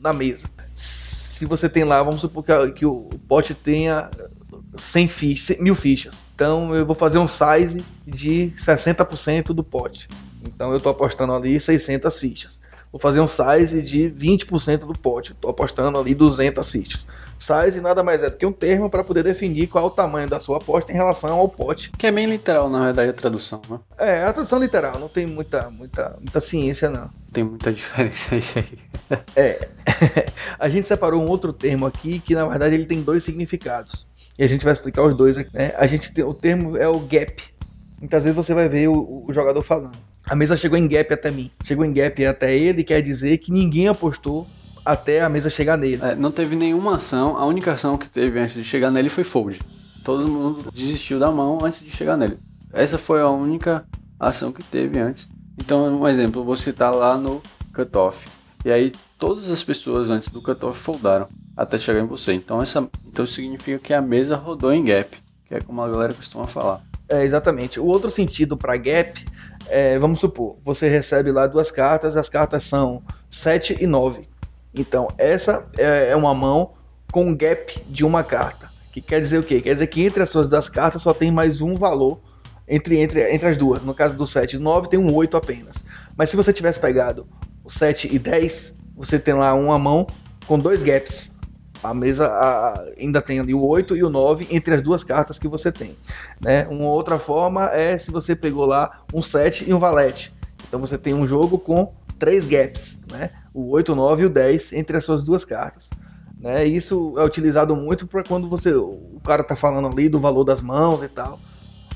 na 0.00 0.12
mesa. 0.12 0.48
Se 0.74 1.44
você 1.44 1.68
tem 1.68 1.84
lá, 1.84 2.02
vamos 2.02 2.20
supor 2.20 2.44
que, 2.44 2.72
que 2.72 2.86
o 2.86 3.08
pote 3.28 3.54
tenha 3.54 4.10
100 4.76 5.08
fichas, 5.08 5.58
mil 5.58 5.74
fichas. 5.74 6.24
Então 6.34 6.74
eu 6.74 6.86
vou 6.86 6.94
fazer 6.94 7.18
um 7.18 7.28
size 7.28 7.84
de 8.06 8.52
60% 8.56 9.46
do 9.46 9.64
pote. 9.64 10.08
Então 10.44 10.70
eu 10.70 10.76
estou 10.76 10.92
apostando 10.92 11.32
ali 11.32 11.60
600 11.60 12.18
fichas. 12.18 12.60
Vou 12.90 12.98
fazer 12.98 13.20
um 13.20 13.28
size 13.28 13.82
de 13.82 14.10
20% 14.10 14.78
do 14.78 14.94
pote. 14.94 15.32
Estou 15.32 15.50
apostando 15.50 15.98
ali 15.98 16.14
200 16.14 16.70
fichas. 16.70 17.06
Size 17.38 17.80
nada 17.80 18.02
mais 18.02 18.22
é 18.22 18.30
do 18.30 18.36
que 18.36 18.46
um 18.46 18.52
termo 18.52 18.88
para 18.88 19.04
poder 19.04 19.22
definir 19.22 19.68
qual 19.68 19.84
é 19.84 19.86
o 19.86 19.90
tamanho 19.90 20.28
da 20.28 20.40
sua 20.40 20.56
aposta 20.56 20.90
em 20.90 20.94
relação 20.94 21.34
ao 21.34 21.48
pote. 21.48 21.90
Que 21.92 22.06
é 22.06 22.12
bem 22.12 22.26
literal, 22.26 22.68
na 22.70 22.86
verdade, 22.86 23.10
a 23.10 23.12
tradução, 23.12 23.60
né? 23.68 23.78
É, 23.98 24.24
a 24.24 24.32
tradução 24.32 24.58
literal, 24.58 24.98
não 24.98 25.08
tem 25.08 25.26
muita, 25.26 25.70
muita, 25.70 26.16
muita 26.18 26.40
ciência, 26.40 26.88
não. 26.88 27.10
Tem 27.30 27.44
muita 27.44 27.70
diferença 27.72 28.34
aí. 28.34 28.78
é. 29.36 29.68
a 30.58 30.68
gente 30.68 30.86
separou 30.86 31.22
um 31.22 31.28
outro 31.28 31.52
termo 31.52 31.86
aqui 31.86 32.20
que, 32.20 32.34
na 32.34 32.46
verdade, 32.46 32.74
ele 32.74 32.86
tem 32.86 33.02
dois 33.02 33.22
significados. 33.22 34.06
E 34.38 34.42
a 34.42 34.48
gente 34.48 34.64
vai 34.64 34.72
explicar 34.72 35.02
os 35.02 35.16
dois 35.16 35.36
aqui, 35.36 35.50
né? 35.52 35.74
A 35.76 35.86
gente 35.86 36.12
tem, 36.12 36.24
o 36.24 36.32
termo 36.32 36.76
é 36.76 36.88
o 36.88 36.98
gap. 37.00 37.42
Muitas 38.00 38.24
vezes 38.24 38.36
você 38.36 38.54
vai 38.54 38.68
ver 38.68 38.88
o, 38.88 39.26
o 39.28 39.32
jogador 39.32 39.62
falando. 39.62 40.07
A 40.28 40.36
mesa 40.36 40.56
chegou 40.56 40.76
em 40.76 40.86
gap 40.86 41.12
até 41.12 41.30
mim. 41.30 41.50
Chegou 41.64 41.84
em 41.84 41.92
gap 41.92 42.26
até 42.26 42.54
ele, 42.54 42.84
quer 42.84 43.00
dizer 43.00 43.38
que 43.38 43.50
ninguém 43.50 43.88
apostou 43.88 44.46
até 44.84 45.22
a 45.22 45.28
mesa 45.28 45.48
chegar 45.48 45.78
nele. 45.78 46.02
É, 46.02 46.14
não 46.14 46.30
teve 46.30 46.54
nenhuma 46.54 46.96
ação, 46.96 47.36
a 47.36 47.46
única 47.46 47.72
ação 47.72 47.96
que 47.96 48.08
teve 48.08 48.38
antes 48.38 48.54
de 48.54 48.64
chegar 48.64 48.90
nele 48.90 49.08
foi 49.08 49.24
fold. 49.24 49.60
Todo 50.04 50.30
mundo 50.30 50.70
desistiu 50.72 51.18
da 51.18 51.30
mão 51.30 51.58
antes 51.62 51.84
de 51.84 51.90
chegar 51.90 52.16
nele. 52.16 52.38
Essa 52.72 52.98
foi 52.98 53.20
a 53.20 53.28
única 53.28 53.84
ação 54.20 54.52
que 54.52 54.62
teve 54.62 54.98
antes. 54.98 55.30
Então, 55.58 56.00
um 56.00 56.06
exemplo, 56.06 56.44
você 56.44 56.72
tá 56.72 56.90
lá 56.90 57.16
no 57.16 57.42
cutoff. 57.74 58.28
E 58.64 58.70
aí 58.70 58.92
todas 59.18 59.50
as 59.50 59.62
pessoas 59.62 60.10
antes 60.10 60.28
do 60.28 60.42
cutoff 60.42 60.78
foldaram 60.78 61.26
até 61.56 61.78
chegar 61.78 62.00
em 62.00 62.06
você. 62.06 62.34
Então, 62.34 62.60
essa, 62.60 62.86
então 63.06 63.26
significa 63.26 63.78
que 63.78 63.94
a 63.94 64.02
mesa 64.02 64.36
rodou 64.36 64.72
em 64.72 64.84
gap, 64.84 65.16
que 65.46 65.54
é 65.54 65.60
como 65.60 65.80
a 65.80 65.88
galera 65.88 66.12
costuma 66.12 66.46
falar. 66.46 66.82
É, 67.08 67.24
exatamente. 67.24 67.80
O 67.80 67.86
outro 67.86 68.10
sentido 68.10 68.56
para 68.56 68.76
gap 68.76 69.24
é, 69.68 69.98
vamos 69.98 70.20
supor, 70.20 70.56
você 70.60 70.88
recebe 70.88 71.30
lá 71.32 71.46
duas 71.46 71.70
cartas, 71.70 72.16
as 72.16 72.28
cartas 72.28 72.64
são 72.64 73.02
7 73.30 73.78
e 73.80 73.86
9. 73.86 74.28
Então, 74.74 75.08
essa 75.18 75.68
é, 75.76 76.10
é 76.10 76.16
uma 76.16 76.34
mão 76.34 76.74
com 77.10 77.34
gap 77.34 77.82
de 77.88 78.04
uma 78.04 78.22
carta. 78.22 78.70
Que 78.92 79.00
quer 79.00 79.20
dizer 79.20 79.38
o 79.38 79.42
quê? 79.42 79.60
Quer 79.60 79.74
dizer 79.74 79.86
que 79.86 80.02
entre 80.02 80.22
as 80.22 80.30
suas 80.30 80.48
duas 80.48 80.68
cartas 80.68 81.02
só 81.02 81.12
tem 81.12 81.30
mais 81.30 81.60
um 81.60 81.74
valor 81.74 82.20
entre, 82.66 82.98
entre, 82.98 83.32
entre 83.32 83.48
as 83.48 83.56
duas. 83.56 83.82
No 83.82 83.94
caso 83.94 84.16
do 84.16 84.26
7 84.26 84.56
e 84.56 84.58
9, 84.58 84.88
tem 84.88 84.98
um 84.98 85.14
8 85.14 85.36
apenas. 85.36 85.84
Mas 86.16 86.30
se 86.30 86.36
você 86.36 86.52
tivesse 86.52 86.78
pegado 86.78 87.26
o 87.64 87.70
7 87.70 88.14
e 88.14 88.18
10, 88.18 88.76
você 88.96 89.18
tem 89.18 89.34
lá 89.34 89.54
uma 89.54 89.78
mão 89.78 90.06
com 90.46 90.58
dois 90.58 90.82
gaps. 90.82 91.36
A 91.82 91.94
mesa 91.94 92.26
a, 92.26 92.84
ainda 92.98 93.22
tem 93.22 93.38
ali 93.40 93.54
o 93.54 93.64
8 93.64 93.96
e 93.96 94.02
o 94.02 94.10
9 94.10 94.48
entre 94.50 94.74
as 94.74 94.82
duas 94.82 95.04
cartas 95.04 95.38
que 95.38 95.46
você 95.46 95.70
tem. 95.70 95.96
Né? 96.40 96.66
Uma 96.68 96.90
outra 96.90 97.18
forma 97.18 97.66
é 97.70 97.98
se 97.98 98.10
você 98.10 98.34
pegou 98.34 98.66
lá 98.66 99.02
um 99.12 99.22
7 99.22 99.68
e 99.68 99.74
um 99.74 99.78
valete. 99.78 100.34
Então 100.66 100.80
você 100.80 100.98
tem 100.98 101.14
um 101.14 101.26
jogo 101.26 101.58
com 101.58 101.92
três 102.18 102.46
gaps. 102.46 103.00
Né? 103.10 103.30
o 103.58 103.70
8, 103.70 103.92
o 103.92 103.96
9 103.96 104.22
e 104.22 104.26
o 104.26 104.30
10 104.30 104.72
entre 104.72 104.96
as 104.96 105.04
suas 105.04 105.24
duas 105.24 105.44
cartas. 105.44 105.90
Né? 106.38 106.64
Isso 106.64 107.14
é 107.18 107.24
utilizado 107.24 107.74
muito 107.74 108.06
para 108.06 108.22
quando 108.22 108.48
você 108.48 108.72
o 108.72 109.20
cara 109.24 109.42
tá 109.42 109.56
falando 109.56 109.88
ali 109.88 110.08
do 110.08 110.20
valor 110.20 110.44
das 110.44 110.60
mãos 110.60 111.02
e 111.02 111.08
tal. 111.08 111.40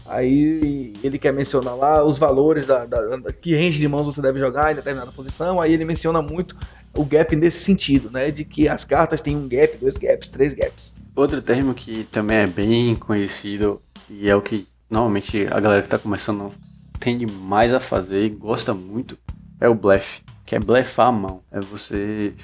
Aí 0.04 0.92
ele 1.02 1.18
quer 1.18 1.32
mencionar 1.32 1.76
lá 1.76 2.04
os 2.04 2.18
valores 2.18 2.66
da, 2.66 2.84
da, 2.84 3.16
da, 3.16 3.32
que 3.32 3.54
range 3.54 3.78
de 3.78 3.86
mãos 3.86 4.04
você 4.04 4.20
deve 4.20 4.40
jogar 4.40 4.72
em 4.72 4.74
determinada 4.74 5.12
posição. 5.12 5.60
Aí 5.60 5.72
ele 5.72 5.84
menciona 5.84 6.20
muito 6.20 6.56
o 6.94 7.04
gap 7.04 7.34
nesse 7.36 7.64
sentido, 7.64 8.10
né? 8.10 8.30
De 8.30 8.44
que 8.44 8.68
as 8.68 8.84
cartas 8.84 9.20
têm 9.20 9.36
um 9.36 9.48
gap, 9.48 9.76
dois 9.78 9.96
gaps, 9.96 10.28
três 10.28 10.54
gaps. 10.54 10.94
Outro 11.14 11.42
termo 11.42 11.74
que 11.74 12.04
também 12.04 12.38
é 12.38 12.46
bem 12.46 12.94
conhecido 12.96 13.80
e 14.08 14.28
é 14.28 14.36
o 14.36 14.42
que 14.42 14.66
normalmente 14.90 15.46
a 15.50 15.60
galera 15.60 15.82
que 15.82 15.86
está 15.86 15.98
começando 15.98 16.50
tende 16.98 17.26
mais 17.26 17.72
a 17.72 17.80
fazer 17.80 18.24
e 18.24 18.30
gosta 18.30 18.72
muito 18.72 19.18
é 19.60 19.68
o 19.68 19.74
blefe 19.74 20.22
que 20.52 20.56
é 20.56 20.60
blefar 20.60 21.06
a 21.06 21.12
mão. 21.12 21.40
É 21.50 21.60
você 21.60 22.34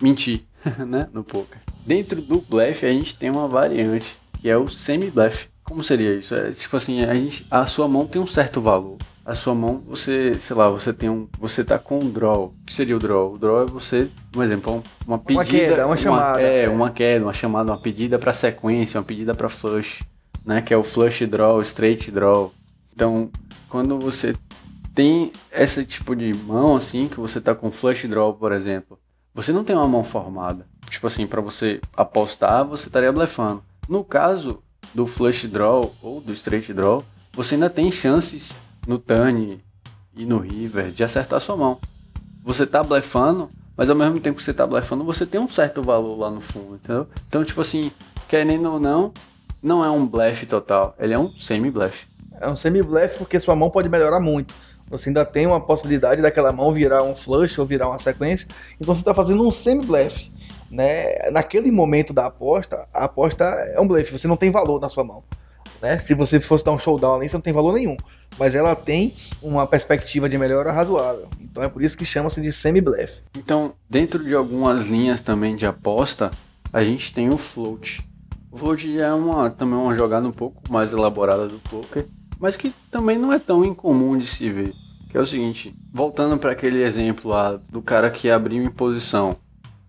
mentir, 0.00 0.42
né? 0.86 1.08
No 1.12 1.24
poker. 1.24 1.58
Dentro 1.84 2.22
do 2.22 2.40
blefe 2.40 2.86
a 2.86 2.92
gente 2.92 3.16
tem 3.16 3.30
uma 3.30 3.48
variante, 3.48 4.16
que 4.38 4.48
é 4.48 4.56
o 4.56 4.68
semi-blefe. 4.68 5.48
Como 5.64 5.82
seria 5.82 6.14
isso? 6.14 6.36
É 6.36 6.52
tipo 6.52 6.76
assim, 6.76 7.02
a, 7.02 7.12
gente, 7.14 7.44
a 7.50 7.66
sua 7.66 7.88
mão 7.88 8.06
tem 8.06 8.22
um 8.22 8.26
certo 8.28 8.60
valor. 8.60 8.96
A 9.28 9.34
sua 9.34 9.54
mão, 9.54 9.82
você, 9.86 10.32
sei 10.40 10.56
lá, 10.56 10.70
você 10.70 10.90
tem 10.90 11.10
um. 11.10 11.28
Você 11.38 11.62
tá 11.62 11.78
com 11.78 11.98
um 11.98 12.10
draw. 12.10 12.44
O 12.44 12.64
que 12.64 12.72
seria 12.72 12.96
o 12.96 12.98
draw? 12.98 13.34
O 13.34 13.38
draw 13.38 13.62
é 13.62 13.66
você, 13.66 14.08
um 14.34 14.42
exemplo, 14.42 14.82
uma 15.06 15.18
pedida. 15.18 15.44
Uma 15.44 15.44
queda, 15.44 15.86
uma 15.86 15.96
chamada. 15.98 16.40
é, 16.40 16.64
é, 16.64 16.68
uma 16.70 16.90
queda, 16.90 17.26
uma 17.26 17.34
chamada, 17.34 17.70
uma 17.70 17.76
pedida 17.76 18.18
para 18.18 18.32
sequência, 18.32 18.98
uma 18.98 19.04
pedida 19.04 19.34
para 19.34 19.50
flush, 19.50 20.02
né? 20.46 20.62
Que 20.62 20.72
é 20.72 20.78
o 20.78 20.82
flush 20.82 21.26
draw, 21.26 21.60
straight 21.60 22.10
draw. 22.10 22.54
Então, 22.94 23.28
quando 23.68 23.98
você 23.98 24.34
tem 24.94 25.30
esse 25.52 25.84
tipo 25.84 26.16
de 26.16 26.32
mão 26.32 26.76
assim, 26.76 27.06
que 27.06 27.20
você 27.20 27.38
tá 27.38 27.54
com 27.54 27.70
flush 27.70 28.08
draw, 28.08 28.32
por 28.32 28.50
exemplo, 28.50 28.98
você 29.34 29.52
não 29.52 29.62
tem 29.62 29.76
uma 29.76 29.86
mão 29.86 30.02
formada. 30.02 30.66
Tipo 30.88 31.06
assim, 31.06 31.26
para 31.26 31.42
você 31.42 31.82
apostar, 31.94 32.64
você 32.64 32.86
estaria 32.86 33.12
blefando. 33.12 33.62
No 33.86 34.02
caso 34.02 34.62
do 34.94 35.06
flush 35.06 35.46
draw 35.48 35.94
ou 36.00 36.18
do 36.18 36.32
straight 36.32 36.72
draw, 36.72 37.04
você 37.34 37.56
ainda 37.56 37.68
tem 37.68 37.92
chances 37.92 38.54
no 38.88 38.98
turn 38.98 39.62
e 40.16 40.26
no 40.26 40.38
river 40.38 40.90
de 40.90 41.04
acertar 41.04 41.40
sua 41.40 41.56
mão. 41.56 41.78
Você 42.42 42.66
tá 42.66 42.82
blefando, 42.82 43.48
mas 43.76 43.88
ao 43.88 43.94
mesmo 43.94 44.18
tempo 44.18 44.38
que 44.38 44.42
você 44.42 44.52
tá 44.52 44.66
blefando, 44.66 45.04
você 45.04 45.24
tem 45.24 45.40
um 45.40 45.48
certo 45.48 45.82
valor 45.82 46.18
lá 46.18 46.30
no 46.30 46.40
fundo, 46.40 46.74
entendeu? 46.76 47.06
Então, 47.28 47.44
tipo 47.44 47.60
assim, 47.60 47.92
querendo 48.26 48.72
ou 48.72 48.80
não, 48.80 49.12
não 49.62 49.84
é 49.84 49.90
um 49.90 50.04
blefe 50.04 50.46
total, 50.46 50.96
ele 50.98 51.14
é 51.14 51.18
um 51.18 51.28
semi-blefe. 51.28 52.08
É 52.40 52.48
um 52.48 52.56
semi-blefe 52.56 53.18
porque 53.18 53.38
sua 53.38 53.54
mão 53.54 53.70
pode 53.70 53.88
melhorar 53.88 54.18
muito 54.18 54.54
você 54.90 55.10
ainda 55.10 55.24
tem 55.24 55.46
uma 55.46 55.60
possibilidade 55.60 56.22
daquela 56.22 56.52
mão 56.52 56.72
virar 56.72 57.02
um 57.02 57.14
flush 57.14 57.58
ou 57.58 57.66
virar 57.66 57.88
uma 57.88 57.98
sequência. 57.98 58.48
Então 58.80 58.94
você 58.94 59.02
está 59.02 59.14
fazendo 59.14 59.46
um 59.46 59.52
semi-blefe. 59.52 60.32
Né? 60.70 61.30
Naquele 61.30 61.70
momento 61.70 62.12
da 62.12 62.26
aposta, 62.26 62.88
a 62.92 63.04
aposta 63.04 63.44
é 63.44 63.80
um 63.80 63.86
blefe, 63.86 64.12
você 64.12 64.28
não 64.28 64.36
tem 64.36 64.50
valor 64.50 64.80
na 64.80 64.88
sua 64.88 65.04
mão. 65.04 65.22
Né? 65.80 65.98
Se 65.98 66.14
você 66.14 66.40
fosse 66.40 66.64
dar 66.64 66.72
um 66.72 66.78
showdown 66.78 67.16
ali, 67.16 67.28
você 67.28 67.36
não 67.36 67.40
tem 67.40 67.52
valor 67.52 67.74
nenhum. 67.74 67.96
Mas 68.38 68.54
ela 68.54 68.74
tem 68.74 69.14
uma 69.42 69.66
perspectiva 69.66 70.28
de 70.28 70.38
melhora 70.38 70.72
razoável. 70.72 71.28
Então 71.40 71.62
é 71.62 71.68
por 71.68 71.82
isso 71.82 71.96
que 71.96 72.04
chama-se 72.04 72.40
de 72.40 72.52
semi-blefe. 72.52 73.22
Então, 73.36 73.74
dentro 73.88 74.22
de 74.24 74.34
algumas 74.34 74.88
linhas 74.88 75.20
também 75.20 75.56
de 75.56 75.66
aposta, 75.66 76.30
a 76.72 76.82
gente 76.82 77.12
tem 77.12 77.28
o 77.28 77.36
float. 77.36 78.02
O 78.50 78.56
float 78.56 79.00
é 79.00 79.12
uma, 79.12 79.50
também 79.50 79.78
uma 79.78 79.96
jogada 79.96 80.26
um 80.26 80.32
pouco 80.32 80.62
mais 80.70 80.92
elaborada 80.92 81.46
do 81.46 81.58
poker 81.58 82.06
mas 82.38 82.56
que 82.56 82.72
também 82.90 83.18
não 83.18 83.32
é 83.32 83.38
tão 83.38 83.64
incomum 83.64 84.16
de 84.16 84.26
se 84.26 84.48
ver. 84.48 84.72
Que 85.10 85.16
é 85.16 85.20
o 85.20 85.26
seguinte, 85.26 85.74
voltando 85.92 86.38
para 86.38 86.52
aquele 86.52 86.82
exemplo 86.82 87.30
lá 87.30 87.58
do 87.70 87.82
cara 87.82 88.10
que 88.10 88.30
abriu 88.30 88.62
em 88.62 88.70
posição 88.70 89.36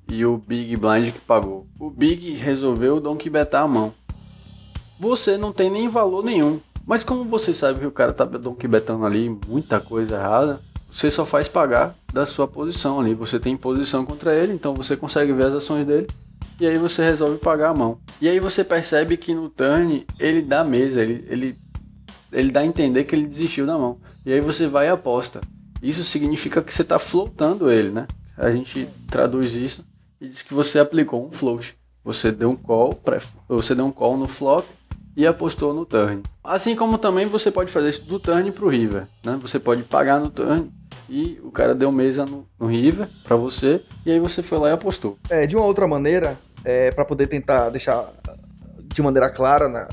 e 0.09 0.25
o 0.25 0.37
Big 0.37 0.75
Blind 0.75 1.11
que 1.11 1.19
pagou. 1.19 1.67
O 1.77 1.89
Big 1.89 2.31
resolveu 2.35 2.99
donkey 2.99 3.29
betar 3.29 3.63
a 3.63 3.67
mão. 3.67 3.93
Você 4.99 5.37
não 5.37 5.53
tem 5.53 5.69
nem 5.69 5.87
valor 5.87 6.23
nenhum. 6.23 6.59
Mas 6.85 7.03
como 7.03 7.23
você 7.23 7.53
sabe 7.53 7.79
que 7.79 7.85
o 7.85 7.91
cara 7.91 8.11
tá 8.11 8.25
donkey 8.25 8.67
betando 8.67 9.05
ali 9.05 9.29
muita 9.47 9.79
coisa 9.79 10.15
errada, 10.15 10.59
você 10.91 11.09
só 11.09 11.25
faz 11.25 11.47
pagar 11.47 11.95
da 12.11 12.25
sua 12.25 12.47
posição 12.47 12.99
ali. 12.99 13.13
Você 13.13 13.39
tem 13.39 13.55
posição 13.55 14.05
contra 14.05 14.35
ele, 14.35 14.53
então 14.53 14.73
você 14.73 14.97
consegue 14.97 15.31
ver 15.31 15.45
as 15.45 15.53
ações 15.53 15.87
dele. 15.87 16.07
E 16.59 16.67
aí 16.67 16.77
você 16.77 17.01
resolve 17.01 17.37
pagar 17.37 17.69
a 17.69 17.73
mão. 17.73 17.99
E 18.19 18.27
aí 18.27 18.39
você 18.39 18.63
percebe 18.63 19.15
que 19.15 19.33
no 19.33 19.49
turn 19.49 20.05
ele 20.19 20.41
dá 20.41 20.63
mesa, 20.63 21.01
ele, 21.01 21.25
ele 21.29 21.57
ele 22.31 22.51
dá 22.51 22.59
a 22.59 22.65
entender 22.65 23.05
que 23.05 23.15
ele 23.15 23.25
desistiu 23.25 23.65
da 23.65 23.77
mão. 23.77 23.99
E 24.25 24.33
aí 24.33 24.41
você 24.41 24.67
vai 24.67 24.87
e 24.87 24.89
aposta. 24.89 25.41
Isso 25.81 26.03
significa 26.03 26.61
que 26.61 26.73
você 26.73 26.81
está 26.81 26.99
floatando 26.99 27.71
ele, 27.71 27.89
né? 27.89 28.05
A 28.37 28.51
gente 28.51 28.87
traduz 29.09 29.55
isso 29.55 29.85
e 30.19 30.27
diz 30.27 30.41
que 30.41 30.53
você 30.53 30.79
aplicou 30.79 31.25
um 31.25 31.31
float. 31.31 31.75
Você 32.03 32.31
deu 32.31 32.49
um 32.49 32.55
call, 32.55 32.99
você 33.47 33.73
deu 33.73 33.85
um 33.85 33.91
call 33.91 34.17
no 34.17 34.27
flop 34.27 34.65
e 35.19 35.27
apostou 35.27 35.73
no 35.73 35.85
turn. 35.85 36.23
Assim 36.41 36.77
como 36.77 36.97
também 36.97 37.25
você 37.25 37.51
pode 37.51 37.69
fazer 37.69 37.89
isso 37.89 38.05
do 38.05 38.17
turn 38.17 38.49
para 38.53 38.63
o 38.63 38.69
river, 38.69 39.05
né? 39.21 39.37
Você 39.41 39.59
pode 39.59 39.83
pagar 39.83 40.17
no 40.17 40.29
turn 40.29 40.71
e 41.09 41.37
o 41.43 41.51
cara 41.51 41.75
deu 41.75 41.91
mesa 41.91 42.25
no, 42.25 42.47
no 42.57 42.67
river 42.67 43.09
para 43.25 43.35
você 43.35 43.81
e 44.05 44.11
aí 44.13 44.17
você 44.17 44.41
foi 44.41 44.57
lá 44.57 44.69
e 44.69 44.71
apostou. 44.71 45.17
É, 45.29 45.45
de 45.45 45.57
uma 45.57 45.65
outra 45.65 45.85
maneira, 45.85 46.39
é, 46.63 46.89
para 46.91 47.03
poder 47.03 47.27
tentar 47.27 47.69
deixar 47.69 48.13
de 48.81 49.01
maneira 49.01 49.29
clara 49.29 49.67
na, 49.67 49.89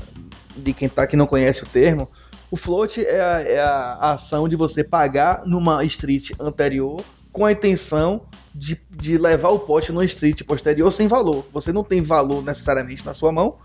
de 0.55 0.71
quem 0.71 0.87
tá 0.87 1.05
que 1.05 1.17
não 1.17 1.27
conhece 1.27 1.61
o 1.61 1.67
termo, 1.67 2.09
o 2.49 2.55
float 2.55 3.05
é 3.05 3.19
a, 3.19 3.41
é 3.41 3.59
a 3.59 4.11
ação 4.13 4.47
de 4.47 4.55
você 4.55 4.81
pagar 4.81 5.45
numa 5.45 5.83
street 5.83 6.31
anterior 6.39 7.03
com 7.33 7.43
a 7.43 7.51
intenção 7.51 8.21
de, 8.55 8.79
de 8.89 9.17
levar 9.17 9.49
o 9.49 9.59
pote 9.59 9.91
no 9.91 10.01
street 10.05 10.43
posterior 10.43 10.89
sem 10.89 11.09
valor. 11.09 11.45
Você 11.51 11.73
não 11.73 11.83
tem 11.83 12.01
valor 12.01 12.41
necessariamente 12.41 13.05
na 13.05 13.13
sua 13.13 13.33
mão, 13.33 13.57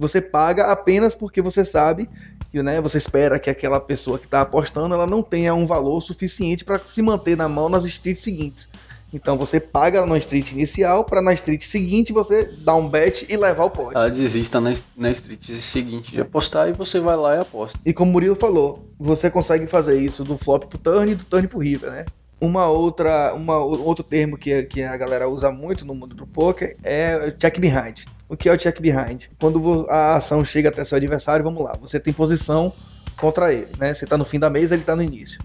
você 0.00 0.20
paga 0.20 0.66
apenas 0.72 1.14
porque 1.14 1.42
você 1.42 1.62
sabe 1.62 2.08
que 2.50 2.62
né, 2.62 2.80
você 2.80 2.98
espera 2.98 3.38
que 3.38 3.50
aquela 3.50 3.78
pessoa 3.78 4.18
que 4.18 4.24
está 4.24 4.40
apostando 4.40 4.94
ela 4.94 5.06
não 5.06 5.22
tenha 5.22 5.54
um 5.54 5.66
valor 5.66 6.00
suficiente 6.00 6.64
para 6.64 6.78
se 6.78 7.02
manter 7.02 7.36
na 7.36 7.48
mão 7.48 7.68
nas 7.68 7.84
streets 7.84 8.22
seguintes. 8.22 8.68
Então 9.12 9.36
você 9.36 9.60
paga 9.60 10.06
na 10.06 10.16
street 10.18 10.52
inicial 10.52 11.04
para 11.04 11.20
na 11.20 11.34
street 11.34 11.64
seguinte 11.64 12.12
você 12.12 12.44
dar 12.44 12.76
um 12.76 12.88
bet 12.88 13.26
e 13.28 13.36
levar 13.36 13.64
o 13.64 13.70
pote. 13.70 13.96
Ela 13.96 14.08
desista 14.08 14.60
na, 14.60 14.72
na 14.96 15.10
street 15.10 15.44
seguinte 15.58 16.12
de 16.12 16.20
apostar 16.20 16.68
e 16.68 16.72
você 16.72 16.98
vai 16.98 17.16
lá 17.16 17.36
e 17.36 17.40
aposta. 17.40 17.78
E 17.84 17.92
como 17.92 18.10
o 18.10 18.12
Murilo 18.12 18.36
falou, 18.36 18.88
você 18.98 19.30
consegue 19.30 19.66
fazer 19.66 20.00
isso 20.00 20.24
do 20.24 20.38
flop 20.38 20.64
pro 20.64 20.78
turn 20.78 21.12
e 21.12 21.14
do 21.14 21.24
turn 21.24 21.46
pro 21.46 21.58
river, 21.58 21.90
né? 21.90 22.06
Uma 22.40 22.68
outra, 22.68 23.34
uma, 23.34 23.58
outro 23.58 24.02
termo 24.02 24.38
que, 24.38 24.62
que 24.62 24.82
a 24.82 24.96
galera 24.96 25.28
usa 25.28 25.50
muito 25.50 25.84
no 25.84 25.94
mundo 25.94 26.14
do 26.14 26.26
poker 26.26 26.76
é 26.82 27.34
check 27.38 27.58
behind. 27.58 28.06
O 28.30 28.36
que 28.36 28.48
é 28.48 28.52
o 28.52 28.56
check 28.56 28.80
behind? 28.80 29.24
Quando 29.40 29.86
a 29.90 30.14
ação 30.14 30.44
chega 30.44 30.68
até 30.68 30.84
seu 30.84 30.96
adversário, 30.96 31.42
vamos 31.44 31.64
lá, 31.64 31.76
você 31.80 31.98
tem 31.98 32.12
posição 32.12 32.72
contra 33.16 33.52
ele, 33.52 33.66
né? 33.76 33.92
Você 33.92 34.06
tá 34.06 34.16
no 34.16 34.24
fim 34.24 34.38
da 34.38 34.48
mesa, 34.48 34.74
ele 34.74 34.84
tá 34.84 34.94
no 34.94 35.02
início. 35.02 35.42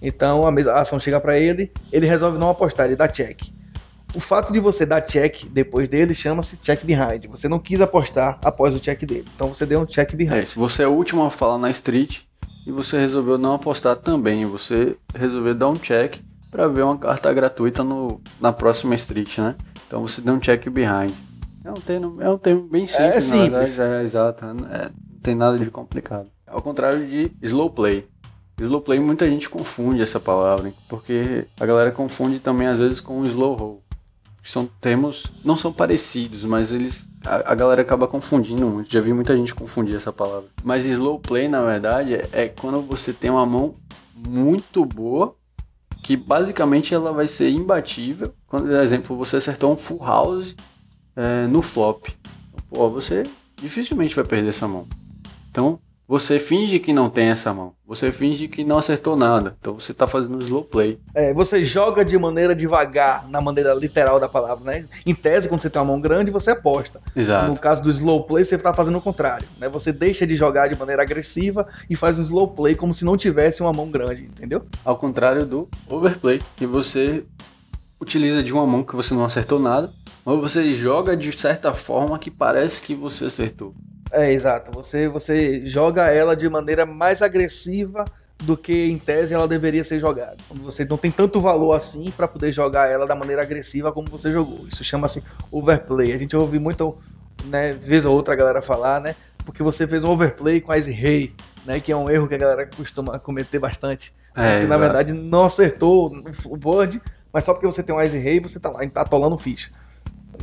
Então 0.00 0.46
a, 0.46 0.50
mesa, 0.50 0.72
a 0.72 0.80
ação 0.80 0.98
chega 0.98 1.20
para 1.20 1.38
ele, 1.38 1.70
ele 1.92 2.06
resolve 2.06 2.38
não 2.38 2.48
apostar, 2.48 2.86
ele 2.86 2.96
dá 2.96 3.06
check. 3.06 3.42
O 4.14 4.20
fato 4.20 4.50
de 4.50 4.58
você 4.60 4.86
dar 4.86 5.02
check 5.02 5.44
depois 5.50 5.86
dele 5.88 6.14
chama-se 6.14 6.56
check 6.56 6.82
behind. 6.84 7.26
Você 7.28 7.48
não 7.48 7.58
quis 7.58 7.82
apostar 7.82 8.38
após 8.42 8.74
o 8.74 8.80
check 8.80 9.04
dele. 9.04 9.26
Então 9.34 9.48
você 9.48 9.66
deu 9.66 9.80
um 9.80 9.86
check 9.86 10.14
behind. 10.14 10.38
É, 10.38 10.42
se 10.42 10.56
você 10.56 10.84
é 10.84 10.88
o 10.88 10.92
último 10.92 11.22
a 11.24 11.30
falar 11.30 11.58
na 11.58 11.70
street 11.70 12.20
e 12.66 12.72
você 12.72 12.98
resolveu 12.98 13.36
não 13.36 13.52
apostar 13.52 13.96
também, 13.96 14.46
você 14.46 14.96
resolveu 15.14 15.54
dar 15.54 15.68
um 15.68 15.76
check 15.76 16.16
para 16.50 16.66
ver 16.66 16.82
uma 16.82 16.96
carta 16.96 17.30
gratuita 17.30 17.84
no, 17.84 18.22
na 18.40 18.54
próxima 18.54 18.94
street, 18.94 19.36
né? 19.36 19.54
Então 19.86 20.00
você 20.00 20.22
deu 20.22 20.32
um 20.32 20.40
check 20.40 20.66
behind. 20.70 21.12
É 21.64 21.70
um 21.70 21.74
termo, 21.74 22.22
é 22.22 22.28
um 22.28 22.38
termo 22.38 22.62
bem 22.62 22.86
simples, 22.86 23.16
é 23.16 23.20
simples. 23.20 23.78
É, 23.78 24.02
exato. 24.02 24.44
É, 24.44 24.52
não 24.52 25.20
tem 25.22 25.34
nada 25.34 25.58
de 25.58 25.70
complicado. 25.70 26.28
Ao 26.46 26.60
contrário 26.60 27.06
de 27.06 27.30
slow 27.42 27.70
play. 27.70 28.06
Slow 28.60 28.80
play 28.80 29.00
muita 29.00 29.28
gente 29.28 29.48
confunde 29.48 30.02
essa 30.02 30.20
palavra, 30.20 30.72
porque 30.88 31.46
a 31.58 31.66
galera 31.66 31.90
confunde 31.90 32.38
também 32.38 32.68
às 32.68 32.78
vezes 32.78 33.00
com 33.00 33.22
slow 33.24 33.54
roll 33.54 33.82
são 34.42 34.68
termos 34.80 35.26
não 35.44 35.56
são 35.56 35.72
parecidos, 35.72 36.44
mas 36.44 36.72
eles 36.72 37.08
a, 37.24 37.52
a, 37.52 37.54
galera 37.54 37.82
acaba 37.82 38.08
confundindo 38.08 38.66
muito. 38.66 38.90
Já 38.90 39.00
vi 39.00 39.12
muita 39.12 39.36
gente 39.36 39.54
confundir 39.54 39.94
essa 39.94 40.12
palavra. 40.12 40.48
Mas 40.64 40.84
slow 40.84 41.20
play, 41.20 41.48
na 41.48 41.62
verdade, 41.62 42.14
é 42.32 42.48
quando 42.48 42.80
você 42.80 43.12
tem 43.12 43.30
uma 43.30 43.46
mão 43.46 43.74
muito 44.14 44.84
boa, 44.84 45.36
que 46.02 46.16
basicamente 46.16 46.92
ela 46.92 47.12
vai 47.12 47.28
ser 47.28 47.50
imbatível. 47.50 48.34
Quando, 48.48 48.64
por 48.64 48.72
exemplo, 48.72 49.16
você 49.16 49.36
acertou 49.36 49.72
um 49.72 49.76
full 49.76 50.04
house 50.04 50.56
é, 51.16 51.46
no 51.46 51.62
flop, 51.62 52.08
pô, 52.70 52.88
você 52.90 53.22
dificilmente 53.56 54.14
vai 54.14 54.24
perder 54.24 54.50
essa 54.50 54.66
mão. 54.66 54.86
Então, 55.50 55.78
você 56.12 56.38
finge 56.38 56.78
que 56.78 56.92
não 56.92 57.08
tem 57.08 57.28
essa 57.28 57.54
mão. 57.54 57.72
Você 57.86 58.12
finge 58.12 58.46
que 58.46 58.64
não 58.64 58.76
acertou 58.76 59.16
nada. 59.16 59.56
Então 59.58 59.72
você 59.72 59.92
está 59.92 60.06
fazendo 60.06 60.38
slow 60.42 60.62
play. 60.62 60.98
É, 61.14 61.32
você 61.32 61.64
joga 61.64 62.04
de 62.04 62.18
maneira 62.18 62.54
devagar, 62.54 63.26
na 63.30 63.40
maneira 63.40 63.72
literal 63.72 64.20
da 64.20 64.28
palavra, 64.28 64.62
né? 64.62 64.84
Em 65.06 65.14
tese, 65.14 65.48
quando 65.48 65.62
você 65.62 65.70
tem 65.70 65.80
uma 65.80 65.88
mão 65.88 65.98
grande, 65.98 66.30
você 66.30 66.50
aposta. 66.50 67.00
Exato. 67.16 67.48
No 67.48 67.56
caso 67.56 67.82
do 67.82 67.88
slow 67.88 68.24
play, 68.24 68.44
você 68.44 68.56
está 68.56 68.74
fazendo 68.74 68.98
o 68.98 69.00
contrário. 69.00 69.48
Né? 69.58 69.70
Você 69.70 69.90
deixa 69.90 70.26
de 70.26 70.36
jogar 70.36 70.68
de 70.68 70.78
maneira 70.78 71.00
agressiva 71.00 71.66
e 71.88 71.96
faz 71.96 72.18
um 72.18 72.22
slow 72.22 72.48
play 72.48 72.74
como 72.74 72.92
se 72.92 73.06
não 73.06 73.16
tivesse 73.16 73.62
uma 73.62 73.72
mão 73.72 73.90
grande, 73.90 74.24
entendeu? 74.24 74.66
Ao 74.84 74.98
contrário 74.98 75.46
do 75.46 75.66
overplay, 75.88 76.42
que 76.56 76.66
você 76.66 77.24
utiliza 77.98 78.42
de 78.42 78.52
uma 78.52 78.66
mão 78.66 78.82
que 78.82 78.94
você 78.94 79.14
não 79.14 79.24
acertou 79.24 79.58
nada, 79.58 79.90
mas 80.24 80.40
você 80.40 80.72
joga 80.72 81.16
de 81.16 81.36
certa 81.36 81.74
forma 81.74 82.18
que 82.18 82.30
parece 82.30 82.82
que 82.82 82.94
você 82.94 83.26
acertou. 83.26 83.74
É, 84.10 84.30
exato. 84.32 84.70
Você, 84.72 85.08
você 85.08 85.66
joga 85.66 86.10
ela 86.10 86.36
de 86.36 86.48
maneira 86.48 86.84
mais 86.84 87.22
agressiva 87.22 88.04
do 88.42 88.56
que 88.56 88.90
em 88.90 88.98
tese 88.98 89.32
ela 89.32 89.48
deveria 89.48 89.84
ser 89.84 89.98
jogada. 89.98 90.36
Você 90.62 90.84
não 90.84 90.96
tem 90.96 91.10
tanto 91.10 91.40
valor 91.40 91.72
assim 91.72 92.10
para 92.16 92.28
poder 92.28 92.52
jogar 92.52 92.90
ela 92.90 93.06
da 93.06 93.14
maneira 93.14 93.42
agressiva 93.42 93.92
como 93.92 94.08
você 94.10 94.30
jogou. 94.30 94.66
Isso 94.68 94.84
chama-se 94.84 95.22
overplay. 95.50 96.12
A 96.12 96.16
gente 96.16 96.36
ouve 96.36 96.58
muito, 96.58 96.96
né, 97.44 97.72
vez 97.72 98.04
ou 98.04 98.14
outra 98.14 98.34
a 98.34 98.36
galera 98.36 98.60
falar, 98.60 99.00
né, 99.00 99.14
porque 99.44 99.62
você 99.62 99.86
fez 99.86 100.04
um 100.04 100.10
overplay 100.10 100.60
com 100.60 100.74
Ice 100.74 100.90
Rei, 100.90 101.32
né, 101.64 101.80
que 101.80 101.92
é 101.92 101.96
um 101.96 102.10
erro 102.10 102.28
que 102.28 102.34
a 102.34 102.38
galera 102.38 102.66
costuma 102.66 103.18
cometer 103.18 103.58
bastante. 103.58 104.12
É, 104.34 104.56
você, 104.56 104.66
na 104.66 104.76
verdade, 104.76 105.12
não 105.12 105.44
acertou 105.44 106.12
o 106.46 106.56
board, 106.56 107.00
mas 107.32 107.44
só 107.44 107.52
porque 107.52 107.66
você 107.66 107.82
tem 107.82 107.94
um 107.94 108.02
Ice 108.02 108.18
Rei, 108.18 108.40
você 108.40 108.58
tá 108.58 108.70
lá, 108.70 108.86
tá 108.88 109.02
atolando 109.02 109.38
ficha. 109.38 109.70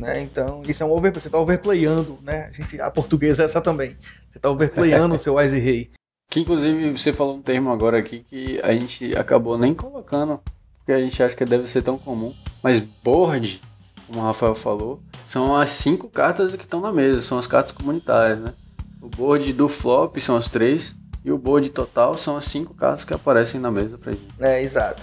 Né? 0.00 0.22
Então, 0.22 0.62
isso 0.66 0.82
é 0.82 0.86
um 0.86 0.90
overplay. 0.90 1.20
Você 1.20 1.28
está 1.28 1.38
overplayando, 1.38 2.18
né? 2.22 2.46
A, 2.46 2.50
gente, 2.50 2.80
a 2.80 2.90
portuguesa 2.90 3.42
é 3.42 3.44
essa 3.44 3.60
também. 3.60 3.90
Você 4.30 4.38
está 4.38 4.50
overplayando 4.50 5.14
o 5.14 5.18
seu 5.18 5.34
Wise 5.34 5.58
Rei. 5.58 5.90
Que 6.30 6.40
inclusive 6.40 6.96
você 6.96 7.12
falou 7.12 7.36
um 7.36 7.42
termo 7.42 7.70
agora 7.70 7.98
aqui 7.98 8.20
que 8.20 8.60
a 8.62 8.72
gente 8.72 9.16
acabou 9.16 9.58
nem 9.58 9.74
colocando, 9.74 10.40
porque 10.78 10.92
a 10.92 11.00
gente 11.00 11.20
acha 11.22 11.34
que 11.34 11.44
deve 11.44 11.68
ser 11.68 11.82
tão 11.82 11.98
comum. 11.98 12.32
Mas 12.62 12.80
board, 12.80 13.60
como 14.06 14.20
o 14.20 14.22
Rafael 14.22 14.54
falou, 14.54 15.02
são 15.26 15.56
as 15.56 15.70
cinco 15.70 16.08
cartas 16.08 16.54
que 16.54 16.62
estão 16.62 16.80
na 16.80 16.92
mesa, 16.92 17.20
são 17.20 17.38
as 17.38 17.46
cartas 17.46 17.72
comunitárias, 17.72 18.38
né? 18.38 18.54
O 19.02 19.08
board 19.08 19.52
do 19.52 19.68
flop 19.68 20.16
são 20.18 20.36
as 20.36 20.48
três, 20.48 20.96
e 21.24 21.30
o 21.30 21.38
board 21.38 21.68
total 21.70 22.16
são 22.16 22.36
as 22.36 22.44
cinco 22.44 22.74
cartas 22.74 23.04
que 23.04 23.12
aparecem 23.12 23.60
na 23.60 23.70
mesa 23.70 23.98
pra 23.98 24.12
gente. 24.12 24.28
É, 24.38 24.62
exato. 24.62 25.02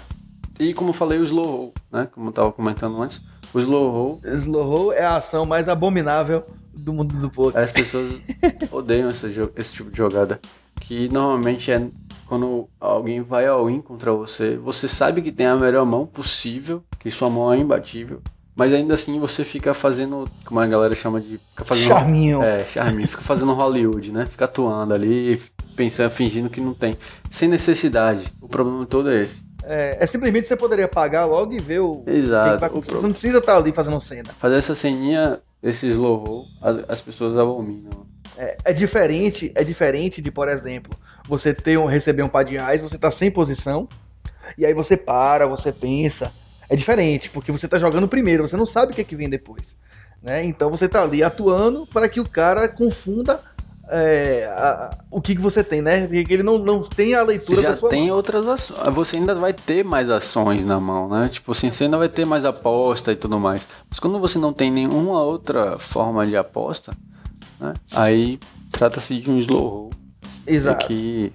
E 0.59 0.73
como 0.73 0.89
eu 0.89 0.93
falei, 0.93 1.19
o 1.19 1.23
slow 1.23 1.73
né? 1.91 2.07
Como 2.11 2.29
eu 2.29 2.33
tava 2.33 2.51
comentando 2.51 3.01
antes, 3.01 3.21
o 3.58 3.60
slow 3.60 3.91
roll. 3.91 4.22
Slow 4.24 4.64
roll 4.64 4.93
é 4.93 5.03
a 5.03 5.18
ação 5.18 5.45
mais 5.45 5.68
abominável 5.68 6.43
do 6.74 6.93
mundo 6.93 7.16
do 7.16 7.30
poker. 7.30 7.60
As 7.62 7.72
pessoas 7.72 8.12
odeiam 8.72 9.10
esse, 9.10 9.28
esse 9.55 9.74
tipo 9.74 9.91
de 9.91 9.97
jogada. 9.97 10.39
Que 10.80 11.10
normalmente 11.10 11.72
é 11.72 11.88
quando 12.28 12.68
alguém 12.80 13.22
vai 13.22 13.47
ao 13.47 13.70
in 13.70 13.82
contra 13.82 14.12
você, 14.12 14.58
você 14.58 14.88
sabe 14.88 15.22
que 15.22 15.32
tem 15.32 15.47
a 15.47 15.55
melhor 15.55 15.86
mão 15.86 16.05
possível, 16.05 16.84
que 16.99 17.10
sua 17.10 17.30
mão 17.30 17.51
é 17.51 17.58
imbatível, 17.58 18.22
mas 18.53 18.74
ainda 18.74 18.95
assim 18.95 19.20
você 19.20 19.45
fica 19.45 19.74
fazendo, 19.74 20.28
como 20.43 20.60
a 20.60 20.68
galera 20.68 20.95
chama 20.95 21.22
de. 21.22 21.39
Fica 21.49 21.64
fazendo, 21.64 21.88
charminho. 21.88 22.43
É, 22.43 22.66
charminho. 22.66 23.08
Fica 23.08 23.22
fazendo 23.22 23.53
Hollywood, 23.53 24.12
né? 24.12 24.26
Fica 24.26 24.45
atuando 24.45 24.93
ali, 24.93 25.39
pensando, 25.76 26.10
fingindo 26.10 26.49
que 26.49 26.60
não 26.60 26.74
tem. 26.74 26.97
Sem 27.30 27.47
necessidade. 27.47 28.34
O 28.41 28.47
problema 28.47 28.86
todo 28.86 29.10
é 29.10 29.22
esse. 29.22 29.46
É, 29.70 29.97
é, 29.99 30.07
simplesmente 30.07 30.47
você 30.47 30.55
poderia 30.55 30.88
pagar 30.88 31.26
logo 31.26 31.53
e 31.53 31.59
ver 31.59 31.80
o. 31.80 32.03
Exato. 32.07 32.53
Que 32.53 32.59
vai 32.59 32.70
acontecer. 32.70 32.93
Você 32.93 33.03
não 33.03 33.11
precisa 33.11 33.38
estar 33.39 33.57
ali 33.57 33.74
fazendo 33.74 33.99
cena. 33.99 34.30
Fazer 34.39 34.55
essa 34.55 34.74
ceninha, 34.74 35.41
esse 35.61 35.88
slow 35.88 36.24
roll, 36.24 36.45
as, 36.61 36.89
as 36.89 37.01
pessoas 37.01 37.38
abominam. 37.38 38.07
É, 38.38 38.57
é, 38.65 38.74
diferente, 38.74 39.51
é 39.55 39.63
diferente 39.63 40.22
de, 40.22 40.32
por 40.32 40.47
exemplo, 40.47 40.97
você 41.28 41.53
ter 41.53 41.78
um, 41.78 41.86
receber 41.86 42.24
um 42.24 42.30
par 42.30 42.45
de 42.45 42.53
reais, 42.53 42.82
você 42.82 42.97
tá 42.97 43.11
sem 43.11 43.30
posição, 43.30 43.89
e 44.57 44.65
aí 44.65 44.74
você 44.74 44.95
para, 44.95 45.45
você 45.47 45.72
pensa. 45.72 46.32
É 46.70 46.76
diferente, 46.76 47.30
porque 47.30 47.51
você 47.51 47.68
tá 47.68 47.80
jogando 47.80 48.07
primeiro, 48.07 48.47
você 48.47 48.55
não 48.55 48.65
sabe 48.65 48.91
o 48.91 48.95
que, 48.95 49.01
é 49.01 49.03
que 49.03 49.15
vem 49.15 49.30
depois. 49.30 49.76
Né? 50.22 50.43
Então 50.43 50.70
você 50.70 50.88
tá 50.88 51.01
ali 51.01 51.24
atuando 51.24 51.86
para 51.88 52.07
que 52.07 52.20
o 52.20 52.28
cara 52.28 52.68
confunda 52.68 53.41
é, 53.89 54.45
a, 54.45 54.97
o 55.09 55.21
que, 55.21 55.35
que 55.35 55.41
você 55.41 55.63
tem, 55.63 55.81
né? 55.81 56.07
Porque 56.07 56.33
ele 56.33 56.43
não, 56.43 56.57
não 56.57 56.83
tem 56.83 57.15
a 57.15 57.23
leitura 57.23 57.61
já 57.61 57.69
da 57.69 57.75
sua 57.75 57.89
tem 57.89 58.07
mão. 58.07 58.17
outras 58.17 58.47
ações. 58.47 58.93
Você 58.93 59.17
ainda 59.17 59.33
vai 59.33 59.53
ter 59.53 59.83
mais 59.83 60.09
ações 60.09 60.65
na 60.65 60.79
mão, 60.79 61.09
né? 61.09 61.29
Tipo 61.29 61.53
assim, 61.53 61.71
você 61.71 61.85
ainda 61.85 61.97
vai 61.97 62.09
ter 62.09 62.25
mais 62.25 62.43
aposta 62.43 63.11
e 63.11 63.15
tudo 63.15 63.39
mais. 63.39 63.65
Mas 63.89 63.99
quando 63.99 64.19
você 64.19 64.38
não 64.38 64.51
tem 64.51 64.69
nenhuma 64.69 65.21
outra 65.21 65.77
forma 65.77 66.25
de 66.25 66.35
aposta, 66.35 66.93
né? 67.59 67.73
Aí 67.93 68.39
trata-se 68.71 69.19
de 69.19 69.31
um 69.31 69.39
slow 69.39 69.67
roll. 69.67 69.93
Exato. 70.45 70.85
Que 70.85 71.31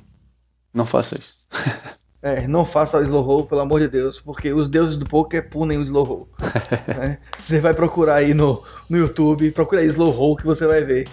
não 0.73 0.87
faça 0.87 1.19
isso. 1.19 1.35
É, 2.25 2.47
não 2.47 2.65
faça 2.65 3.03
slow 3.03 3.21
roll, 3.21 3.47
pelo 3.47 3.63
amor 3.63 3.81
de 3.81 3.89
Deus, 3.89 4.21
porque 4.21 4.53
os 4.53 4.69
deuses 4.69 4.97
do 4.97 5.05
poker 5.05 5.51
punem 5.51 5.77
o 5.77 5.83
slow 5.83 6.05
roll. 6.05 6.29
né? 6.87 7.19
Você 7.37 7.59
vai 7.59 7.75
procurar 7.75 8.15
aí 8.15 8.33
no, 8.33 8.63
no 8.89 8.97
YouTube, 8.97 9.51
procura 9.51 9.81
aí 9.81 9.89
slow 9.89 10.13
roll 10.13 10.37
que 10.37 10.47
você 10.47 10.65
vai 10.65 10.85
ver 10.85 11.09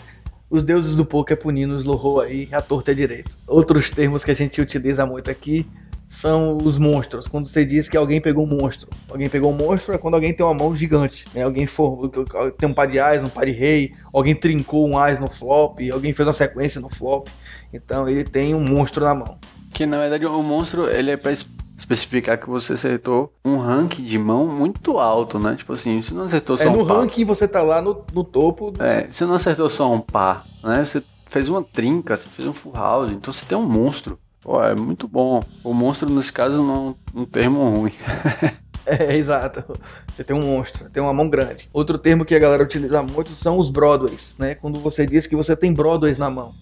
os 0.50 0.64
deuses 0.64 0.96
do 0.96 1.06
poker 1.06 1.38
punindo 1.38 1.76
os 1.76 1.84
louvor 1.84 2.26
aí 2.26 2.50
a 2.52 2.62
torta 2.62 2.92
é 2.92 2.94
direito. 2.94 3.38
Outros 3.48 3.90
termos 3.90 4.24
que 4.24 4.32
a 4.32 4.36
gente 4.36 4.60
utiliza 4.60 5.06
muito 5.06 5.30
aqui 5.30 5.66
são 6.08 6.58
os 6.58 6.80
monstros. 6.80 7.28
Quando 7.28 7.48
você 7.48 7.64
diz 7.64 7.88
que 7.88 7.96
alguém 7.96 8.20
pegou 8.20 8.44
um 8.44 8.48
monstro. 8.48 8.90
Alguém 9.08 9.30
pegou 9.30 9.52
um 9.52 9.56
monstro 9.56 9.94
é 9.94 9.98
quando 9.98 10.16
alguém 10.16 10.34
tem 10.34 10.44
uma 10.44 10.56
mão 10.56 10.76
gigante. 10.76 11.26
Né? 11.36 11.44
Alguém 11.44 11.68
for, 11.68 12.10
tem 12.58 12.68
um 12.68 12.74
par 12.74 12.88
de 12.88 13.00
ás, 13.00 13.24
um 13.24 13.30
par 13.30 13.46
de 13.46 13.52
rei. 13.52 13.94
Alguém 14.12 14.34
trincou 14.34 14.90
um 14.90 14.98
ás 14.98 15.20
no 15.20 15.30
flop. 15.30 15.80
Alguém 15.94 16.12
fez 16.12 16.28
uma 16.28 16.34
sequência 16.34 16.82
no 16.82 16.90
flop. 16.90 17.28
Então 17.72 18.10
ele 18.10 18.24
tem 18.24 18.56
um 18.56 18.60
monstro 18.60 19.06
na 19.06 19.14
mão. 19.14 19.38
Que 19.72 19.86
na 19.86 20.00
verdade 20.00 20.26
o 20.26 20.42
monstro 20.42 20.90
ele 20.90 21.12
é 21.12 21.18
para 21.18 21.32
especificar 21.80 22.38
que 22.38 22.50
você 22.50 22.74
acertou 22.74 23.34
um 23.44 23.58
ranking 23.58 24.04
de 24.04 24.18
mão 24.18 24.46
muito 24.46 25.00
alto, 25.00 25.40
né? 25.40 25.56
Tipo 25.56 25.74
assim, 25.74 26.02
você 26.02 26.14
não 26.14 26.24
acertou 26.24 26.58
só 26.58 26.66
é, 26.66 26.70
um 26.70 26.78
no 26.78 26.84
ranking 26.84 27.24
você 27.24 27.48
tá 27.48 27.64
lá 27.64 27.82
no, 27.82 28.04
no 28.14 28.24
topo. 28.24 28.72
Do... 28.72 28.84
É, 28.84 29.08
você 29.10 29.26
não 29.26 29.36
acertou 29.36 29.70
só 29.70 29.92
um 29.92 30.00
par, 30.00 30.46
né? 30.64 30.84
Você 30.84 31.02
fez 31.26 31.48
uma 31.48 31.64
trinca, 31.64 32.18
você 32.18 32.28
fez 32.28 32.48
um 32.48 32.54
full 32.54 32.74
house, 32.74 33.12
então 33.12 33.32
você 33.32 33.46
tem 33.46 33.58
um 33.58 33.64
monstro. 33.64 34.20
Pô, 34.42 34.62
é 34.62 34.76
muito 34.76 35.08
bom. 35.08 35.42
O 35.64 35.74
monstro, 35.74 36.10
nesse 36.10 36.34
caso, 36.34 36.62
não 36.64 36.96
é 37.16 37.20
um 37.20 37.26
termo 37.26 37.70
ruim. 37.70 37.94
É, 38.86 39.16
exato. 39.16 39.64
Você 40.12 40.24
tem 40.24 40.36
um 40.36 40.42
monstro, 40.42 40.90
tem 40.90 41.04
uma 41.04 41.14
mão 41.14 41.30
grande. 41.30 41.70
Outro 41.72 41.96
termo 41.96 42.26
que 42.26 42.34
a 42.34 42.40
galera 42.40 42.64
utiliza 42.64 43.04
muito 43.04 43.30
são 43.32 43.56
os 43.58 43.70
Broadways, 43.70 44.36
né? 44.40 44.56
Quando 44.56 44.80
você 44.80 45.06
diz 45.06 45.28
que 45.28 45.36
você 45.36 45.56
tem 45.56 45.72
Broadways 45.72 46.18
na 46.18 46.28
mão. 46.28 46.56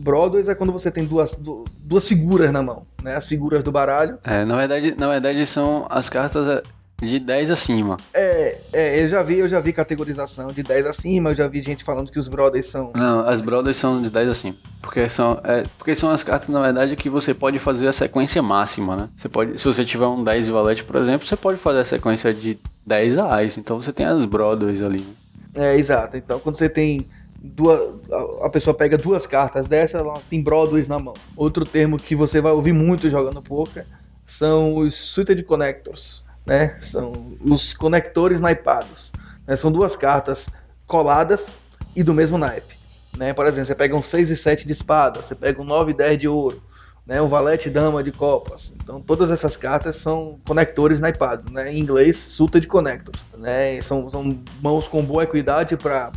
Broadways 0.00 0.48
é 0.48 0.54
quando 0.54 0.72
você 0.72 0.90
tem 0.90 1.04
duas, 1.04 1.38
duas 1.78 2.08
figuras 2.08 2.50
na 2.50 2.62
mão, 2.62 2.86
né? 3.02 3.16
As 3.16 3.26
figuras 3.26 3.62
do 3.62 3.70
baralho. 3.70 4.18
É, 4.24 4.44
na 4.44 4.56
verdade, 4.56 4.94
na 4.96 5.08
verdade 5.08 5.44
são 5.46 5.86
as 5.90 6.08
cartas. 6.08 6.46
É, 6.46 6.62
de 7.06 7.18
10 7.18 7.50
acima. 7.50 7.96
É, 8.12 8.58
é, 8.72 9.02
eu 9.02 9.08
já 9.08 9.22
vi, 9.22 9.38
eu 9.38 9.48
já 9.48 9.58
vi 9.58 9.72
categorização 9.72 10.48
de 10.48 10.62
10 10.62 10.86
acima, 10.86 11.30
eu 11.30 11.36
já 11.36 11.48
vi 11.48 11.62
gente 11.62 11.82
falando 11.82 12.12
que 12.12 12.18
os 12.18 12.28
brothers 12.28 12.66
são. 12.66 12.92
Não, 12.94 13.20
as 13.26 13.40
brothers 13.40 13.78
são 13.78 14.02
de 14.02 14.10
10 14.10 14.28
acima. 14.28 14.56
Porque 14.82 15.08
são, 15.08 15.40
é, 15.44 15.62
porque 15.78 15.94
são 15.94 16.10
as 16.10 16.22
cartas, 16.22 16.48
na 16.48 16.60
verdade, 16.60 16.96
que 16.96 17.08
você 17.08 17.32
pode 17.32 17.58
fazer 17.58 17.88
a 17.88 17.92
sequência 17.92 18.42
máxima, 18.42 18.96
né? 18.96 19.08
Você 19.16 19.28
pode, 19.28 19.58
se 19.58 19.64
você 19.64 19.84
tiver 19.84 20.06
um 20.06 20.22
10 20.22 20.50
valete, 20.50 20.84
por 20.84 20.96
exemplo, 20.96 21.26
você 21.26 21.36
pode 21.36 21.58
fazer 21.58 21.78
a 21.78 21.84
sequência 21.84 22.34
de 22.34 22.58
10 22.86 23.18
a 23.18 23.42
Ice. 23.44 23.58
Então 23.58 23.80
você 23.80 23.92
tem 23.92 24.04
as 24.04 24.24
brothers 24.24 24.82
ali. 24.82 25.06
É, 25.54 25.76
exato. 25.76 26.16
Então 26.16 26.38
quando 26.38 26.56
você 26.56 26.68
tem 26.68 27.06
duas. 27.42 28.00
A 28.42 28.50
pessoa 28.50 28.74
pega 28.74 28.98
duas 28.98 29.26
cartas 29.26 29.66
dessa, 29.66 29.98
ela 29.98 30.20
tem 30.28 30.42
brothers 30.42 30.88
na 30.88 30.98
mão. 30.98 31.14
Outro 31.36 31.64
termo 31.64 31.98
que 31.98 32.14
você 32.14 32.40
vai 32.40 32.52
ouvir 32.52 32.72
muito 32.72 33.08
jogando 33.08 33.42
poker 33.42 33.86
são 34.26 34.76
os 34.76 34.94
suited 34.94 35.42
connectors 35.42 36.24
né? 36.50 36.76
São 36.82 37.36
os 37.40 37.74
conectores 37.74 38.40
naipados. 38.40 39.12
Né? 39.46 39.56
São 39.56 39.70
duas 39.70 39.96
cartas 39.96 40.48
coladas 40.86 41.56
e 41.94 42.02
do 42.02 42.14
mesmo 42.14 42.38
naipe. 42.38 42.78
Né? 43.16 43.32
Por 43.32 43.46
exemplo, 43.46 43.66
você 43.66 43.74
pega 43.74 43.96
um 43.96 44.02
6 44.02 44.30
e 44.30 44.36
7 44.36 44.66
de 44.66 44.72
espada, 44.72 45.22
você 45.22 45.34
pega 45.34 45.60
um 45.60 45.64
9 45.64 45.92
e 45.92 45.94
10 45.94 46.18
de 46.18 46.28
ouro, 46.28 46.62
né? 47.06 47.20
um 47.20 47.28
valete 47.28 47.68
dama 47.68 48.02
de 48.02 48.12
copas. 48.12 48.72
Então 48.82 49.00
todas 49.00 49.30
essas 49.30 49.56
cartas 49.56 49.96
são 49.96 50.38
conectores 50.46 51.00
naipados, 51.00 51.50
né? 51.50 51.72
em 51.72 51.78
inglês, 51.78 52.16
suited 52.16 52.66
connectors. 52.66 53.24
Né? 53.36 53.80
São, 53.82 54.10
são 54.10 54.38
mãos 54.62 54.86
com 54.86 55.02
boa 55.02 55.24
equidade 55.24 55.76
para 55.76 56.10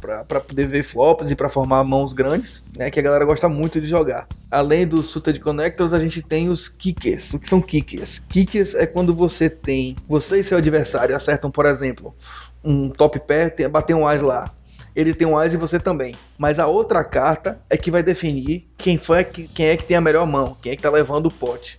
poder 0.47 0.67
ver 0.67 0.83
flops 0.83 1.31
e 1.31 1.35
para 1.35 1.49
formar 1.49 1.83
mãos 1.83 2.13
grandes, 2.13 2.63
né? 2.77 2.91
que 2.91 2.99
a 2.99 3.03
galera 3.03 3.25
gosta 3.25 3.49
muito 3.49 3.79
de 3.81 3.87
jogar. 3.87 4.27
Além 4.51 4.85
dos 4.85 5.09
suited 5.09 5.39
connectors, 5.39 5.93
a 5.93 5.99
gente 5.99 6.21
tem 6.21 6.49
os 6.49 6.67
kickers. 6.67 7.33
O 7.33 7.39
que 7.39 7.49
são 7.49 7.61
kickers? 7.61 8.19
Kickers 8.19 8.75
é 8.75 8.85
quando 8.85 9.13
você 9.13 9.49
tem, 9.49 9.95
você 10.07 10.39
e 10.39 10.43
seu 10.43 10.57
adversário 10.57 11.15
acertam, 11.15 11.49
por 11.49 11.65
exemplo, 11.65 12.15
um 12.63 12.89
top 12.89 13.19
pair, 13.19 13.67
bater 13.69 13.95
um 13.95 14.07
as 14.07 14.21
lá 14.21 14.51
ele 14.95 15.13
tem 15.13 15.27
um 15.27 15.37
as 15.37 15.53
e 15.53 15.57
você 15.57 15.79
também. 15.79 16.13
Mas 16.37 16.59
a 16.59 16.67
outra 16.67 17.03
carta 17.03 17.59
é 17.69 17.77
que 17.77 17.91
vai 17.91 18.03
definir 18.03 18.67
quem 18.77 18.97
foi 18.97 19.23
quem 19.23 19.67
é 19.67 19.77
que 19.77 19.85
tem 19.85 19.97
a 19.97 20.01
melhor 20.01 20.25
mão, 20.25 20.57
quem 20.61 20.71
é 20.71 20.75
que 20.75 20.81
tá 20.81 20.89
levando 20.89 21.27
o 21.27 21.31
pote. 21.31 21.77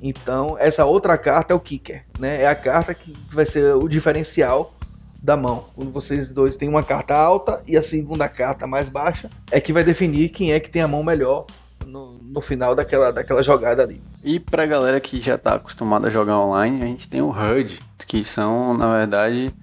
Então, 0.00 0.56
essa 0.58 0.84
outra 0.84 1.16
carta 1.16 1.52
é 1.52 1.56
o 1.56 1.60
kicker, 1.60 2.04
né? 2.18 2.42
É 2.42 2.48
a 2.48 2.56
carta 2.56 2.92
que 2.92 3.14
vai 3.30 3.46
ser 3.46 3.74
o 3.76 3.86
diferencial 3.86 4.74
da 5.22 5.36
mão. 5.36 5.66
Quando 5.76 5.92
vocês 5.92 6.32
dois 6.32 6.56
têm 6.56 6.68
uma 6.68 6.82
carta 6.82 7.14
alta 7.14 7.62
e 7.66 7.76
a 7.76 7.82
segunda 7.82 8.28
carta 8.28 8.66
mais 8.66 8.88
baixa, 8.88 9.30
é 9.50 9.60
que 9.60 9.72
vai 9.72 9.84
definir 9.84 10.30
quem 10.30 10.52
é 10.52 10.58
que 10.58 10.68
tem 10.68 10.82
a 10.82 10.88
mão 10.88 11.04
melhor 11.04 11.46
no, 11.86 12.18
no 12.18 12.40
final 12.40 12.74
daquela, 12.74 13.12
daquela 13.12 13.42
jogada 13.44 13.84
ali. 13.84 14.02
E 14.24 14.40
pra 14.40 14.66
galera 14.66 15.00
que 15.00 15.20
já 15.20 15.38
tá 15.38 15.54
acostumada 15.54 16.08
a 16.08 16.10
jogar 16.10 16.38
online, 16.40 16.82
a 16.82 16.86
gente 16.86 17.08
tem 17.08 17.22
o 17.22 17.30
HUD, 17.30 17.80
que 18.06 18.24
são, 18.24 18.76
na 18.76 18.92
verdade, 18.92 19.54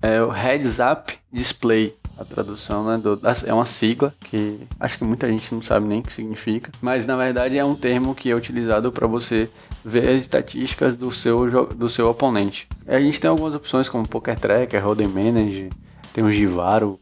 é 0.00 0.22
o 0.22 0.30
Heads 0.30 0.78
Up 0.78 1.12
Display 1.30 1.94
a 2.16 2.24
tradução, 2.24 2.84
né? 2.84 2.98
Do, 2.98 3.20
é 3.46 3.52
uma 3.52 3.64
sigla 3.64 4.14
que 4.20 4.60
acho 4.78 4.98
que 4.98 5.04
muita 5.04 5.28
gente 5.28 5.54
não 5.54 5.62
sabe 5.62 5.86
nem 5.86 6.00
o 6.00 6.02
que 6.02 6.12
significa, 6.12 6.70
mas 6.80 7.06
na 7.06 7.16
verdade 7.16 7.58
é 7.58 7.64
um 7.64 7.74
termo 7.74 8.14
que 8.14 8.30
é 8.30 8.34
utilizado 8.34 8.92
para 8.92 9.06
você 9.06 9.48
ver 9.84 10.08
as 10.08 10.22
estatísticas 10.22 10.96
do 10.96 11.10
seu, 11.10 11.66
do 11.74 11.88
seu 11.88 12.08
oponente. 12.08 12.68
A 12.86 13.00
gente 13.00 13.20
tem 13.20 13.30
algumas 13.30 13.54
opções 13.54 13.88
como 13.88 14.06
Poker 14.06 14.38
Tracker, 14.38 14.84
Hold'em 14.84 15.08
Manager, 15.08 15.70
tem 16.12 16.22
o 16.24 16.32
Givaro 16.32 16.98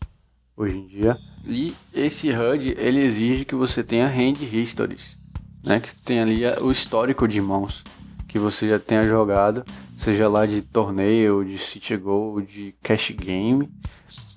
hoje 0.56 0.76
em 0.76 0.86
dia. 0.86 1.16
E 1.46 1.74
esse 1.92 2.30
HUD 2.30 2.76
ele 2.78 3.00
exige 3.00 3.44
que 3.44 3.54
você 3.54 3.82
tenha 3.82 4.06
hand 4.06 4.42
histories, 4.52 5.18
né? 5.64 5.80
Que 5.80 5.94
tenha 5.94 6.22
ali 6.22 6.42
o 6.60 6.70
histórico 6.70 7.26
de 7.26 7.40
mãos 7.40 7.82
que 8.28 8.38
você 8.38 8.68
já 8.68 8.78
tenha 8.78 9.02
jogado, 9.02 9.64
seja 10.00 10.28
lá 10.28 10.46
de 10.46 10.62
torneio, 10.62 11.44
de 11.44 11.58
City 11.58 11.94
Gold, 11.94 12.46
de 12.46 12.74
cash 12.82 13.10
game, 13.10 13.70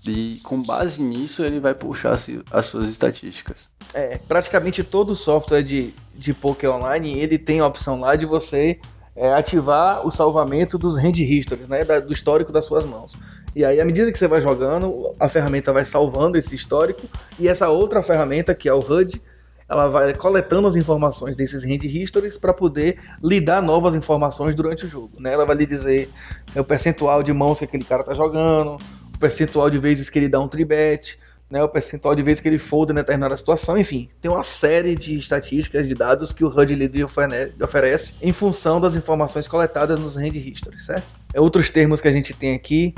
e 0.06 0.42
com 0.44 0.62
base 0.62 1.02
nisso 1.02 1.44
ele 1.46 1.62
vai 1.62 1.74
puxar 1.74 2.18
as 2.52 2.66
suas 2.66 2.90
estatísticas. 2.90 3.70
É, 3.94 4.20
praticamente 4.28 4.84
todo 4.84 5.16
software 5.16 5.64
de, 5.64 5.94
de 6.14 6.34
poker 6.34 6.70
online 6.70 7.18
ele 7.18 7.38
tem 7.38 7.62
a 7.62 7.66
opção 7.66 8.02
lá 8.02 8.18
de 8.18 8.26
você 8.26 8.78
é, 9.16 9.34
ativar 9.34 10.06
o 10.06 10.12
salvamento 10.12 10.78
dos 10.78 10.98
hand 10.98 11.20
histories, 11.20 11.70
né, 11.70 11.86
da, 11.86 12.02
do 12.02 12.12
histórico 12.12 12.52
das 12.52 12.66
suas 12.66 12.86
mãos. 12.86 13.18
E 13.56 13.64
aí, 13.64 13.80
à 13.80 13.86
medida 13.86 14.12
que 14.12 14.20
você 14.20 14.28
vai 14.28 14.42
jogando, 14.42 15.16
a 15.18 15.30
ferramenta 15.30 15.72
vai 15.72 15.86
salvando 15.86 16.38
esse 16.38 16.56
histórico 16.56 17.08
e 17.40 17.48
essa 17.48 17.70
outra 17.70 18.04
ferramenta, 18.04 18.54
que 18.54 18.68
é 18.68 18.74
o 18.74 18.80
HUD, 18.80 19.22
ela 19.68 19.88
vai 19.88 20.14
coletando 20.14 20.68
as 20.68 20.76
informações 20.76 21.36
desses 21.36 21.64
hand 21.64 21.84
histories 21.84 22.38
para 22.38 22.54
poder 22.54 23.00
lhe 23.24 23.40
dar 23.40 23.62
novas 23.62 23.96
informações 23.96 24.56
durante 24.56 24.86
o 24.86 24.88
jogo. 24.88 25.20
Né? 25.20 25.34
Ela 25.34 25.46
vai 25.46 25.56
lhe 25.56 25.66
dizer 25.66 26.10
é, 26.56 26.62
o 26.62 26.64
percentual 26.64 27.24
de 27.24 27.34
mãos 27.34 27.60
que 27.60 27.66
aquele 27.66 27.84
cara 27.84 28.02
está 28.02 28.14
jogando, 28.14 28.78
o 29.14 29.18
percentual 29.18 29.70
de 29.70 29.80
vezes 29.80 30.10
que 30.10 30.20
ele 30.20 30.30
dá 30.30 30.40
um 30.40 30.48
tribet, 30.48 31.18
né, 31.50 31.64
o 31.64 31.70
percentual 31.70 32.16
de 32.16 32.24
vezes 32.24 32.40
que 32.40 32.48
ele 32.48 32.58
folda 32.58 32.92
em 32.92 32.96
determinada 32.96 33.38
situação, 33.38 33.78
enfim, 33.78 34.10
tem 34.20 34.32
uma 34.32 34.42
série 34.42 34.96
de 34.96 35.16
estatísticas, 35.16 35.88
de 35.88 35.94
dados 35.94 36.34
que 36.34 36.44
o 36.44 36.48
HUD 36.48 36.74
Lead 36.74 37.04
oferece 37.04 38.16
em 38.24 38.34
função 38.34 38.82
das 38.82 38.96
informações 38.96 39.48
coletadas 39.48 40.00
nos 40.00 40.18
hand 40.18 40.36
histories, 40.36 40.86
certo? 40.86 41.06
É 41.32 41.40
outros 41.40 41.70
termos 41.70 42.02
que 42.02 42.08
a 42.08 42.12
gente 42.12 42.34
tem 42.34 42.56
aqui, 42.56 42.96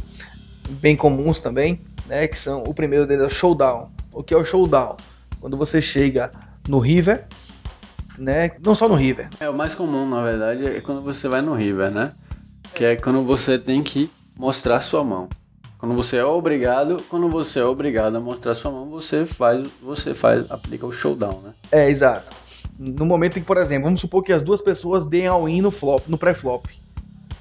bem 0.69 0.95
comuns 0.95 1.41
também, 1.41 1.81
né, 2.07 2.29
que 2.29 2.39
são, 2.39 2.63
o 2.63 2.73
primeiro 2.73 3.05
deles 3.05 3.23
é 3.23 3.27
o 3.27 3.29
showdown. 3.29 3.91
O 4.13 4.23
que 4.23 4.33
é 4.33 4.37
o 4.37 4.45
showdown? 4.45 4.95
Quando 5.41 5.57
você 5.57 5.81
chega 5.81 6.31
no 6.67 6.79
River, 6.79 7.25
né? 8.17 8.51
Não 8.63 8.75
só 8.75 8.87
no 8.87 8.95
River. 8.95 9.29
É, 9.39 9.49
o 9.49 9.53
mais 9.53 9.75
comum, 9.75 10.07
na 10.07 10.23
verdade, 10.23 10.65
é 10.65 10.81
quando 10.81 11.01
você 11.01 11.27
vai 11.27 11.41
no 11.41 11.53
River, 11.53 11.91
né? 11.91 12.13
Que 12.73 12.85
é 12.85 12.95
quando 12.95 13.23
você 13.23 13.57
tem 13.57 13.83
que 13.83 14.09
mostrar 14.37 14.81
sua 14.81 15.03
mão. 15.03 15.29
Quando 15.77 15.93
você 15.93 16.17
é 16.17 16.25
obrigado, 16.25 16.97
quando 17.09 17.29
você 17.29 17.59
é 17.59 17.65
obrigado 17.65 18.15
a 18.15 18.19
mostrar 18.19 18.55
sua 18.55 18.71
mão, 18.71 18.89
você 18.89 19.25
faz, 19.25 19.67
você 19.81 20.13
faz, 20.13 20.49
aplica 20.49 20.85
o 20.85 20.91
showdown, 20.91 21.41
né? 21.43 21.53
É, 21.71 21.89
exato. 21.89 22.35
No 22.77 23.05
momento 23.05 23.37
em 23.37 23.41
que, 23.41 23.45
por 23.45 23.57
exemplo, 23.57 23.85
vamos 23.85 24.01
supor 24.01 24.23
que 24.23 24.33
as 24.33 24.41
duas 24.41 24.61
pessoas 24.61 25.05
deem 25.05 25.27
all-in 25.27 25.61
no 25.61 25.71
flop, 25.71 26.07
no 26.07 26.17
pré-flop. 26.17 26.65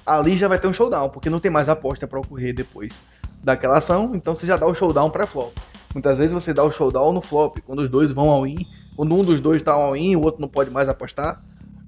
Ali 0.04 0.36
já 0.36 0.48
vai 0.48 0.58
ter 0.58 0.66
um 0.66 0.72
showdown, 0.72 1.08
porque 1.08 1.30
não 1.30 1.40
tem 1.40 1.50
mais 1.50 1.68
aposta 1.68 2.06
para 2.06 2.20
ocorrer 2.20 2.54
depois 2.54 3.02
daquela 3.42 3.78
ação, 3.78 4.12
então 4.14 4.34
você 4.34 4.46
já 4.46 4.56
dá 4.56 4.66
o 4.66 4.74
showdown 4.74 5.10
pré-flop. 5.10 5.54
Muitas 5.94 6.18
vezes 6.18 6.32
você 6.32 6.52
dá 6.52 6.62
o 6.62 6.72
showdown 6.72 7.12
no 7.12 7.22
flop, 7.22 7.58
quando 7.64 7.80
os 7.80 7.88
dois 7.88 8.10
vão 8.12 8.28
all-in 8.28 8.66
quando 8.96 9.14
um 9.14 9.22
dos 9.22 9.40
dois 9.40 9.62
tá 9.62 9.72
all-in, 9.72 10.16
o 10.16 10.22
outro 10.22 10.40
não 10.40 10.48
pode 10.48 10.70
mais 10.70 10.88
apostar. 10.88 11.42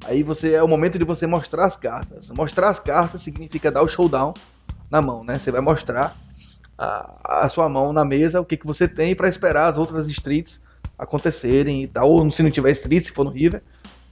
Aí 0.04 0.22
você 0.22 0.52
é 0.52 0.62
o 0.62 0.68
momento 0.68 0.98
de 0.98 1.04
você 1.04 1.26
mostrar 1.26 1.64
as 1.64 1.76
cartas. 1.76 2.30
Mostrar 2.30 2.68
as 2.68 2.78
cartas 2.78 3.22
significa 3.22 3.70
dar 3.70 3.82
o 3.82 3.88
showdown 3.88 4.34
na 4.90 5.00
mão, 5.00 5.24
né? 5.24 5.38
Você 5.38 5.50
vai 5.50 5.60
mostrar 5.60 6.16
a, 6.76 7.44
a 7.44 7.48
sua 7.48 7.68
mão 7.68 7.92
na 7.92 8.04
mesa, 8.04 8.40
o 8.40 8.44
que, 8.44 8.56
que 8.56 8.66
você 8.66 8.86
tem 8.86 9.14
para 9.14 9.28
esperar 9.28 9.68
as 9.68 9.78
outras 9.78 10.08
streets 10.08 10.64
acontecerem 10.98 11.82
e 11.82 11.86
tal. 11.86 12.10
Ou 12.10 12.30
se 12.30 12.42
não 12.42 12.50
tiver 12.50 12.70
street, 12.72 13.04
se 13.04 13.12
for 13.12 13.24
no 13.24 13.30
River, 13.30 13.62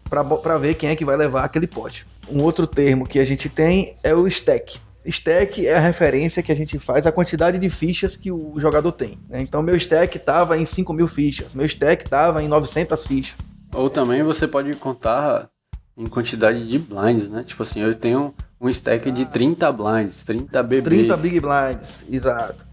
para 0.08 0.58
ver 0.58 0.74
quem 0.74 0.90
é 0.90 0.96
que 0.96 1.04
vai 1.04 1.16
levar 1.16 1.44
aquele 1.44 1.66
pote. 1.66 2.06
Um 2.30 2.42
outro 2.42 2.66
termo 2.66 3.06
que 3.06 3.18
a 3.18 3.24
gente 3.24 3.48
tem 3.48 3.96
é 4.02 4.14
o 4.14 4.26
stack. 4.26 4.78
Stack 5.04 5.66
é 5.66 5.74
a 5.74 5.80
referência 5.80 6.42
que 6.42 6.50
a 6.50 6.56
gente 6.56 6.78
faz 6.78 7.06
à 7.06 7.12
quantidade 7.12 7.58
de 7.58 7.68
fichas 7.68 8.16
que 8.16 8.32
o 8.32 8.54
jogador 8.58 8.92
tem. 8.92 9.18
Né? 9.28 9.40
Então, 9.40 9.62
meu 9.62 9.76
stack 9.76 10.16
estava 10.16 10.56
em 10.56 10.64
5 10.64 10.92
mil 10.92 11.06
fichas, 11.06 11.54
meu 11.54 11.66
stack 11.66 12.04
estava 12.04 12.42
em 12.42 12.48
900 12.48 13.06
fichas. 13.06 13.36
Ou 13.72 13.90
também 13.90 14.22
você 14.22 14.48
pode 14.48 14.74
contar 14.76 15.50
em 15.96 16.06
quantidade 16.06 16.66
de 16.66 16.78
blinds, 16.78 17.28
né? 17.28 17.44
Tipo 17.44 17.62
assim, 17.62 17.80
eu 17.80 17.94
tenho 17.94 18.34
um 18.60 18.68
stack 18.68 19.10
de 19.10 19.26
30 19.26 19.70
blinds, 19.72 20.24
30 20.24 20.62
BBs. 20.62 20.84
30 20.84 21.16
big 21.18 21.40
blinds, 21.40 22.04
exato. 22.10 22.66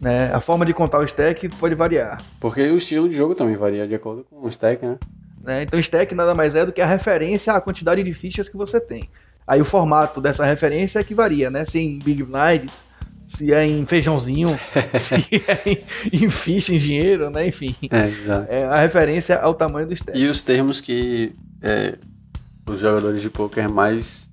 Né? 0.00 0.32
A 0.32 0.40
forma 0.40 0.64
de 0.64 0.72
contar 0.72 0.98
o 0.98 1.04
stack 1.04 1.48
pode 1.50 1.74
variar. 1.74 2.22
Porque 2.40 2.62
o 2.62 2.76
estilo 2.76 3.08
de 3.08 3.14
jogo 3.14 3.34
também 3.34 3.56
varia 3.56 3.86
de 3.86 3.94
acordo 3.94 4.24
com 4.24 4.46
o 4.46 4.48
stack, 4.48 4.84
né? 4.84 4.98
né? 5.42 5.62
Então, 5.62 5.78
stack 5.78 6.14
nada 6.14 6.34
mais 6.34 6.54
é 6.54 6.64
do 6.64 6.72
que 6.72 6.80
a 6.80 6.86
referência 6.86 7.52
à 7.52 7.60
quantidade 7.60 8.02
de 8.02 8.12
fichas 8.12 8.48
que 8.48 8.56
você 8.56 8.80
tem. 8.80 9.08
Aí 9.46 9.60
o 9.60 9.64
formato 9.64 10.20
dessa 10.20 10.44
referência 10.44 10.98
é 10.98 11.04
que 11.04 11.14
varia, 11.14 11.50
né? 11.50 11.66
Se 11.66 11.78
é 11.78 11.82
em 11.82 11.98
Big 11.98 12.22
Blinds, 12.22 12.84
se 13.26 13.52
é 13.52 13.66
em 13.66 13.84
feijãozinho, 13.84 14.48
se 14.98 15.14
é 15.14 15.62
em, 15.66 16.24
em 16.24 16.30
ficha, 16.30 16.72
em 16.72 16.78
dinheiro, 16.78 17.30
né? 17.30 17.46
Enfim. 17.46 17.74
É, 17.90 18.06
exato. 18.08 18.46
É 18.50 18.64
a 18.64 18.80
referência 18.80 19.38
ao 19.38 19.54
tamanho 19.54 19.86
do 19.86 19.94
stack. 19.94 20.18
E 20.18 20.26
os 20.26 20.42
termos 20.42 20.80
que 20.80 21.34
é, 21.62 21.96
os 22.66 22.80
jogadores 22.80 23.20
de 23.20 23.28
poker 23.28 23.68
mais 23.68 24.30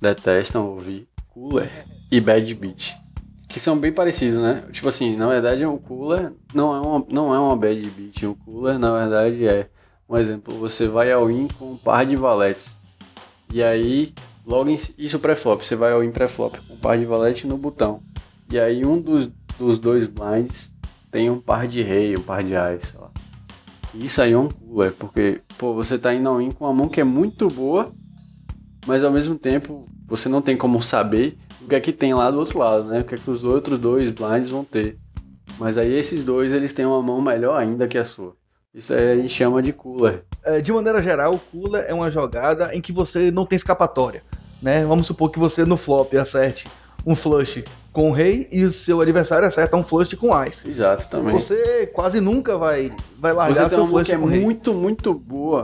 detestam 0.00 0.66
ouvir, 0.66 1.08
cooler 1.28 1.70
e 2.10 2.20
bad 2.20 2.54
beat. 2.54 2.94
Que 3.48 3.58
são 3.58 3.78
bem 3.78 3.92
parecidos, 3.92 4.40
né? 4.40 4.62
Tipo 4.70 4.88
assim, 4.88 5.16
na 5.16 5.26
verdade 5.26 5.66
um 5.66 5.76
cooler 5.76 6.32
não 6.54 6.74
é 6.74 6.80
uma, 6.80 7.06
não 7.10 7.34
é 7.34 7.38
uma 7.38 7.56
bad 7.56 7.80
beat. 7.90 8.22
Um 8.24 8.34
cooler, 8.34 8.78
na 8.78 8.92
verdade, 8.92 9.46
é 9.46 9.68
um 10.08 10.16
exemplo. 10.16 10.54
Você 10.58 10.86
vai 10.86 11.10
ao 11.10 11.30
in 11.30 11.48
com 11.58 11.72
um 11.72 11.76
par 11.76 12.06
de 12.06 12.14
valetes. 12.14 12.80
E 13.52 13.62
aí 13.62 14.14
Logo 14.46 14.70
em, 14.70 14.78
isso 14.98 15.18
pré-flop, 15.18 15.62
você 15.62 15.76
vai 15.76 15.92
ao 15.92 16.02
in 16.02 16.10
pré-flop 16.10 16.56
com 16.66 16.74
um 16.74 16.78
par 16.78 16.98
de 16.98 17.04
valete 17.04 17.46
no 17.46 17.56
botão. 17.56 18.02
E 18.50 18.58
aí 18.58 18.84
um 18.84 19.00
dos, 19.00 19.30
dos 19.58 19.78
dois 19.78 20.08
blinds 20.08 20.76
tem 21.10 21.30
um 21.30 21.40
par 21.40 21.66
de 21.68 21.82
rei, 21.82 22.16
um 22.16 22.22
par 22.22 22.42
de 22.42 22.56
ais, 22.56 22.88
sei 22.88 23.00
lá. 23.00 23.10
Isso 23.94 24.22
aí 24.22 24.32
é 24.32 24.38
um 24.38 24.48
cooler, 24.48 24.92
porque 24.92 25.40
pô, 25.58 25.74
você 25.74 25.98
tá 25.98 26.14
indo 26.14 26.28
ao 26.28 26.40
in 26.40 26.52
com 26.52 26.64
uma 26.64 26.72
mão 26.72 26.88
que 26.88 27.00
é 27.00 27.04
muito 27.04 27.48
boa, 27.48 27.92
mas 28.86 29.02
ao 29.04 29.10
mesmo 29.10 29.36
tempo 29.36 29.86
você 30.06 30.28
não 30.28 30.40
tem 30.40 30.56
como 30.56 30.82
saber 30.82 31.36
que 31.70 31.76
é 31.76 31.80
que 31.80 31.92
tem 31.92 32.12
lá 32.12 32.30
do 32.30 32.38
outro 32.38 32.58
lado, 32.58 32.84
né? 32.88 32.98
O 32.98 33.04
que 33.04 33.14
é 33.14 33.18
que 33.18 33.30
os 33.30 33.44
outros 33.44 33.80
dois 33.80 34.10
blinds 34.10 34.50
vão 34.50 34.64
ter. 34.64 34.98
Mas 35.58 35.78
aí 35.78 35.92
esses 35.92 36.24
dois, 36.24 36.52
eles 36.52 36.72
têm 36.72 36.84
uma 36.84 37.00
mão 37.00 37.22
melhor 37.22 37.56
ainda 37.56 37.86
que 37.86 37.96
a 37.96 38.04
sua. 38.04 38.34
Isso 38.74 38.92
aí 38.92 39.12
a 39.12 39.16
gente 39.16 39.28
chama 39.28 39.62
de 39.62 39.72
cooler. 39.72 40.24
É, 40.42 40.60
de 40.60 40.72
maneira 40.72 41.00
geral, 41.00 41.34
o 41.34 41.38
cooler 41.38 41.84
é 41.86 41.94
uma 41.94 42.10
jogada 42.10 42.74
em 42.74 42.80
que 42.80 42.92
você 42.92 43.30
não 43.30 43.46
tem 43.46 43.56
escapatória. 43.56 44.22
Né? 44.62 44.84
Vamos 44.84 45.06
supor 45.06 45.30
que 45.30 45.38
você 45.38 45.64
no 45.64 45.76
flop 45.76 46.14
acerte 46.14 46.66
um 47.06 47.14
flush 47.14 47.64
com 47.92 48.10
o 48.10 48.12
rei 48.12 48.46
e 48.52 48.62
o 48.62 48.70
seu 48.70 49.00
adversário 49.00 49.48
acerta 49.48 49.76
um 49.76 49.82
flush 49.82 50.14
com 50.14 50.28
ice. 50.44 50.68
Exato, 50.68 51.08
também. 51.08 51.32
Você 51.32 51.86
quase 51.94 52.20
nunca 52.20 52.58
vai, 52.58 52.92
vai 53.18 53.32
largar 53.32 53.54
Você 53.54 53.60
tem 53.60 53.70
seu 53.70 53.78
uma 53.78 53.84
mão 53.84 53.90
flush 53.92 54.06
que 54.06 54.12
é 54.12 54.18
com 54.18 54.26
rei. 54.26 54.40
muito, 54.40 54.74
muito 54.74 55.14
boa, 55.14 55.62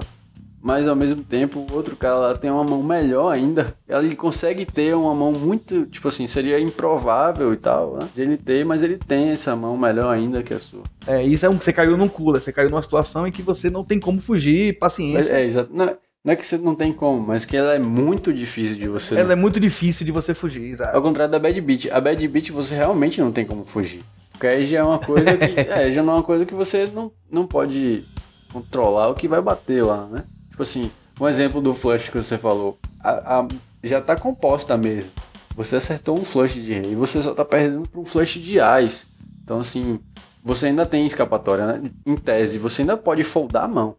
mas 0.62 0.88
ao 0.88 0.96
mesmo 0.96 1.22
tempo 1.22 1.60
o 1.70 1.74
outro 1.74 1.94
cara 1.94 2.14
lá 2.16 2.34
tem 2.34 2.50
uma 2.50 2.64
mão 2.64 2.82
melhor 2.82 3.32
ainda. 3.32 3.74
Ele 3.86 4.16
consegue 4.16 4.64
ter 4.64 4.96
uma 4.96 5.14
mão 5.14 5.30
muito, 5.30 5.84
tipo 5.86 6.08
assim, 6.08 6.26
seria 6.26 6.58
improvável 6.58 7.52
e 7.52 7.56
tal, 7.58 7.98
né? 8.00 8.08
De 8.14 8.22
ele 8.22 8.36
ter, 8.38 8.64
mas 8.64 8.82
ele 8.82 8.96
tem 8.96 9.28
essa 9.28 9.54
mão 9.54 9.76
melhor 9.76 10.08
ainda 10.12 10.42
que 10.42 10.54
a 10.54 10.58
sua. 10.58 10.82
É, 11.06 11.22
isso 11.22 11.44
é 11.44 11.50
um 11.50 11.58
que 11.58 11.64
você 11.66 11.72
caiu 11.72 11.96
num 11.98 12.08
cooler, 12.08 12.40
você 12.42 12.50
caiu 12.50 12.70
numa 12.70 12.82
situação 12.82 13.26
em 13.26 13.30
que 13.30 13.42
você 13.42 13.68
não 13.70 13.84
tem 13.84 14.00
como 14.00 14.20
fugir, 14.20 14.78
paciência. 14.78 15.34
é, 15.34 15.44
exato. 15.44 15.68
Não, 15.72 15.84
é- 15.84 15.96
não 16.26 16.32
é 16.32 16.36
que 16.36 16.44
você 16.44 16.58
não 16.58 16.74
tem 16.74 16.92
como, 16.92 17.24
mas 17.24 17.44
que 17.44 17.56
ela 17.56 17.72
é 17.74 17.78
muito 17.78 18.32
difícil 18.32 18.74
de 18.74 18.88
você. 18.88 19.14
Ela 19.14 19.34
é 19.34 19.36
muito 19.36 19.60
difícil 19.60 20.04
de 20.04 20.10
você 20.10 20.34
fugir, 20.34 20.64
exato. 20.72 20.96
Ao 20.96 21.00
contrário 21.00 21.30
da 21.30 21.38
Bad 21.38 21.60
Beat. 21.60 21.86
A 21.92 22.00
Bad 22.00 22.26
Beat 22.26 22.50
você 22.50 22.74
realmente 22.74 23.20
não 23.20 23.30
tem 23.30 23.46
como 23.46 23.64
fugir. 23.64 24.02
Porque 24.32 24.48
aí 24.48 24.66
já 24.66 24.80
é 24.80 24.82
uma 24.82 24.98
coisa 24.98 25.36
que. 25.36 25.54
é, 25.70 25.92
já 25.92 26.02
não 26.02 26.14
é 26.14 26.16
uma 26.16 26.22
coisa 26.24 26.44
que 26.44 26.52
você 26.52 26.90
não, 26.92 27.12
não 27.30 27.46
pode 27.46 28.04
controlar 28.52 29.06
o 29.08 29.14
que 29.14 29.28
vai 29.28 29.40
bater 29.40 29.84
lá, 29.84 30.08
né? 30.08 30.24
Tipo 30.50 30.64
assim, 30.64 30.90
um 31.20 31.28
exemplo 31.28 31.60
do 31.60 31.72
flush 31.72 32.10
que 32.10 32.18
você 32.18 32.36
falou. 32.36 32.76
A- 32.98 33.38
a- 33.42 33.48
já 33.84 34.00
tá 34.00 34.16
composta 34.16 34.74
a 34.74 34.76
mesa. 34.76 35.06
Você 35.54 35.76
acertou 35.76 36.18
um 36.18 36.24
flush 36.24 36.54
de 36.54 36.74
rei. 36.74 36.96
Você 36.96 37.22
só 37.22 37.34
tá 37.34 37.44
perdendo 37.44 37.88
pra 37.88 38.00
um 38.00 38.04
flush 38.04 38.40
de 38.40 38.58
ás. 38.58 39.08
Então 39.44 39.60
assim, 39.60 40.00
você 40.42 40.66
ainda 40.66 40.84
tem 40.84 41.06
escapatória, 41.06 41.66
né? 41.66 41.90
Em 42.04 42.16
tese, 42.16 42.58
você 42.58 42.82
ainda 42.82 42.96
pode 42.96 43.22
foldar 43.22 43.62
a 43.62 43.68
mão. 43.68 43.94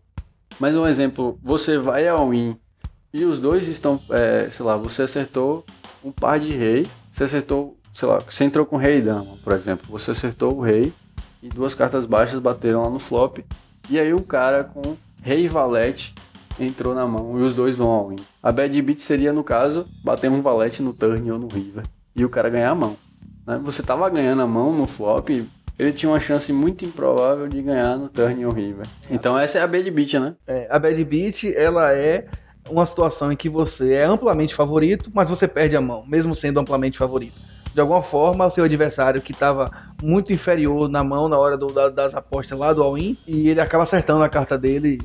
Mas 0.59 0.75
um 0.75 0.87
exemplo, 0.87 1.39
você 1.43 1.77
vai 1.77 2.07
ao 2.07 2.29
win 2.29 2.57
e 3.13 3.23
os 3.25 3.39
dois 3.39 3.67
estão, 3.67 3.99
é, 4.09 4.49
sei 4.49 4.65
lá, 4.65 4.75
você 4.75 5.03
acertou 5.03 5.65
um 6.03 6.11
par 6.11 6.39
de 6.39 6.53
rei, 6.55 6.85
você 7.09 7.23
acertou, 7.23 7.77
sei 7.91 8.07
lá, 8.07 8.19
você 8.19 8.43
entrou 8.43 8.65
com 8.65 8.77
rei 8.77 8.97
e 8.97 9.01
dama, 9.01 9.37
por 9.43 9.53
exemplo. 9.53 9.85
Você 9.89 10.11
acertou 10.11 10.55
o 10.55 10.61
rei 10.61 10.91
e 11.41 11.49
duas 11.49 11.75
cartas 11.75 12.05
baixas 12.05 12.39
bateram 12.39 12.83
lá 12.83 12.89
no 12.89 12.99
flop. 12.99 13.39
E 13.89 13.99
aí 13.99 14.13
um 14.13 14.23
cara 14.23 14.63
com 14.63 14.95
rei 15.21 15.45
e 15.45 15.47
valete 15.47 16.13
entrou 16.59 16.95
na 16.95 17.05
mão 17.05 17.39
e 17.39 17.43
os 17.43 17.53
dois 17.55 17.75
vão 17.75 17.89
ao 17.89 18.09
win. 18.09 18.17
A 18.41 18.51
bad 18.51 18.81
beat 18.81 18.99
seria, 18.99 19.31
no 19.31 19.43
caso, 19.43 19.85
bater 20.03 20.29
um 20.29 20.41
valete 20.41 20.81
no 20.81 20.93
turn 20.93 21.31
ou 21.31 21.39
no 21.39 21.47
river 21.47 21.83
e 22.15 22.25
o 22.25 22.29
cara 22.29 22.49
ganhar 22.49 22.71
a 22.71 22.75
mão. 22.75 22.97
né? 23.45 23.59
Você 23.63 23.83
tava 23.83 24.09
ganhando 24.09 24.41
a 24.41 24.47
mão 24.47 24.73
no 24.73 24.87
flop, 24.87 25.29
ele 25.77 25.93
tinha 25.93 26.09
uma 26.11 26.19
chance 26.19 26.51
muito 26.51 26.85
improvável 26.85 27.47
de 27.47 27.61
ganhar 27.61 27.97
no 27.97 28.09
turn 28.09 28.45
ou 28.45 28.51
river. 28.51 28.85
Então 29.09 29.37
essa 29.37 29.59
é 29.59 29.61
a 29.61 29.67
bad 29.67 29.89
beat, 29.91 30.13
né? 30.15 30.35
É, 30.47 30.67
a 30.69 30.79
bad 30.79 31.03
beat, 31.03 31.43
ela 31.55 31.93
é 31.93 32.25
uma 32.69 32.85
situação 32.85 33.31
em 33.31 33.35
que 33.35 33.47
você 33.47 33.93
é 33.93 34.03
amplamente 34.05 34.53
favorito, 34.55 35.09
mas 35.13 35.29
você 35.29 35.47
perde 35.47 35.75
a 35.75 35.81
mão, 35.81 36.05
mesmo 36.05 36.35
sendo 36.35 36.59
amplamente 36.59 36.97
favorito. 36.97 37.39
De 37.73 37.79
alguma 37.79 38.01
forma, 38.01 38.45
o 38.45 38.51
seu 38.51 38.63
adversário 38.63 39.21
que 39.21 39.31
estava 39.31 39.71
muito 40.01 40.33
inferior 40.33 40.89
na 40.89 41.03
mão 41.03 41.29
na 41.29 41.37
hora 41.37 41.55
do- 41.57 41.71
da- 41.71 41.89
das 41.89 42.15
apostas 42.15 42.57
lá 42.57 42.73
do 42.73 42.81
all-in, 42.81 43.15
e 43.27 43.49
ele 43.49 43.61
acaba 43.61 43.83
acertando 43.83 44.23
a 44.23 44.29
carta 44.29 44.57
dele 44.57 44.99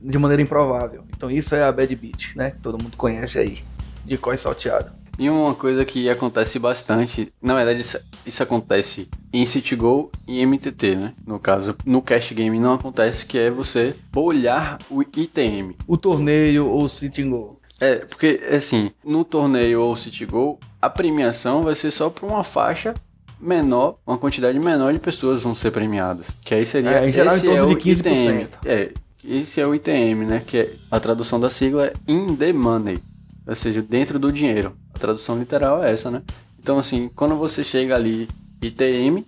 de 0.00 0.18
maneira 0.18 0.42
improvável. 0.42 1.04
Então 1.16 1.30
isso 1.30 1.54
é 1.54 1.62
a 1.62 1.70
bad 1.70 1.94
beat, 1.94 2.34
né? 2.34 2.54
Todo 2.62 2.82
mundo 2.82 2.96
conhece 2.96 3.38
aí, 3.38 3.58
de 4.04 4.16
coi 4.16 4.38
salteado. 4.38 4.90
E 5.18 5.28
uma 5.30 5.54
coisa 5.54 5.84
que 5.84 6.08
acontece 6.08 6.58
bastante, 6.58 7.32
na 7.40 7.54
verdade 7.54 7.80
isso, 7.80 7.98
isso 8.26 8.42
acontece 8.42 9.08
em 9.34 9.44
City 9.44 9.74
Go 9.74 10.12
e 10.28 10.46
MTT, 10.46 10.94
né? 10.94 11.12
No 11.26 11.40
caso, 11.40 11.74
no 11.84 12.00
Cash 12.00 12.30
Game 12.30 12.56
não 12.60 12.74
acontece, 12.74 13.26
que 13.26 13.36
é 13.36 13.50
você 13.50 13.96
bolhar 14.12 14.78
o 14.88 15.02
ITM. 15.02 15.74
O 15.88 15.96
torneio 15.96 16.68
ou 16.68 16.84
o 16.84 16.88
sitting 16.88 17.30
goal. 17.30 17.60
É, 17.80 17.96
porque 17.96 18.40
assim, 18.48 18.92
no 19.04 19.24
torneio 19.24 19.82
ou 19.82 19.96
City 19.96 20.24
Go, 20.24 20.60
a 20.80 20.88
premiação 20.88 21.64
vai 21.64 21.74
ser 21.74 21.90
só 21.90 22.08
para 22.08 22.24
uma 22.24 22.44
faixa 22.44 22.94
menor, 23.40 23.98
uma 24.06 24.16
quantidade 24.16 24.56
menor 24.60 24.92
de 24.92 25.00
pessoas 25.00 25.42
vão 25.42 25.52
ser 25.52 25.72
premiadas. 25.72 26.28
Que 26.44 26.54
aí 26.54 26.64
seria 26.64 27.00
É, 27.00 27.08
em 27.08 27.12
geral, 27.12 27.34
em 27.34 27.36
esse 27.36 27.46
torno 27.48 27.64
é 27.64 27.66
de 27.66 27.74
o 27.74 27.76
15%. 27.76 27.98
ITM. 27.98 28.48
É, 28.64 28.92
esse 29.24 29.60
é 29.60 29.66
o 29.66 29.74
ITM, 29.74 30.24
né? 30.26 30.44
Que 30.46 30.58
é 30.58 30.72
a 30.88 31.00
tradução 31.00 31.40
da 31.40 31.50
sigla 31.50 31.86
é 31.88 31.92
in 32.06 32.36
the 32.36 32.52
money, 32.52 32.98
ou 33.44 33.54
seja, 33.56 33.82
dentro 33.82 34.16
do 34.16 34.30
dinheiro. 34.30 34.76
A 34.94 34.98
tradução 35.00 35.36
literal 35.36 35.82
é 35.82 35.92
essa, 35.92 36.08
né? 36.08 36.22
Então 36.62 36.78
assim, 36.78 37.10
quando 37.16 37.34
você 37.34 37.64
chega 37.64 37.96
ali 37.96 38.28
ITM, 38.66 39.24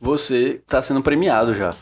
você 0.00 0.60
está 0.62 0.82
sendo 0.82 1.02
premiado 1.02 1.54
já. 1.54 1.74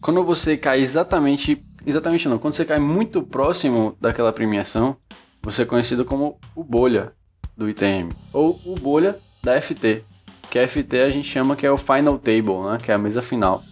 Quando 0.00 0.22
você 0.22 0.56
cai 0.56 0.80
exatamente, 0.80 1.64
exatamente 1.84 2.28
não, 2.28 2.38
quando 2.38 2.54
você 2.54 2.64
cai 2.64 2.78
muito 2.78 3.22
próximo 3.22 3.96
daquela 4.00 4.32
premiação, 4.32 4.96
você 5.42 5.62
é 5.62 5.66
conhecido 5.66 6.04
como 6.04 6.38
o 6.54 6.62
bolha 6.62 7.12
do 7.56 7.68
ITM 7.68 8.10
ou 8.32 8.60
o 8.64 8.74
bolha 8.74 9.18
da 9.42 9.60
FT. 9.60 10.04
Que 10.50 10.58
a 10.60 10.68
FT 10.68 11.00
a 11.00 11.10
gente 11.10 11.28
chama 11.28 11.56
que 11.56 11.66
é 11.66 11.70
o 11.70 11.76
final 11.76 12.18
table, 12.18 12.60
né? 12.70 12.78
Que 12.80 12.92
é 12.92 12.94
a 12.94 12.98
mesa 12.98 13.20
final, 13.20 13.64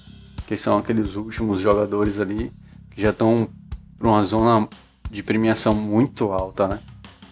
que 0.46 0.56
são 0.56 0.78
aqueles 0.78 1.14
últimos 1.14 1.60
jogadores 1.60 2.18
ali 2.18 2.52
que 2.90 3.00
já 3.00 3.10
estão 3.10 3.48
para 3.96 4.08
uma 4.08 4.24
zona 4.24 4.68
de 5.08 5.22
premiação 5.22 5.74
muito 5.74 6.32
alta, 6.32 6.66
né? 6.66 6.80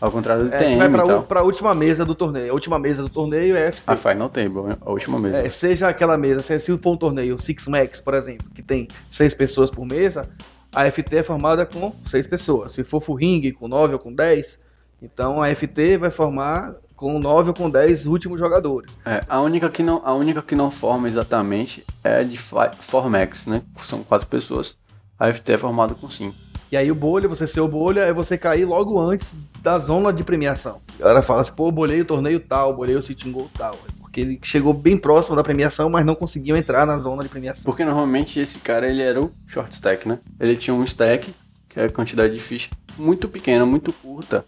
Ao 0.03 0.11
contrário 0.11 0.49
do 0.49 0.55
É, 0.55 0.73
que 0.73 0.77
vai 0.79 0.89
pra, 0.91 1.05
u- 1.07 1.23
pra 1.23 1.43
última 1.45 1.73
mesa 1.77 2.05
do 2.05 2.13
torneio. 2.13 2.51
A 2.51 2.55
última 2.55 2.77
mesa 2.77 3.03
do 3.03 3.09
torneio 3.09 3.55
é 3.57 3.71
FT. 3.71 3.85
A 3.87 3.95
final 3.95 4.29
table, 4.29 4.77
a 4.85 4.91
última 4.91 5.17
mesa. 5.17 5.39
É, 5.39 5.49
seja 5.49 5.87
aquela 5.87 6.19
mesa, 6.19 6.43
se 6.43 6.59
for 6.79 6.91
um 6.95 6.97
torneio 6.97 7.39
Six 7.41 7.69
Max, 7.69 8.01
por 8.01 8.15
exemplo, 8.15 8.49
que 8.53 8.63
tem 8.63 8.89
seis 9.13 9.33
pessoas 9.33 9.71
por 9.71 9.87
mesa, 9.87 10.29
a 10.75 10.91
FT 10.91 11.19
é 11.19 11.23
formada 11.23 11.65
com 11.65 11.93
seis 12.05 12.27
pessoas. 12.27 12.73
Se 12.73 12.83
for 12.83 13.01
full 13.01 13.15
ring, 13.15 13.53
com 13.53 13.69
nove 13.69 13.93
ou 13.93 13.99
com 14.01 14.13
dez, 14.13 14.59
então 15.01 15.41
a 15.41 15.55
FT 15.55 15.99
vai 15.99 16.11
formar 16.11 16.75
com 16.97 17.19
nove 17.21 17.51
ou 17.51 17.55
com 17.55 17.71
dez 17.71 18.05
últimos 18.07 18.41
jogadores. 18.41 18.91
É, 19.07 19.23
a 19.29 19.41
única 19.41 19.71
que 19.71 19.85
não, 19.85 20.03
a 20.05 20.13
única 20.15 20.43
que 20.43 20.57
não 20.57 20.69
forma 20.71 21.07
exatamente 21.07 21.85
é 22.03 22.19
a 22.19 22.23
de 22.25 22.37
Formex, 22.81 23.47
né? 23.47 23.63
São 23.85 24.03
quatro 24.03 24.27
pessoas. 24.27 24.77
A 25.19 25.33
FT 25.33 25.53
é 25.53 25.59
formada 25.59 25.95
com 25.95 26.11
cinco. 26.11 26.35
E 26.73 26.77
aí 26.77 26.91
o 26.91 26.95
bolha, 26.95 27.29
você 27.29 27.47
ser 27.47 27.61
o 27.61 27.69
bolha, 27.69 28.01
é 28.01 28.15
você 28.15 28.39
cair 28.39 28.65
logo 28.65 28.99
antes 28.99 29.35
da 29.61 29.79
zona 29.79 30.11
de 30.11 30.25
premiação. 30.25 30.81
A 30.99 31.03
galera 31.03 31.21
fala 31.21 31.43
assim, 31.43 31.53
pô, 31.53 31.71
bolhei 31.71 32.01
o 32.01 32.05
torneio 32.07 32.41
tal, 32.41 32.75
bolhei 32.75 32.97
o 32.97 33.03
sitting 33.03 33.31
goal 33.31 33.51
tal. 33.53 33.75
É 33.75 33.93
Porque 34.01 34.23
ele 34.23 34.41
chegou 34.43 34.73
bem 34.73 34.97
próximo 34.97 35.37
da 35.37 35.43
premiação, 35.43 35.91
mas 35.91 36.03
não 36.07 36.15
conseguiu 36.15 36.57
entrar 36.57 36.87
na 36.87 36.99
zona 36.99 37.23
de 37.25 37.29
premiação. 37.29 37.65
Porque 37.65 37.85
normalmente 37.85 38.41
esse 38.41 38.59
cara 38.61 38.89
ele 38.89 39.03
era 39.03 39.21
o 39.21 39.31
short 39.47 39.75
stack, 39.75 40.09
né? 40.09 40.19
Ele 40.41 40.57
tinha 40.57 40.73
um 40.73 40.83
stack, 40.83 41.35
que 41.69 41.79
é 41.79 41.85
a 41.85 41.91
quantidade 41.91 42.33
de 42.33 42.41
ficha, 42.41 42.71
muito 42.97 43.29
pequena, 43.29 43.67
muito 43.67 43.93
curta. 43.93 44.47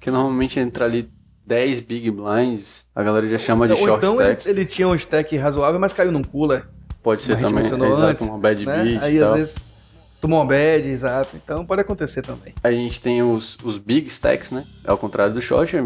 Que 0.00 0.12
normalmente 0.12 0.60
entra 0.60 0.84
ali 0.84 1.10
10 1.44 1.80
big 1.80 2.08
blinds, 2.12 2.86
a 2.94 3.02
galera 3.02 3.26
já 3.26 3.36
chama 3.36 3.66
de 3.66 3.72
Ou 3.72 3.80
short 3.80 3.98
então 4.06 4.20
ele, 4.20 4.30
stack. 4.34 4.48
ele 4.48 4.64
tinha 4.64 4.86
um 4.86 4.94
stack 4.94 5.36
razoável, 5.36 5.80
mas 5.80 5.92
caiu 5.92 6.12
num 6.12 6.22
cooler. 6.22 6.68
Pode 7.02 7.22
ser 7.22 7.36
também, 7.36 7.62
mencionou 7.62 7.88
exato, 7.88 8.04
antes, 8.04 8.22
uma 8.22 8.38
bad 8.38 8.64
né? 8.64 8.84
beat 8.84 9.02
Aí 9.02 9.16
e 9.16 9.18
tal. 9.18 9.32
às 9.32 9.38
vezes 9.40 9.67
tomou 10.20 10.40
uma 10.40 10.46
bad, 10.46 10.88
exato. 10.88 11.36
Então 11.36 11.64
pode 11.64 11.80
acontecer 11.80 12.22
também. 12.22 12.54
A 12.62 12.70
gente 12.70 13.00
tem 13.00 13.22
os, 13.22 13.56
os 13.62 13.78
big 13.78 14.08
stacks, 14.08 14.50
né? 14.50 14.64
Ao 14.84 14.98
contrário 14.98 15.34
do 15.34 15.40
short, 15.40 15.76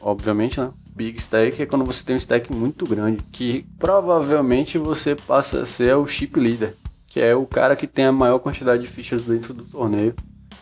obviamente, 0.00 0.60
né? 0.60 0.70
Big 0.94 1.18
stack 1.18 1.62
é 1.62 1.66
quando 1.66 1.84
você 1.84 2.04
tem 2.04 2.16
um 2.16 2.18
stack 2.18 2.52
muito 2.52 2.84
grande, 2.86 3.22
que 3.32 3.64
provavelmente 3.78 4.76
você 4.76 5.14
passa 5.14 5.62
a 5.62 5.66
ser 5.66 5.94
o 5.96 6.06
chip 6.06 6.38
leader, 6.38 6.74
que 7.06 7.20
é 7.20 7.34
o 7.34 7.46
cara 7.46 7.74
que 7.74 7.86
tem 7.86 8.04
a 8.04 8.12
maior 8.12 8.38
quantidade 8.38 8.82
de 8.82 8.88
fichas 8.88 9.22
dentro 9.22 9.54
do 9.54 9.64
torneio 9.64 10.14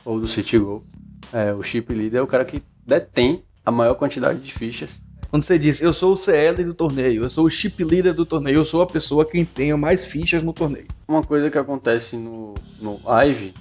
ou 0.05 0.21
do 0.21 0.29
City 0.29 0.59
Go. 0.59 0.85
É, 1.33 1.53
o 1.53 1.63
chip 1.63 1.93
leader 1.93 2.21
é 2.21 2.23
o 2.23 2.27
cara 2.27 2.45
que 2.45 2.63
detém 2.87 3.43
a 3.65 3.71
maior 3.71 3.95
quantidade 3.95 4.39
de 4.39 4.53
fichas. 4.53 5.03
Quando 5.31 5.43
você 5.43 5.59
diz, 5.59 5.83
eu 5.83 5.93
sou 5.93 6.15
o 6.15 6.17
CL 6.17 6.65
do 6.65 6.73
torneio, 6.73 7.23
eu 7.23 7.29
sou 7.29 7.45
o 7.45 7.51
chip 7.51 7.85
leader 7.85 8.15
do 8.15 8.25
torneio, 8.25 8.57
eu 8.57 8.65
sou 8.65 8.81
a 8.81 8.87
pessoa 8.87 9.27
que 9.27 9.45
tem 9.45 9.75
mais 9.75 10.07
fichas 10.07 10.43
no 10.43 10.55
torneio. 10.55 10.87
Uma 11.07 11.23
coisa 11.23 11.51
que 11.51 11.59
acontece 11.59 12.17
no, 12.17 12.55
no 12.81 12.99
live, 13.05 13.53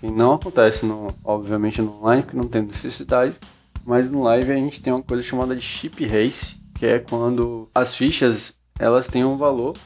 que 0.00 0.10
não 0.10 0.34
acontece 0.34 0.84
no, 0.84 1.14
obviamente 1.24 1.80
no 1.80 1.98
online, 1.98 2.24
que 2.24 2.36
não 2.36 2.48
tem 2.48 2.62
necessidade, 2.62 3.36
mas 3.86 4.10
no 4.10 4.24
live 4.24 4.50
a 4.50 4.56
gente 4.56 4.82
tem 4.82 4.92
uma 4.92 5.02
coisa 5.02 5.22
chamada 5.22 5.54
de 5.54 5.62
chip 5.62 6.04
race, 6.04 6.56
que 6.74 6.84
é 6.84 6.98
quando 6.98 7.68
as 7.72 7.94
fichas 7.94 8.58
elas 8.76 9.06
têm 9.06 9.24
um 9.24 9.36
valor. 9.36 9.76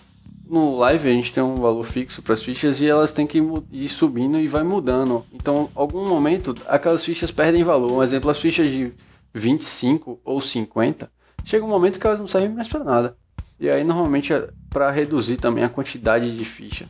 No 0.49 0.79
live 0.79 1.11
a 1.11 1.13
gente 1.13 1.35
tem 1.35 1.43
um 1.43 1.57
valor 1.57 1.85
fixo 1.85 2.23
para 2.23 2.33
as 2.33 2.43
fichas 2.43 2.81
e 2.81 2.87
elas 2.87 3.13
têm 3.13 3.27
que 3.27 3.43
ir 3.71 3.89
subindo 3.89 4.41
e 4.41 4.47
vai 4.47 4.63
mudando. 4.63 5.27
Então, 5.31 5.69
algum 5.75 6.09
momento 6.09 6.55
aquelas 6.67 7.05
fichas 7.05 7.31
perdem 7.31 7.63
valor. 7.63 7.93
Um 7.93 8.03
exemplo, 8.03 8.31
as 8.31 8.41
fichas 8.41 8.73
de 8.73 8.95
25 9.35 10.21
ou 10.25 10.41
50, 10.41 11.11
chega 11.45 11.65
um 11.65 11.69
momento 11.69 11.99
que 11.99 12.07
elas 12.07 12.19
não 12.19 12.27
servem 12.27 12.51
mais 12.51 12.69
para 12.69 12.85
nada. 12.85 13.17
E 13.59 13.69
aí 13.69 13.83
normalmente 13.83 14.33
para 14.71 14.91
reduzir 14.91 15.37
também 15.37 15.65
a 15.65 15.69
quantidade 15.69 16.37
de 16.37 16.45
ficha 16.45 16.87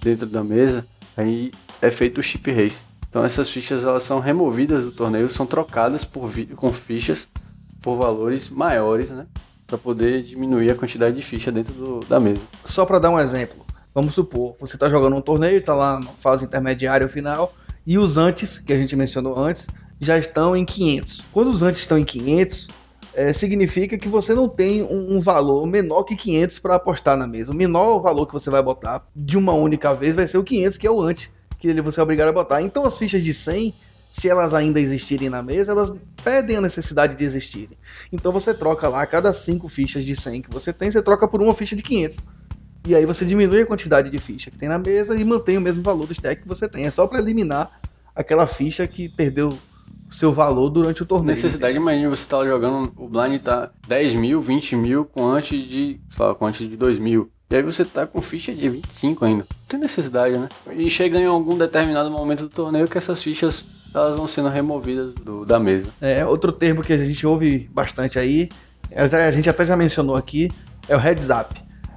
dentro 0.00 0.26
da 0.26 0.42
mesa, 0.44 0.86
aí 1.16 1.50
é 1.80 1.90
feito 1.90 2.18
o 2.18 2.22
chip 2.22 2.50
race. 2.50 2.84
Então 3.08 3.24
essas 3.24 3.50
fichas 3.50 3.84
elas 3.84 4.02
são 4.02 4.20
removidas 4.20 4.84
do 4.84 4.92
torneio, 4.92 5.28
são 5.28 5.46
trocadas 5.46 6.04
por 6.04 6.30
com 6.56 6.72
fichas 6.72 7.28
por 7.80 7.96
valores 7.96 8.48
maiores, 8.48 9.10
né? 9.10 9.26
para 9.72 9.78
poder 9.78 10.22
diminuir 10.22 10.70
a 10.70 10.74
quantidade 10.74 11.16
de 11.16 11.22
ficha 11.22 11.50
dentro 11.50 11.72
do, 11.72 12.00
da 12.00 12.20
mesa. 12.20 12.40
Só 12.62 12.84
para 12.84 12.98
dar 12.98 13.10
um 13.10 13.18
exemplo, 13.18 13.64
vamos 13.94 14.14
supor, 14.14 14.54
você 14.60 14.76
está 14.76 14.88
jogando 14.88 15.16
um 15.16 15.20
torneio, 15.22 15.56
está 15.56 15.74
lá 15.74 15.98
na 15.98 16.10
fase 16.10 16.44
intermediária 16.44 17.06
ou 17.06 17.10
final, 17.10 17.54
e 17.86 17.98
os 17.98 18.18
antes, 18.18 18.58
que 18.58 18.72
a 18.72 18.76
gente 18.76 18.94
mencionou 18.94 19.38
antes, 19.38 19.66
já 19.98 20.18
estão 20.18 20.54
em 20.54 20.64
500. 20.64 21.22
Quando 21.32 21.48
os 21.48 21.62
antes 21.62 21.80
estão 21.80 21.98
em 21.98 22.04
500, 22.04 22.68
é, 23.14 23.32
significa 23.32 23.98
que 23.98 24.08
você 24.08 24.34
não 24.34 24.48
tem 24.48 24.82
um, 24.82 25.16
um 25.16 25.20
valor 25.20 25.66
menor 25.66 26.04
que 26.04 26.16
500 26.16 26.58
para 26.58 26.76
apostar 26.76 27.16
na 27.16 27.26
mesa. 27.26 27.52
O 27.52 27.54
menor 27.54 28.00
valor 28.00 28.26
que 28.26 28.32
você 28.32 28.50
vai 28.50 28.62
botar 28.62 29.06
de 29.14 29.36
uma 29.36 29.52
única 29.52 29.94
vez 29.94 30.16
vai 30.16 30.26
ser 30.26 30.38
o 30.38 30.44
500, 30.44 30.78
que 30.78 30.86
é 30.86 30.90
o 30.90 31.00
antes, 31.00 31.30
que 31.58 31.80
você 31.80 32.00
é 32.00 32.02
obrigado 32.02 32.28
a 32.28 32.32
botar. 32.32 32.62
Então 32.62 32.84
as 32.84 32.96
fichas 32.96 33.22
de 33.22 33.34
100, 33.34 33.74
se 34.10 34.28
elas 34.28 34.54
ainda 34.54 34.80
existirem 34.80 35.28
na 35.28 35.42
mesa, 35.42 35.72
elas 35.72 35.92
perdem 36.24 36.56
a 36.56 36.60
necessidade 36.60 37.14
de 37.14 37.24
existirem. 37.24 37.76
Então 38.12 38.32
você 38.32 38.54
troca 38.54 38.88
lá, 38.88 39.06
cada 39.06 39.32
5 39.32 39.68
fichas 39.68 40.04
de 40.04 40.16
100 40.16 40.42
que 40.42 40.50
você 40.50 40.72
tem, 40.72 40.90
você 40.90 41.02
troca 41.02 41.28
por 41.28 41.42
uma 41.42 41.54
ficha 41.54 41.76
de 41.76 41.82
500. 41.82 42.18
E 42.86 42.96
aí 42.96 43.06
você 43.06 43.24
diminui 43.24 43.62
a 43.62 43.66
quantidade 43.66 44.10
de 44.10 44.18
ficha 44.18 44.50
que 44.50 44.58
tem 44.58 44.68
na 44.68 44.78
mesa 44.78 45.14
e 45.14 45.24
mantém 45.24 45.56
o 45.56 45.60
mesmo 45.60 45.82
valor 45.82 46.06
do 46.06 46.12
stack 46.12 46.42
que 46.42 46.48
você 46.48 46.68
tem. 46.68 46.84
É 46.84 46.90
só 46.90 47.06
para 47.06 47.20
eliminar 47.20 47.80
aquela 48.14 48.46
ficha 48.46 48.86
que 48.86 49.08
perdeu 49.08 49.56
seu 50.12 50.32
valor 50.32 50.68
durante 50.68 51.02
o 51.02 51.06
torneio. 51.06 51.34
Necessidade, 51.34 51.76
imagina 51.76 52.10
você 52.10 52.26
tá 52.28 52.44
jogando, 52.44 52.92
o 52.96 53.08
blind 53.08 53.40
tá 53.40 53.70
10 53.88 54.14
mil, 54.14 54.40
20 54.40 54.76
mil, 54.76 55.04
com 55.04 55.26
antes 55.26 55.66
de, 55.66 56.00
sei 56.10 56.26
lá, 56.26 56.34
com 56.34 56.46
antes 56.46 56.68
de 56.68 56.76
2 56.76 56.98
mil. 56.98 57.30
E 57.50 57.56
aí 57.56 57.62
você 57.62 57.84
tá 57.84 58.06
com 58.06 58.22
ficha 58.22 58.54
de 58.54 58.68
25 58.68 59.24
ainda. 59.24 59.46
Não 59.50 59.66
tem 59.68 59.80
necessidade, 59.80 60.38
né? 60.38 60.48
E 60.74 60.88
chega 60.88 61.18
em 61.18 61.26
algum 61.26 61.56
determinado 61.56 62.10
momento 62.10 62.44
do 62.44 62.48
torneio 62.48 62.88
que 62.88 62.96
essas 62.96 63.22
fichas 63.22 63.66
elas 63.94 64.16
vão 64.16 64.26
sendo 64.26 64.48
removidas 64.48 65.12
do, 65.14 65.44
da 65.44 65.58
mesa. 65.58 65.90
É, 66.00 66.24
outro 66.24 66.50
termo 66.50 66.82
que 66.82 66.92
a 66.92 67.04
gente 67.04 67.26
ouve 67.26 67.68
bastante 67.70 68.18
aí, 68.18 68.48
a 68.94 69.30
gente 69.30 69.50
até 69.50 69.64
já 69.64 69.76
mencionou 69.76 70.16
aqui, 70.16 70.50
é 70.88 70.96
o 70.96 70.98
heads 70.98 71.28
up. 71.28 71.54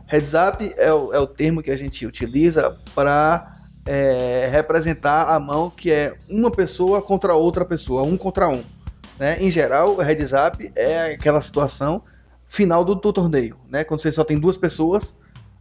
Heads 0.07 0.33
up 0.33 0.73
é 0.77 0.91
o, 0.91 1.13
é 1.13 1.19
o 1.19 1.27
termo 1.27 1.63
que 1.63 1.71
a 1.71 1.77
gente 1.77 2.05
utiliza 2.05 2.75
para 2.93 3.54
é, 3.85 4.49
representar 4.51 5.33
a 5.33 5.39
mão 5.39 5.69
que 5.69 5.91
é 5.91 6.15
uma 6.29 6.49
pessoa 6.49 7.01
contra 7.01 7.35
outra 7.35 7.63
pessoa, 7.63 8.03
um 8.03 8.17
contra 8.17 8.49
um. 8.49 8.63
Né? 9.19 9.37
Em 9.41 9.51
geral, 9.51 9.95
o 9.95 10.01
heads 10.01 10.31
up 10.33 10.71
é 10.75 11.13
aquela 11.13 11.41
situação 11.41 12.01
final 12.47 12.83
do, 12.83 12.95
do 12.95 13.13
torneio, 13.13 13.57
né? 13.69 13.83
quando 13.83 14.01
você 14.01 14.11
só 14.11 14.23
tem 14.23 14.39
duas 14.39 14.57
pessoas 14.57 15.15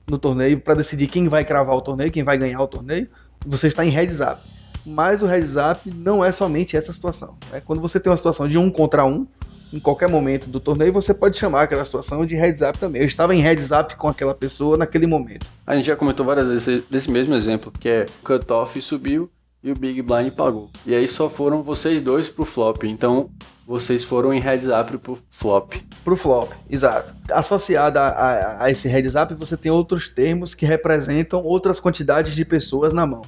no 0.09 0.19
torneio 0.19 0.61
para 0.61 0.75
decidir 0.75 1.07
quem 1.07 1.29
vai 1.29 1.45
cravar 1.45 1.75
o 1.77 1.81
torneio, 1.81 2.11
quem 2.11 2.23
vai 2.23 2.37
ganhar 2.37 2.61
o 2.61 2.67
torneio, 2.67 3.09
você 3.45 3.69
está 3.69 3.85
em 3.85 3.91
heads 3.91 4.21
up. 4.21 4.41
Mas 4.85 5.23
o 5.23 5.27
heads 5.27 5.55
up 5.57 5.91
não 5.91 6.25
é 6.25 6.31
somente 6.31 6.77
essa 6.77 6.93
situação. 6.93 7.37
Né? 7.51 7.63
Quando 7.65 7.81
você 7.81 7.99
tem 7.99 8.11
uma 8.11 8.17
situação 8.17 8.47
de 8.47 8.59
um 8.59 8.71
contra 8.71 9.05
um, 9.07 9.27
em 9.75 9.81
qualquer 9.81 10.09
momento 10.09 10.49
do 10.49 10.61
torneio, 10.61 10.93
você 10.93 11.13
pode 11.13 11.37
chamar 11.37 11.63
aquela 11.63 11.85
situação 11.85 12.25
de 12.25 12.37
heads 12.37 12.63
up 12.63 12.79
também. 12.79 13.03
Eu 13.03 13.07
estava 13.07 13.35
em 13.35 13.41
heads 13.41 13.73
up 13.73 13.97
com 13.97 14.07
aquela 14.07 14.35
pessoa 14.35 14.77
naquele 14.77 15.07
momento. 15.07 15.47
A 15.67 15.75
gente 15.75 15.87
já 15.87 15.97
comentou 15.97 16.25
várias 16.25 16.47
vezes 16.47 16.85
desse 16.89 17.11
mesmo 17.11 17.35
exemplo, 17.35 17.73
que 17.79 17.89
é 17.89 18.07
cutoff 18.23 18.81
subiu 18.81 19.29
e 19.63 19.73
o 19.73 19.75
Big 19.75 20.01
Blind 20.01 20.33
pagou. 20.33 20.71
E 20.87 20.95
aí 20.95 21.09
só 21.09 21.29
foram 21.29 21.61
vocês 21.61 22.01
dois 22.01 22.29
pro 22.29 22.45
flop. 22.45 22.85
Então 22.85 23.31
vocês 23.67 24.05
foram 24.05 24.33
em 24.33 24.39
heads 24.39 24.69
up 24.69 24.97
pro 24.99 25.19
flop. 25.29 25.73
Pro 26.05 26.17
flop, 26.17 26.53
exato. 26.71 27.13
Associado 27.33 27.99
a, 27.99 28.09
a, 28.09 28.65
a 28.65 28.71
esse 28.71 28.87
heads 28.87 29.17
up, 29.17 29.35
você 29.35 29.57
tem 29.57 29.73
outros 29.73 30.09
termos 30.09 30.55
que 30.55 30.65
representam 30.65 31.43
outras 31.43 31.81
quantidades 31.81 32.35
de 32.35 32.45
pessoas 32.45 32.93
na 32.93 33.07
mão. 33.07 33.23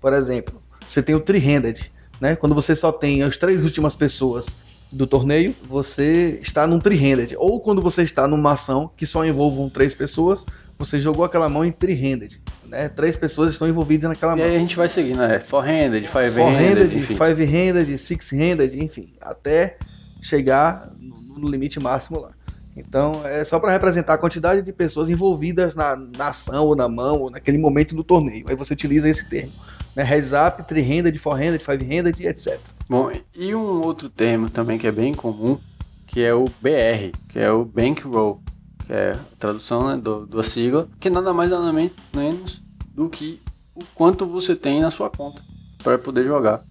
Por 0.00 0.12
exemplo, 0.12 0.62
você 0.86 1.02
tem 1.02 1.14
o 1.14 1.20
three-handed, 1.20 1.90
né? 2.20 2.36
Quando 2.36 2.54
você 2.54 2.76
só 2.76 2.92
tem 2.92 3.22
as 3.22 3.36
três 3.36 3.64
últimas 3.64 3.96
pessoas 3.96 4.46
do 4.90 5.06
torneio, 5.06 5.54
você 5.68 6.38
está 6.42 6.66
num 6.66 6.78
three-handed. 6.78 7.34
Ou 7.38 7.60
quando 7.60 7.82
você 7.82 8.02
está 8.02 8.26
numa 8.26 8.52
ação 8.52 8.90
que 8.96 9.04
só 9.04 9.24
envolvam 9.24 9.68
três 9.68 9.94
pessoas, 9.94 10.44
você 10.78 10.98
jogou 10.98 11.24
aquela 11.24 11.48
mão 11.48 11.64
em 11.64 11.72
three-handed. 11.72 12.40
Né? 12.66 12.88
Três 12.88 13.16
pessoas 13.16 13.50
estão 13.50 13.68
envolvidas 13.68 14.08
naquela 14.08 14.32
e 14.32 14.36
mão. 14.36 14.46
E 14.46 14.50
aí 14.50 14.56
a 14.56 14.58
gente 14.60 14.76
vai 14.76 14.88
seguindo, 14.88 15.18
né? 15.18 15.40
Four-handed, 15.40 16.08
five-handed, 16.08 17.02
five-handed, 17.02 17.98
six-handed, 17.98 18.82
enfim. 18.82 19.12
Até 19.20 19.76
chegar 20.22 20.90
no, 20.98 21.38
no 21.38 21.48
limite 21.48 21.80
máximo 21.80 22.20
lá. 22.20 22.30
Então, 22.76 23.26
é 23.26 23.44
só 23.44 23.58
para 23.58 23.72
representar 23.72 24.14
a 24.14 24.18
quantidade 24.18 24.62
de 24.62 24.72
pessoas 24.72 25.10
envolvidas 25.10 25.74
na, 25.74 25.96
na 25.96 26.28
ação 26.28 26.64
ou 26.66 26.76
na 26.76 26.88
mão 26.88 27.22
ou 27.22 27.30
naquele 27.30 27.58
momento 27.58 27.94
do 27.94 28.04
torneio. 28.04 28.46
Aí 28.48 28.54
você 28.54 28.72
utiliza 28.72 29.08
esse 29.08 29.28
termo. 29.28 29.52
Né? 29.96 30.04
Heads 30.04 30.30
up, 30.32 30.62
three-handed, 30.62 31.18
four-handed, 31.18 31.62
five-handed, 31.62 32.24
etc. 32.24 32.60
Bom, 32.88 33.12
e 33.34 33.54
um 33.54 33.82
outro 33.82 34.08
termo 34.08 34.48
também 34.48 34.78
que 34.78 34.86
é 34.86 34.92
bem 34.92 35.12
comum, 35.12 35.58
que 36.06 36.22
é 36.22 36.32
o 36.32 36.46
BR, 36.46 37.14
que 37.28 37.38
é 37.38 37.52
o 37.52 37.62
Bankroll, 37.62 38.40
que 38.86 38.92
é 38.94 39.12
a 39.12 39.36
tradução 39.38 39.86
né, 39.86 39.96
do, 39.98 40.24
da 40.24 40.42
sigla, 40.42 40.88
que 40.98 41.10
nada 41.10 41.34
mais 41.34 41.50
nada 41.50 41.70
menos 41.70 42.62
do 42.94 43.10
que 43.10 43.42
o 43.74 43.84
quanto 43.94 44.24
você 44.24 44.56
tem 44.56 44.80
na 44.80 44.90
sua 44.90 45.10
conta 45.10 45.42
para 45.82 45.98
poder 45.98 46.24
jogar. 46.24 46.64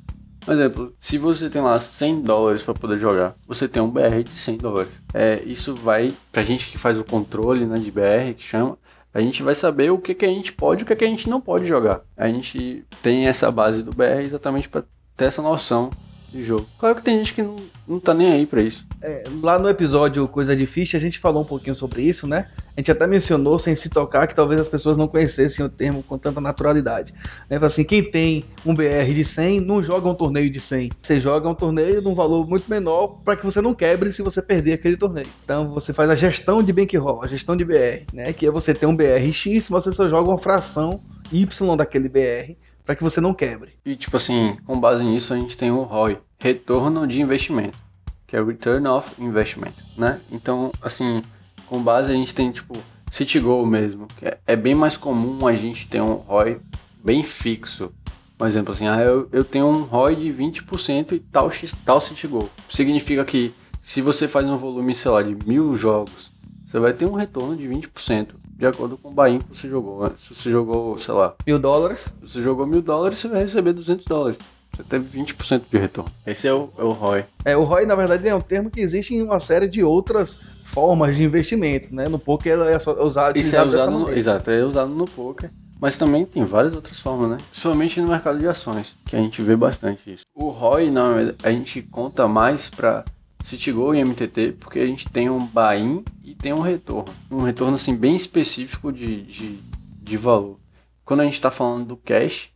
Por 0.44 0.56
exemplo, 0.56 0.96
se 0.98 1.20
você 1.20 1.52
tem 1.52 1.62
lá 1.62 1.80
100 1.80 2.22
dólares 2.22 2.64
para 2.64 2.74
poder 2.74 2.98
jogar, 2.98 3.36
você 3.46 3.68
tem 3.68 3.82
um 3.82 3.90
BR 3.90 4.24
de 4.24 4.34
100 4.34 4.58
dólares. 4.58 4.92
É, 5.14 5.44
isso 5.46 5.76
vai, 5.76 6.12
pra 6.32 6.42
gente 6.42 6.72
que 6.72 6.80
faz 6.80 6.98
o 6.98 7.04
controle 7.04 7.64
né, 7.66 7.78
de 7.78 7.92
BR, 7.92 8.34
que 8.36 8.44
chama, 8.44 8.76
a 9.14 9.22
gente 9.22 9.44
vai 9.44 9.54
saber 9.54 9.92
o 9.92 10.00
que, 10.00 10.16
que 10.16 10.26
a 10.26 10.30
gente 10.30 10.52
pode 10.52 10.82
e 10.82 10.84
o 10.84 10.88
que, 10.88 10.96
que 10.96 11.06
a 11.06 11.08
gente 11.08 11.30
não 11.30 11.40
pode 11.40 11.68
jogar. 11.68 12.02
A 12.16 12.28
gente 12.28 12.84
tem 13.04 13.28
essa 13.28 13.52
base 13.52 13.84
do 13.84 13.92
BR 13.92 14.24
exatamente 14.26 14.68
para 14.68 14.84
ter 15.16 15.26
essa 15.26 15.44
noção 15.44 15.92
de 16.32 16.44
jogo. 16.44 16.68
Claro 16.78 16.96
que 16.96 17.02
tem 17.02 17.18
gente 17.18 17.34
que 17.34 17.42
não, 17.42 17.56
não 17.88 18.00
tá 18.00 18.14
nem 18.14 18.32
aí 18.32 18.46
para 18.46 18.62
isso. 18.62 18.86
É, 19.02 19.24
lá 19.42 19.58
no 19.58 19.70
episódio 19.70 20.28
Coisa 20.28 20.56
Difícil, 20.56 20.98
a 20.98 21.02
gente 21.02 21.20
falou 21.20 21.44
um 21.44 21.46
pouquinho 21.46 21.76
sobre 21.76 22.02
isso, 22.02 22.28
né? 22.28 22.50
A 22.76 22.80
gente 22.80 22.92
até 22.92 23.08
mencionou, 23.08 23.58
sem 23.58 23.76
se 23.76 23.90
tocar, 23.90 24.28
que 24.28 24.36
talvez 24.36 24.62
as 24.62 24.70
pessoas 24.70 24.98
não 24.98 25.08
conhecessem 25.08 25.66
o 25.66 25.70
termo 25.70 26.04
com 26.04 26.18
tanta 26.18 26.40
naturalidade. 26.40 27.14
Né? 27.50 27.58
Assim, 27.62 27.84
quem 27.84 28.04
tem 28.04 28.46
um 28.66 28.76
BR 28.76 29.14
de 29.14 29.26
100 29.26 29.62
não 29.62 29.82
joga 29.82 30.08
um 30.08 30.14
torneio 30.14 30.50
de 30.50 30.60
100. 30.60 30.92
Você 31.02 31.20
joga 31.20 31.50
um 31.50 31.56
torneio 31.56 32.02
de 32.02 32.08
um 32.08 32.14
valor 32.14 32.48
muito 32.48 32.70
menor 32.70 33.20
para 33.24 33.36
que 33.36 33.46
você 33.46 33.62
não 33.62 33.74
quebre 33.74 34.12
se 34.14 34.22
você 34.22 34.42
perder 34.42 34.74
aquele 34.74 34.98
torneio. 34.98 35.28
Então 35.44 35.70
você 35.74 35.92
faz 35.92 36.10
a 36.10 36.16
gestão 36.16 36.62
de 36.62 36.72
bankroll, 36.72 37.24
a 37.24 37.28
gestão 37.28 37.56
de 37.56 37.66
BR, 37.66 38.06
né? 38.14 38.34
Que 38.34 38.46
é 38.46 38.52
você 38.52 38.74
ter 38.74 38.86
um 38.86 38.96
BR 38.96 39.32
X, 39.32 39.70
você 39.70 39.92
só 39.92 40.08
joga 40.08 40.30
uma 40.30 40.38
fração 40.38 41.02
Y 41.32 41.76
daquele 41.76 42.10
BR 42.10 42.56
para 42.88 42.96
que 42.96 43.04
você 43.04 43.20
não 43.20 43.34
quebre. 43.34 43.74
E 43.86 43.98
tipo 43.98 44.16
assim, 44.16 44.58
com 44.66 44.80
base 44.80 45.04
nisso 45.04 45.34
a 45.34 45.38
gente 45.38 45.58
tem 45.58 45.70
o 45.70 45.84
ROI, 45.84 46.20
retorno 46.40 47.06
de 47.06 47.22
investimento, 47.22 47.78
que 48.26 48.38
é 48.38 48.42
Return 48.42 48.88
of 48.88 49.22
Investment, 49.22 49.74
né? 49.98 50.22
Então, 50.32 50.72
assim, 50.82 51.22
com 51.66 51.84
base 51.84 52.14
a 52.14 52.16
gente 52.16 52.34
tem 52.34 52.50
tipo 52.50 52.74
City 53.12 53.42
Goal 53.42 53.66
mesmo, 53.66 54.08
que 54.18 54.26
é, 54.26 54.38
é 54.48 54.56
bem 54.56 54.74
mais 54.74 54.96
comum 54.96 55.46
a 55.46 55.54
gente 55.54 55.90
ter 55.90 56.02
um 56.02 56.14
ROI 56.14 56.62
bem 57.04 57.24
fixo. 57.24 57.92
Por 58.38 58.48
exemplo, 58.48 58.74
assim, 58.74 58.88
ah, 58.88 59.02
eu, 59.02 59.28
eu 59.34 59.44
tenho 59.44 59.66
um 59.66 59.84
ROI 59.84 60.16
de 60.16 60.30
20% 60.30 61.12
e 61.12 61.20
tal, 61.20 61.52
tal 61.84 62.00
City 62.00 62.26
Goal. 62.26 62.50
Significa 62.70 63.26
que 63.26 63.54
se 63.82 64.02
você 64.02 64.30
faz 64.30 64.48
um 64.48 64.56
volume, 64.56 64.96
sei 64.96 65.12
lá, 65.12 65.22
de 65.22 65.36
mil 65.46 65.76
jogos, 65.76 66.32
você 66.66 66.80
vai 66.80 66.94
ter 66.94 67.06
um 67.06 67.16
retorno 67.16 67.58
de 67.58 67.68
20% 67.68 68.28
de 68.58 68.66
acordo 68.66 68.98
com 68.98 69.10
o 69.10 69.14
Bahia 69.14 69.40
que 69.40 69.56
você 69.56 69.70
jogou. 69.70 70.04
Né? 70.04 70.12
Se 70.16 70.34
você 70.34 70.50
jogou, 70.50 70.98
sei 70.98 71.14
lá, 71.14 71.36
mil 71.46 71.60
dólares, 71.60 72.12
se 72.26 72.34
você 72.34 72.42
jogou 72.42 72.66
mil 72.66 72.82
dólares, 72.82 73.20
você 73.20 73.28
vai 73.28 73.42
receber 73.42 73.72
200 73.72 74.06
dólares. 74.06 74.38
Você 74.76 74.84
teve 74.84 75.20
20% 75.20 75.62
de 75.72 75.78
retorno. 75.78 76.12
Esse 76.26 76.48
é 76.48 76.54
o, 76.54 76.70
é 76.78 76.84
o 76.84 76.90
ROI. 76.90 77.26
É, 77.46 77.56
o 77.56 77.64
ROI, 77.64 77.86
na 77.86 77.96
verdade, 77.96 78.28
é 78.28 78.36
um 78.36 78.42
termo 78.42 78.70
que 78.70 78.82
existe 78.82 79.14
em 79.14 79.22
uma 79.22 79.40
série 79.40 79.68
de 79.68 79.84
outras 79.84 80.40
formas 80.66 81.16
de 81.16 81.24
investimento, 81.24 81.94
né? 81.94 82.10
No 82.10 82.20
poker 82.20 82.60
é 82.60 82.78
usado, 83.02 83.38
Isso 83.38 83.56
é 83.56 83.64
usado 83.64 83.92
no, 83.92 84.14
Exato, 84.14 84.52
é 84.52 84.64
usado 84.64 84.90
no 84.90 85.06
poker. 85.06 85.50
Mas 85.80 85.98
também 85.98 86.26
tem 86.26 86.44
várias 86.44 86.76
outras 86.76 87.00
formas, 87.00 87.30
né? 87.30 87.38
Principalmente 87.50 88.02
no 88.02 88.08
mercado 88.08 88.40
de 88.40 88.48
ações, 88.48 88.98
que 89.06 89.16
a 89.16 89.20
gente 89.20 89.42
vê 89.42 89.56
bastante 89.56 90.14
isso. 90.14 90.26
O 90.36 90.50
ROI, 90.50 90.90
não, 90.90 91.16
a 91.44 91.52
gente 91.52 91.82
conta 91.84 92.28
mais 92.28 92.70
para 92.70 93.06
Citigo 93.48 93.96
e 93.96 94.04
MTT, 94.04 94.58
porque 94.60 94.78
a 94.78 94.86
gente 94.86 95.08
tem 95.08 95.30
um 95.30 95.40
buy-in 95.40 96.04
e 96.22 96.36
tem 96.36 96.52
um 96.52 96.60
retorno. 96.60 97.06
Um 97.32 97.44
retorno 97.44 97.76
assim 97.76 97.96
bem 97.96 98.14
específico 98.14 98.92
de, 98.92 99.22
de, 99.22 99.60
de 100.02 100.18
valor. 100.18 100.60
Quando 101.06 101.22
a 101.22 101.24
gente 101.24 101.36
está 101.36 101.50
falando 101.50 101.86
do 101.86 101.96
cash, 101.96 102.50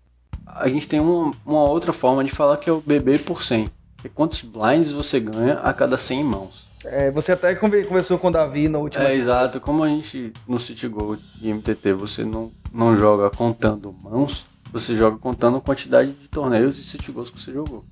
a 0.46 0.68
gente 0.68 0.90
tem 0.90 1.00
uma, 1.00 1.32
uma, 1.46 1.64
outra 1.64 1.94
forma 1.94 2.26
de 2.26 2.32
falar 2.32 2.58
que 2.58 2.70
é 2.70 2.74
o 2.74 2.82
BB 2.82 3.20
por 3.20 3.42
100. 3.42 3.70
Que 4.02 4.08
é 4.08 4.12
quantos 4.14 4.42
blinds 4.42 4.92
você 4.92 5.18
ganha 5.18 5.60
a 5.60 5.72
cada 5.72 5.98
100 5.98 6.24
mãos. 6.26 6.70
É, 6.84 7.10
você 7.10 7.32
até 7.32 7.56
conversou 7.56 8.20
com 8.20 8.28
o 8.28 8.32
Davi 8.32 8.68
na 8.68 8.80
última. 8.80 9.06
É, 9.06 9.16
exato. 9.16 9.62
Como 9.62 9.86
a 9.86 9.88
gente 9.88 10.34
no 10.46 10.60
Citigo 10.60 11.18
e 11.42 11.54
MTT 11.54 11.94
você 11.94 12.26
não, 12.26 12.52
não 12.70 12.98
joga 12.98 13.30
contando 13.30 13.94
mãos, 13.94 14.46
você 14.74 14.98
joga 14.98 15.18
contando 15.18 15.56
a 15.56 15.62
quantidade 15.62 16.12
de 16.12 16.28
torneios 16.28 16.78
e 16.78 16.84
Citigols 16.84 17.32
que 17.32 17.40
você 17.40 17.54
jogou. 17.54 17.86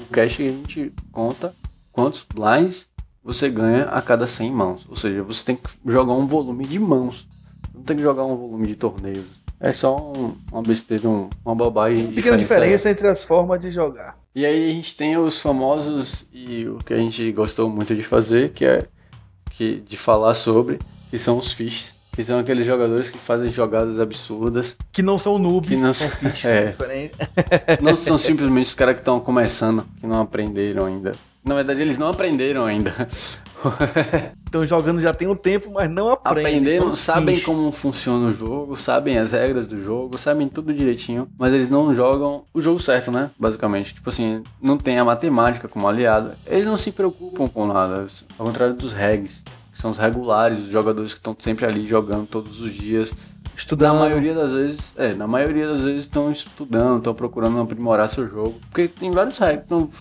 O 0.00 0.06
cash 0.10 0.40
a 0.40 0.48
gente 0.48 0.90
conta 1.12 1.54
quantos 1.96 2.22
blinds 2.22 2.92
você 3.24 3.48
ganha 3.48 3.84
a 3.86 4.02
cada 4.02 4.26
100 4.26 4.52
mãos. 4.52 4.86
Ou 4.88 4.94
seja, 4.94 5.22
você 5.22 5.42
tem 5.42 5.56
que 5.56 5.68
jogar 5.86 6.12
um 6.12 6.26
volume 6.26 6.66
de 6.66 6.78
mãos. 6.78 7.26
Não 7.74 7.82
tem 7.82 7.96
que 7.96 8.02
jogar 8.02 8.24
um 8.24 8.36
volume 8.36 8.66
de 8.66 8.76
torneios. 8.76 9.24
É 9.58 9.72
só 9.72 9.96
um, 9.96 10.36
uma 10.52 10.62
besteira, 10.62 11.08
um, 11.08 11.30
uma 11.42 11.54
bobagem. 11.54 12.04
Uma 12.04 12.12
pequena 12.12 12.36
diferença 12.36 12.90
entre 12.90 13.08
as 13.08 13.24
formas 13.24 13.60
de 13.60 13.70
jogar. 13.70 14.18
E 14.34 14.44
aí 14.44 14.70
a 14.70 14.74
gente 14.74 14.94
tem 14.94 15.16
os 15.16 15.40
famosos 15.40 16.28
e 16.32 16.68
o 16.68 16.76
que 16.84 16.92
a 16.92 16.98
gente 16.98 17.32
gostou 17.32 17.70
muito 17.70 17.94
de 17.94 18.02
fazer, 18.02 18.52
que 18.52 18.66
é 18.66 18.86
que, 19.50 19.80
de 19.80 19.96
falar 19.96 20.34
sobre, 20.34 20.78
que 21.10 21.18
são 21.18 21.38
os 21.38 21.54
fiches. 21.54 21.96
Que 22.12 22.24
são 22.24 22.38
aqueles 22.38 22.66
jogadores 22.66 23.10
que 23.10 23.18
fazem 23.18 23.50
jogadas 23.50 23.98
absurdas. 23.98 24.76
Que 24.92 25.02
não 25.02 25.18
são 25.18 25.38
noobs, 25.38 25.68
Que 25.68 25.76
não 25.76 25.92
são 25.92 26.08
fichas 26.08 26.44
é. 26.44 26.74
Não 27.82 27.96
são 27.96 28.16
simplesmente 28.18 28.68
os 28.68 28.74
caras 28.74 28.94
que 28.94 29.00
estão 29.00 29.20
começando, 29.20 29.86
que 30.00 30.06
não 30.06 30.20
aprenderam 30.20 30.86
ainda. 30.86 31.12
Na 31.46 31.54
verdade, 31.54 31.80
eles 31.80 31.96
não 31.96 32.08
aprenderam 32.08 32.64
ainda. 32.64 32.90
Estão 34.44 34.66
jogando 34.66 35.00
já 35.00 35.14
tem 35.14 35.28
um 35.28 35.36
tempo, 35.36 35.70
mas 35.72 35.88
não 35.88 36.10
aprendem. 36.10 36.44
Aprenderam, 36.44 36.92
sabem 36.94 37.38
como 37.38 37.70
funciona 37.70 38.26
o 38.26 38.32
jogo, 38.32 38.76
sabem 38.76 39.16
as 39.16 39.30
regras 39.30 39.68
do 39.68 39.80
jogo, 39.80 40.18
sabem 40.18 40.48
tudo 40.48 40.74
direitinho, 40.74 41.28
mas 41.38 41.54
eles 41.54 41.70
não 41.70 41.94
jogam 41.94 42.42
o 42.52 42.60
jogo 42.60 42.80
certo, 42.80 43.12
né? 43.12 43.30
Basicamente. 43.38 43.94
Tipo 43.94 44.08
assim, 44.08 44.42
não 44.60 44.76
tem 44.76 44.98
a 44.98 45.04
matemática 45.04 45.68
como 45.68 45.86
aliada. 45.86 46.36
Eles 46.44 46.66
não 46.66 46.76
se 46.76 46.90
preocupam 46.90 47.46
com 47.46 47.64
nada. 47.64 48.08
Ao 48.36 48.46
contrário 48.46 48.74
dos 48.74 48.92
regs, 48.92 49.44
que 49.70 49.78
são 49.78 49.92
os 49.92 49.98
regulares, 49.98 50.58
os 50.58 50.70
jogadores 50.70 51.12
que 51.12 51.20
estão 51.20 51.36
sempre 51.38 51.64
ali 51.64 51.86
jogando 51.86 52.26
todos 52.26 52.60
os 52.60 52.74
dias. 52.74 53.14
Na 53.56 53.60
Estudando. 53.60 53.98
maioria 54.00 54.34
das 54.34 54.52
vezes, 54.52 54.94
é, 54.98 55.14
na 55.14 55.26
maioria 55.26 55.66
das 55.66 55.80
vezes 55.80 56.02
estão 56.02 56.30
estudando, 56.30 56.98
estão 56.98 57.14
procurando 57.14 57.58
aprimorar 57.58 58.06
seu 58.08 58.28
jogo. 58.28 58.60
Porque 58.70 58.86
tem 58.86 59.10
vários 59.10 59.38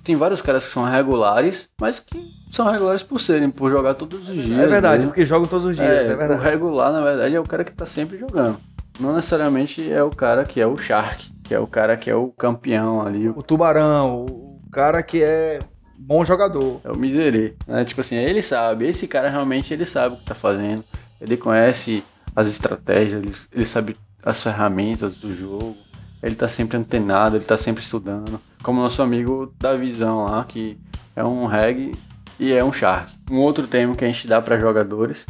tem 0.04 0.16
vários 0.18 0.42
caras 0.42 0.66
que 0.66 0.72
são 0.74 0.84
regulares, 0.84 1.70
mas 1.80 2.00
que 2.00 2.20
são 2.52 2.70
regulares 2.70 3.02
por 3.02 3.20
serem, 3.22 3.50
por 3.50 3.72
jogar 3.72 3.94
todos 3.94 4.28
os 4.30 4.44
dias. 4.44 4.60
É 4.60 4.68
verdade, 4.68 4.98
mesmo. 5.00 5.12
porque 5.12 5.26
jogam 5.26 5.48
todos 5.48 5.66
os 5.68 5.76
dias, 5.78 5.88
é, 5.90 6.08
É, 6.12 6.14
o 6.14 6.18
verdade. 6.18 6.44
regular, 6.44 6.92
na 6.92 7.02
verdade, 7.02 7.34
é 7.34 7.40
o 7.40 7.44
cara 7.44 7.64
que 7.64 7.72
tá 7.72 7.86
sempre 7.86 8.18
jogando. 8.18 8.58
Não 9.00 9.14
necessariamente 9.16 9.90
é 9.92 10.04
o 10.04 10.10
cara 10.10 10.44
que 10.44 10.60
é 10.60 10.68
o 10.68 10.78
Shark, 10.78 11.32
que 11.44 11.54
é 11.54 11.60
o 11.60 11.68
cara 11.68 11.96
que 11.96 12.10
é 12.10 12.16
o 12.16 12.28
campeão 12.30 13.02
ali, 13.06 13.28
o- 13.30 13.40
O 13.40 13.44
tubarão, 13.44 14.26
o 14.26 14.60
cara 14.72 15.02
que 15.02 15.24
é 15.24 15.60
bom 15.98 16.26
jogador. 16.26 16.82
é 16.84 16.92
o 16.92 16.98
miserê. 16.98 17.54
Né? 17.66 17.86
Tipo 17.86 18.02
assim, 18.02 18.16
ele 18.18 18.42
sabe, 18.42 18.86
esse 18.88 19.08
cara 19.08 19.30
realmente 19.30 19.74
ele 19.74 19.86
sabe 19.86 20.16
o 20.16 20.18
que 20.18 20.26
tá 20.26 20.36
fazendo. 20.36 20.84
Ele 21.22 21.38
conhece 21.38 22.04
as 22.36 22.50
estratégias, 22.50 23.24
ele, 23.24 23.34
ele 23.52 23.66
sabe 23.66 23.96
as 24.24 24.42
ferramentas 24.42 25.20
do 25.20 25.34
jogo. 25.34 25.78
Ele 26.22 26.36
tá 26.36 26.48
sempre 26.48 26.78
antenado, 26.78 27.38
ele 27.38 27.46
tá 27.46 27.56
sempre 27.56 27.84
estudando. 27.84 28.42
Como 28.64 28.82
nosso 28.82 29.02
amigo 29.02 29.54
da 29.60 29.76
visão 29.76 30.26
lá, 30.26 30.44
que 30.44 30.78
é 31.16 31.24
um 31.24 31.46
reg 31.46 31.92
e 32.40 32.52
é 32.52 32.64
um 32.64 32.74
shark. 32.74 33.16
Um 33.30 33.38
outro 33.38 33.68
termo 33.68 33.96
que 33.96 34.04
a 34.04 34.08
gente 34.08 34.28
dá 34.28 34.42
para 34.42 34.60
jogadores, 34.60 35.26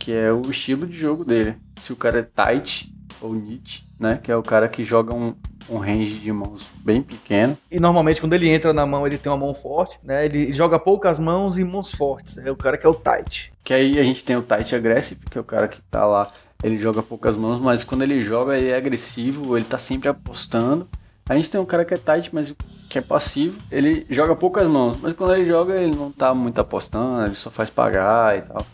que 0.00 0.12
é 0.12 0.32
o 0.32 0.42
estilo 0.50 0.86
de 0.86 0.96
jogo 0.96 1.24
dele. 1.24 1.56
Se 1.76 1.92
o 1.92 1.96
cara 1.96 2.18
é 2.18 2.22
tight 2.22 2.92
ou 3.20 3.34
neat, 3.34 3.86
né? 3.98 4.18
Que 4.20 4.32
é 4.32 4.36
o 4.36 4.42
cara 4.42 4.68
que 4.68 4.84
joga 4.84 5.14
um, 5.14 5.34
um 5.68 5.78
range 5.78 6.14
de 6.14 6.32
mãos 6.32 6.70
bem 6.84 7.02
pequeno. 7.02 7.56
E 7.70 7.78
normalmente 7.78 8.20
quando 8.20 8.32
ele 8.34 8.48
entra 8.48 8.72
na 8.72 8.86
mão, 8.86 9.06
ele 9.06 9.18
tem 9.18 9.30
uma 9.30 9.38
mão 9.38 9.54
forte, 9.54 9.98
né? 10.02 10.24
Ele 10.24 10.52
joga 10.52 10.78
poucas 10.78 11.18
mãos 11.18 11.58
e 11.58 11.64
mãos 11.64 11.90
fortes. 11.92 12.38
É 12.38 12.50
o 12.50 12.56
cara 12.56 12.76
que 12.76 12.86
é 12.86 12.88
o 12.88 12.94
tight. 12.94 13.52
Que 13.62 13.74
aí 13.74 13.98
a 13.98 14.02
gente 14.02 14.24
tem 14.24 14.36
o 14.36 14.42
tight 14.42 14.74
aggressive, 14.74 15.20
que 15.30 15.38
é 15.38 15.40
o 15.40 15.44
cara 15.44 15.68
que 15.68 15.80
tá 15.82 16.04
lá, 16.04 16.30
ele 16.62 16.78
joga 16.78 17.02
poucas 17.02 17.34
mãos, 17.34 17.60
mas 17.60 17.84
quando 17.84 18.02
ele 18.02 18.20
joga 18.20 18.56
ele 18.56 18.68
é 18.68 18.76
agressivo, 18.76 19.56
ele 19.56 19.64
tá 19.64 19.78
sempre 19.78 20.08
apostando. 20.08 20.88
A 21.28 21.34
gente 21.34 21.50
tem 21.50 21.60
um 21.60 21.64
cara 21.64 21.84
que 21.84 21.94
é 21.94 21.98
tight, 21.98 22.30
mas 22.32 22.54
que 22.88 22.98
é 22.98 23.00
passivo, 23.00 23.60
ele 23.70 24.06
joga 24.10 24.36
poucas 24.36 24.68
mãos, 24.68 24.98
mas 25.00 25.14
quando 25.14 25.34
ele 25.34 25.46
joga 25.46 25.74
ele 25.74 25.96
não 25.96 26.12
tá 26.12 26.34
muito 26.34 26.60
apostando, 26.60 27.26
ele 27.26 27.34
só 27.34 27.50
faz 27.50 27.70
pagar 27.70 28.36
e 28.36 28.42
tal. 28.42 28.66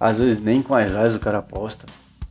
Às 0.00 0.18
vezes 0.18 0.40
nem 0.40 0.60
com 0.60 0.74
as 0.74 0.94
AIS 0.94 1.14
o 1.14 1.20
cara 1.20 1.38
aposta, 1.38 1.86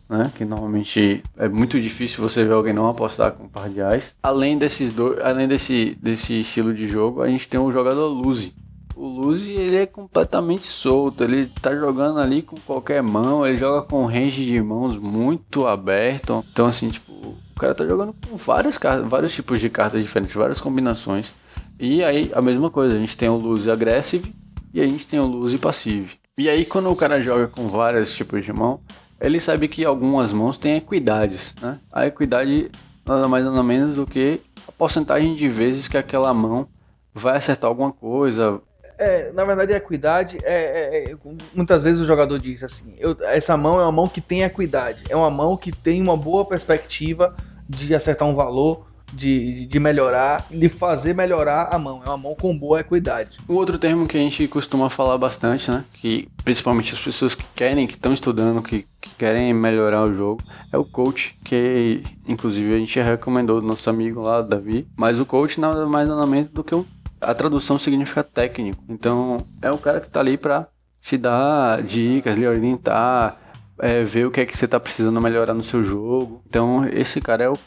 né? 0.08 0.32
Que 0.36 0.46
normalmente 0.46 1.24
é 1.38 1.48
muito 1.48 1.80
difícil 1.80 2.24
você 2.24 2.44
ver 2.44 2.54
alguém 2.54 2.74
não 2.74 2.88
apostar 2.88 3.32
com 3.32 3.46
um 3.46 3.50
par 3.50 3.70
de 3.70 3.82
AIS. 3.82 4.16
Além 4.22 4.58
desses 4.58 4.94
dois, 4.94 5.20
além 5.20 5.48
desse, 5.48 5.98
desse 6.02 6.42
estilo 6.42 6.74
de 6.74 6.88
jogo, 6.88 7.22
a 7.22 7.28
gente 7.28 7.48
tem 7.48 7.60
o 7.60 7.72
jogador 7.72 8.08
Luzi. 8.08 8.54
O 8.96 9.08
Luzi, 9.08 9.52
ele 9.52 9.78
é 9.78 9.86
completamente 9.88 10.68
solto, 10.68 11.24
ele 11.24 11.48
tá 11.62 11.76
jogando 11.76 12.20
ali 12.20 12.44
com 12.44 12.56
qualquer 12.58 13.02
mão, 13.02 13.46
ele 13.46 13.58
joga 13.58 13.82
com 13.88 14.04
um 14.04 14.06
range 14.06 14.46
de 14.46 14.62
mãos 14.62 14.98
muito 14.98 15.66
aberto. 15.66 16.46
Então 16.52 16.68
assim, 16.68 16.90
tipo, 16.90 17.12
o 17.12 17.60
cara 17.60 17.74
tá 17.74 17.86
jogando 17.86 18.14
com 18.30 18.38
várias 18.38 18.80
vários 19.08 19.34
tipos 19.34 19.60
de 19.60 19.70
cartas 19.70 20.02
diferentes, 20.02 20.36
várias 20.36 20.62
combinações. 20.62 21.34
E 21.80 22.04
aí 22.04 22.32
a 22.36 22.42
mesma 22.42 22.70
coisa, 22.70 22.96
a 22.96 23.00
gente 23.00 23.18
tem 23.18 23.30
o 23.30 23.36
Luzi 23.36 23.70
Aggressive 23.72 24.34
e 24.72 24.80
a 24.80 24.88
gente 24.88 25.08
tem 25.08 25.20
o 25.20 25.26
Luzi 25.26 25.58
Passive. 25.58 26.12
E 26.38 26.48
aí 26.48 26.64
quando 26.64 26.92
o 26.92 26.96
cara 26.96 27.20
joga 27.20 27.48
com 27.48 27.68
vários 27.70 28.14
tipos 28.14 28.46
de 28.46 28.54
mão, 28.54 28.80
ele 29.24 29.40
sabe 29.40 29.68
que 29.68 29.84
algumas 29.86 30.32
mãos 30.32 30.58
têm 30.58 30.76
equidades, 30.78 31.56
né? 31.62 31.80
A 31.92 32.06
equidade 32.06 32.70
nada 33.06 33.28
mais 33.28 33.44
nada 33.46 33.64
menos 33.64 33.96
do 33.96 34.06
que 34.06 34.40
a 34.68 34.72
porcentagem 34.72 35.34
de 35.36 35.48
vezes 35.50 35.88
que 35.88 35.98
aquela 35.98 36.34
mão 36.34 36.68
vai 37.14 37.38
acertar 37.38 37.70
alguma 37.70 37.92
coisa, 37.92 38.62
É, 38.96 39.32
na 39.32 39.44
verdade, 39.44 39.74
a 39.74 39.78
equidade 39.78 40.38
é, 40.44 40.54
é- 40.54 41.12
é- 41.12 41.16
Muitas 41.54 41.82
vezes 41.84 42.00
o 42.00 42.06
jogador 42.06 42.38
diz 42.38 42.64
assim: 42.64 42.94
eu- 43.00 43.18
essa 43.22 43.58
mão 43.58 43.80
é 43.82 43.84
uma 43.84 43.92
mão 43.92 44.08
que 44.08 44.22
tem 44.22 44.44
equidade. 44.44 45.04
É 45.10 45.16
uma 45.16 45.32
mão 45.32 45.58
que 45.58 45.72
tem 45.72 46.00
uma 46.02 46.16
boa 46.16 46.46
perspectiva 46.46 47.36
de 47.68 47.94
acertar 47.96 48.28
um 48.28 48.36
valor, 48.36 48.86
de, 49.14 49.66
de- 49.66 49.80
melhorar, 49.80 50.46
de 50.50 50.68
fazer 50.70 51.14
melhorar 51.14 51.70
a 51.72 51.78
mão. 51.78 52.02
É 52.06 52.10
uma 52.10 52.18
mão 52.18 52.36
com 52.36 52.58
boa 52.58 52.80
equidade. 52.80 53.40
O 53.48 53.54
outro 53.54 53.78
termo 53.78 54.08
que 54.08 54.18
a 54.18 54.20
gente 54.20 54.48
costuma 54.48 54.90
falar 54.90 55.18
bastante, 55.18 55.70
né? 55.70 55.84
Que 55.94 56.28
principalmente 56.44 56.94
as 56.94 57.00
pessoas 57.00 57.36
que 57.36 57.44
querem, 57.56 57.86
que 57.88 57.94
estão 57.94 58.14
estudando, 58.14 58.62
que, 58.62 58.86
que 59.02 59.10
querem 59.18 59.54
melhorar 59.54 60.04
o 60.04 60.14
jogo, 60.14 60.42
é 60.72 60.78
o 60.78 60.84
coach, 60.86 61.36
que 61.44 62.04
inclusive 62.28 62.74
a 62.74 62.78
gente 62.78 63.00
recomendou 63.00 63.62
do 63.62 63.68
nosso 63.68 63.90
amigo 63.90 64.22
lá, 64.22 64.42
Davi. 64.42 64.88
Mas 64.98 65.20
o 65.20 65.26
coach 65.26 65.60
nada 65.60 65.86
mais 65.86 66.08
nada 66.08 66.26
menos 66.26 66.50
do 66.50 66.64
que 66.64 66.74
um, 66.76 66.86
a 67.22 67.34
tradução 67.34 67.78
significa 67.80 68.24
técnico. 68.24 68.84
Então 68.90 69.46
é 69.62 69.72
o 69.72 69.78
cara 69.78 70.00
que 70.00 70.10
tá 70.10 70.20
ali 70.20 70.38
pra 70.38 70.68
te 71.02 71.18
dar 71.18 71.82
dicas, 71.84 72.38
lhe 72.38 72.48
orientar, 72.48 73.38
é, 73.80 74.04
ver 74.04 74.26
o 74.26 74.32
que 74.32 74.40
é 74.42 74.46
que 74.46 74.58
você 74.58 74.68
tá 74.68 74.80
precisando 74.80 75.20
melhorar 75.20 75.54
no 75.54 75.64
seu 75.64 75.84
jogo. 75.84 76.42
Então 76.48 76.86
esse 76.92 77.20
cara 77.20 77.44
é 77.44 77.50
o 77.50 77.58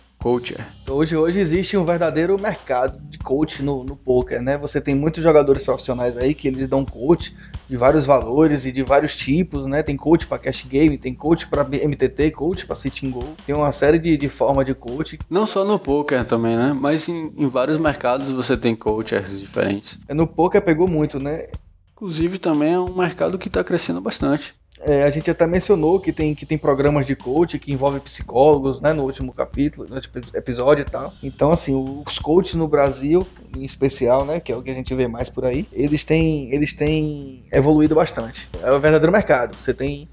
Hoje, 0.91 1.17
hoje 1.17 1.39
existe 1.39 1.77
um 1.77 1.85
verdadeiro 1.85 2.37
mercado 2.37 2.99
de 3.09 3.17
coach 3.17 3.63
no, 3.63 3.85
no 3.85 3.95
poker, 3.95 4.43
né? 4.43 4.59
Você 4.59 4.81
tem 4.81 4.93
muitos 4.93 5.23
jogadores 5.23 5.63
profissionais 5.63 6.17
aí 6.17 6.35
que 6.35 6.49
eles 6.49 6.69
dão 6.69 6.85
coach 6.85 7.33
de 7.69 7.77
vários 7.77 8.05
valores 8.05 8.67
e 8.67 8.73
de 8.73 8.83
vários 8.83 9.15
tipos, 9.15 9.69
né? 9.69 9.85
Tem 9.85 9.97
coach 9.97 10.27
para 10.27 10.41
cash 10.41 10.65
game, 10.69 10.99
tem 10.99 11.15
coach 11.15 11.47
para 11.47 11.63
MTT, 11.63 12.33
coach 12.33 12.67
para 12.67 12.75
sitting 12.75 13.09
goal. 13.09 13.37
Tem 13.47 13.55
uma 13.55 13.71
série 13.71 14.01
de, 14.01 14.17
de 14.17 14.29
formas 14.29 14.67
de 14.67 14.75
coach. 14.75 15.17
Não 15.31 15.47
só 15.47 15.65
no 15.65 15.79
poker 15.79 16.25
também, 16.25 16.57
né? 16.57 16.77
Mas 16.77 17.09
em, 17.09 17.33
em 17.37 17.49
vários 17.49 17.79
mercados 17.79 18.29
você 18.29 18.57
tem 18.57 18.75
coachers 18.75 19.39
diferentes. 19.39 20.01
No 20.09 20.27
poker 20.27 20.61
pegou 20.61 20.89
muito, 20.89 21.21
né? 21.21 21.47
Inclusive 21.93 22.39
também 22.41 22.75
é 22.75 22.81
um 22.81 22.97
mercado 22.97 23.39
que 23.39 23.47
está 23.47 23.63
crescendo 23.63 24.01
bastante. 24.01 24.57
É, 24.81 25.05
a 25.05 25.11
gente 25.11 25.31
até 25.31 25.47
mencionou 25.47 25.99
que 25.99 26.13
tem, 26.13 26.35
que 26.35 26.45
tem 26.45 26.59
programas 26.59 27.07
de 27.07 27.17
coach 27.17 27.59
que 27.59 27.73
envolvem 27.73 27.99
psicólogos, 28.01 28.81
né? 28.81 28.93
No 28.93 29.05
último 29.05 29.33
capítulo, 29.33 29.89
no 29.89 29.95
último 29.97 30.23
episódio 30.35 30.83
e 30.83 30.85
tal. 30.85 31.13
Então, 31.23 31.51
assim, 31.51 31.75
os 32.07 32.19
coaches 32.19 32.55
no 32.55 32.69
Brasil, 32.69 33.27
em 33.57 33.65
especial, 33.65 34.25
né? 34.27 34.39
Que 34.39 34.53
é 34.53 34.57
o 34.57 34.63
que 34.63 34.71
a 34.71 34.75
gente 34.75 34.95
vê 34.95 35.09
mais 35.09 35.31
por 35.31 35.45
aí, 35.47 35.67
eles 35.73 36.05
têm, 36.05 36.53
eles 36.53 36.75
têm 36.75 37.45
evoluído 37.51 37.95
bastante. 37.95 38.49
É 38.63 38.71
o 38.71 38.79
verdadeiro 38.79 39.11
mercado. 39.13 39.57
Você 39.57 39.73
tem 39.73 40.09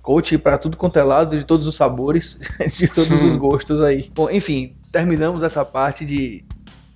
coach 0.00 0.38
para 0.38 0.56
tudo 0.56 0.76
quanto 0.76 0.98
é 0.98 1.02
lado, 1.02 1.36
de 1.36 1.44
todos 1.44 1.66
os 1.66 1.74
sabores, 1.74 2.38
de 2.78 2.86
todos 2.86 3.22
os 3.24 3.36
gostos 3.36 3.80
aí. 3.80 4.08
Bom, 4.14 4.30
enfim, 4.30 4.76
terminamos 4.92 5.42
essa 5.42 5.64
parte 5.64 6.06
de, 6.06 6.44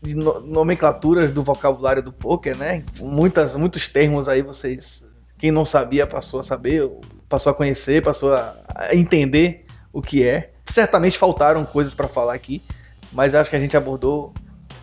de 0.00 0.14
no- 0.14 0.38
nomenclaturas 0.40 1.32
do 1.32 1.42
vocabulário 1.42 2.04
do 2.04 2.12
poker, 2.12 2.56
né? 2.56 2.84
Muitas, 3.00 3.56
muitos 3.56 3.88
termos 3.88 4.28
aí 4.28 4.42
vocês, 4.42 5.04
quem 5.40 5.50
não 5.50 5.64
sabia 5.64 6.06
passou 6.06 6.40
a 6.40 6.42
saber, 6.44 6.86
passou 7.26 7.50
a 7.50 7.54
conhecer, 7.54 8.02
passou 8.02 8.34
a, 8.34 8.54
entender 8.92 9.64
o 9.90 10.02
que 10.02 10.22
é. 10.22 10.50
Certamente 10.66 11.16
faltaram 11.16 11.64
coisas 11.64 11.94
para 11.94 12.06
falar 12.06 12.34
aqui, 12.34 12.62
mas 13.10 13.34
acho 13.34 13.48
que 13.48 13.56
a 13.56 13.60
gente 13.60 13.74
abordou 13.74 14.34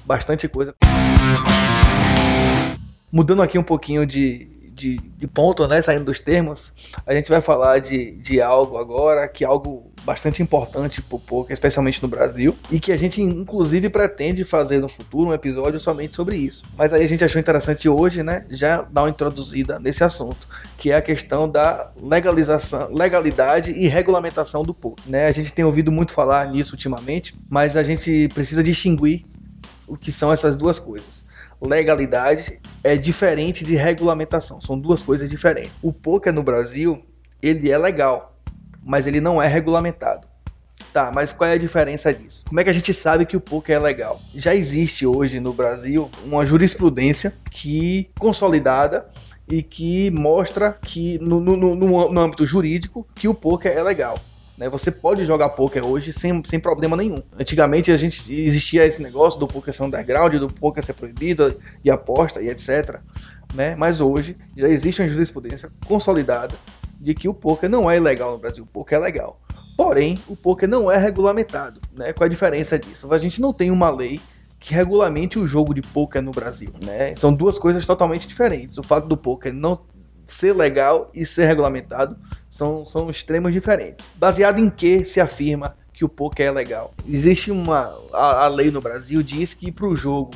bastante 0.04 0.48
coisa. 0.50 0.74
Mudando 3.12 3.44
aqui 3.44 3.60
um 3.60 3.64
pouquinho 3.64 4.04
de, 4.04 4.46
de, 4.74 4.98
de 4.98 5.28
ponto, 5.28 5.68
né? 5.68 5.80
Saindo 5.80 6.06
dos 6.06 6.20
termos, 6.20 6.74
a 7.06 7.14
gente 7.14 7.30
vai 7.30 7.40
falar 7.40 7.78
de, 7.78 8.14
de 8.14 8.42
algo 8.42 8.78
agora, 8.78 9.28
que 9.28 9.44
é 9.44 9.48
algo 9.48 9.92
bastante 10.08 10.42
importante 10.42 11.02
pro 11.02 11.20
poker, 11.20 11.54
especialmente 11.54 12.02
no 12.02 12.08
Brasil, 12.08 12.56
e 12.72 12.80
que 12.80 12.94
a 12.94 12.98
gente 12.98 13.22
inclusive 13.22 13.90
pretende 13.90 14.46
fazer 14.46 14.80
no 14.80 14.88
futuro 14.88 15.32
um 15.32 15.34
episódio 15.34 15.82
somente 15.82 16.16
sobre 16.16 16.38
isso. 16.38 16.64
Mas 16.78 16.94
aí 16.94 17.04
a 17.04 17.08
gente 17.08 17.26
achou 17.26 17.42
interessante 17.42 17.90
hoje, 17.90 18.24
né, 18.24 18.46
já 18.50 18.84
dar 18.84 19.02
uma 19.04 19.10
introduzida 19.10 19.80
nesse 19.80 20.06
assunto, 20.06 20.48
que 20.78 20.92
é 20.92 20.96
a 20.96 21.02
questão 21.02 21.50
da 21.50 21.92
legalização, 22.02 22.90
legalidade 22.90 23.72
e 23.72 23.90
regulamentação 23.90 24.64
do 24.64 24.74
poker, 24.74 25.04
né? 25.06 25.28
A 25.28 25.32
gente 25.34 25.52
tem 25.52 25.66
ouvido 25.66 25.92
muito 25.92 26.14
falar 26.14 26.48
nisso 26.48 26.72
ultimamente, 26.72 27.36
mas 27.50 27.76
a 27.76 27.84
gente 27.84 28.30
precisa 28.34 28.64
distinguir 28.64 29.26
o 29.86 29.98
que 29.98 30.14
são 30.14 30.32
essas 30.32 30.56
duas 30.56 30.80
coisas. 30.80 31.26
Legalidade 31.62 32.62
é 32.82 32.96
diferente 32.96 33.66
de 33.66 33.76
regulamentação, 33.76 34.62
são 34.62 34.80
duas 34.80 35.02
coisas 35.02 35.30
diferentes. 35.30 35.72
O 35.82 35.92
poker 35.92 36.32
no 36.32 36.44
Brasil, 36.44 37.04
ele 37.42 37.70
é 37.70 37.78
legal, 37.78 38.37
mas 38.88 39.06
ele 39.06 39.20
não 39.20 39.42
é 39.42 39.48
regulamentado. 39.48 40.28
Tá, 40.94 41.12
mas 41.14 41.34
qual 41.34 41.50
é 41.50 41.54
a 41.54 41.58
diferença 41.58 42.14
disso? 42.14 42.46
Como 42.48 42.60
é 42.60 42.64
que 42.64 42.70
a 42.70 42.74
gente 42.74 42.94
sabe 42.94 43.26
que 43.26 43.36
o 43.36 43.42
poker 43.42 43.76
é 43.76 43.80
legal? 43.80 44.22
Já 44.34 44.56
existe 44.56 45.06
hoje 45.06 45.40
no 45.40 45.54
Brasil 45.54 46.10
uma 46.24 46.46
jurisprudência 46.46 47.34
que 47.52 48.10
consolidada 48.18 49.08
e 49.50 49.62
que 49.62 50.10
mostra 50.12 50.78
que 50.82 51.20
no, 51.20 51.40
no, 51.40 51.58
no, 51.58 52.12
no 52.12 52.20
âmbito 52.20 52.46
jurídico 52.46 53.06
que 53.16 53.28
o 53.28 53.34
poker 53.34 53.72
é 53.72 53.84
legal. 53.84 54.18
Né? 54.58 54.70
Você 54.70 54.90
pode 54.90 55.24
jogar 55.26 55.50
poker 55.50 55.86
hoje 55.86 56.14
sem, 56.14 56.44
sem 56.46 56.60
problema 56.60 56.96
nenhum. 56.96 57.22
Antigamente 57.38 57.92
a 57.92 57.98
gente 57.98 58.34
existia 58.34 58.86
esse 58.86 59.02
negócio 59.02 59.40
do 59.40 59.48
poker 59.48 59.74
ser 59.74 59.84
underground, 59.84 60.34
do 60.36 60.48
poker 60.48 60.84
ser 60.84 60.94
proibido 60.94 61.60
e 61.84 61.92
aposta 61.92 62.42
e 62.42 62.50
etc. 62.50 63.00
Né? 63.54 63.76
Mas 63.76 64.02
hoje 64.02 64.38
já 64.56 64.68
existe 64.68 65.02
uma 65.02 65.10
jurisprudência 65.10 65.70
consolidada 65.86 66.56
de 67.00 67.14
que 67.14 67.28
o 67.28 67.34
poker 67.34 67.70
não 67.70 67.90
é 67.90 67.98
ilegal 67.98 68.32
no 68.32 68.38
Brasil, 68.38 68.64
o 68.64 68.68
poker 68.68 68.98
é 68.98 69.02
legal. 69.02 69.40
Porém, 69.76 70.18
o 70.28 70.36
poker 70.36 70.68
não 70.68 70.92
é 70.92 70.98
regulamentado. 70.98 71.80
Né? 71.96 72.12
Qual 72.14 72.26
a 72.26 72.30
diferença 72.30 72.80
disso? 72.80 73.12
A 73.14 73.18
gente 73.18 73.40
não 73.40 73.54
tem 73.54 73.70
uma 73.70 73.90
lei 73.90 74.20
que 74.60 74.74
regulamente 74.74 75.38
o 75.38 75.48
jogo 75.48 75.74
de 75.74 75.82
poker 75.82 76.22
no 76.22 76.32
Brasil, 76.32 76.74
né? 76.84 77.16
São 77.16 77.32
duas 77.32 77.60
coisas 77.60 77.86
totalmente 77.86 78.28
diferentes. 78.28 78.78
O 78.78 78.84
fato 78.84 79.08
do 79.08 79.16
poker 79.16 79.54
não 79.54 79.82
ser 80.26 80.54
legal 80.54 81.10
e 81.14 81.26
ser 81.26 81.46
regulamentado 81.46 82.18
são, 82.50 82.86
são 82.86 83.10
extremos 83.10 83.54
diferentes. 83.54 84.06
Baseado 84.16 84.60
em 84.60 84.70
que 84.70 85.06
se 85.06 85.22
afirma 85.22 85.78
que 85.94 86.04
o 86.04 86.10
poker 86.10 86.48
é 86.48 86.52
legal? 86.52 86.94
Existe 87.08 87.52
uma 87.52 87.96
a, 88.12 88.46
a 88.46 88.48
lei 88.48 88.70
no 88.70 88.82
Brasil 88.82 89.24
diz 89.24 89.54
que 89.54 89.72
para 89.72 89.88
o 89.88 89.96
jogo 89.96 90.32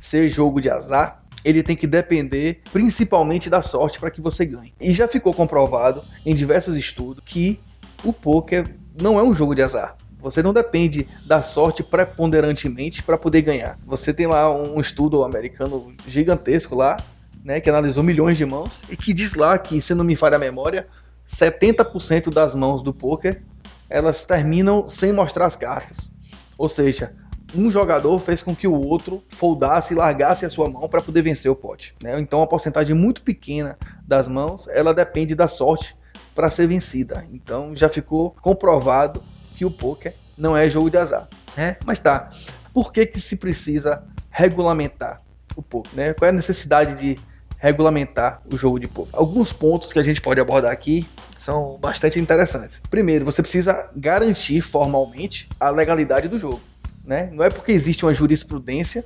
ser 0.00 0.28
jogo 0.28 0.60
de 0.60 0.68
azar, 0.68 1.23
ele 1.44 1.62
tem 1.62 1.76
que 1.76 1.86
depender 1.86 2.62
principalmente 2.72 3.50
da 3.50 3.62
sorte 3.62 4.00
para 4.00 4.10
que 4.10 4.20
você 4.20 4.46
ganhe. 4.46 4.72
E 4.80 4.92
já 4.92 5.06
ficou 5.06 5.34
comprovado 5.34 6.02
em 6.24 6.34
diversos 6.34 6.76
estudos 6.76 7.22
que 7.24 7.60
o 8.02 8.12
poker 8.12 8.66
não 9.00 9.18
é 9.18 9.22
um 9.22 9.34
jogo 9.34 9.54
de 9.54 9.62
azar. 9.62 9.96
Você 10.18 10.42
não 10.42 10.54
depende 10.54 11.06
da 11.26 11.42
sorte 11.42 11.82
preponderantemente 11.82 13.02
para 13.02 13.18
poder 13.18 13.42
ganhar. 13.42 13.78
Você 13.84 14.12
tem 14.12 14.26
lá 14.26 14.50
um 14.50 14.80
estudo 14.80 15.22
americano 15.22 15.92
gigantesco 16.06 16.74
lá, 16.74 16.96
né, 17.44 17.60
que 17.60 17.68
analisou 17.68 18.02
milhões 18.02 18.38
de 18.38 18.46
mãos 18.46 18.82
e 18.88 18.96
que 18.96 19.12
diz 19.12 19.34
lá 19.34 19.58
que, 19.58 19.82
se 19.82 19.94
não 19.94 20.02
me 20.02 20.16
falha 20.16 20.36
a 20.36 20.38
memória, 20.38 20.86
70% 21.28 22.32
das 22.32 22.54
mãos 22.54 22.82
do 22.82 22.94
poker 22.94 23.42
elas 23.88 24.24
terminam 24.24 24.88
sem 24.88 25.12
mostrar 25.12 25.46
as 25.46 25.56
cartas. 25.56 26.10
Ou 26.56 26.68
seja, 26.68 27.14
um 27.56 27.70
jogador 27.70 28.18
fez 28.20 28.42
com 28.42 28.54
que 28.54 28.66
o 28.66 28.74
outro 28.74 29.22
foldasse 29.28 29.92
e 29.92 29.96
largasse 29.96 30.44
a 30.44 30.50
sua 30.50 30.68
mão 30.68 30.88
para 30.88 31.00
poder 31.00 31.22
vencer 31.22 31.50
o 31.50 31.56
pote. 31.56 31.94
Né? 32.02 32.18
Então, 32.20 32.40
uma 32.40 32.46
porcentagem 32.46 32.94
muito 32.94 33.22
pequena 33.22 33.78
das 34.06 34.28
mãos 34.28 34.68
ela 34.68 34.92
depende 34.92 35.34
da 35.34 35.48
sorte 35.48 35.96
para 36.34 36.50
ser 36.50 36.66
vencida. 36.66 37.26
Então, 37.32 37.74
já 37.74 37.88
ficou 37.88 38.34
comprovado 38.40 39.22
que 39.56 39.64
o 39.64 39.70
poker 39.70 40.14
não 40.36 40.56
é 40.56 40.68
jogo 40.68 40.90
de 40.90 40.96
azar. 40.96 41.28
Né? 41.56 41.76
Mas 41.84 41.98
tá, 41.98 42.30
por 42.72 42.92
que, 42.92 43.06
que 43.06 43.20
se 43.20 43.36
precisa 43.36 44.04
regulamentar 44.30 45.22
o 45.56 45.62
poker? 45.62 45.92
Né? 45.94 46.14
Qual 46.14 46.26
é 46.26 46.30
a 46.30 46.32
necessidade 46.32 46.98
de 46.98 47.18
regulamentar 47.64 48.42
o 48.52 48.58
jogo 48.58 48.78
de 48.78 48.86
poker. 48.86 49.18
Alguns 49.18 49.50
pontos 49.50 49.90
que 49.90 49.98
a 49.98 50.02
gente 50.02 50.20
pode 50.20 50.38
abordar 50.38 50.70
aqui 50.70 51.08
são 51.34 51.78
bastante 51.80 52.20
interessantes. 52.20 52.82
Primeiro, 52.90 53.24
você 53.24 53.40
precisa 53.40 53.90
garantir 53.96 54.60
formalmente 54.60 55.48
a 55.58 55.70
legalidade 55.70 56.28
do 56.28 56.38
jogo. 56.38 56.60
Né? 57.04 57.30
Não 57.32 57.44
é 57.44 57.50
porque 57.50 57.72
existe 57.72 58.04
uma 58.04 58.14
jurisprudência 58.14 59.04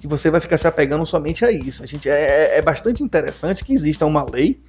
que 0.00 0.06
você 0.06 0.30
vai 0.30 0.40
ficar 0.40 0.58
se 0.58 0.66
apegando 0.66 1.04
somente 1.06 1.44
a 1.44 1.50
isso. 1.50 1.82
A 1.82 1.86
gente 1.86 2.08
é, 2.08 2.54
é, 2.54 2.58
é 2.58 2.62
bastante 2.62 3.02
interessante 3.02 3.64
que 3.64 3.72
exista 3.72 4.06
uma 4.06 4.24
lei, 4.24 4.62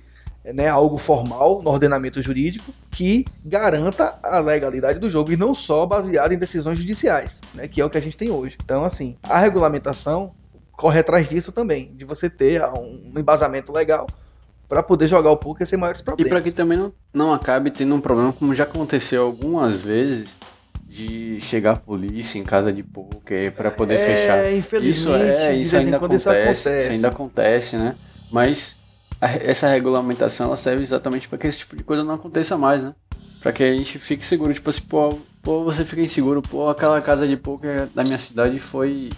né, 0.44 0.68
algo 0.68 0.98
formal 0.98 1.62
no 1.62 1.70
ordenamento 1.70 2.22
jurídico 2.22 2.74
que 2.90 3.26
garanta 3.44 4.18
a 4.24 4.40
legalidade 4.40 4.98
do 4.98 5.10
jogo 5.10 5.32
e 5.32 5.38
não 5.38 5.54
só 5.54 5.86
baseado 5.86 6.32
em 6.32 6.38
decisões 6.38 6.80
judiciais, 6.80 7.42
né, 7.54 7.68
que 7.68 7.82
é 7.82 7.86
o 7.86 7.90
que 7.90 7.98
a 7.98 8.02
gente 8.02 8.18
tem 8.18 8.32
hoje. 8.32 8.58
Então, 8.64 8.84
assim, 8.84 9.18
a 9.22 9.38
regulamentação 9.38 10.32
corre 10.72 11.00
atrás 11.00 11.28
disso 11.28 11.52
também, 11.52 11.94
de 11.94 12.06
você 12.06 12.30
ter 12.30 12.64
um 12.64 13.12
embasamento 13.18 13.72
legal 13.72 14.08
para 14.68 14.82
poder 14.82 15.08
jogar 15.08 15.32
o 15.32 15.38
poker 15.38 15.68
sem 15.68 15.78
maiores 15.78 16.02
problemas. 16.02 16.28
E 16.28 16.30
para 16.30 16.42
que 16.42 16.52
também 16.52 16.78
não, 16.78 16.94
não 17.14 17.34
acabe 17.34 17.70
tendo 17.70 17.94
um 17.94 18.00
problema, 18.00 18.32
como 18.32 18.56
já 18.56 18.64
aconteceu 18.64 19.26
algumas 19.26 19.82
vezes, 19.82 20.38
de 20.90 21.40
chegar 21.40 21.74
a 21.74 21.76
polícia 21.76 22.40
em 22.40 22.44
casa 22.44 22.74
de 22.74 22.82
poker 22.82 23.52
para 23.52 23.70
poder 23.70 24.00
é, 24.00 24.06
fechar. 24.06 24.52
Infelizmente, 24.52 24.90
isso 24.90 25.14
é, 25.14 25.56
isso 25.56 25.78
ainda 25.78 25.98
acontece, 25.98 26.22
isso 26.22 26.30
acontece, 26.30 26.80
isso 26.80 26.92
ainda 26.92 27.08
acontece, 27.08 27.78
né? 27.78 27.96
Mas 28.32 28.80
a, 29.22 29.28
essa 29.28 29.68
regulamentação 29.68 30.48
ela 30.48 30.58
serve 30.58 30.82
exatamente 30.82 31.30
para 31.30 31.38
que 31.38 31.46
esse 31.46 31.60
tipo 31.60 31.76
de 31.76 31.84
coisa 31.84 32.04
não 32.04 32.16
aconteça 32.16 32.58
mais, 32.58 32.82
né? 32.82 32.96
Para 33.40 33.54
que 33.54 33.64
a 33.64 33.72
gente 33.72 34.00
fique 34.00 34.26
seguro, 34.26 34.52
tipo 34.52 34.72
assim, 34.72 34.82
pô, 34.82 35.20
pô, 35.44 35.64
você 35.64 35.86
fica 35.86 36.02
inseguro, 36.02 36.42
pô, 36.42 36.68
aquela 36.70 37.00
casa 37.02 37.28
de 37.28 37.38
poker 37.38 37.88
da 37.94 38.04
minha 38.04 38.18
cidade 38.18 38.58
foi 38.58 39.10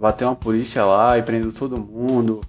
bateu 0.00 0.26
uma 0.26 0.34
polícia 0.34 0.86
lá 0.86 1.18
e 1.18 1.22
prendeu 1.22 1.52
todo 1.52 1.76
mundo. 1.76 2.40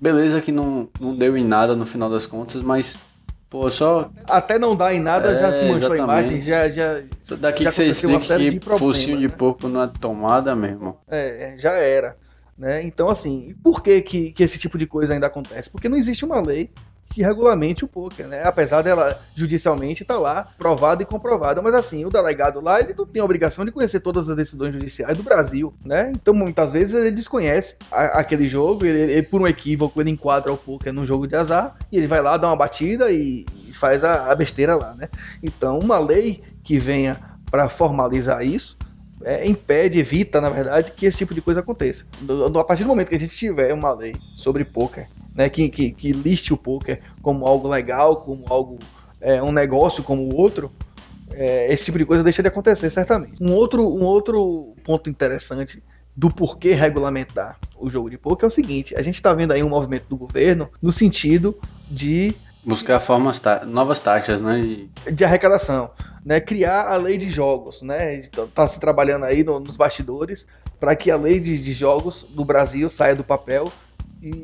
Beleza 0.00 0.40
que 0.40 0.52
não, 0.52 0.88
não 1.00 1.12
deu 1.12 1.36
em 1.36 1.44
nada 1.44 1.74
no 1.74 1.84
final 1.84 2.08
das 2.08 2.24
contas, 2.24 2.62
mas 2.62 2.96
Pô, 3.48 3.70
só. 3.70 4.10
Até 4.28 4.58
não 4.58 4.74
dar 4.74 4.92
em 4.92 5.00
nada, 5.00 5.32
é, 5.32 5.38
já 5.38 5.52
se 5.52 5.64
manchou 5.64 5.94
exatamente. 5.94 6.00
a 6.00 6.04
imagem, 6.04 6.40
já. 6.40 6.68
já 6.70 7.02
só 7.22 7.36
daqui 7.36 7.64
já 7.64 7.70
que 7.70 7.76
você 7.76 7.84
explica 7.86 8.36
que 8.38 8.60
focinho 8.78 9.18
de 9.18 9.28
né? 9.28 9.34
porco 9.36 9.68
não 9.68 9.84
é 9.84 9.90
tomada 10.00 10.54
mesmo. 10.56 10.98
É, 11.08 11.54
já 11.56 11.72
era. 11.72 12.16
Né? 12.58 12.82
Então, 12.82 13.08
assim, 13.08 13.54
por 13.62 13.82
que, 13.82 14.00
que, 14.00 14.32
que 14.32 14.42
esse 14.42 14.58
tipo 14.58 14.78
de 14.78 14.86
coisa 14.86 15.12
ainda 15.12 15.26
acontece? 15.26 15.70
Porque 15.70 15.88
não 15.88 15.96
existe 15.96 16.24
uma 16.24 16.40
lei 16.40 16.70
que 17.10 17.22
regulamente 17.22 17.84
o 17.84 17.88
poker, 17.88 18.26
né? 18.26 18.42
Apesar 18.44 18.82
dela 18.82 19.20
judicialmente 19.34 20.02
estar 20.02 20.14
tá 20.14 20.20
lá 20.20 20.48
provada 20.58 21.02
e 21.02 21.06
comprovada, 21.06 21.62
mas 21.62 21.74
assim, 21.74 22.04
o 22.04 22.10
delegado 22.10 22.60
lá, 22.60 22.80
ele 22.80 22.94
não 22.96 23.06
tem 23.06 23.22
a 23.22 23.24
obrigação 23.24 23.64
de 23.64 23.72
conhecer 23.72 24.00
todas 24.00 24.28
as 24.28 24.36
decisões 24.36 24.74
judiciais 24.74 25.16
do 25.16 25.22
Brasil, 25.22 25.72
né? 25.84 26.12
Então, 26.14 26.34
muitas 26.34 26.72
vezes 26.72 26.94
ele 26.94 27.10
desconhece 27.10 27.76
a, 27.90 28.20
aquele 28.20 28.48
jogo, 28.48 28.84
ele, 28.84 29.12
ele, 29.12 29.22
por 29.22 29.40
um 29.40 29.46
equívoco, 29.46 30.00
ele 30.00 30.10
enquadra 30.10 30.52
o 30.52 30.58
poker 30.58 30.92
num 30.92 31.06
jogo 31.06 31.26
de 31.26 31.36
azar 31.36 31.76
e 31.90 31.96
ele 31.96 32.06
vai 32.06 32.20
lá 32.20 32.36
dar 32.36 32.48
uma 32.48 32.56
batida 32.56 33.10
e, 33.10 33.46
e 33.66 33.72
faz 33.72 34.04
a, 34.04 34.30
a 34.30 34.34
besteira 34.34 34.76
lá, 34.76 34.94
né? 34.94 35.08
Então, 35.42 35.78
uma 35.78 35.98
lei 35.98 36.42
que 36.62 36.78
venha 36.78 37.18
para 37.50 37.68
formalizar 37.68 38.44
isso 38.44 38.76
é, 39.22 39.46
impede, 39.46 39.98
evita, 39.98 40.40
na 40.40 40.50
verdade, 40.50 40.92
que 40.92 41.06
esse 41.06 41.18
tipo 41.18 41.34
de 41.34 41.40
coisa 41.40 41.60
aconteça. 41.60 42.04
A 42.54 42.64
partir 42.64 42.82
do 42.82 42.88
momento 42.88 43.08
que 43.08 43.14
a 43.14 43.18
gente 43.18 43.34
tiver 43.34 43.72
uma 43.72 43.92
lei 43.92 44.14
sobre 44.20 44.64
poker 44.64 45.08
né, 45.36 45.48
que, 45.50 45.68
que, 45.68 45.90
que 45.92 46.12
liste 46.12 46.52
o 46.52 46.56
poker 46.56 47.00
como 47.20 47.46
algo 47.46 47.68
legal, 47.68 48.22
como 48.22 48.44
algo 48.48 48.78
é, 49.20 49.42
um 49.42 49.52
negócio 49.52 50.02
como 50.02 50.22
o 50.22 50.34
outro, 50.34 50.72
é, 51.30 51.72
esse 51.72 51.84
tipo 51.84 51.98
de 51.98 52.06
coisa 52.06 52.24
deixa 52.24 52.42
de 52.42 52.48
acontecer 52.48 52.88
certamente. 52.90 53.42
Um 53.42 53.52
outro, 53.52 53.82
um 53.82 54.04
outro 54.04 54.72
ponto 54.84 55.10
interessante 55.10 55.82
do 56.16 56.30
porquê 56.30 56.72
regulamentar 56.72 57.58
o 57.78 57.90
jogo 57.90 58.08
de 58.08 58.16
poker 58.16 58.46
é 58.46 58.48
o 58.48 58.50
seguinte: 58.50 58.94
a 58.96 59.02
gente 59.02 59.16
está 59.16 59.34
vendo 59.34 59.52
aí 59.52 59.62
um 59.62 59.68
movimento 59.68 60.06
do 60.08 60.16
governo 60.16 60.70
no 60.80 60.90
sentido 60.90 61.58
de 61.90 62.34
buscar 62.64 62.98
formas 62.98 63.40
novas 63.66 64.00
taxas, 64.00 64.40
né, 64.40 64.60
de... 64.60 64.90
de 65.12 65.24
arrecadação, 65.24 65.90
né, 66.24 66.40
criar 66.40 66.88
a 66.88 66.96
lei 66.96 67.16
de 67.16 67.30
jogos, 67.30 67.80
né, 67.82 68.16
está 68.16 68.66
se 68.66 68.80
trabalhando 68.80 69.24
aí 69.24 69.44
no, 69.44 69.60
nos 69.60 69.76
bastidores 69.76 70.46
para 70.80 70.96
que 70.96 71.08
a 71.10 71.16
lei 71.16 71.38
de, 71.38 71.58
de 71.58 71.72
jogos 71.72 72.26
do 72.28 72.44
Brasil 72.44 72.88
saia 72.88 73.14
do 73.14 73.22
papel 73.22 73.70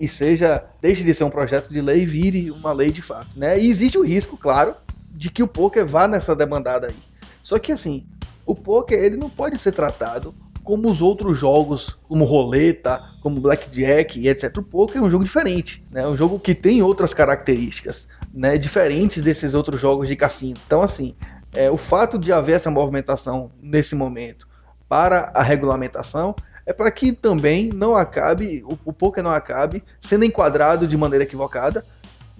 e 0.01 0.09
seja, 0.09 0.64
deixe 0.80 1.03
de 1.03 1.14
ser 1.14 1.24
um 1.24 1.30
projeto 1.30 1.68
de 1.68 1.80
lei 1.80 2.03
e 2.03 2.07
vire 2.07 2.51
uma 2.51 2.72
lei 2.72 2.91
de 2.91 3.03
fato, 3.03 3.28
né? 3.37 3.59
E 3.59 3.68
existe 3.68 3.99
o 3.99 4.05
risco, 4.05 4.37
claro, 4.37 4.74
de 5.11 5.30
que 5.30 5.43
o 5.43 5.49
poker 5.49 5.87
vá 5.87 6.07
nessa 6.07 6.35
demandada 6.37 6.89
aí. 6.89 6.97
Só 7.43 7.59
que 7.59 7.72
assim, 7.72 8.07
o 8.47 8.55
poker 8.55 8.99
ele 8.99 9.16
não 9.16 9.30
pode 9.30 9.59
ser 9.59 9.72
tratado 9.72 10.35
como 10.62 10.89
os 10.89 11.03
outros 11.03 11.37
jogos, 11.37 11.99
como 12.09 12.24
roleta, 12.24 13.03
como 13.20 13.41
blackjack 13.41 14.20
e 14.20 14.28
etc. 14.28 14.57
O 14.59 14.62
poker 14.62 15.01
é 15.01 15.05
um 15.05 15.11
jogo 15.11 15.24
diferente, 15.24 15.85
né? 15.91 16.03
É 16.03 16.09
um 16.09 16.16
jogo 16.16 16.39
que 16.39 16.55
tem 16.55 16.83
outras 16.83 17.12
características, 17.12 18.09
né? 18.33 18.57
Diferentes 18.57 19.23
desses 19.23 19.55
outros 19.55 19.81
jogos 19.81 20.07
de 20.07 20.15
cassino. 20.15 20.57
Então 20.66 20.82
assim, 20.82 21.15
é, 21.52 21.70
o 21.70 21.77
fato 21.77 22.19
de 22.19 22.32
haver 22.32 22.57
essa 22.57 22.70
movimentação 22.70 23.51
nesse 23.61 23.94
momento 23.94 24.48
para 24.89 25.31
a 25.35 25.43
regulamentação 25.43 26.35
é 26.64 26.72
para 26.72 26.90
que 26.90 27.12
também 27.12 27.70
não 27.72 27.94
acabe, 27.94 28.62
o, 28.64 28.78
o 28.84 28.93
poker 28.93 29.22
não 29.22 29.32
acabe 29.32 29.82
sendo 30.01 30.24
enquadrado 30.24 30.86
de 30.86 30.97
maneira 30.97 31.24
equivocada 31.24 31.84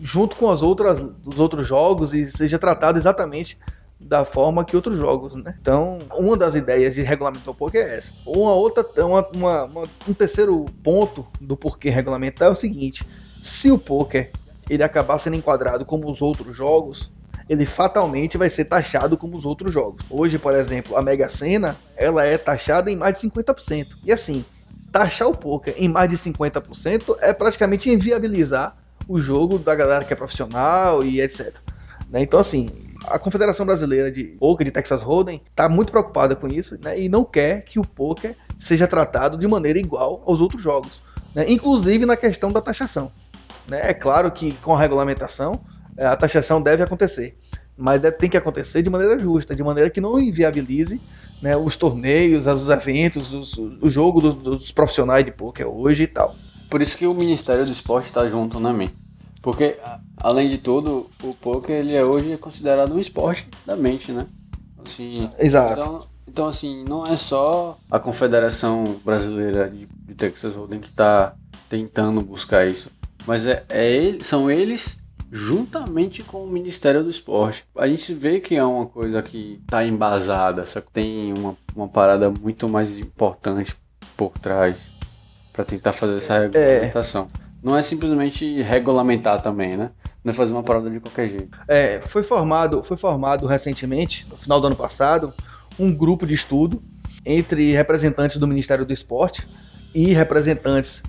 junto 0.00 0.36
com 0.36 0.50
as 0.50 0.62
outras, 0.62 1.00
os 1.24 1.38
outros 1.38 1.66
jogos 1.66 2.14
e 2.14 2.30
seja 2.30 2.58
tratado 2.58 2.98
exatamente 2.98 3.58
da 4.00 4.24
forma 4.24 4.64
que 4.64 4.74
outros 4.74 4.98
jogos, 4.98 5.36
né? 5.36 5.54
Então, 5.60 6.00
uma 6.12 6.36
das 6.36 6.54
ideias 6.54 6.94
de 6.94 7.02
regulamentar 7.02 7.50
o 7.50 7.54
poker 7.54 7.80
é 7.80 7.98
essa. 7.98 8.12
Uma 8.26 8.52
outra, 8.52 8.84
uma, 9.04 9.28
uma, 9.34 9.64
uma, 9.64 9.82
um 10.08 10.12
terceiro 10.12 10.64
ponto 10.82 11.26
do 11.40 11.56
porquê 11.56 11.88
regulamentar 11.88 12.48
é 12.48 12.50
o 12.50 12.56
seguinte: 12.56 13.06
se 13.40 13.70
o 13.70 13.78
poker 13.78 14.32
ele 14.68 14.82
acabar 14.82 15.18
sendo 15.18 15.36
enquadrado 15.36 15.84
como 15.84 16.10
os 16.10 16.20
outros 16.20 16.56
jogos, 16.56 17.12
ele 17.48 17.66
fatalmente 17.66 18.39
vai 18.39 18.48
ser 18.51 18.64
taxado 18.66 19.16
como 19.16 19.36
os 19.36 19.44
outros 19.44 19.73
jogos. 19.73 20.05
Hoje, 20.10 20.39
por 20.39 20.55
exemplo, 20.55 20.97
a 20.97 21.02
Mega 21.02 21.28
Sena, 21.28 21.77
ela 21.97 22.24
é 22.24 22.39
taxada 22.39 22.90
em 22.90 22.97
mais 22.97 23.19
de 23.19 23.28
50%. 23.28 23.89
E 24.05 24.12
assim, 24.12 24.44
taxar 24.90 25.28
o 25.28 25.36
poker 25.36 25.74
em 25.77 25.89
mais 25.89 26.10
de 26.10 26.16
50% 26.16 27.16
é 27.20 27.32
praticamente 27.32 27.90
inviabilizar 27.90 28.77
o 29.09 29.19
jogo 29.19 29.59
da 29.59 29.74
galera 29.74 30.05
que 30.05 30.12
é 30.12 30.16
profissional 30.16 31.05
e 31.05 31.20
etc. 31.20 31.56
Né? 32.09 32.23
Então, 32.23 32.39
assim, 32.39 32.69
a 33.06 33.19
Confederação 33.19 33.66
Brasileira 33.66 34.10
de 34.10 34.24
Poker 34.24 34.64
de 34.64 34.70
Texas 34.70 35.02
Hold'em 35.02 35.43
está 35.51 35.69
muito 35.69 35.90
preocupada 35.90 36.36
com 36.36 36.47
isso 36.47 36.78
né? 36.82 37.01
e 37.01 37.09
não 37.09 37.24
quer 37.24 37.64
que 37.64 37.81
o 37.81 37.86
poker 37.86 38.36
seja 38.59 38.86
tratado 38.86 39.36
de 39.36 39.48
maneira 39.48 39.78
igual 39.78 40.23
aos 40.27 40.40
outros 40.40 40.62
jogos, 40.62 41.02
né? 41.35 41.44
inclusive 41.48 42.06
na 42.06 42.16
questão 42.16 42.52
da 42.52 42.60
taxação. 42.60 43.10
Né? 43.66 43.81
É 43.82 43.94
claro 43.94 44.31
que 44.31 44.52
com 44.55 44.74
a 44.74 44.78
regulamentação 44.78 45.60
a 45.98 46.16
taxação 46.16 46.60
deve 46.60 46.82
acontecer, 46.82 47.36
mas 47.77 48.01
deve, 48.01 48.16
tem 48.16 48.31
que 48.31 48.36
acontecer 48.36 48.82
de 48.82 48.90
maneira 48.90 49.19
justa, 49.19 49.55
de 49.55 49.62
maneira 49.62 49.90
que 49.90 50.01
não 50.01 50.20
inviabilize 50.20 51.01
né, 51.40 51.56
os 51.56 51.77
torneios, 51.77 52.47
os 52.47 52.69
eventos, 52.69 53.35
os, 53.35 53.59
o 53.59 53.90
jogo 53.90 54.20
do, 54.20 54.32
dos 54.32 54.70
profissionais 54.70 55.24
de 55.24 55.32
poker 55.32 55.66
hoje 55.66 56.05
e 56.05 56.06
tal. 56.06 56.35
Por 56.70 56.81
isso 56.81 56.97
que 56.97 57.06
o 57.06 57.12
Ministério 57.12 57.64
do 57.64 57.73
Esporte 57.73 58.06
está 58.06 58.27
junto, 58.28 58.59
né, 58.59 58.73
mim? 58.73 58.89
Porque, 59.43 59.77
além 60.16 60.48
de 60.48 60.59
tudo, 60.59 61.10
o 61.23 61.35
poker 61.35 61.74
ele 61.74 61.94
é 61.94 62.05
hoje 62.05 62.36
considerado 62.36 62.94
um 62.94 62.98
esporte 62.98 63.48
da 63.66 63.74
mente, 63.74 64.12
né? 64.12 64.27
Assim, 64.86 65.28
Exato. 65.39 65.73
Então, 65.73 66.12
então, 66.28 66.48
assim, 66.48 66.85
não 66.89 67.05
é 67.05 67.16
só 67.16 67.77
a 67.90 67.98
Confederação 67.98 68.85
Brasileira 69.05 69.69
de, 69.69 69.86
de 69.86 70.14
Texas 70.14 70.55
Hold'em 70.55 70.81
que 70.81 70.89
está 70.89 71.35
tentando 71.69 72.20
buscar 72.20 72.66
isso, 72.66 72.90
mas 73.27 73.47
é, 73.47 73.64
é 73.69 73.93
ele, 73.93 74.24
são 74.24 74.51
eles 74.51 75.01
juntamente 75.34 76.22
com 76.22 76.44
o 76.44 76.46
Ministério 76.46 77.02
do 77.02 77.09
Esporte. 77.09 77.64
A 77.74 77.88
gente 77.88 78.12
vê 78.12 78.38
que 78.38 78.54
é 78.54 78.62
uma 78.62 78.84
coisa 78.84 79.22
que 79.22 79.59
está 79.62 79.82
embasada, 79.82 80.66
só 80.66 80.82
que 80.82 80.90
tem 80.92 81.32
uma, 81.38 81.56
uma 81.74 81.88
parada 81.88 82.28
muito 82.28 82.68
mais 82.68 82.98
importante 82.98 83.74
por 84.14 84.36
trás 84.38 84.92
para 85.50 85.64
tentar 85.64 85.94
fazer 85.94 86.18
essa 86.18 86.38
regulamentação. 86.38 87.28
É. 87.34 87.42
Não 87.62 87.78
é 87.78 87.82
simplesmente 87.82 88.60
regulamentar 88.60 89.40
também, 89.40 89.74
né? 89.74 89.90
Não 90.22 90.32
é 90.32 90.34
fazer 90.34 90.52
uma 90.52 90.62
parada 90.62 90.90
de 90.90 91.00
qualquer 91.00 91.28
jeito. 91.28 91.59
É, 91.66 91.98
foi 92.02 92.22
formado, 92.22 92.82
foi 92.82 92.98
formado 92.98 93.46
recentemente, 93.46 94.26
no 94.28 94.36
final 94.36 94.60
do 94.60 94.66
ano 94.66 94.76
passado, 94.76 95.32
um 95.78 95.94
grupo 95.94 96.26
de 96.26 96.34
estudo 96.34 96.82
entre 97.24 97.72
representantes 97.72 98.36
do 98.36 98.46
Ministério 98.46 98.84
do 98.84 98.92
Esporte 98.92 99.48
e 99.94 100.12
representantes 100.12 101.02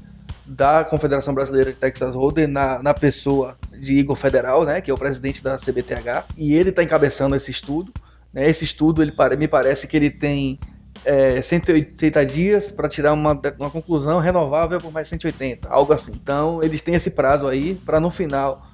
da 0.46 0.84
Confederação 0.84 1.34
Brasileira 1.34 1.72
de 1.72 1.78
Texas 1.78 2.16
Hold'em 2.16 2.48
na, 2.48 2.82
na 2.82 2.94
pessoa 2.94 3.58
de 3.72 3.94
Igor 3.94 4.16
Federal, 4.16 4.66
né, 4.66 4.82
que 4.82 4.92
é 4.92 4.94
o 4.94 4.98
presidente 4.98 5.44
da 5.44 5.58
CBTH, 5.58 6.26
e 6.38 6.54
ele 6.54 6.70
está 6.70 6.84
encabeçando 6.84 7.36
esse 7.36 7.52
estudo. 7.52 7.94
Né, 8.34 8.50
esse 8.50 8.66
estudo, 8.66 9.02
ele 9.02 9.14
me 9.38 9.48
parece 9.48 9.88
que 9.88 9.96
ele 9.96 10.10
tem 10.10 10.60
é, 11.06 11.42
180 11.42 12.26
dias 12.26 12.72
para 12.72 12.88
tirar 12.88 13.14
uma, 13.14 13.40
uma 13.60 13.70
conclusão 13.70 14.20
renovável 14.20 14.80
por 14.80 14.92
mais 14.92 15.08
180, 15.08 15.68
algo 15.70 15.94
assim. 15.94 16.14
Então, 16.14 16.62
eles 16.64 16.82
têm 16.82 16.96
esse 16.96 17.12
prazo 17.12 17.48
aí 17.48 17.76
para 17.76 18.00
no 18.00 18.10
final 18.10 18.66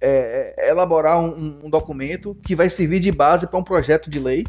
é, 0.00 0.54
é, 0.56 0.70
elaborar 0.70 1.20
um, 1.20 1.60
um, 1.64 1.70
documento 1.70 2.34
que 2.42 2.56
vai 2.56 2.70
servir 2.70 3.00
de 3.00 3.12
base 3.12 3.46
para 3.46 3.58
um 3.58 3.62
projeto 3.62 4.08
de 4.08 4.18
lei. 4.18 4.46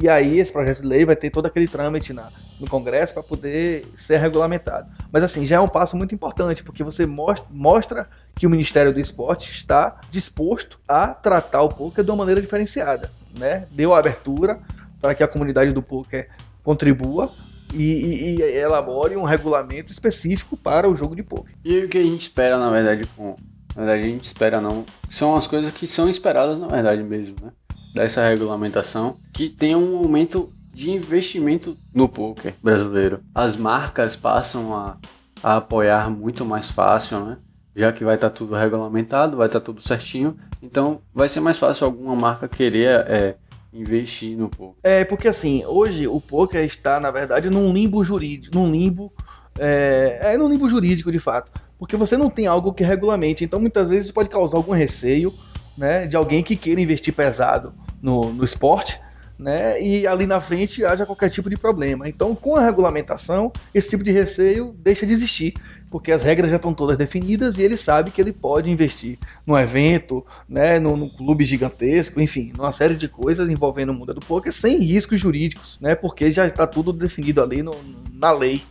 E 0.00 0.08
aí, 0.08 0.38
esse 0.38 0.52
projeto 0.52 0.82
de 0.82 0.88
lei 0.88 1.04
vai 1.04 1.16
ter 1.16 1.30
todo 1.30 1.46
aquele 1.46 1.66
trâmite 1.66 2.12
na, 2.12 2.30
no 2.60 2.68
Congresso 2.68 3.14
para 3.14 3.22
poder 3.22 3.86
ser 3.96 4.18
regulamentado. 4.18 4.88
Mas 5.12 5.24
assim, 5.24 5.46
já 5.46 5.56
é 5.56 5.60
um 5.60 5.68
passo 5.68 5.96
muito 5.96 6.14
importante, 6.14 6.62
porque 6.62 6.84
você 6.84 7.06
mostra, 7.06 8.08
que 8.34 8.46
o 8.46 8.50
Ministério 8.50 8.92
do 8.92 9.00
Esporte 9.00 9.50
está 9.50 10.00
disposto 10.10 10.78
a 10.86 11.08
tratar 11.08 11.62
o 11.62 11.68
poker 11.68 12.04
de 12.04 12.10
uma 12.10 12.18
maneira 12.18 12.40
diferenciada. 12.40 13.10
Né? 13.36 13.66
Deu 13.72 13.92
a 13.92 13.98
abertura 13.98 14.60
para 15.00 15.14
que 15.14 15.22
a 15.22 15.28
comunidade 15.28 15.72
do 15.72 15.82
poker 15.82 16.28
contribua 16.62 17.32
e, 17.74 17.82
e, 17.82 18.36
e, 18.36 18.42
elabore 18.42 19.16
um 19.16 19.24
regulamento 19.24 19.92
específico 19.92 20.56
para 20.56 20.88
o 20.88 20.96
jogo 20.96 21.14
de 21.14 21.22
poker. 21.22 21.54
E 21.64 21.80
o 21.80 21.88
que 21.88 21.98
a 21.98 22.02
gente 22.02 22.22
espera, 22.22 22.56
na 22.56 22.70
verdade, 22.70 23.06
com. 23.16 23.36
Na 23.74 23.84
verdade, 23.84 24.08
a 24.08 24.10
gente 24.10 24.24
espera 24.24 24.60
não. 24.60 24.84
São 25.08 25.36
as 25.36 25.46
coisas 25.46 25.72
que 25.72 25.86
são 25.86 26.08
esperadas, 26.08 26.58
na 26.58 26.66
verdade, 26.66 27.02
mesmo, 27.02 27.36
né? 27.42 27.52
Dessa 27.94 28.28
regulamentação. 28.28 29.16
Que 29.32 29.48
tem 29.48 29.74
um 29.74 29.96
aumento 29.96 30.52
de 30.78 30.92
investimento 30.92 31.76
no 31.92 32.08
poker 32.08 32.54
brasileiro. 32.62 33.20
As 33.34 33.56
marcas 33.56 34.14
passam 34.14 34.72
a, 34.74 34.96
a 35.42 35.56
apoiar 35.56 36.08
muito 36.08 36.44
mais 36.44 36.70
fácil, 36.70 37.24
né? 37.24 37.38
Já 37.74 37.92
que 37.92 38.04
vai 38.04 38.14
estar 38.14 38.30
tá 38.30 38.36
tudo 38.36 38.54
regulamentado, 38.54 39.36
vai 39.36 39.48
estar 39.48 39.58
tá 39.58 39.66
tudo 39.66 39.82
certinho. 39.82 40.36
Então 40.62 41.00
vai 41.12 41.28
ser 41.28 41.40
mais 41.40 41.58
fácil 41.58 41.86
alguma 41.86 42.14
marca 42.14 42.46
querer 42.46 43.04
é, 43.08 43.36
investir 43.72 44.36
no 44.36 44.48
poker. 44.48 44.76
É, 44.82 45.04
porque 45.04 45.26
assim, 45.26 45.64
hoje 45.66 46.06
o 46.06 46.20
poker 46.20 46.64
está, 46.64 47.00
na 47.00 47.10
verdade, 47.10 47.50
num 47.50 47.72
limbo 47.72 48.02
jurídico, 48.04 48.56
num 48.56 48.70
limbo. 48.70 49.12
É, 49.58 50.18
é 50.22 50.38
num 50.38 50.48
limbo 50.48 50.68
jurídico 50.68 51.10
de 51.10 51.18
fato. 51.18 51.50
Porque 51.76 51.96
você 51.96 52.16
não 52.16 52.30
tem 52.30 52.46
algo 52.46 52.72
que 52.72 52.84
regulamente. 52.84 53.44
Então 53.44 53.58
muitas 53.58 53.88
vezes 53.88 54.10
pode 54.10 54.28
causar 54.28 54.56
algum 54.56 54.72
receio 54.72 55.34
né, 55.78 56.06
de 56.06 56.16
alguém 56.16 56.42
que 56.42 56.56
queira 56.56 56.80
investir 56.80 57.14
pesado 57.14 57.72
no, 58.02 58.32
no 58.32 58.44
esporte 58.44 59.00
né? 59.38 59.80
E 59.80 60.06
ali 60.06 60.26
na 60.26 60.40
frente 60.40 60.84
haja 60.84 61.06
qualquer 61.06 61.30
tipo 61.30 61.48
de 61.48 61.56
problema. 61.56 62.08
Então, 62.08 62.34
com 62.34 62.56
a 62.56 62.64
regulamentação, 62.64 63.52
esse 63.72 63.88
tipo 63.88 64.02
de 64.02 64.10
receio 64.10 64.74
deixa 64.78 65.06
de 65.06 65.12
existir, 65.12 65.54
porque 65.88 66.10
as 66.10 66.22
regras 66.22 66.50
já 66.50 66.56
estão 66.56 66.74
todas 66.74 66.98
definidas 66.98 67.56
e 67.56 67.62
ele 67.62 67.76
sabe 67.76 68.10
que 68.10 68.20
ele 68.20 68.32
pode 68.32 68.70
investir 68.70 69.18
num 69.46 69.56
evento, 69.56 70.26
né, 70.48 70.80
num, 70.80 70.96
num 70.96 71.08
clube 71.08 71.44
gigantesco, 71.44 72.20
enfim, 72.20 72.52
numa 72.56 72.72
série 72.72 72.96
de 72.96 73.08
coisas 73.08 73.48
envolvendo 73.48 73.90
o 73.90 73.94
mundo 73.94 74.12
do 74.12 74.20
poker 74.20 74.52
sem 74.52 74.78
riscos 74.80 75.20
jurídicos, 75.20 75.78
né? 75.80 75.94
Porque 75.94 76.32
já 76.32 76.46
está 76.46 76.66
tudo 76.66 76.92
definido 76.92 77.40
ali 77.40 77.62
no, 77.62 77.72
na 78.12 78.32
lei 78.32 78.62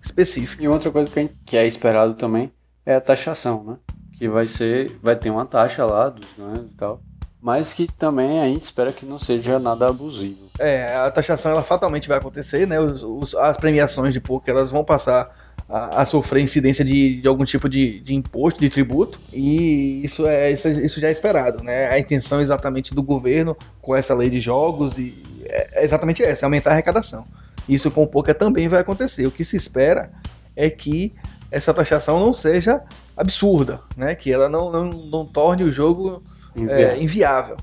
específica. 0.00 0.62
E 0.62 0.68
outra 0.68 0.90
coisa 0.90 1.10
que, 1.10 1.30
que 1.44 1.56
é 1.56 1.66
esperado 1.66 2.14
também 2.14 2.52
é 2.86 2.94
a 2.94 3.00
taxação, 3.00 3.64
né? 3.64 3.76
Que 4.22 4.28
vai 4.28 4.46
ser, 4.46 4.96
vai 5.02 5.16
ter 5.16 5.30
uma 5.30 5.44
taxa 5.44 5.84
lá 5.84 6.08
dos 6.08 6.28
ganhos 6.38 6.70
e 6.70 6.76
tal 6.76 7.00
mas 7.42 7.72
que 7.72 7.88
também 7.88 8.40
a 8.40 8.44
gente 8.44 8.62
espera 8.62 8.92
que 8.92 9.04
não 9.04 9.18
seja 9.18 9.58
nada 9.58 9.88
abusivo. 9.88 10.48
É, 10.60 10.94
a 10.94 11.10
taxação 11.10 11.50
ela 11.50 11.64
fatalmente 11.64 12.06
vai 12.06 12.18
acontecer, 12.18 12.68
né? 12.68 12.78
Os, 12.78 13.02
os, 13.02 13.34
as 13.34 13.56
premiações 13.56 14.14
de 14.14 14.20
poker 14.20 14.54
elas 14.54 14.70
vão 14.70 14.84
passar 14.84 15.28
a, 15.68 16.02
a 16.02 16.06
sofrer 16.06 16.40
incidência 16.40 16.84
de, 16.84 17.20
de 17.20 17.26
algum 17.26 17.44
tipo 17.44 17.68
de, 17.68 17.98
de, 17.98 18.14
imposto, 18.14 18.60
de 18.60 18.70
tributo, 18.70 19.20
e 19.32 20.04
isso, 20.04 20.24
é, 20.24 20.52
isso, 20.52 20.68
isso, 20.68 21.00
já 21.00 21.08
é 21.08 21.10
esperado, 21.10 21.64
né? 21.64 21.88
A 21.88 21.98
intenção 21.98 22.40
exatamente 22.40 22.94
do 22.94 23.02
governo 23.02 23.56
com 23.80 23.96
essa 23.96 24.14
lei 24.14 24.30
de 24.30 24.38
jogos 24.38 24.96
e 24.96 25.20
é, 25.46 25.80
é 25.80 25.84
exatamente 25.84 26.22
essa, 26.22 26.44
é 26.44 26.46
aumentar 26.46 26.70
a 26.70 26.72
arrecadação. 26.74 27.26
Isso 27.68 27.90
com 27.90 28.04
o 28.04 28.06
poker 28.06 28.36
também 28.36 28.68
vai 28.68 28.80
acontecer. 28.80 29.26
O 29.26 29.32
que 29.32 29.44
se 29.44 29.56
espera 29.56 30.12
é 30.54 30.70
que 30.70 31.12
essa 31.52 31.74
taxação 31.74 32.18
não 32.18 32.32
seja 32.32 32.82
absurda, 33.14 33.82
né? 33.94 34.14
Que 34.14 34.32
ela 34.32 34.48
não, 34.48 34.72
não, 34.72 34.84
não 34.88 35.26
torne 35.26 35.62
o 35.64 35.70
jogo 35.70 36.22
inviável. 36.56 36.88
É, 36.88 36.98
inviável. 36.98 37.56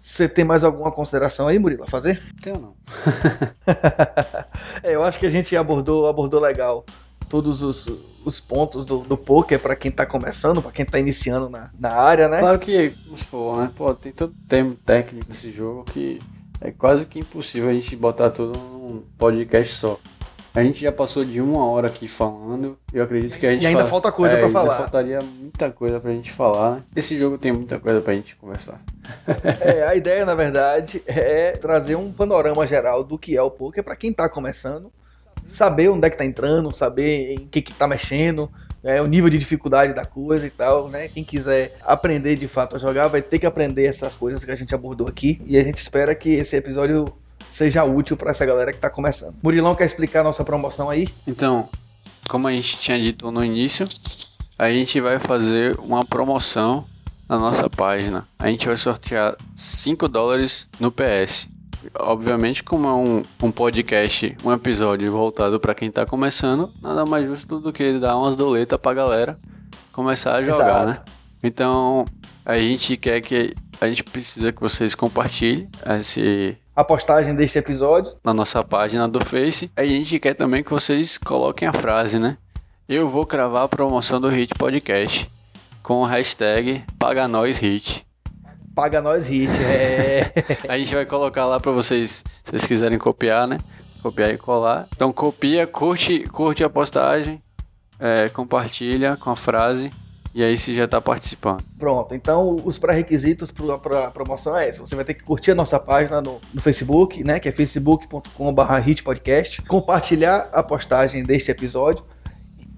Você 0.00 0.26
tem 0.26 0.44
mais 0.44 0.64
alguma 0.64 0.90
consideração 0.90 1.46
aí, 1.46 1.58
Murilo, 1.58 1.84
a 1.84 1.86
fazer? 1.86 2.20
Tenho 2.42 2.58
não. 2.58 2.74
é, 4.82 4.94
eu 4.94 5.02
acho 5.02 5.18
que 5.18 5.26
a 5.26 5.30
gente 5.30 5.54
abordou, 5.54 6.08
abordou 6.08 6.40
legal 6.40 6.84
todos 7.28 7.62
os, 7.62 7.86
os 8.24 8.40
pontos 8.40 8.86
do, 8.86 9.00
do 9.00 9.16
poker 9.16 9.58
para 9.58 9.76
quem 9.76 9.90
tá 9.90 10.06
começando, 10.06 10.62
para 10.62 10.72
quem 10.72 10.86
tá 10.86 10.98
iniciando 10.98 11.50
na, 11.50 11.70
na 11.78 11.92
área, 11.92 12.26
né? 12.26 12.38
Claro 12.38 12.58
que, 12.58 12.94
se 13.16 13.24
for, 13.24 13.58
né? 13.58 13.70
Pô, 13.74 13.92
tem 13.94 14.12
tanto 14.12 14.34
termo 14.48 14.76
técnico 14.76 15.26
nesse 15.28 15.52
jogo 15.52 15.84
que 15.84 16.20
é 16.60 16.70
quase 16.70 17.04
que 17.04 17.18
impossível 17.18 17.68
a 17.68 17.74
gente 17.74 17.94
botar 17.96 18.30
tudo 18.30 18.58
num 18.58 19.02
podcast 19.18 19.74
só. 19.74 19.98
A 20.54 20.62
gente 20.62 20.80
já 20.80 20.92
passou 20.92 21.24
de 21.24 21.40
uma 21.40 21.66
hora 21.66 21.88
aqui 21.88 22.06
falando. 22.06 22.78
Eu 22.92 23.02
acredito 23.02 23.36
que 23.40 23.44
a 23.44 23.50
gente. 23.50 23.64
E 23.64 23.66
ainda 23.66 23.80
fala... 23.80 23.90
falta 23.90 24.12
coisa 24.12 24.36
é, 24.36 24.38
para 24.38 24.48
falar. 24.48 24.76
Faltaria 24.76 25.18
muita 25.40 25.68
coisa 25.72 25.98
pra 25.98 26.12
gente 26.12 26.30
falar. 26.30 26.76
Né? 26.76 26.82
Esse 26.94 27.18
jogo 27.18 27.36
tem 27.36 27.52
muita 27.52 27.80
coisa 27.80 28.00
pra 28.00 28.14
gente 28.14 28.36
conversar. 28.36 28.80
é, 29.60 29.82
a 29.82 29.96
ideia, 29.96 30.24
na 30.24 30.36
verdade, 30.36 31.02
é 31.06 31.52
trazer 31.56 31.96
um 31.96 32.12
panorama 32.12 32.64
geral 32.68 33.02
do 33.02 33.18
que 33.18 33.36
é 33.36 33.42
o 33.42 33.50
poker 33.50 33.82
para 33.82 33.96
quem 33.96 34.12
tá 34.12 34.28
começando. 34.28 34.92
Saber 35.44 35.88
onde 35.88 36.06
é 36.06 36.10
que 36.10 36.16
tá 36.16 36.24
entrando, 36.24 36.72
saber 36.72 37.32
em 37.32 37.48
que 37.48 37.60
que 37.60 37.74
tá 37.74 37.88
mexendo, 37.88 38.48
é, 38.84 39.02
o 39.02 39.08
nível 39.08 39.28
de 39.28 39.38
dificuldade 39.38 39.92
da 39.92 40.06
coisa 40.06 40.46
e 40.46 40.50
tal, 40.50 40.88
né? 40.88 41.08
Quem 41.08 41.24
quiser 41.24 41.74
aprender 41.82 42.36
de 42.36 42.46
fato 42.46 42.76
a 42.76 42.78
jogar 42.78 43.08
vai 43.08 43.20
ter 43.20 43.40
que 43.40 43.46
aprender 43.46 43.86
essas 43.86 44.16
coisas 44.16 44.44
que 44.44 44.50
a 44.52 44.56
gente 44.56 44.72
abordou 44.72 45.08
aqui. 45.08 45.42
E 45.46 45.58
a 45.58 45.64
gente 45.64 45.78
espera 45.78 46.14
que 46.14 46.30
esse 46.34 46.54
episódio 46.54 47.12
seja 47.54 47.84
útil 47.84 48.16
para 48.16 48.32
essa 48.32 48.44
galera 48.44 48.72
que 48.72 48.78
está 48.78 48.90
começando. 48.90 49.36
Murilão 49.40 49.76
quer 49.76 49.86
explicar 49.86 50.22
a 50.22 50.24
nossa 50.24 50.44
promoção 50.44 50.90
aí? 50.90 51.06
Então, 51.24 51.68
como 52.28 52.48
a 52.48 52.52
gente 52.52 52.78
tinha 52.78 52.98
dito 52.98 53.30
no 53.30 53.44
início, 53.44 53.88
a 54.58 54.68
gente 54.70 55.00
vai 55.00 55.20
fazer 55.20 55.78
uma 55.78 56.04
promoção 56.04 56.84
na 57.28 57.38
nossa 57.38 57.70
página. 57.70 58.26
A 58.40 58.48
gente 58.48 58.66
vai 58.66 58.76
sortear 58.76 59.36
5 59.54 60.08
dólares 60.08 60.68
no 60.80 60.90
PS. 60.90 61.48
Obviamente, 61.96 62.64
como 62.64 62.88
é 62.88 62.92
um, 62.92 63.22
um 63.40 63.52
podcast, 63.52 64.36
um 64.44 64.52
episódio 64.52 65.12
voltado 65.12 65.60
para 65.60 65.76
quem 65.76 65.88
está 65.88 66.04
começando, 66.04 66.68
nada 66.82 67.06
mais 67.06 67.24
justo 67.24 67.60
do 67.60 67.72
que 67.72 68.00
dar 68.00 68.16
umas 68.16 68.34
doletas 68.34 68.80
para 68.80 68.90
a 68.90 68.94
galera 68.94 69.38
começar 69.92 70.34
a 70.34 70.42
jogar, 70.42 70.88
Exato. 70.88 70.88
né? 70.88 70.98
Então, 71.40 72.04
a 72.44 72.58
gente 72.58 72.96
quer 72.96 73.20
que 73.20 73.54
a 73.80 73.86
gente 73.86 74.02
precisa 74.02 74.50
que 74.50 74.60
vocês 74.60 74.94
compartilhem 74.96 75.68
esse 76.00 76.58
a 76.76 76.82
postagem 76.82 77.34
deste 77.34 77.58
episódio 77.58 78.12
na 78.24 78.34
nossa 78.34 78.62
página 78.64 79.06
do 79.06 79.24
Face. 79.24 79.70
A 79.76 79.84
gente 79.84 80.18
quer 80.18 80.34
também 80.34 80.62
que 80.62 80.70
vocês 80.70 81.16
coloquem 81.16 81.68
a 81.68 81.72
frase, 81.72 82.18
né? 82.18 82.36
Eu 82.88 83.08
vou 83.08 83.24
cravar 83.24 83.62
a 83.62 83.68
promoção 83.68 84.20
do 84.20 84.28
Hit 84.28 84.54
Podcast 84.56 85.30
com 85.82 86.02
o 86.02 86.04
hashtag 86.04 86.82
Paga 86.98 87.28
Nós 87.28 87.58
Hit. 87.58 88.04
Paga 88.74 89.00
Nós 89.00 89.26
Hit, 89.26 89.52
é. 89.62 90.32
a 90.68 90.76
gente 90.76 90.92
vai 90.92 91.06
colocar 91.06 91.46
lá 91.46 91.60
para 91.60 91.70
vocês, 91.70 92.24
se 92.42 92.50
vocês 92.50 92.66
quiserem 92.66 92.98
copiar, 92.98 93.46
né? 93.46 93.58
Copiar 94.02 94.30
e 94.30 94.36
colar. 94.36 94.88
Então 94.96 95.12
copia, 95.12 95.66
curte, 95.66 96.24
curte 96.24 96.64
a 96.64 96.68
postagem, 96.68 97.40
é, 98.00 98.28
compartilha 98.28 99.16
com 99.16 99.30
a 99.30 99.36
frase 99.36 99.92
e 100.34 100.42
aí 100.42 100.56
você 100.56 100.74
já 100.74 100.84
está 100.84 101.00
participando. 101.00 101.62
Pronto, 101.78 102.12
então 102.12 102.60
os 102.64 102.76
pré-requisitos 102.76 103.52
para 103.80 104.06
a 104.06 104.10
promoção 104.10 104.56
é 104.56 104.68
esse. 104.68 104.80
Você 104.80 104.96
vai 104.96 105.04
ter 105.04 105.14
que 105.14 105.22
curtir 105.22 105.52
a 105.52 105.54
nossa 105.54 105.78
página 105.78 106.20
no, 106.20 106.40
no 106.52 106.60
Facebook, 106.60 107.22
né? 107.22 107.38
Que 107.38 107.48
é 107.48 107.52
facebook.com.br 107.52 108.88
hitpodcast. 108.88 109.62
Compartilhar 109.62 110.48
a 110.52 110.60
postagem 110.60 111.22
deste 111.22 111.52
episódio 111.52 112.04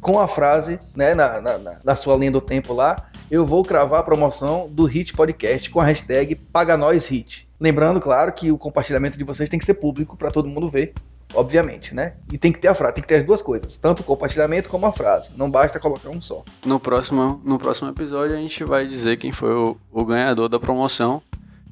com 0.03 0.20
a 0.20 0.28
frase, 0.28 0.78
né? 0.95 1.15
Na, 1.15 1.41
na, 1.41 1.81
na 1.83 1.97
sua 1.97 2.15
linha 2.16 2.31
do 2.31 2.43
tempo 2.43 2.74
lá. 2.74 3.09
Eu 3.31 3.47
vou 3.47 3.65
cravar 3.65 4.01
a 4.01 4.05
promoção 4.05 4.69
do 4.70 4.85
Hit 4.85 5.15
Podcast 5.15 5.70
com 5.70 5.81
a 5.81 5.85
hashtag 5.85 6.35
PagaNósHit. 6.35 7.49
Lembrando, 7.59 8.01
claro, 8.01 8.33
que 8.33 8.53
o 8.53 8.59
compartilhamento 8.59 9.16
de 9.16 9.24
vocês 9.24 9.49
tem 9.49 9.59
que 9.59 9.65
ser 9.65 9.74
público 9.74 10.15
para 10.15 10.31
todo 10.31 10.47
mundo 10.47 10.69
ver 10.69 10.93
obviamente, 11.37 11.95
né? 11.95 12.15
E 12.33 12.39
tem 12.39 12.53
que 12.53 12.59
ter 12.59 12.69
a 12.69 12.75
frase, 12.75 12.95
tem 12.95 13.03
que 13.03 13.09
ter 13.09 13.17
as 13.17 13.23
duas 13.23 13.43
coisas, 13.43 13.77
tanto 13.77 14.01
o 14.01 14.05
compartilhamento 14.05 14.69
como 14.69 14.87
a 14.87 14.93
frase. 14.93 15.29
Não 15.37 15.51
basta 15.51 15.79
colocar 15.79 16.09
um 16.11 16.21
só. 16.21 16.43
No 16.65 16.81
próximo, 16.81 17.41
no 17.45 17.59
próximo 17.59 17.91
episódio 17.91 18.35
a 18.35 18.39
gente 18.39 18.65
vai 18.65 18.87
dizer 18.87 19.17
quem 19.17 19.31
foi 19.31 19.53
o, 19.53 19.77
o 19.93 20.05
ganhador 20.05 20.49
da 20.49 20.59
promoção 20.59 21.23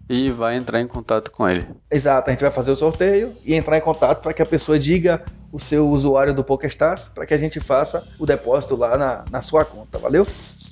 e 0.09 0.31
vai 0.31 0.57
entrar 0.57 0.81
em 0.81 0.87
contato 0.87 1.31
com 1.31 1.49
ele. 1.49 1.67
Exato, 1.91 2.29
a 2.29 2.33
gente 2.33 2.43
vai 2.43 2.51
fazer 2.51 2.71
o 2.71 2.77
sorteio 2.77 3.35
e 3.45 3.55
entrar 3.55 3.79
em 3.79 3.81
contato 3.81 4.23
para 4.23 4.33
que 4.33 4.43
a 4.43 4.47
pessoa 4.47 4.79
diga 4.79 5.25
o 5.51 5.59
seu 5.59 5.89
usuário 5.89 6.35
do 6.35 6.45
PokerStars 6.45 7.09
para 7.15 7.25
que 7.25 7.33
a 7.33 7.39
gente 7.39 7.61
faça 7.61 8.07
o 8.19 8.27
depósito 8.27 8.77
lá 8.77 8.99
na, 8.99 9.25
na 9.31 9.41
sua 9.41 9.65
conta, 9.65 9.99
valeu? 9.99 10.27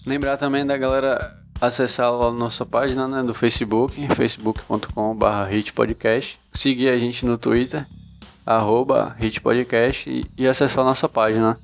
Lembrar 0.06 0.36
também 0.36 0.66
da 0.66 0.77
galera 0.77 1.35
acessar 1.60 2.12
lá 2.12 2.27
a 2.27 2.32
nossa 2.32 2.66
página 2.66 3.06
né, 3.06 3.23
do 3.23 3.32
Facebook, 3.32 4.06
facebook.com.br 4.14 5.52
hitpodcast, 5.52 6.40
seguir 6.52 6.89
a 6.89 6.98
gente 6.98 7.24
no 7.24 7.39
Twitter 7.39 7.86
arroba 8.44 9.16
hitpodcast 9.20 10.10
e, 10.10 10.27
e 10.36 10.47
acessar 10.47 10.85
nossa 10.85 11.09
página 11.09 11.59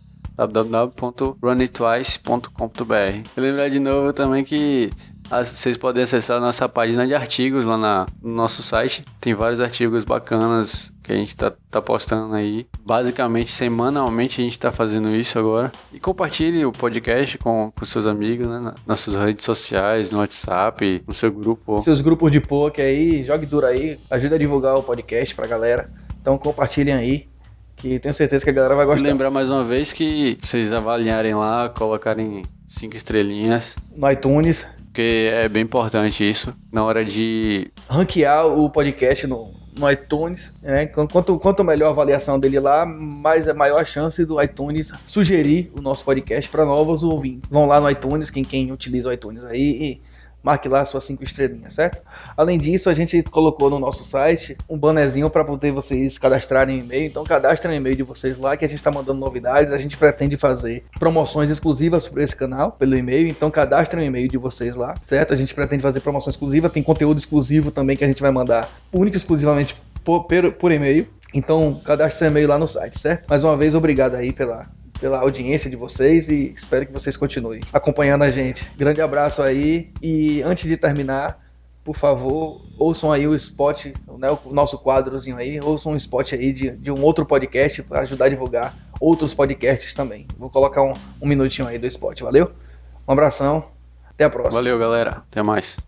www.runitwice.com.br. 0.47 3.29
Lembrar 3.37 3.69
de 3.69 3.81
novo 3.81 4.13
também 4.13 4.45
que 4.45 4.93
vocês 5.29 5.77
podem 5.77 6.05
acessar 6.05 6.41
nossa 6.41 6.69
página 6.69 7.07
de 7.07 7.15
artigos 7.15 7.65
lá 7.65 7.77
na, 7.77 8.07
no 8.23 8.35
nosso 8.35 8.63
site. 8.63 9.05
Tem 9.21 9.35
vários 9.35 9.61
artigos 9.61 10.05
bacanas 10.05 10.95
que 11.03 11.13
a 11.13 11.17
gente 11.17 11.37
tá, 11.37 11.53
tá 11.71 11.83
postando 11.83 12.35
aí. 12.35 12.67
Basicamente, 12.81 13.51
semanalmente 13.51 14.41
a 14.41 14.45
gente 14.45 14.59
tá 14.59 14.73
fazendo 14.73 15.15
isso 15.15 15.39
agora. 15.39 15.71
E 15.93 16.01
compartilhe 16.01 16.65
o 16.65 16.73
podcast 16.73 17.37
com, 17.39 17.71
com 17.77 17.85
seus 17.85 18.07
amigos, 18.07 18.47
né? 18.47 18.73
Nas 18.87 19.01
suas 19.01 19.17
redes 19.17 19.45
sociais, 19.45 20.11
no 20.11 20.19
WhatsApp, 20.19 21.03
no 21.07 21.13
seu 21.13 21.31
grupo. 21.31 21.79
Seus 21.81 22.01
grupos 22.01 22.31
de 22.31 22.41
poker 22.41 22.85
aí, 22.85 23.25
jogue 23.25 23.45
duro 23.45 23.67
aí. 23.67 23.99
Ajuda 24.09 24.37
a 24.37 24.39
divulgar 24.39 24.79
o 24.79 24.83
podcast 24.83 25.35
pra 25.35 25.47
galera. 25.47 25.91
Então 26.29 26.37
compartilhem 26.37 26.93
aí, 26.93 27.27
que 27.75 27.99
tenho 27.99 28.13
certeza 28.13 28.45
que 28.45 28.51
a 28.51 28.53
galera 28.53 28.75
vai 28.75 28.85
gostar. 28.85 29.03
E 29.03 29.11
lembrar 29.11 29.31
mais 29.31 29.49
uma 29.49 29.65
vez 29.65 29.95
que 29.95 30.37
vocês 30.43 30.75
avaliarem 30.75 31.35
lá, 31.35 31.71
colocarem 31.71 32.43
cinco 32.67 32.95
estrelinhas. 32.95 33.79
No 33.97 34.11
iTunes. 34.11 34.67
Porque 34.85 35.31
é 35.33 35.49
bem 35.49 35.63
importante 35.63 36.29
isso 36.29 36.55
na 36.71 36.85
hora 36.85 37.03
de. 37.03 37.71
Ranquear 37.89 38.47
o 38.47 38.69
podcast 38.69 39.27
no, 39.27 39.51
no 39.79 39.91
iTunes, 39.91 40.53
né? 40.61 40.85
Quanto, 40.85 41.39
quanto 41.39 41.65
melhor 41.65 41.87
a 41.87 41.91
avaliação 41.93 42.39
dele 42.39 42.61
lá, 42.61 42.85
mais 42.85 43.49
é 43.49 43.55
maior 43.55 43.81
a 43.81 43.85
chance 43.87 44.23
do 44.27 44.39
iTunes 44.43 44.93
sugerir 45.07 45.73
o 45.75 45.81
nosso 45.81 46.05
podcast 46.05 46.51
para 46.51 46.67
novos 46.67 47.03
ouvintes. 47.03 47.49
Vão 47.51 47.65
lá 47.65 47.81
no 47.81 47.89
iTunes, 47.89 48.29
quem, 48.29 48.45
quem 48.45 48.71
utiliza 48.71 49.09
o 49.09 49.13
iTunes 49.15 49.47
aí, 49.47 49.63
e 49.81 50.03
marque 50.43 50.69
lá 50.69 50.85
suas 50.85 51.05
cinco 51.05 51.25
estrelinhas, 51.25 51.75
certo? 51.75 52.03
Além 52.37 52.59
disso, 52.59 52.89
a 52.89 52.95
gente 52.95 53.23
colocou 53.25 53.69
no 53.69 53.79
nosso 53.79 54.05
site 54.05 54.57
um 54.69 54.79
bannerzinho 54.79 55.29
para 55.29 55.45
poder 55.45 55.73
vocês 55.73 56.19
cadastrarem 56.19 56.81
e-mail. 56.81 57.07
Então, 57.07 57.25
cadastrem 57.25 57.77
e-mail 57.77 57.97
de 57.97 58.03
vocês 58.03 58.39
lá, 58.39 58.57
que 58.57 58.65
a 58.65 58.69
gente 58.69 58.79
está 58.79 58.91
mandando 58.91 59.19
novidades. 59.19 59.73
A 59.73 59.79
gente 59.79 59.97
pretende 59.97 60.37
fazer 60.37 60.85
promoções 60.99 61.51
exclusivas 61.51 62.09
para 62.09 62.23
esse 62.23 62.37
canal 62.37 62.73
pelo 62.73 62.97
e-mail. 62.97 63.29
Então, 63.29 63.51
cadastrem 63.51 64.07
e-mail 64.07 64.29
de 64.29 64.39
vocês 64.39 64.77
lá, 64.77 64.95
certo? 65.03 65.33
A 65.33 65.37
gente 65.37 65.55
pretende 65.55 65.83
fazer 65.83 66.01
promoção 66.01 66.31
exclusiva. 66.31 66.71
Tem 66.71 66.83
conteúdo 66.83 67.19
exclusivo 67.19 67.71
também 67.71 67.97
que 67.97 68.05
a 68.05 68.09
gente 68.09 68.23
vai 68.23 68.31
mandar 68.31 68.69
único 68.93 69.17
e 69.17 69.19
exclusivamente 69.19 69.77
por, 70.05 70.25
por, 70.25 70.53
por 70.53 70.73
e-mail. 70.73 71.07
Então, 71.35 71.81
cadastre 71.85 72.27
o 72.27 72.29
e-mail 72.29 72.49
lá 72.49 72.59
no 72.59 72.67
site, 72.67 72.99
certo? 72.99 73.29
Mais 73.29 73.45
uma 73.45 73.57
vez, 73.57 73.75
obrigado 73.75 74.15
aí 74.15 74.33
pela 74.33 74.67
pela 75.01 75.21
audiência 75.21 75.71
de 75.71 75.77
vocês 75.77 76.29
e 76.29 76.53
espero 76.55 76.87
que 76.87 76.93
vocês 76.93 77.17
continuem 77.17 77.61
acompanhando 77.73 78.23
a 78.23 78.31
gente. 78.31 78.71
Grande 78.77 79.01
abraço 79.01 79.43
aí 79.43 79.91
e 80.03 80.43
antes 80.43 80.69
de 80.69 80.77
terminar, 80.77 81.41
por 81.85 81.97
favor, 81.97 82.61
ouçam 82.79 83.11
aí 83.11 83.27
o 83.27 83.35
spot, 83.35 83.87
né, 84.19 84.29
o 84.45 84.53
nosso 84.53 84.79
quadrozinho 84.79 85.37
aí, 85.37 85.61
ouçam 85.61 85.93
um 85.93 85.97
spot 85.97 86.33
aí 86.33 86.53
de, 86.53 86.71
de 86.73 86.91
um 86.91 87.03
outro 87.03 87.25
podcast 87.25 87.83
para 87.83 88.01
ajudar 88.01 88.27
a 88.27 88.29
divulgar 88.29 88.75
outros 89.01 89.33
podcasts 89.33 89.95
também. 89.95 90.27
Vou 90.37 90.51
colocar 90.51 90.83
um, 90.83 90.93
um 91.21 91.27
minutinho 91.27 91.67
aí 91.67 91.79
do 91.79 91.87
spot, 91.87 92.21
valeu? 92.21 92.53
Um 93.07 93.13
abração, 93.13 93.65
até 94.09 94.25
a 94.25 94.31
próxima. 94.31 94.57
Valeu, 94.57 94.79
galera, 94.79 95.23
até 95.31 95.43
mais. 95.43 95.88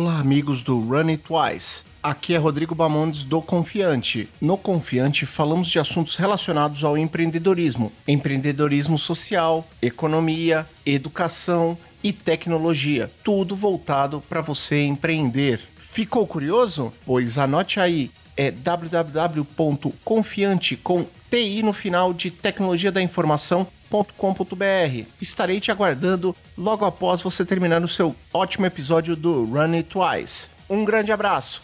Olá, 0.00 0.20
amigos 0.20 0.62
do 0.62 0.78
Run 0.78 1.08
It 1.08 1.24
Twice. 1.24 1.82
Aqui 2.00 2.32
é 2.32 2.38
Rodrigo 2.38 2.72
Bamondes 2.72 3.24
do 3.24 3.42
Confiante. 3.42 4.28
No 4.40 4.56
Confiante 4.56 5.26
falamos 5.26 5.66
de 5.66 5.80
assuntos 5.80 6.14
relacionados 6.14 6.84
ao 6.84 6.96
empreendedorismo, 6.96 7.92
empreendedorismo 8.06 8.96
social, 8.96 9.66
economia, 9.82 10.64
educação 10.86 11.76
e 12.00 12.12
tecnologia, 12.12 13.10
tudo 13.24 13.56
voltado 13.56 14.22
para 14.28 14.40
você 14.40 14.84
empreender. 14.84 15.60
Ficou 15.90 16.24
curioso? 16.28 16.92
Pois 17.04 17.36
anote 17.36 17.80
aí, 17.80 18.12
é 18.38 18.50
www.confiante 18.52 20.76
com 20.76 21.04
TI 21.28 21.62
no 21.62 21.74
final 21.74 22.14
de 22.14 22.30
tecnologia 22.30 22.92
da 22.92 23.02
informação 23.02 23.66
com.br. 24.16 25.06
Estarei 25.20 25.60
te 25.60 25.72
aguardando 25.72 26.36
logo 26.56 26.84
após 26.84 27.20
você 27.22 27.44
terminar 27.44 27.82
o 27.82 27.88
seu 27.88 28.14
ótimo 28.32 28.66
episódio 28.66 29.16
do 29.16 29.44
Run 29.44 29.74
It 29.74 29.88
Twice. 29.88 30.50
Um 30.70 30.84
grande 30.84 31.10
abraço! 31.10 31.60